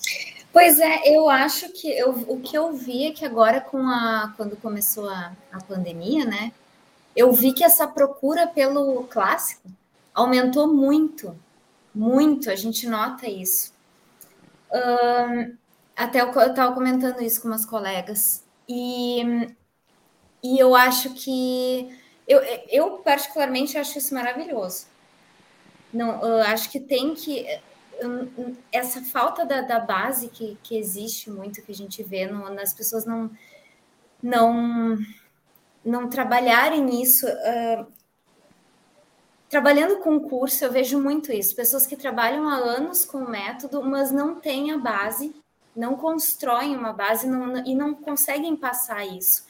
Pois 0.54 0.82
é, 0.82 1.16
eu 1.16 1.30
acho 1.30 1.70
que 1.70 1.88
eu, 1.88 2.10
o 2.28 2.42
que 2.42 2.58
eu 2.58 2.74
vi 2.74 3.06
é 3.06 3.12
que 3.12 3.24
agora 3.24 3.62
com 3.62 3.88
a 3.88 4.34
quando 4.36 4.58
começou 4.58 5.08
a, 5.10 5.32
a 5.50 5.62
pandemia, 5.62 6.26
né? 6.26 6.52
eu 7.16 7.32
vi 7.32 7.54
que 7.54 7.64
essa 7.64 7.88
procura 7.88 8.48
pelo 8.48 9.04
clássico 9.04 9.70
aumentou 10.14 10.68
muito, 10.68 11.36
muito, 11.94 12.50
a 12.50 12.56
gente 12.56 12.88
nota 12.88 13.30
isso. 13.30 13.72
Uh, 14.72 15.58
até 15.96 16.22
eu 16.22 16.30
estava 16.30 16.74
comentando 16.74 17.22
isso 17.22 17.42
com 17.42 17.48
umas 17.48 17.66
colegas, 17.66 18.44
e, 18.68 19.22
e 20.42 20.58
eu 20.58 20.74
acho 20.74 21.14
que 21.14 21.96
eu, 22.28 22.40
eu 22.70 22.98
particularmente 23.00 23.78
acho 23.78 23.98
isso 23.98 24.14
maravilhoso. 24.14 24.88
Não, 25.94 26.22
eu 26.22 26.42
acho 26.44 26.70
que 26.70 26.80
tem 26.80 27.14
que 27.14 27.46
essa 28.72 29.02
falta 29.02 29.46
da, 29.46 29.62
da 29.62 29.80
base 29.80 30.30
que, 30.30 30.58
que 30.64 30.78
existe 30.78 31.30
muito 31.30 31.62
que 31.62 31.72
a 31.72 31.76
gente 31.76 32.02
vê 32.02 32.26
no, 32.26 32.50
nas 32.50 32.74
pessoas 32.74 33.06
não 33.06 33.30
não 34.22 34.98
não 35.84 36.10
trabalharem 36.10 36.84
nisso. 36.84 37.26
Uh, 37.28 37.88
trabalhando 39.52 39.98
com 39.98 40.18
curso, 40.18 40.64
eu 40.64 40.72
vejo 40.72 40.98
muito 40.98 41.32
isso. 41.34 41.54
Pessoas 41.54 41.86
que 41.86 41.98
trabalham 41.98 42.48
há 42.48 42.56
anos 42.56 43.04
com 43.04 43.18
o 43.18 43.30
método, 43.30 43.84
mas 43.84 44.10
não 44.10 44.36
têm 44.36 44.72
a 44.72 44.78
base, 44.78 45.36
não 45.76 45.98
constroem 45.98 46.74
uma 46.74 46.94
base 46.94 47.28
não, 47.28 47.58
e 47.66 47.76
não 47.76 47.94
conseguem 47.94 48.56
passar 48.56 49.06
isso. 49.06 49.44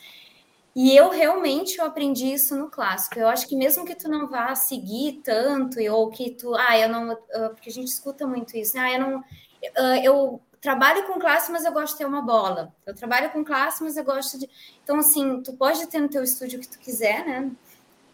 E 0.76 0.95
eu 0.95 1.10
realmente 1.10 1.78
eu 1.78 1.86
aprendi 1.86 2.34
isso 2.34 2.56
no 2.58 2.68
clássico. 2.68 3.20
Eu 3.20 3.28
acho 3.28 3.47
que 3.47 3.56
mesmo 3.56 3.86
que 3.86 3.93
tu 3.93 4.10
não 4.10 4.28
vá 4.28 4.56
seguir 4.56 5.22
tanto, 5.24 5.80
ou 5.91 6.10
que 6.10 6.32
tu, 6.32 6.56
ah, 6.56 6.80
eu 6.80 6.89
não, 6.89 7.14
uh, 7.14 7.49
porque 7.52 7.70
a 7.70 7.74
gente 7.74 7.89
escuta 7.89 8.26
muito 8.26 8.58
isso, 8.58 8.76
né? 8.76 8.82
Ah, 8.82 8.93
eu 8.93 8.99
não, 8.99 9.20
uh, 9.20 10.04
eu 10.04 10.41
trabalho 10.60 11.06
com 11.06 11.20
classe, 11.20 11.52
mas 11.52 11.64
eu 11.64 11.74
gosto 11.74 11.93
de 11.93 11.99
ter 11.99 12.06
uma 12.06 12.24
bola. 12.24 12.74
Eu 12.88 12.95
trabalho 12.95 13.30
com 13.30 13.45
classe, 13.45 13.84
mas 13.84 13.97
eu 13.97 14.04
gosto 14.04 14.39
de. 14.39 14.49
Então, 14.84 14.97
assim, 14.97 15.43
tu 15.43 15.54
pode 15.54 15.86
ter 15.88 15.99
no 15.99 16.10
teu 16.10 16.24
estúdio 16.24 16.58
o 16.58 16.62
que 16.62 16.70
tu 16.70 16.80
quiser, 16.80 17.24
né? 17.24 17.52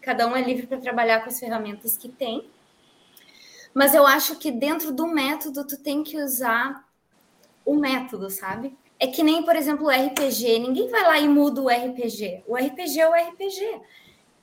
Cada 0.08 0.26
um 0.26 0.34
é 0.34 0.40
livre 0.40 0.66
para 0.66 0.78
trabalhar 0.78 1.20
com 1.20 1.28
as 1.28 1.38
ferramentas 1.38 1.94
que 1.94 2.08
tem. 2.08 2.48
Mas 3.74 3.94
eu 3.94 4.06
acho 4.06 4.38
que 4.38 4.50
dentro 4.50 4.90
do 4.90 5.06
método, 5.06 5.66
tu 5.66 5.76
tem 5.76 6.02
que 6.02 6.16
usar 6.16 6.82
o 7.62 7.74
método, 7.74 8.30
sabe? 8.30 8.74
É 8.98 9.06
que 9.06 9.22
nem, 9.22 9.42
por 9.42 9.54
exemplo, 9.54 9.86
o 9.86 9.90
RPG. 9.90 10.60
Ninguém 10.60 10.88
vai 10.88 11.02
lá 11.02 11.18
e 11.18 11.28
muda 11.28 11.60
o 11.60 11.68
RPG. 11.68 12.42
O 12.46 12.56
RPG 12.56 13.00
é 13.00 13.06
o 13.06 13.12
RPG. 13.12 13.80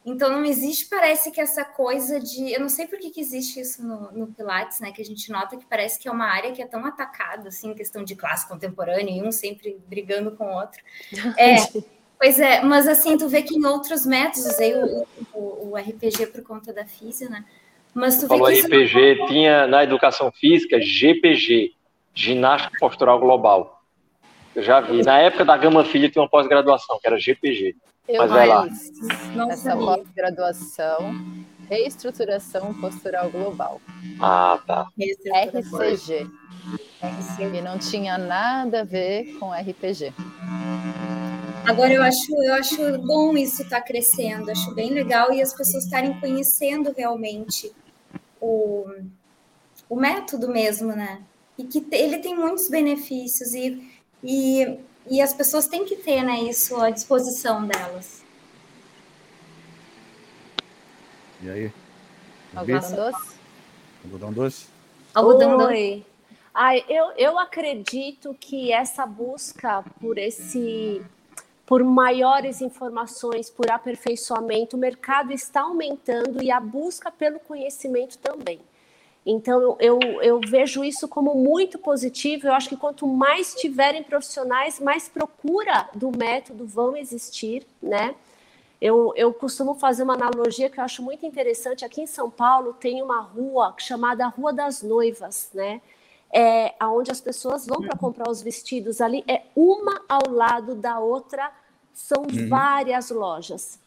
Então 0.05 0.31
não 0.31 0.45
existe, 0.45 0.85
parece 0.85 1.31
que 1.31 1.41
essa 1.41 1.65
coisa 1.65 2.19
de. 2.19 2.53
Eu 2.53 2.59
não 2.59 2.69
sei 2.69 2.85
por 2.85 2.99
que, 2.99 3.09
que 3.09 3.19
existe 3.19 3.59
isso 3.59 3.81
no, 3.83 4.11
no, 4.11 4.27
Pilates, 4.27 4.79
né? 4.79 4.91
Que 4.91 5.01
a 5.01 5.05
gente 5.05 5.31
nota 5.31 5.57
que 5.57 5.65
parece 5.65 5.97
que 5.97 6.07
é 6.07 6.11
uma 6.11 6.27
área 6.27 6.51
que 6.51 6.61
é 6.61 6.67
tão 6.67 6.85
atacada, 6.85 7.49
assim, 7.49 7.73
questão 7.73 8.03
de 8.03 8.15
classe 8.15 8.47
contemporânea, 8.47 9.09
e 9.09 9.27
um 9.27 9.31
sempre 9.31 9.79
brigando 9.87 10.29
com 10.35 10.45
o 10.45 10.59
outro. 10.59 10.79
É. 11.39 11.55
pois 12.25 12.39
é, 12.39 12.59
mas 12.63 12.87
assim, 12.87 13.15
tu 13.19 13.29
vê 13.29 13.43
que 13.43 13.55
em 13.55 13.63
outros 13.67 14.03
métodos, 14.03 14.47
usei 14.47 14.73
o, 14.75 15.05
o, 15.31 15.69
o 15.69 15.77
RPG 15.77 16.25
por 16.27 16.41
conta 16.41 16.73
da 16.73 16.83
física, 16.83 17.29
né? 17.29 17.45
Mas 17.93 18.17
tu 18.17 18.21
vê 18.21 18.29
Falou 18.29 18.47
que 18.47 18.61
RPG, 18.61 19.15
não... 19.19 19.27
tinha 19.27 19.67
na 19.67 19.83
educação 19.83 20.31
física 20.31 20.81
GPG, 20.81 21.73
Ginástica 22.15 22.75
Postural 22.79 23.19
Global. 23.19 23.79
Eu 24.55 24.63
já 24.63 24.81
vi. 24.81 25.03
Na 25.03 25.19
época 25.19 25.45
da 25.45 25.55
Gama 25.55 25.85
Filha 25.85 26.09
tinha 26.09 26.23
uma 26.23 26.29
pós-graduação, 26.29 26.97
que 26.99 27.05
era 27.05 27.19
GPG. 27.19 27.75
Eu 28.07 28.23
Mas 28.23 28.31
vai 28.31 28.47
lá. 28.47 28.67
Essa 29.51 29.77
pós-graduação, 29.77 31.15
reestruturação 31.69 32.73
postural 32.73 33.29
global. 33.29 33.79
Ah, 34.19 34.59
tá. 34.65 34.87
RCG. 34.97 36.27
E 37.55 37.61
não 37.61 37.77
tinha 37.77 38.17
nada 38.17 38.81
a 38.81 38.83
ver 38.83 39.37
com 39.37 39.51
RPG. 39.51 40.11
Agora 41.67 41.93
eu 41.93 42.03
acho, 42.03 42.43
eu 42.43 42.53
acho 42.53 42.97
bom 42.99 43.35
isso 43.37 43.63
estar 43.63 43.81
tá 43.81 43.85
crescendo, 43.85 44.51
acho 44.51 44.73
bem 44.73 44.91
legal 44.91 45.33
e 45.33 45.41
as 45.41 45.53
pessoas 45.53 45.85
estarem 45.85 46.19
conhecendo 46.19 46.93
realmente 46.95 47.71
o, 48.39 48.85
o 49.89 49.95
método 49.95 50.47
mesmo, 50.47 50.89
né? 50.95 51.21
E 51.57 51.63
que 51.63 51.85
ele 51.91 52.19
tem 52.19 52.35
muitos 52.35 52.69
benefícios 52.69 53.53
e, 53.53 53.89
e 54.23 54.79
e 55.07 55.21
as 55.21 55.33
pessoas 55.33 55.67
têm 55.67 55.85
que 55.85 55.95
ter 55.95 56.23
né, 56.23 56.41
isso 56.41 56.75
à 56.77 56.89
disposição 56.89 57.65
delas. 57.67 58.23
E 61.41 61.49
aí? 61.49 61.71
Algodão 62.55 62.95
doce? 62.95 63.35
Algodão 64.03 64.33
doce? 64.33 64.67
Algodão 65.13 65.57
doce. 65.57 66.05
Ai, 66.53 66.83
eu, 66.87 67.11
eu 67.17 67.37
acredito 67.37 68.35
que 68.39 68.71
essa 68.71 69.05
busca 69.05 69.83
por 69.99 70.17
esse 70.17 71.03
por 71.65 71.83
maiores 71.83 72.61
informações, 72.61 73.49
por 73.49 73.69
aperfeiçoamento, 73.71 74.77
o 74.77 74.79
mercado 74.79 75.31
está 75.31 75.61
aumentando 75.61 76.43
e 76.43 76.51
a 76.51 76.59
busca 76.59 77.11
pelo 77.11 77.39
conhecimento 77.39 78.17
também. 78.19 78.59
Então, 79.25 79.75
eu, 79.79 79.99
eu 80.21 80.39
vejo 80.39 80.83
isso 80.83 81.07
como 81.07 81.33
muito 81.33 81.79
positivo. 81.79 82.47
Eu 82.47 82.53
acho 82.53 82.69
que 82.69 82.77
quanto 82.77 83.07
mais 83.07 83.55
tiverem 83.55 84.03
profissionais, 84.03 84.79
mais 84.79 85.09
procura 85.09 85.89
do 85.95 86.15
método 86.15 86.67
vão 86.67 86.95
existir, 86.95 87.65
né? 87.81 88.13
Eu, 88.79 89.13
eu 89.15 89.33
costumo 89.33 89.73
fazer 89.73 90.03
uma 90.03 90.13
analogia 90.13 90.69
que 90.69 90.79
eu 90.79 90.83
acho 90.83 91.01
muito 91.01 91.25
interessante. 91.25 91.83
Aqui 91.83 92.01
em 92.01 92.07
São 92.07 92.29
Paulo 92.29 92.73
tem 92.73 93.01
uma 93.01 93.19
rua 93.19 93.73
chamada 93.79 94.27
Rua 94.27 94.53
das 94.53 94.83
Noivas, 94.83 95.49
né? 95.55 95.81
É, 96.33 96.73
onde 96.83 97.11
as 97.11 97.21
pessoas 97.21 97.65
vão 97.65 97.81
para 97.81 97.97
comprar 97.97 98.29
os 98.29 98.41
vestidos 98.41 98.99
ali, 98.99 99.23
é 99.27 99.43
uma 99.55 100.01
ao 100.09 100.29
lado 100.29 100.75
da 100.75 100.99
outra, 100.99 101.51
são 101.93 102.23
uhum. 102.23 102.49
várias 102.49 103.09
lojas. 103.09 103.79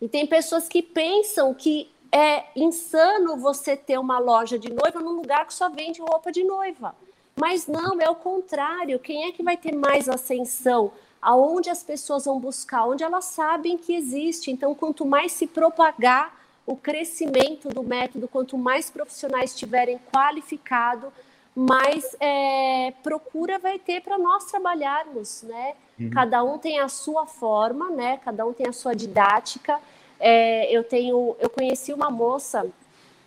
E 0.00 0.08
tem 0.08 0.26
pessoas 0.26 0.68
que 0.68 0.82
pensam 0.82 1.52
que 1.52 1.92
é 2.10 2.44
insano 2.56 3.36
você 3.36 3.76
ter 3.76 3.98
uma 3.98 4.18
loja 4.18 4.58
de 4.58 4.72
noiva 4.72 5.00
num 5.00 5.12
lugar 5.12 5.46
que 5.46 5.54
só 5.54 5.68
vende 5.68 6.00
roupa 6.00 6.32
de 6.32 6.44
noiva. 6.44 6.94
Mas 7.34 7.66
não, 7.66 7.98
é 8.00 8.10
o 8.10 8.14
contrário. 8.14 8.98
Quem 8.98 9.24
é 9.24 9.32
que 9.32 9.42
vai 9.42 9.56
ter 9.56 9.74
mais 9.74 10.08
ascensão? 10.08 10.92
Aonde 11.20 11.70
as 11.70 11.82
pessoas 11.82 12.24
vão 12.24 12.38
buscar? 12.38 12.86
Onde 12.86 13.02
elas 13.02 13.26
sabem 13.26 13.78
que 13.78 13.94
existe. 13.94 14.50
Então, 14.50 14.74
quanto 14.74 15.06
mais 15.06 15.32
se 15.32 15.46
propagar 15.46 16.38
o 16.66 16.76
crescimento 16.76 17.68
do 17.68 17.82
método, 17.82 18.28
quanto 18.28 18.58
mais 18.58 18.90
profissionais 18.90 19.52
estiverem 19.52 19.98
qualificados, 20.12 21.10
mais 21.54 22.16
é, 22.18 22.92
procura 23.02 23.58
vai 23.58 23.78
ter 23.78 24.00
para 24.00 24.16
nós 24.16 24.46
trabalharmos, 24.46 25.42
né? 25.42 25.74
Uhum. 26.00 26.10
Cada 26.10 26.42
um 26.42 26.58
tem 26.58 26.80
a 26.80 26.88
sua 26.88 27.26
forma, 27.26 27.90
né? 27.90 28.18
Cada 28.24 28.46
um 28.46 28.52
tem 28.52 28.66
a 28.66 28.72
sua 28.72 28.94
didática. 28.94 29.78
É, 30.18 30.74
eu 30.74 30.82
tenho, 30.82 31.36
eu 31.38 31.50
conheci 31.50 31.92
uma 31.92 32.10
moça, 32.10 32.66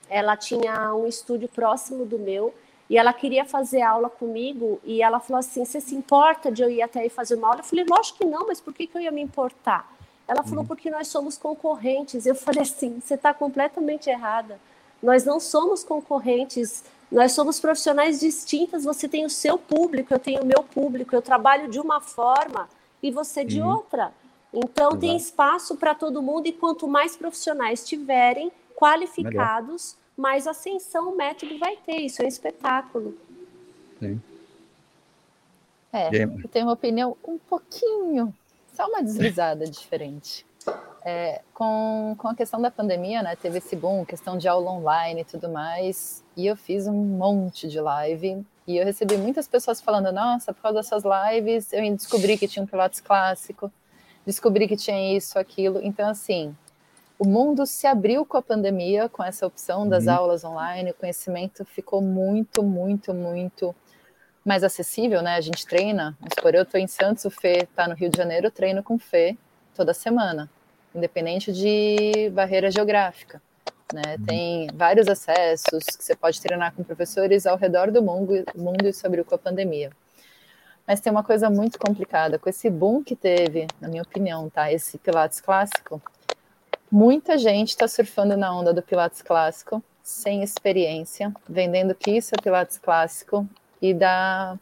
ela 0.09 0.35
tinha 0.35 0.93
um 0.95 1.05
estúdio 1.05 1.47
próximo 1.47 2.05
do 2.05 2.17
meu 2.17 2.53
e 2.89 2.97
ela 2.97 3.13
queria 3.13 3.45
fazer 3.45 3.81
aula 3.81 4.09
comigo 4.09 4.79
e 4.83 5.03
ela 5.03 5.19
falou 5.19 5.39
assim: 5.39 5.63
"Você 5.63 5.79
se 5.79 5.93
importa 5.93 6.51
de 6.51 6.63
eu 6.63 6.69
ir 6.69 6.81
até 6.81 7.01
aí 7.01 7.09
fazer 7.09 7.35
uma 7.35 7.49
aula?" 7.49 7.59
Eu 7.59 7.63
falei: 7.63 7.85
"Lógico 7.87 8.19
que 8.19 8.25
não, 8.25 8.47
mas 8.47 8.59
por 8.59 8.73
que, 8.73 8.87
que 8.87 8.97
eu 8.97 9.01
ia 9.01 9.11
me 9.11 9.21
importar?" 9.21 9.93
Ela 10.27 10.41
falou: 10.41 10.61
uhum. 10.61 10.67
"Porque 10.67 10.89
nós 10.89 11.07
somos 11.09 11.37
concorrentes." 11.37 12.25
Eu 12.25 12.33
falei 12.33 12.63
assim: 12.63 12.99
"Você 12.99 13.13
está 13.13 13.33
completamente 13.33 14.09
errada. 14.09 14.59
Nós 15.01 15.23
não 15.25 15.39
somos 15.39 15.83
concorrentes." 15.83 16.83
Nós 17.11 17.31
somos 17.31 17.59
profissionais 17.59 18.19
distintas. 18.19 18.83
Você 18.83 19.07
tem 19.07 19.25
o 19.25 19.29
seu 19.29 19.57
público, 19.57 20.13
eu 20.13 20.19
tenho 20.19 20.41
o 20.41 20.45
meu 20.45 20.63
público. 20.63 21.15
Eu 21.15 21.21
trabalho 21.21 21.69
de 21.69 21.79
uma 21.79 22.01
forma 22.01 22.67
e 23.01 23.11
você 23.11 23.43
de 23.43 23.61
uhum. 23.61 23.69
outra. 23.69 24.11
Então, 24.53 24.89
Exato. 24.89 24.99
tem 24.99 25.17
espaço 25.17 25.75
para 25.75 25.93
todo 25.93 26.21
mundo 26.21 26.47
e 26.47 26.53
quanto 26.53 26.87
mais 26.87 27.15
profissionais 27.15 27.85
tiverem, 27.85 28.51
qualificados, 28.75 29.95
Melhor. 30.17 30.33
mas 30.33 30.47
ascensão 30.47 31.11
o 31.11 31.15
método 31.15 31.57
vai 31.57 31.77
ter, 31.77 31.97
isso 31.97 32.21
é 32.21 32.25
um 32.25 32.27
espetáculo. 32.27 33.17
Sim. 33.99 34.21
É, 35.91 36.23
eu 36.23 36.47
tenho 36.49 36.65
uma 36.65 36.73
opinião 36.73 37.15
um 37.25 37.37
pouquinho, 37.37 38.33
só 38.73 38.85
uma 38.87 39.01
deslizada 39.01 39.65
diferente. 39.69 40.45
É, 41.07 41.41
com, 41.53 42.15
com 42.17 42.27
a 42.29 42.35
questão 42.35 42.59
da 42.59 42.71
pandemia, 42.71 43.21
né, 43.21 43.35
teve 43.35 43.59
esse 43.59 43.75
boom, 43.75 44.03
questão 44.03 44.37
de 44.37 44.47
aula 44.47 44.71
online 44.71 45.21
e 45.21 45.25
tudo 45.25 45.47
mais, 45.47 46.23
e 46.35 46.47
eu 46.47 46.55
fiz 46.55 46.87
um 46.87 46.93
monte 46.93 47.67
de 47.67 47.79
live, 47.79 48.43
e 48.65 48.77
eu 48.77 48.83
recebi 48.83 49.15
muitas 49.15 49.47
pessoas 49.47 49.79
falando, 49.79 50.11
nossa, 50.11 50.51
por 50.51 50.63
causa 50.63 50.79
dessas 50.79 51.03
lives, 51.03 51.71
eu 51.71 51.95
descobri 51.95 52.39
que 52.39 52.47
tinha 52.47 52.63
um 52.63 52.65
Pilates 52.65 53.01
clássico, 53.01 53.71
descobri 54.25 54.67
que 54.67 54.75
tinha 54.75 55.15
isso, 55.15 55.37
aquilo, 55.37 55.79
então 55.83 56.09
assim, 56.09 56.55
o 57.17 57.25
mundo 57.25 57.65
se 57.65 57.87
abriu 57.87 58.25
com 58.25 58.37
a 58.37 58.41
pandemia, 58.41 59.07
com 59.07 59.23
essa 59.23 59.45
opção 59.47 59.87
das 59.87 60.05
uhum. 60.05 60.13
aulas 60.13 60.43
online, 60.43 60.91
o 60.91 60.95
conhecimento 60.95 61.63
ficou 61.63 62.01
muito, 62.01 62.61
muito, 62.61 63.13
muito 63.13 63.75
mais 64.43 64.63
acessível, 64.63 65.21
né? 65.21 65.35
A 65.35 65.41
gente 65.41 65.65
treina, 65.65 66.15
vamos 66.19 66.35
supor, 66.35 66.53
eu 66.53 66.63
estou 66.63 66.79
em 66.79 66.87
Santos, 66.87 67.25
o 67.25 67.31
Fê 67.31 67.59
está 67.63 67.87
no 67.87 67.95
Rio 67.95 68.09
de 68.09 68.17
Janeiro, 68.17 68.47
eu 68.47 68.51
treino 68.51 68.83
com 68.83 68.95
o 68.95 68.99
Fê 68.99 69.37
toda 69.73 69.93
semana, 69.93 70.49
independente 70.95 71.51
de 71.51 72.29
barreira 72.31 72.71
geográfica. 72.71 73.41
Né? 73.93 74.15
Uhum. 74.17 74.25
Tem 74.25 74.67
vários 74.73 75.07
acessos 75.07 75.83
que 75.83 76.03
você 76.03 76.15
pode 76.15 76.41
treinar 76.41 76.73
com 76.73 76.83
professores 76.83 77.45
ao 77.45 77.57
redor 77.57 77.91
do 77.91 78.01
mundo, 78.01 78.43
mundo 78.55 78.87
e 78.87 78.93
sobre 78.93 79.23
com 79.23 79.35
a 79.35 79.37
pandemia. 79.37 79.91
Mas 80.87 80.99
tem 80.99 81.11
uma 81.11 81.23
coisa 81.23 81.49
muito 81.49 81.79
complicada, 81.79 82.37
com 82.37 82.49
esse 82.49 82.69
boom 82.69 83.03
que 83.03 83.15
teve, 83.15 83.67
na 83.81 83.87
minha 83.87 84.03
opinião, 84.03 84.49
tá? 84.49 84.71
Esse 84.71 84.97
Pilates 84.99 85.41
clássico, 85.41 86.01
muita 86.91 87.37
gente 87.37 87.69
está 87.69 87.87
surfando 87.87 88.37
na 88.37 88.55
onda 88.55 88.71
do 88.71 88.83
Pilates 88.83 89.21
clássico, 89.21 89.83
sem 90.03 90.43
experiência, 90.43 91.33
vendendo 91.49 91.95
que 91.95 92.11
isso 92.11 92.35
é 92.35 92.41
Pilates 92.41 92.77
clássico 92.77 93.47
e 93.81 93.93
dá 93.93 94.57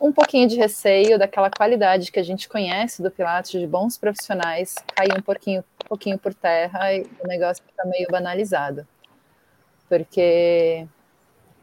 um 0.00 0.12
pouquinho 0.12 0.48
de 0.48 0.56
receio 0.56 1.18
daquela 1.18 1.50
qualidade 1.50 2.12
que 2.12 2.18
a 2.18 2.22
gente 2.22 2.48
conhece 2.48 3.02
do 3.02 3.10
Pilates, 3.10 3.50
de 3.50 3.66
bons 3.66 3.98
profissionais, 3.98 4.74
cair 4.94 5.12
um 5.16 5.22
pouquinho, 5.22 5.64
um 5.84 5.88
pouquinho 5.88 6.18
por 6.18 6.34
terra 6.34 6.92
e 6.92 7.02
o 7.22 7.26
negócio 7.26 7.62
fica 7.64 7.84
meio 7.86 8.08
banalizado. 8.10 8.86
Porque 9.88 10.86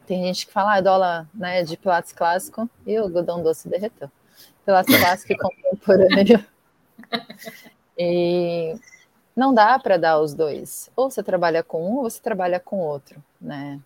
tem 0.06 0.24
gente 0.24 0.46
que 0.46 0.52
fala, 0.52 0.74
ah, 0.74 0.80
dólar 0.80 1.28
né, 1.34 1.62
de 1.62 1.76
Pilates 1.76 2.12
clássico 2.12 2.68
e 2.86 2.98
o 2.98 3.04
algodão 3.04 3.42
doce 3.42 3.68
derreteu. 3.68 4.10
Pilates 4.64 4.96
clássico 4.98 5.32
e 5.32 5.36
contemporâneo. 5.36 6.44
E 7.98 8.74
não 9.34 9.54
dá 9.54 9.78
para 9.78 9.96
dar 9.96 10.20
os 10.20 10.34
dois. 10.34 10.90
Ou 10.94 11.10
você 11.10 11.22
trabalha 11.22 11.62
com 11.62 11.82
um, 11.82 11.96
ou 11.96 12.10
você 12.10 12.20
trabalha 12.20 12.60
com 12.60 12.78
outro, 12.78 13.22
né? 13.40 13.80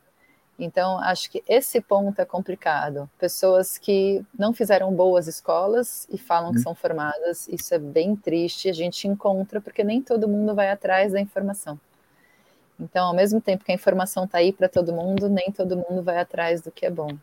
Então, 0.62 0.98
acho 0.98 1.30
que 1.30 1.42
esse 1.48 1.80
ponto 1.80 2.20
é 2.20 2.24
complicado. 2.26 3.08
Pessoas 3.18 3.78
que 3.78 4.22
não 4.38 4.52
fizeram 4.52 4.92
boas 4.92 5.26
escolas 5.26 6.06
e 6.10 6.18
falam 6.18 6.50
que 6.50 6.58
uhum. 6.58 6.62
são 6.64 6.74
formadas, 6.74 7.48
isso 7.48 7.74
é 7.74 7.78
bem 7.78 8.14
triste. 8.14 8.68
A 8.68 8.72
gente 8.74 9.08
encontra 9.08 9.58
porque 9.58 9.82
nem 9.82 10.02
todo 10.02 10.28
mundo 10.28 10.54
vai 10.54 10.70
atrás 10.70 11.12
da 11.12 11.20
informação. 11.20 11.80
Então, 12.78 13.06
ao 13.06 13.14
mesmo 13.14 13.40
tempo 13.40 13.64
que 13.64 13.72
a 13.72 13.74
informação 13.74 14.24
está 14.24 14.36
aí 14.38 14.52
para 14.52 14.68
todo 14.68 14.92
mundo, 14.92 15.30
nem 15.30 15.50
todo 15.50 15.76
mundo 15.76 16.02
vai 16.02 16.18
atrás 16.18 16.60
do 16.60 16.70
que 16.70 16.84
é 16.84 16.90
bom. 16.90 17.16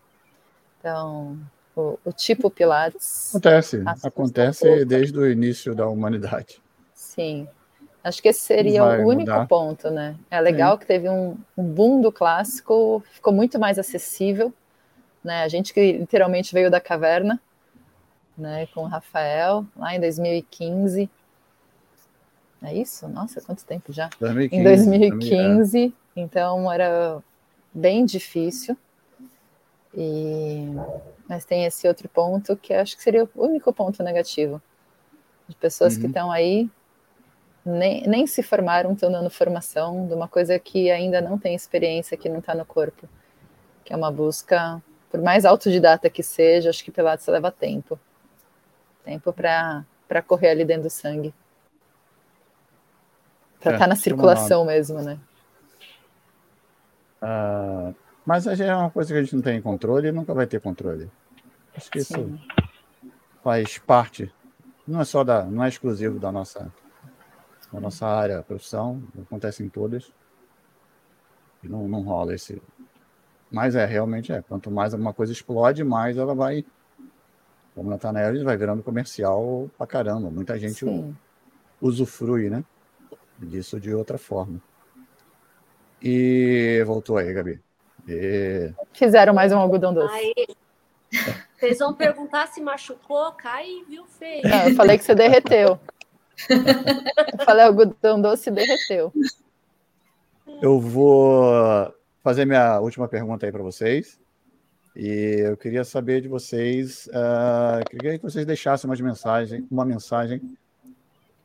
Então, 0.80 1.38
o, 1.76 2.00
o 2.04 2.12
tipo 2.12 2.50
Pilates. 2.50 3.30
Acontece, 3.36 3.84
acontece 4.04 4.86
desde 4.86 5.18
o 5.18 5.30
início 5.30 5.76
da 5.76 5.88
humanidade. 5.88 6.60
Sim, 6.94 7.48
Acho 8.08 8.22
que 8.22 8.30
esse 8.30 8.40
seria 8.40 8.86
o 8.86 9.06
único 9.06 9.32
mudar. 9.32 9.48
ponto, 9.48 9.90
né? 9.92 10.16
É 10.32 10.40
legal 10.40 10.74
Sim. 10.74 10.80
que 10.80 10.86
teve 10.86 11.10
um, 11.10 11.38
um, 11.58 11.64
boom 11.64 12.00
do 12.00 12.10
clássico, 12.10 13.04
ficou 13.12 13.34
muito 13.34 13.60
mais 13.60 13.78
acessível, 13.78 14.54
né? 15.22 15.44
A 15.44 15.48
gente 15.50 15.74
que 15.74 15.92
literalmente 15.92 16.54
veio 16.54 16.72
da 16.72 16.80
caverna, 16.80 17.38
né? 18.38 18.66
Com 18.68 18.84
o 18.84 18.88
Rafael, 18.88 19.66
lá 19.76 19.94
em 19.94 20.00
2015. 20.00 21.10
É 22.64 22.74
isso? 22.74 23.10
Nossa, 23.10 23.42
quanto 23.42 23.66
tempo 23.66 23.92
já? 23.92 24.10
2015, 24.22 24.56
em 24.56 24.64
2015, 24.64 25.94
é. 26.16 26.22
então 26.22 26.72
era 26.72 27.22
bem 27.74 28.06
difícil. 28.06 28.78
E... 29.94 30.66
Mas 31.28 31.44
tem 31.44 31.66
esse 31.66 31.86
outro 31.90 32.08
ponto 32.08 32.56
que 32.56 32.74
acho 32.74 32.96
que 32.96 33.04
seria 33.04 33.26
o 33.26 33.30
único 33.36 33.74
ponto 33.74 34.02
negativo. 34.02 34.62
De 35.46 35.58
pessoas 35.58 35.96
uhum. 35.96 36.02
que 36.02 36.08
estão 36.08 36.32
aí 36.32 36.70
nem, 37.68 38.04
nem 38.08 38.26
se 38.26 38.42
formaram, 38.42 38.94
estão 38.94 39.12
dando 39.12 39.30
formação 39.30 40.08
de 40.08 40.14
uma 40.14 40.28
coisa 40.28 40.58
que 40.58 40.90
ainda 40.90 41.20
não 41.20 41.38
tem 41.38 41.54
experiência, 41.54 42.18
que 42.18 42.30
não 42.30 42.40
está 42.40 42.56
no 42.56 42.66
corpo, 42.66 43.08
que 43.84 43.92
é 43.92 43.96
uma 43.96 44.10
busca, 44.10 44.82
por 45.10 45.22
mais 45.22 45.44
autodidata 45.44 46.10
que 46.10 46.24
seja, 46.24 46.70
acho 46.70 46.84
que 46.84 46.92
Pilates 46.92 47.28
leva 47.28 47.52
tempo. 47.52 48.00
Tempo 49.04 49.34
para 49.34 49.86
correr 50.26 50.50
ali 50.50 50.64
dentro 50.64 50.84
do 50.84 50.90
sangue. 50.90 51.34
Para 53.60 53.74
estar 53.74 53.76
é, 53.76 53.80
tá 53.80 53.88
na 53.88 53.96
circulação 53.96 54.64
mesmo, 54.64 55.02
né? 55.02 55.20
Uh, 57.22 57.94
mas 58.26 58.48
é 58.48 58.74
uma 58.76 58.90
coisa 58.90 59.14
que 59.14 59.20
a 59.20 59.24
gente 59.24 59.36
não 59.36 59.42
tem 59.42 59.62
controle 59.62 60.08
e 60.08 60.12
nunca 60.12 60.34
vai 60.34 60.48
ter 60.48 60.62
controle. 60.62 61.12
Acho 61.76 61.92
que 61.92 62.02
Sim. 62.02 62.14
isso 62.14 62.40
faz 63.44 63.78
parte, 63.78 64.32
não 64.88 65.02
é 65.02 65.06
só 65.06 65.24
da, 65.24 65.44
não 65.44 65.64
é 65.64 65.70
exclusivo 65.70 66.20
da 66.20 66.32
nossa 66.32 66.72
na 67.72 67.80
nossa 67.80 68.06
área, 68.06 68.44
profissão, 68.44 69.04
acontece 69.22 69.64
em 69.64 69.70
todas. 69.70 70.12
E 71.64 71.68
não, 71.68 71.88
não 71.88 72.02
rola 72.02 72.34
esse. 72.34 72.62
Mas 73.52 73.76
é, 73.76 73.86
realmente 73.86 74.32
é. 74.32 74.42
Quanto 74.42 74.72
mais 74.72 74.94
alguma 74.94 75.14
coisa 75.14 75.32
explode, 75.32 75.84
mais 75.84 76.18
ela 76.18 76.36
vai. 76.36 76.66
Como 77.76 77.90
na 77.90 77.98
Tanel, 77.98 78.44
vai 78.44 78.58
virando 78.58 78.84
comercial 78.84 79.70
pra 79.78 79.86
caramba. 79.86 80.30
Muita 80.30 80.58
gente 80.58 80.86
Sim. 80.86 81.16
usufrui, 81.82 82.50
né? 82.50 82.64
Disso 83.38 83.80
de 83.80 83.94
outra 83.94 84.18
forma. 84.18 84.62
E 86.02 86.84
voltou 86.86 87.18
aí, 87.18 87.32
Gabi. 87.34 87.62
E... 88.08 88.72
Fizeram 88.94 89.34
mais 89.34 89.52
um 89.52 89.58
algodão 89.58 89.94
doce. 89.94 90.14
Aí. 90.14 90.48
Vocês 91.58 91.80
vão 91.80 91.94
perguntar 91.94 92.48
se 92.48 92.62
machucou, 92.62 93.32
cai, 93.34 93.68
viu, 93.88 94.06
feio. 94.06 94.44
Não, 94.48 94.70
eu 94.70 94.76
falei 94.76 94.98
que 94.98 95.04
você 95.04 95.16
derreteu. 95.16 95.80
Eu 96.50 97.46
falei, 97.46 97.66
o 97.66 97.68
algodão 97.68 98.22
doce 98.22 98.52
derreteu. 98.52 99.12
Eu 100.62 100.80
vou 100.80 101.94
fazer 102.24 102.46
minha 102.46 102.80
última 102.80 103.08
pergunta 103.08 103.46
aí 103.46 103.52
para 103.52 103.64
vocês. 103.64 104.20
E 104.96 105.42
eu 105.42 105.56
queria 105.56 105.84
saber 105.84 106.22
de 106.22 106.28
vocês, 106.28 107.08
uh, 107.08 107.88
queria 107.88 108.18
que 108.18 108.24
vocês 108.24 108.46
deixassem 108.48 108.90
uma 108.90 108.96
mensagem, 108.96 109.68
uma 109.70 109.86
mensagem 109.86 110.42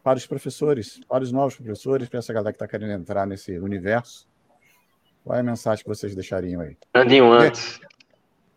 para 0.03 0.17
os 0.17 0.27
professores, 0.27 1.01
para 1.07 1.23
os 1.23 1.31
novos 1.31 1.57
professores, 1.57 2.09
para 2.09 2.19
essa 2.19 2.33
galera 2.33 2.51
que 2.51 2.57
está 2.57 2.67
querendo 2.67 2.93
entrar 2.93 3.27
nesse 3.27 3.59
universo. 3.59 4.27
Qual 5.23 5.37
é 5.37 5.41
a 5.41 5.45
mensagem 5.45 5.85
que 5.85 5.89
vocês 5.89 6.15
deixariam 6.15 6.63
aí? 6.63 6.77
Grandinho, 6.95 7.31
antes, 7.31 7.79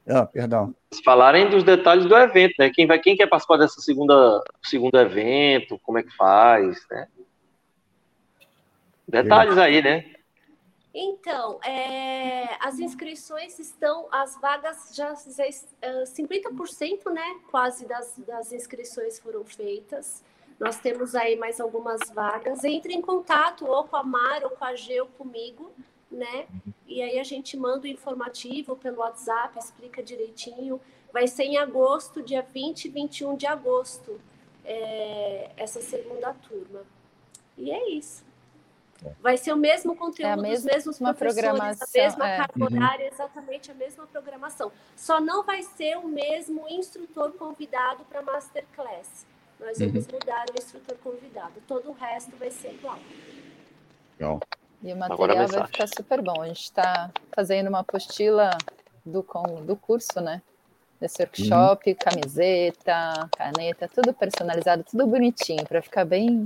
ah, 0.08 0.26
perdão. 0.26 0.76
Falarem 1.04 1.50
dos 1.50 1.64
detalhes 1.64 2.06
do 2.06 2.16
evento, 2.16 2.54
né? 2.60 2.70
Quem, 2.70 2.86
vai, 2.86 3.00
quem 3.00 3.16
quer 3.16 3.28
participar 3.28 3.58
dessa 3.58 3.82
segunda 3.82 4.44
segundo 4.64 5.00
evento, 5.00 5.80
como 5.82 5.98
é 5.98 6.04
que 6.04 6.16
faz, 6.16 6.86
né? 6.92 7.08
Detalhes 9.08 9.58
aí, 9.58 9.82
né? 9.82 10.06
Então, 10.94 11.60
é, 11.64 12.56
as 12.60 12.80
inscrições 12.80 13.60
estão, 13.60 14.08
as 14.12 14.40
vagas 14.40 14.96
já, 14.96 15.14
já 15.14 15.44
50%, 16.06 17.12
né? 17.12 17.40
Quase 17.50 17.86
das, 17.86 18.18
das 18.20 18.54
inscrições 18.54 19.20
foram 19.20 19.44
feitas. 19.44 20.24
Nós 20.60 20.78
temos 20.78 21.16
aí 21.16 21.36
mais 21.36 21.60
algumas 21.60 22.00
vagas. 22.14 22.64
Entre 22.64 22.94
em 22.94 23.02
contato 23.02 23.66
ou 23.66 23.84
com 23.84 23.98
a 23.98 24.04
Mar 24.04 24.44
ou 24.44 24.52
com 24.52 24.64
a 24.64 24.76
G 24.76 25.02
ou 25.02 25.08
comigo 25.08 25.74
né? 26.12 26.48
E 26.88 27.02
aí 27.02 27.20
a 27.20 27.24
gente 27.24 27.58
manda 27.58 27.86
o 27.86 27.88
informativo 27.88 28.76
pelo 28.76 29.00
WhatsApp, 29.00 29.58
explica 29.58 30.04
direitinho. 30.04 30.80
Vai 31.12 31.28
ser 31.28 31.44
em 31.44 31.58
agosto, 31.58 32.22
dia 32.22 32.42
20 32.42 32.86
e 32.86 32.90
21 32.90 33.36
de 33.36 33.48
agosto, 33.48 34.20
é, 34.64 35.52
essa 35.58 35.82
segunda 35.82 36.34
turma. 36.34 36.82
E 37.58 37.72
é 37.72 37.90
isso. 37.90 38.24
Vai 39.22 39.38
ser 39.38 39.54
o 39.54 39.58
mesmo 39.58 39.96
conteúdo, 39.96 40.46
é 40.46 40.54
os 40.54 40.64
mesmos 40.64 40.98
professores, 40.98 41.82
a 41.82 41.88
mesma 41.94 42.30
é. 42.30 42.38
carga 42.38 42.54
uhum. 42.58 42.66
horária, 42.66 43.08
exatamente 43.08 43.70
a 43.70 43.74
mesma 43.74 44.08
programação. 44.08 44.72
Só 44.96 45.20
não 45.20 45.44
vai 45.44 45.62
ser 45.64 45.98
o 45.98 46.08
mesmo 46.08 46.68
instrutor 46.70 47.34
convidado 47.34 48.04
para 48.06 48.22
Masterclass. 48.22 49.26
Nós 49.60 49.78
vamos 49.80 50.06
uhum. 50.06 50.14
mudar 50.14 50.46
o 50.50 50.58
instrutor 50.58 50.98
convidado. 50.98 51.54
Todo 51.68 51.90
o 51.90 51.94
resto 51.94 52.36
vai 52.38 52.52
ser 52.52 52.74
igual. 52.74 52.98
Legal. 54.18 54.40
E 54.86 54.94
o 54.94 54.96
material 54.96 55.48
vai 55.48 55.66
ficar 55.66 55.88
super 55.88 56.22
bom. 56.22 56.44
A 56.44 56.48
gente 56.48 56.62
está 56.62 57.10
fazendo 57.36 57.68
uma 57.70 57.80
apostila 57.80 58.56
do, 59.04 59.24
com, 59.24 59.66
do 59.66 59.76
curso, 59.76 60.22
né? 60.22 60.44
Desse 61.02 61.24
workshop, 61.24 61.90
uhum. 61.90 61.98
camiseta, 62.00 63.30
caneta, 63.36 63.90
tudo 63.94 64.14
personalizado, 64.14 64.86
tudo 64.90 65.08
bonitinho, 65.08 65.66
para 65.66 65.82
ficar 65.82 66.06
bem. 66.06 66.46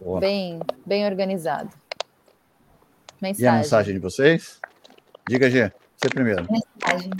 Boa. 0.00 0.18
bem, 0.18 0.58
bem 0.86 1.04
organizado. 1.04 1.68
Mensagem. 3.20 3.44
E 3.44 3.48
a 3.48 3.52
mensagem 3.52 3.94
de 3.94 4.00
vocês? 4.00 4.58
Diga, 5.28 5.50
Gê, 5.50 5.70
você 5.98 6.08
primeiro. 6.08 6.46
A 6.48 6.50
mensagem. 6.50 7.10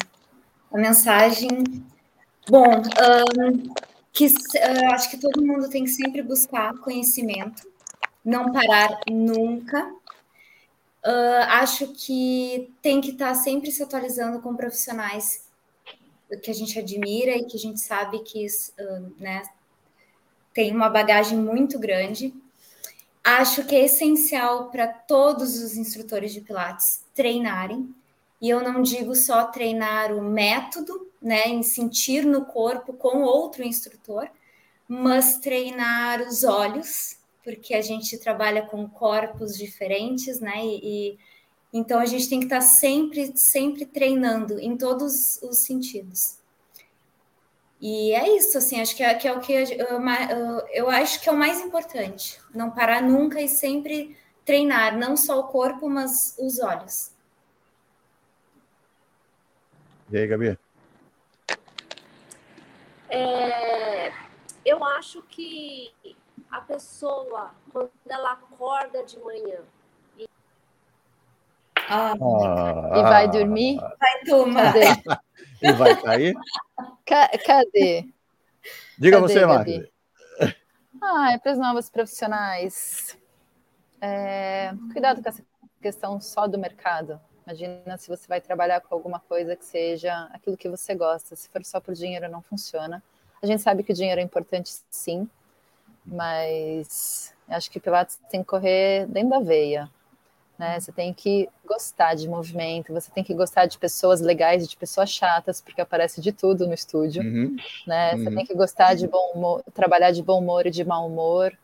A 0.72 0.78
mensagem. 0.78 1.84
Bom, 2.48 2.64
um, 2.64 3.74
que 4.10 4.26
uh, 4.26 4.94
acho 4.94 5.10
que 5.10 5.18
todo 5.18 5.44
mundo 5.44 5.68
tem 5.68 5.84
que 5.84 5.90
sempre 5.90 6.22
buscar 6.22 6.74
conhecimento, 6.78 7.69
não 8.24 8.52
parar 8.52 9.00
nunca. 9.10 9.92
Uh, 11.04 11.42
acho 11.48 11.88
que 11.88 12.70
tem 12.82 13.00
que 13.00 13.12
estar 13.12 13.34
sempre 13.34 13.70
se 13.70 13.82
atualizando 13.82 14.40
com 14.40 14.54
profissionais 14.54 15.48
que 16.42 16.50
a 16.50 16.54
gente 16.54 16.78
admira 16.78 17.32
e 17.32 17.44
que 17.44 17.56
a 17.56 17.60
gente 17.60 17.80
sabe 17.80 18.20
que 18.20 18.46
uh, 18.46 19.12
né, 19.18 19.42
tem 20.52 20.74
uma 20.74 20.88
bagagem 20.88 21.38
muito 21.38 21.78
grande. 21.78 22.34
Acho 23.24 23.64
que 23.64 23.74
é 23.74 23.84
essencial 23.84 24.70
para 24.70 24.86
todos 24.86 25.62
os 25.62 25.76
instrutores 25.76 26.32
de 26.32 26.40
Pilates 26.40 27.02
treinarem. 27.14 27.94
E 28.40 28.48
eu 28.48 28.62
não 28.62 28.80
digo 28.80 29.14
só 29.14 29.44
treinar 29.44 30.12
o 30.12 30.22
método, 30.22 31.08
né, 31.20 31.48
em 31.48 31.62
sentir 31.62 32.24
no 32.24 32.44
corpo 32.46 32.94
com 32.94 33.22
outro 33.22 33.62
instrutor, 33.62 34.28
mas 34.88 35.38
treinar 35.38 36.22
os 36.22 36.42
olhos, 36.42 37.16
porque 37.42 37.74
a 37.74 37.82
gente 37.82 38.18
trabalha 38.18 38.62
com 38.62 38.88
corpos 38.88 39.56
diferentes, 39.56 40.40
né, 40.40 40.64
e, 40.64 40.80
e 41.12 41.18
então 41.72 42.00
a 42.00 42.06
gente 42.06 42.28
tem 42.28 42.40
que 42.40 42.46
estar 42.46 42.60
sempre, 42.60 43.36
sempre 43.36 43.86
treinando 43.86 44.58
em 44.58 44.76
todos 44.76 45.40
os 45.42 45.58
sentidos. 45.58 46.40
E 47.80 48.12
é 48.12 48.36
isso, 48.36 48.58
assim, 48.58 48.80
acho 48.80 48.94
que 48.94 49.02
é, 49.02 49.14
que 49.14 49.26
é 49.26 49.32
o 49.32 49.40
que 49.40 49.52
eu, 49.52 49.64
eu, 49.64 50.66
eu, 50.70 50.90
acho 50.90 51.20
que 51.22 51.28
é 51.28 51.32
o 51.32 51.36
mais 51.36 51.60
importante. 51.60 52.38
Não 52.54 52.70
parar 52.70 53.00
nunca 53.00 53.40
e 53.40 53.48
sempre 53.48 54.14
treinar, 54.44 54.98
não 54.98 55.16
só 55.16 55.40
o 55.40 55.44
corpo, 55.44 55.88
mas 55.88 56.36
os 56.38 56.58
olhos. 56.58 57.10
E 60.10 60.18
aí, 60.18 60.26
Gabi? 60.26 60.58
É, 63.08 64.12
eu 64.64 64.84
acho 64.84 65.22
que 65.22 65.90
a 66.50 66.60
pessoa, 66.60 67.52
quando 67.72 67.90
ela 68.08 68.32
acorda 68.32 69.04
de 69.04 69.18
manhã 69.20 69.60
e, 70.18 70.28
ah, 71.88 72.14
e 72.94 73.02
vai 73.02 73.28
dormir, 73.28 73.78
vai 73.78 74.20
tomar. 74.26 74.72
Cadê? 74.72 74.86
e 75.62 75.72
vai 75.72 76.02
cair? 76.02 76.34
cadê? 77.06 78.08
Diga 78.98 79.20
cadê, 79.20 79.32
você, 79.32 79.46
Marcos. 79.46 79.90
Ah, 81.00 81.32
é 81.32 81.38
para 81.38 81.52
os 81.52 81.58
novos 81.58 81.88
profissionais. 81.88 83.16
É, 84.00 84.72
cuidado 84.92 85.22
com 85.22 85.28
essa 85.28 85.42
questão 85.80 86.20
só 86.20 86.46
do 86.46 86.58
mercado. 86.58 87.20
Imagina 87.46 87.96
se 87.96 88.08
você 88.08 88.28
vai 88.28 88.40
trabalhar 88.40 88.80
com 88.80 88.94
alguma 88.94 89.18
coisa 89.20 89.56
que 89.56 89.64
seja 89.64 90.28
aquilo 90.32 90.56
que 90.56 90.68
você 90.68 90.94
gosta. 90.94 91.34
Se 91.34 91.48
for 91.48 91.64
só 91.64 91.80
por 91.80 91.94
dinheiro, 91.94 92.28
não 92.28 92.42
funciona. 92.42 93.02
A 93.42 93.46
gente 93.46 93.62
sabe 93.62 93.82
que 93.82 93.92
o 93.92 93.94
dinheiro 93.94 94.20
é 94.20 94.24
importante, 94.24 94.70
sim, 94.90 95.28
mas 96.04 97.34
acho 97.48 97.70
que 97.70 97.80
Pilates 97.80 98.18
tem 98.30 98.42
que 98.42 98.48
correr 98.48 99.06
dentro 99.06 99.30
da 99.30 99.40
veia. 99.40 99.90
Né? 100.60 100.78
Você 100.78 100.92
tem 100.92 101.14
que 101.14 101.48
gostar 101.66 102.14
de 102.14 102.28
movimento, 102.28 102.92
você 102.92 103.10
tem 103.10 103.24
que 103.24 103.32
gostar 103.32 103.64
de 103.64 103.78
pessoas 103.78 104.20
legais 104.20 104.62
e 104.62 104.68
de 104.68 104.76
pessoas 104.76 105.10
chatas, 105.10 105.60
porque 105.60 105.80
aparece 105.80 106.20
de 106.20 106.32
tudo 106.32 106.66
no 106.66 106.74
estúdio. 106.74 107.22
Uhum. 107.22 107.56
Né? 107.86 108.10
Você 108.16 108.28
uhum. 108.28 108.34
tem 108.34 108.44
que 108.44 108.54
gostar 108.54 108.94
de 108.94 109.08
bom 109.08 109.32
humor, 109.34 109.64
trabalhar 109.72 110.10
de 110.10 110.22
bom 110.22 110.38
humor 110.38 110.66
e 110.66 110.70
de 110.70 110.84
mau 110.84 111.06
humor. 111.06 111.56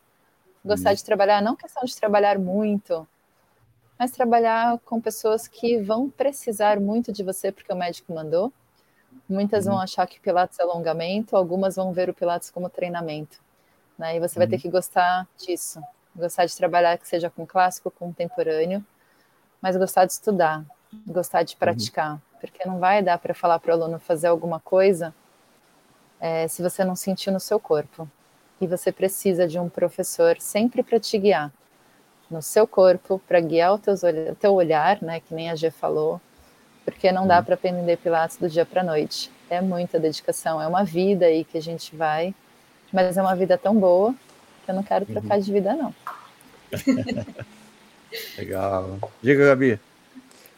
Gostar 0.64 0.90
uhum. 0.90 0.96
de 0.96 1.04
trabalhar, 1.04 1.42
não 1.42 1.54
questão 1.54 1.84
de 1.84 1.94
trabalhar 1.94 2.38
muito, 2.38 3.06
mas 3.98 4.10
trabalhar 4.10 4.78
com 4.84 4.98
pessoas 4.98 5.46
que 5.46 5.78
vão 5.78 6.08
precisar 6.08 6.80
muito 6.80 7.12
de 7.12 7.22
você 7.22 7.52
porque 7.52 7.72
o 7.72 7.76
médico 7.76 8.14
mandou. 8.14 8.50
Muitas 9.28 9.66
vão 9.66 9.74
uhum. 9.74 9.82
achar 9.82 10.06
que 10.06 10.18
Pilates 10.18 10.58
é 10.58 10.62
alongamento, 10.62 11.36
algumas 11.36 11.76
vão 11.76 11.92
ver 11.92 12.08
o 12.08 12.14
Pilates 12.14 12.50
como 12.50 12.70
treinamento. 12.70 13.38
Né? 13.98 14.16
E 14.16 14.20
você 14.20 14.38
vai 14.38 14.46
ter 14.46 14.56
uhum. 14.56 14.62
que 14.62 14.68
gostar 14.68 15.26
disso, 15.38 15.80
gostar 16.14 16.46
de 16.46 16.56
trabalhar 16.56 16.98
que 16.98 17.08
seja 17.08 17.30
com 17.30 17.46
clássico, 17.46 17.90
contemporâneo, 17.90 18.84
mas 19.60 19.76
gostar 19.76 20.04
de 20.04 20.12
estudar, 20.12 20.64
gostar 21.06 21.42
de 21.42 21.54
uhum. 21.54 21.58
praticar, 21.58 22.12
uhum. 22.12 22.20
porque 22.40 22.66
não 22.66 22.78
vai 22.78 23.02
dar 23.02 23.18
para 23.18 23.34
falar 23.34 23.58
para 23.58 23.70
o 23.70 23.82
aluno 23.82 23.98
fazer 23.98 24.28
alguma 24.28 24.60
coisa 24.60 25.14
é, 26.20 26.48
se 26.48 26.62
você 26.62 26.84
não 26.84 26.96
sentir 26.96 27.30
no 27.30 27.40
seu 27.40 27.58
corpo. 27.58 28.08
E 28.60 28.66
você 28.66 28.90
precisa 28.90 29.46
de 29.46 29.58
um 29.58 29.68
professor 29.68 30.36
sempre 30.40 30.82
para 30.82 30.98
te 30.98 31.18
guiar 31.18 31.52
no 32.30 32.42
seu 32.42 32.66
corpo, 32.66 33.20
para 33.26 33.38
guiar 33.40 33.74
o, 33.74 33.78
teus, 33.78 34.02
o 34.02 34.34
teu 34.38 34.54
olhar, 34.54 35.00
né, 35.02 35.20
que 35.20 35.34
nem 35.34 35.50
a 35.50 35.54
G 35.54 35.70
falou, 35.70 36.20
porque 36.84 37.12
não 37.12 37.26
dá 37.26 37.38
uhum. 37.38 37.44
para 37.44 37.54
aprender 37.54 37.96
Pilates 37.98 38.36
do 38.36 38.48
dia 38.48 38.64
para 38.64 38.80
a 38.80 38.84
noite. 38.84 39.30
É 39.48 39.60
muita 39.60 39.98
dedicação, 39.98 40.60
é 40.60 40.66
uma 40.66 40.84
vida 40.84 41.26
aí 41.26 41.44
que 41.44 41.56
a 41.56 41.62
gente 41.62 41.94
vai, 41.94 42.34
mas 42.96 43.18
é 43.18 43.22
uma 43.22 43.36
vida 43.36 43.58
tão 43.58 43.74
boa 43.76 44.14
eu 44.68 44.74
não 44.74 44.82
quero 44.82 45.06
trocar 45.06 45.36
uhum. 45.36 45.40
de 45.40 45.52
vida, 45.52 45.74
não. 45.74 45.94
Legal. 48.36 48.98
Diga, 49.22 49.46
Gabi. 49.46 49.78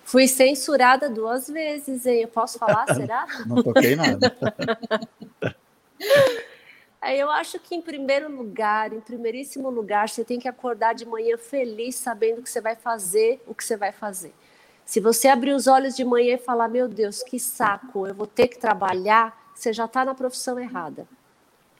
Fui 0.05 0.27
censurada 0.27 1.11
duas 1.11 1.49
vezes, 1.49 2.07
hein? 2.07 2.23
Eu 2.23 2.29
posso 2.29 2.59
falar, 2.59 2.87
será? 2.95 3.27
não 3.47 3.63
toquei 3.63 3.95
nada. 3.95 4.35
Eu 7.01 7.31
acho 7.31 7.61
que, 7.61 7.75
em 7.75 7.81
primeiro 7.81 8.31
lugar, 8.31 8.93
em 8.93 9.01
primeiríssimo 9.01 9.71
lugar, 9.71 10.09
você 10.09 10.25
tem 10.25 10.39
que 10.39 10.49
acordar 10.49 10.95
de 10.95 11.07
manhã 11.07 11.39
feliz, 11.39 11.95
sabendo 11.95 12.43
que 12.43 12.51
você 12.51 12.61
vai 12.61 12.75
fazer 12.77 13.41
o 13.47 13.55
que 13.55 13.65
você 13.65 13.77
vai 13.77 13.93
fazer. 13.93 14.35
Se 14.85 15.01
você 15.01 15.29
abrir 15.29 15.53
os 15.53 15.67
olhos 15.67 15.95
de 15.95 16.05
manhã 16.05 16.35
e 16.35 16.39
falar, 16.39 16.69
meu 16.69 16.89
Deus, 16.89 17.23
que 17.23 17.39
saco, 17.39 18.07
eu 18.07 18.15
vou 18.15 18.27
ter 18.27 18.49
que 18.49 18.59
trabalhar, 18.59 19.51
você 19.55 19.73
já 19.73 19.85
está 19.85 20.05
na 20.05 20.15
profissão 20.15 20.59
errada. 20.59 21.07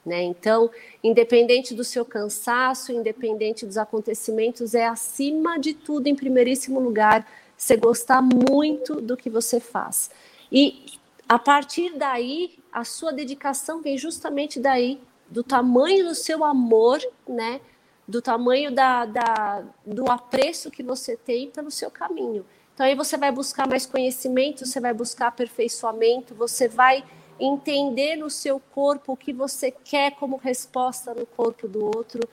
Né? 0.09 0.23
Então, 0.23 0.71
independente 1.03 1.75
do 1.75 1.83
seu 1.83 2.03
cansaço, 2.03 2.91
independente 2.91 3.63
dos 3.63 3.77
acontecimentos, 3.77 4.73
é 4.73 4.87
acima 4.87 5.59
de 5.59 5.75
tudo, 5.75 6.07
em 6.07 6.15
primeiríssimo 6.15 6.79
lugar, 6.79 7.27
você 7.55 7.77
gostar 7.77 8.19
muito 8.19 8.99
do 8.99 9.15
que 9.15 9.29
você 9.29 9.59
faz. 9.59 10.09
E 10.51 10.97
a 11.27 11.37
partir 11.37 11.95
daí, 11.95 12.57
a 12.71 12.83
sua 12.83 13.13
dedicação 13.13 13.83
vem 13.83 13.99
justamente 13.99 14.59
daí, 14.59 14.99
do 15.29 15.43
tamanho 15.43 16.07
do 16.07 16.15
seu 16.15 16.43
amor, 16.43 16.99
né? 17.27 17.61
do 18.07 18.19
tamanho 18.19 18.71
da, 18.71 19.05
da, 19.05 19.63
do 19.85 20.09
apreço 20.09 20.71
que 20.71 20.81
você 20.81 21.15
tem 21.15 21.51
pelo 21.51 21.69
seu 21.69 21.91
caminho. 21.91 22.43
Então, 22.73 22.83
aí 22.83 22.95
você 22.95 23.15
vai 23.15 23.31
buscar 23.31 23.67
mais 23.67 23.85
conhecimento, 23.85 24.65
você 24.65 24.79
vai 24.79 24.91
buscar 24.91 25.27
aperfeiçoamento, 25.27 26.33
você 26.33 26.67
vai 26.67 27.03
entender 27.39 28.15
no 28.15 28.29
seu 28.29 28.59
corpo 28.59 29.13
o 29.13 29.17
que 29.17 29.31
você 29.31 29.71
quer 29.71 30.11
como 30.15 30.37
resposta 30.37 31.13
no 31.13 31.25
corpo 31.25 31.67
do 31.67 31.85
outro. 31.85 32.27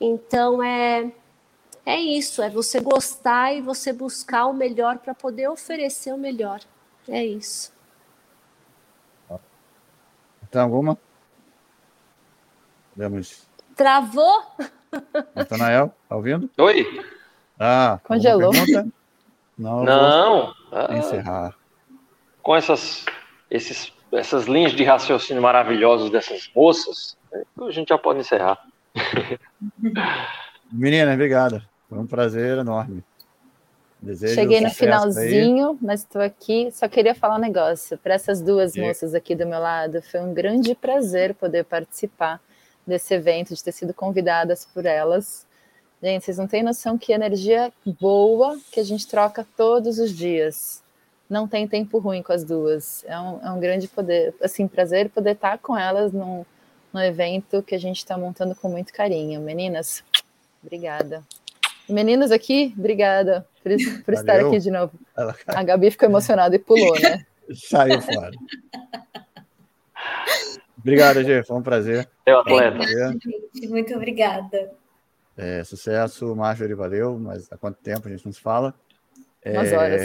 Então 0.00 0.62
é 0.62 1.12
é 1.84 1.98
isso, 1.98 2.42
é 2.42 2.50
você 2.50 2.80
gostar 2.80 3.54
e 3.54 3.60
você 3.60 3.92
buscar 3.92 4.46
o 4.46 4.52
melhor 4.52 4.98
para 4.98 5.14
poder 5.14 5.48
oferecer 5.48 6.12
o 6.12 6.18
melhor. 6.18 6.60
É 7.08 7.24
isso. 7.24 7.72
Tem 10.50 10.60
alguma? 10.60 10.98
Vamos. 12.96 13.48
Travou? 13.76 14.42
Natanael, 15.34 15.94
tá 16.08 16.16
ouvindo? 16.16 16.50
Oi. 16.58 16.84
Ah, 17.58 18.00
congelou. 18.04 18.52
Não. 19.56 19.84
Não. 19.84 20.54
Encerrar. 20.96 21.56
Com 22.42 22.56
essas 22.56 23.04
esses 23.50 23.92
essas 24.12 24.46
linhas 24.46 24.72
de 24.72 24.84
raciocínio 24.84 25.42
maravilhosas 25.42 26.10
dessas 26.10 26.50
moças, 26.54 27.16
a 27.32 27.70
gente 27.70 27.88
já 27.88 27.98
pode 27.98 28.20
encerrar. 28.20 28.58
Menina, 30.72 31.14
obrigada. 31.14 31.62
Foi 31.88 31.98
um 31.98 32.06
prazer 32.06 32.58
enorme. 32.58 33.02
Desejo 34.00 34.34
Cheguei 34.34 34.60
no 34.60 34.70
finalzinho, 34.70 35.78
mas 35.80 36.00
estou 36.00 36.22
aqui. 36.22 36.70
Só 36.72 36.88
queria 36.88 37.14
falar 37.14 37.36
um 37.36 37.40
negócio 37.40 37.98
para 37.98 38.14
essas 38.14 38.40
duas 38.40 38.74
e... 38.74 38.80
moças 38.80 39.14
aqui 39.14 39.34
do 39.34 39.46
meu 39.46 39.58
lado. 39.58 40.00
Foi 40.02 40.20
um 40.20 40.32
grande 40.32 40.74
prazer 40.74 41.34
poder 41.34 41.64
participar 41.64 42.40
desse 42.86 43.12
evento, 43.14 43.54
de 43.54 43.62
ter 43.62 43.72
sido 43.72 43.92
convidadas 43.92 44.64
por 44.64 44.86
elas. 44.86 45.46
Gente, 46.02 46.24
vocês 46.24 46.38
não 46.38 46.46
têm 46.46 46.62
noção 46.62 46.96
que 46.96 47.12
energia 47.12 47.70
boa 48.00 48.58
que 48.72 48.80
a 48.80 48.84
gente 48.84 49.06
troca 49.06 49.46
todos 49.54 49.98
os 49.98 50.16
dias 50.16 50.82
não 51.30 51.46
tem 51.46 51.68
tempo 51.68 51.98
ruim 51.98 52.22
com 52.22 52.32
as 52.32 52.42
duas. 52.42 53.04
É 53.06 53.18
um, 53.18 53.40
é 53.40 53.50
um 53.52 53.60
grande 53.60 53.86
poder, 53.86 54.34
assim, 54.42 54.66
prazer 54.66 55.08
poder 55.08 55.30
estar 55.30 55.58
com 55.58 55.78
elas 55.78 56.12
num, 56.12 56.44
num 56.92 57.00
evento 57.00 57.62
que 57.62 57.74
a 57.74 57.78
gente 57.78 57.98
está 57.98 58.18
montando 58.18 58.56
com 58.56 58.68
muito 58.68 58.92
carinho. 58.92 59.40
Meninas, 59.40 60.02
obrigada. 60.62 61.22
Meninos 61.88 62.32
aqui, 62.32 62.74
obrigada 62.76 63.46
por, 63.62 63.70
por 64.04 64.14
estar 64.14 64.40
aqui 64.40 64.58
de 64.58 64.70
novo. 64.72 64.92
A 65.46 65.62
Gabi 65.62 65.92
ficou 65.92 66.08
emocionada 66.08 66.56
e 66.56 66.58
pulou, 66.58 66.98
né? 67.00 67.24
Saiu 67.54 68.00
fora. 68.02 68.32
Obrigado, 70.76 71.22
Gê, 71.22 71.42
foi 71.44 71.56
um 71.56 71.62
prazer. 71.62 72.08
Eu, 72.26 72.38
atleta. 72.38 72.78
Muito 73.68 73.94
obrigada. 73.94 74.72
É, 75.36 75.62
sucesso, 75.62 76.34
Marjorie, 76.34 76.74
valeu, 76.74 77.18
mas 77.18 77.50
há 77.52 77.56
quanto 77.56 77.78
tempo 77.78 78.08
a 78.08 78.10
gente 78.10 78.24
não 78.24 78.32
se 78.32 78.40
fala? 78.40 78.74
Umas 79.44 79.72
horas. 79.72 80.02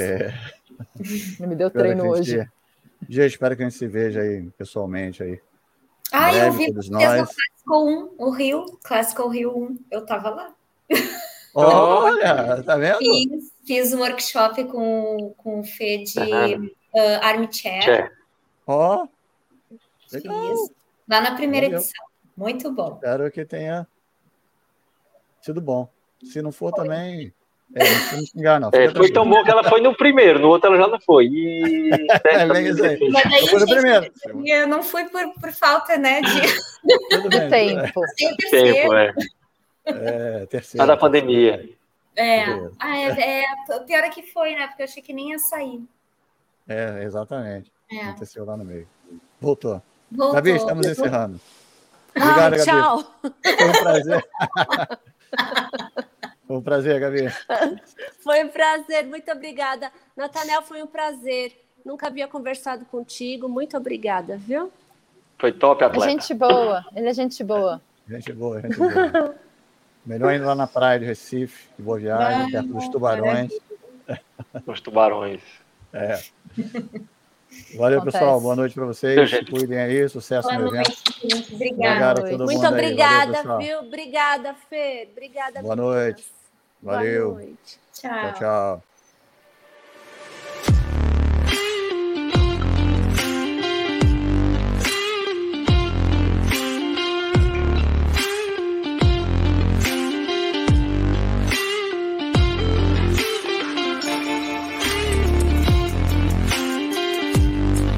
Não 1.40 1.48
me 1.48 1.56
deu 1.56 1.70
treino 1.70 2.08
hoje. 2.10 2.48
Dia, 3.08 3.26
espero 3.26 3.56
que 3.56 3.64
a 3.64 3.70
gente 3.70 3.78
se 3.78 3.88
veja 3.88 4.22
aí 4.22 4.50
pessoalmente 4.58 5.22
aí. 5.24 5.40
Ah, 6.12 6.34
eu 6.34 6.54
vi 6.54 6.72
nós. 6.72 6.90
no 6.90 7.00
Clássico 7.00 7.36
1, 7.68 8.16
o 8.18 8.30
Rio, 8.30 8.66
Clássico 8.84 9.28
Rio 9.28 9.58
1, 9.58 9.80
eu 9.92 10.06
tava 10.06 10.30
lá. 10.30 10.56
Olha, 11.54 12.62
tá 12.64 12.78
vendo? 12.78 13.00
Fiz, 13.00 13.54
fiz 13.66 13.94
um 13.94 14.00
workshop 14.00 14.66
com, 14.66 15.34
com 15.38 15.60
o 15.62 15.64
Fê 15.64 16.04
de 16.04 16.20
uhum. 16.20 16.70
uh, 16.94 17.20
Armchair. 17.22 18.12
Ó, 18.68 19.04
oh, 19.04 19.10
Fiz 20.10 20.24
lá 21.08 21.22
na 21.22 21.36
primeira 21.36 21.68
Valeu. 21.68 21.80
edição. 21.80 22.06
Muito 22.36 22.72
bom. 22.72 22.96
Espero 22.96 23.32
que 23.32 23.46
tenha 23.46 23.88
sido 25.42 25.62
bom. 25.62 25.88
Se 26.24 26.42
não 26.42 26.52
for 26.52 26.72
Foi. 26.72 26.84
também, 26.84 27.34
é, 27.74 28.16
não 28.16 28.26
xingar, 28.26 28.60
não. 28.60 28.70
É, 28.72 28.94
foi 28.94 29.12
tão 29.12 29.28
bom 29.28 29.44
que 29.44 29.52
ela 29.52 29.64
foi 29.64 29.82
no 29.82 29.96
primeiro, 29.96 30.40
no 30.40 30.50
outro 30.50 30.70
ela 30.70 30.84
já 30.84 30.88
não 30.88 31.00
foi. 31.00 31.26
E... 31.26 31.90
é, 32.26 32.48
bem 32.48 32.68
isso 32.68 32.84
aí. 32.84 33.10
Mas 33.10 33.26
aí, 33.26 33.66
primeiro. 33.66 34.12
Eu 34.46 34.68
não 34.68 34.84
fui 34.84 35.06
por, 35.06 35.34
por 35.34 35.52
falta, 35.52 35.98
né, 35.98 36.22
de, 36.22 36.42
tempo. 37.50 38.02
tempo, 38.52 38.94
é. 38.96 39.14
É, 39.86 40.46
terceiro. 40.46 40.88
da 40.88 40.96
pandemia. 40.96 41.70
É, 42.16 42.44
ah, 42.80 42.98
é, 42.98 43.42
é, 43.42 43.80
pior 43.86 44.04
é 44.04 44.10
que 44.10 44.22
foi, 44.32 44.56
né? 44.56 44.68
Porque 44.68 44.84
eu 44.84 44.86
achei 44.86 45.04
que 45.04 45.12
nem 45.12 45.32
ia 45.32 45.40
sair. 45.40 45.84
É, 46.68 47.04
exatamente. 47.04 47.72
É. 47.92 48.02
Aconteceu 48.06 48.46
lá 48.46 48.56
no 48.56 48.64
meio. 48.64 48.88
Voltou. 49.40 49.82
Voltou. 50.10 50.36
Gabi, 50.36 50.52
estamos 50.52 50.88
encerrando. 50.88 51.40
Obrigado, 52.16 52.54
Ai, 52.54 52.60
tchau. 52.60 53.04
Foi 53.22 53.70
um 53.70 53.84
prazer. 53.84 54.26
Foi 56.48 56.58
um 56.58 56.62
prazer, 56.62 57.00
Gabi. 57.00 57.28
Foi 58.22 58.44
um 58.44 58.50
prazer, 58.50 59.06
muito 59.06 59.32
obrigada. 59.32 59.92
Natanel, 60.16 60.62
foi 60.62 60.82
um 60.82 60.88
prazer. 60.88 61.60
Nunca 61.84 62.08
havia 62.08 62.28
conversado 62.28 62.86
contigo. 62.86 63.50
Muito 63.50 63.76
obrigada, 63.78 64.38
viu? 64.38 64.72
Foi 65.38 65.52
top, 65.52 65.84
atleta. 65.84 66.06
É 66.06 66.10
gente 66.10 66.34
boa, 66.34 66.86
ele 66.96 67.08
é 67.08 67.14
gente 67.14 67.44
boa. 67.44 67.82
Gente 68.08 68.32
boa, 68.34 68.62
gente 68.62 68.78
boa. 68.78 69.36
Melhor 70.06 70.36
indo 70.36 70.46
lá 70.46 70.54
na 70.54 70.68
praia 70.68 71.00
de 71.00 71.06
Recife, 71.06 71.68
de 71.76 71.82
Boa 71.82 71.98
Viagem, 71.98 72.44
Ai, 72.44 72.52
perto 72.52 72.68
dos 72.68 72.88
tubarões. 72.90 73.52
Os 74.68 74.80
tubarões. 74.80 75.42
É. 75.92 76.22
Valeu, 77.76 78.00
Acontece. 78.00 78.18
pessoal. 78.18 78.42
Boa 78.42 78.56
noite 78.56 78.76
para 78.76 78.86
vocês. 78.86 79.30
Se 79.30 79.46
cuidem 79.46 79.78
aí. 79.78 80.08
Sucesso 80.10 80.48
Boa 80.48 80.60
no 80.60 80.68
evento. 80.68 80.92
Obrigada. 81.54 82.22
Muito 82.38 82.68
obrigada, 82.68 83.44
Valeu, 83.44 83.58
viu? 83.58 83.80
Obrigada, 83.80 84.54
Fê. 84.70 85.10
Obrigada. 85.12 85.62
Boa 85.62 85.76
noite. 85.76 86.26
Valeu. 86.82 87.32
Boa 87.32 87.42
noite. 87.42 87.80
Tchau, 87.94 88.12
tchau. 88.12 88.34
tchau. 88.34 88.84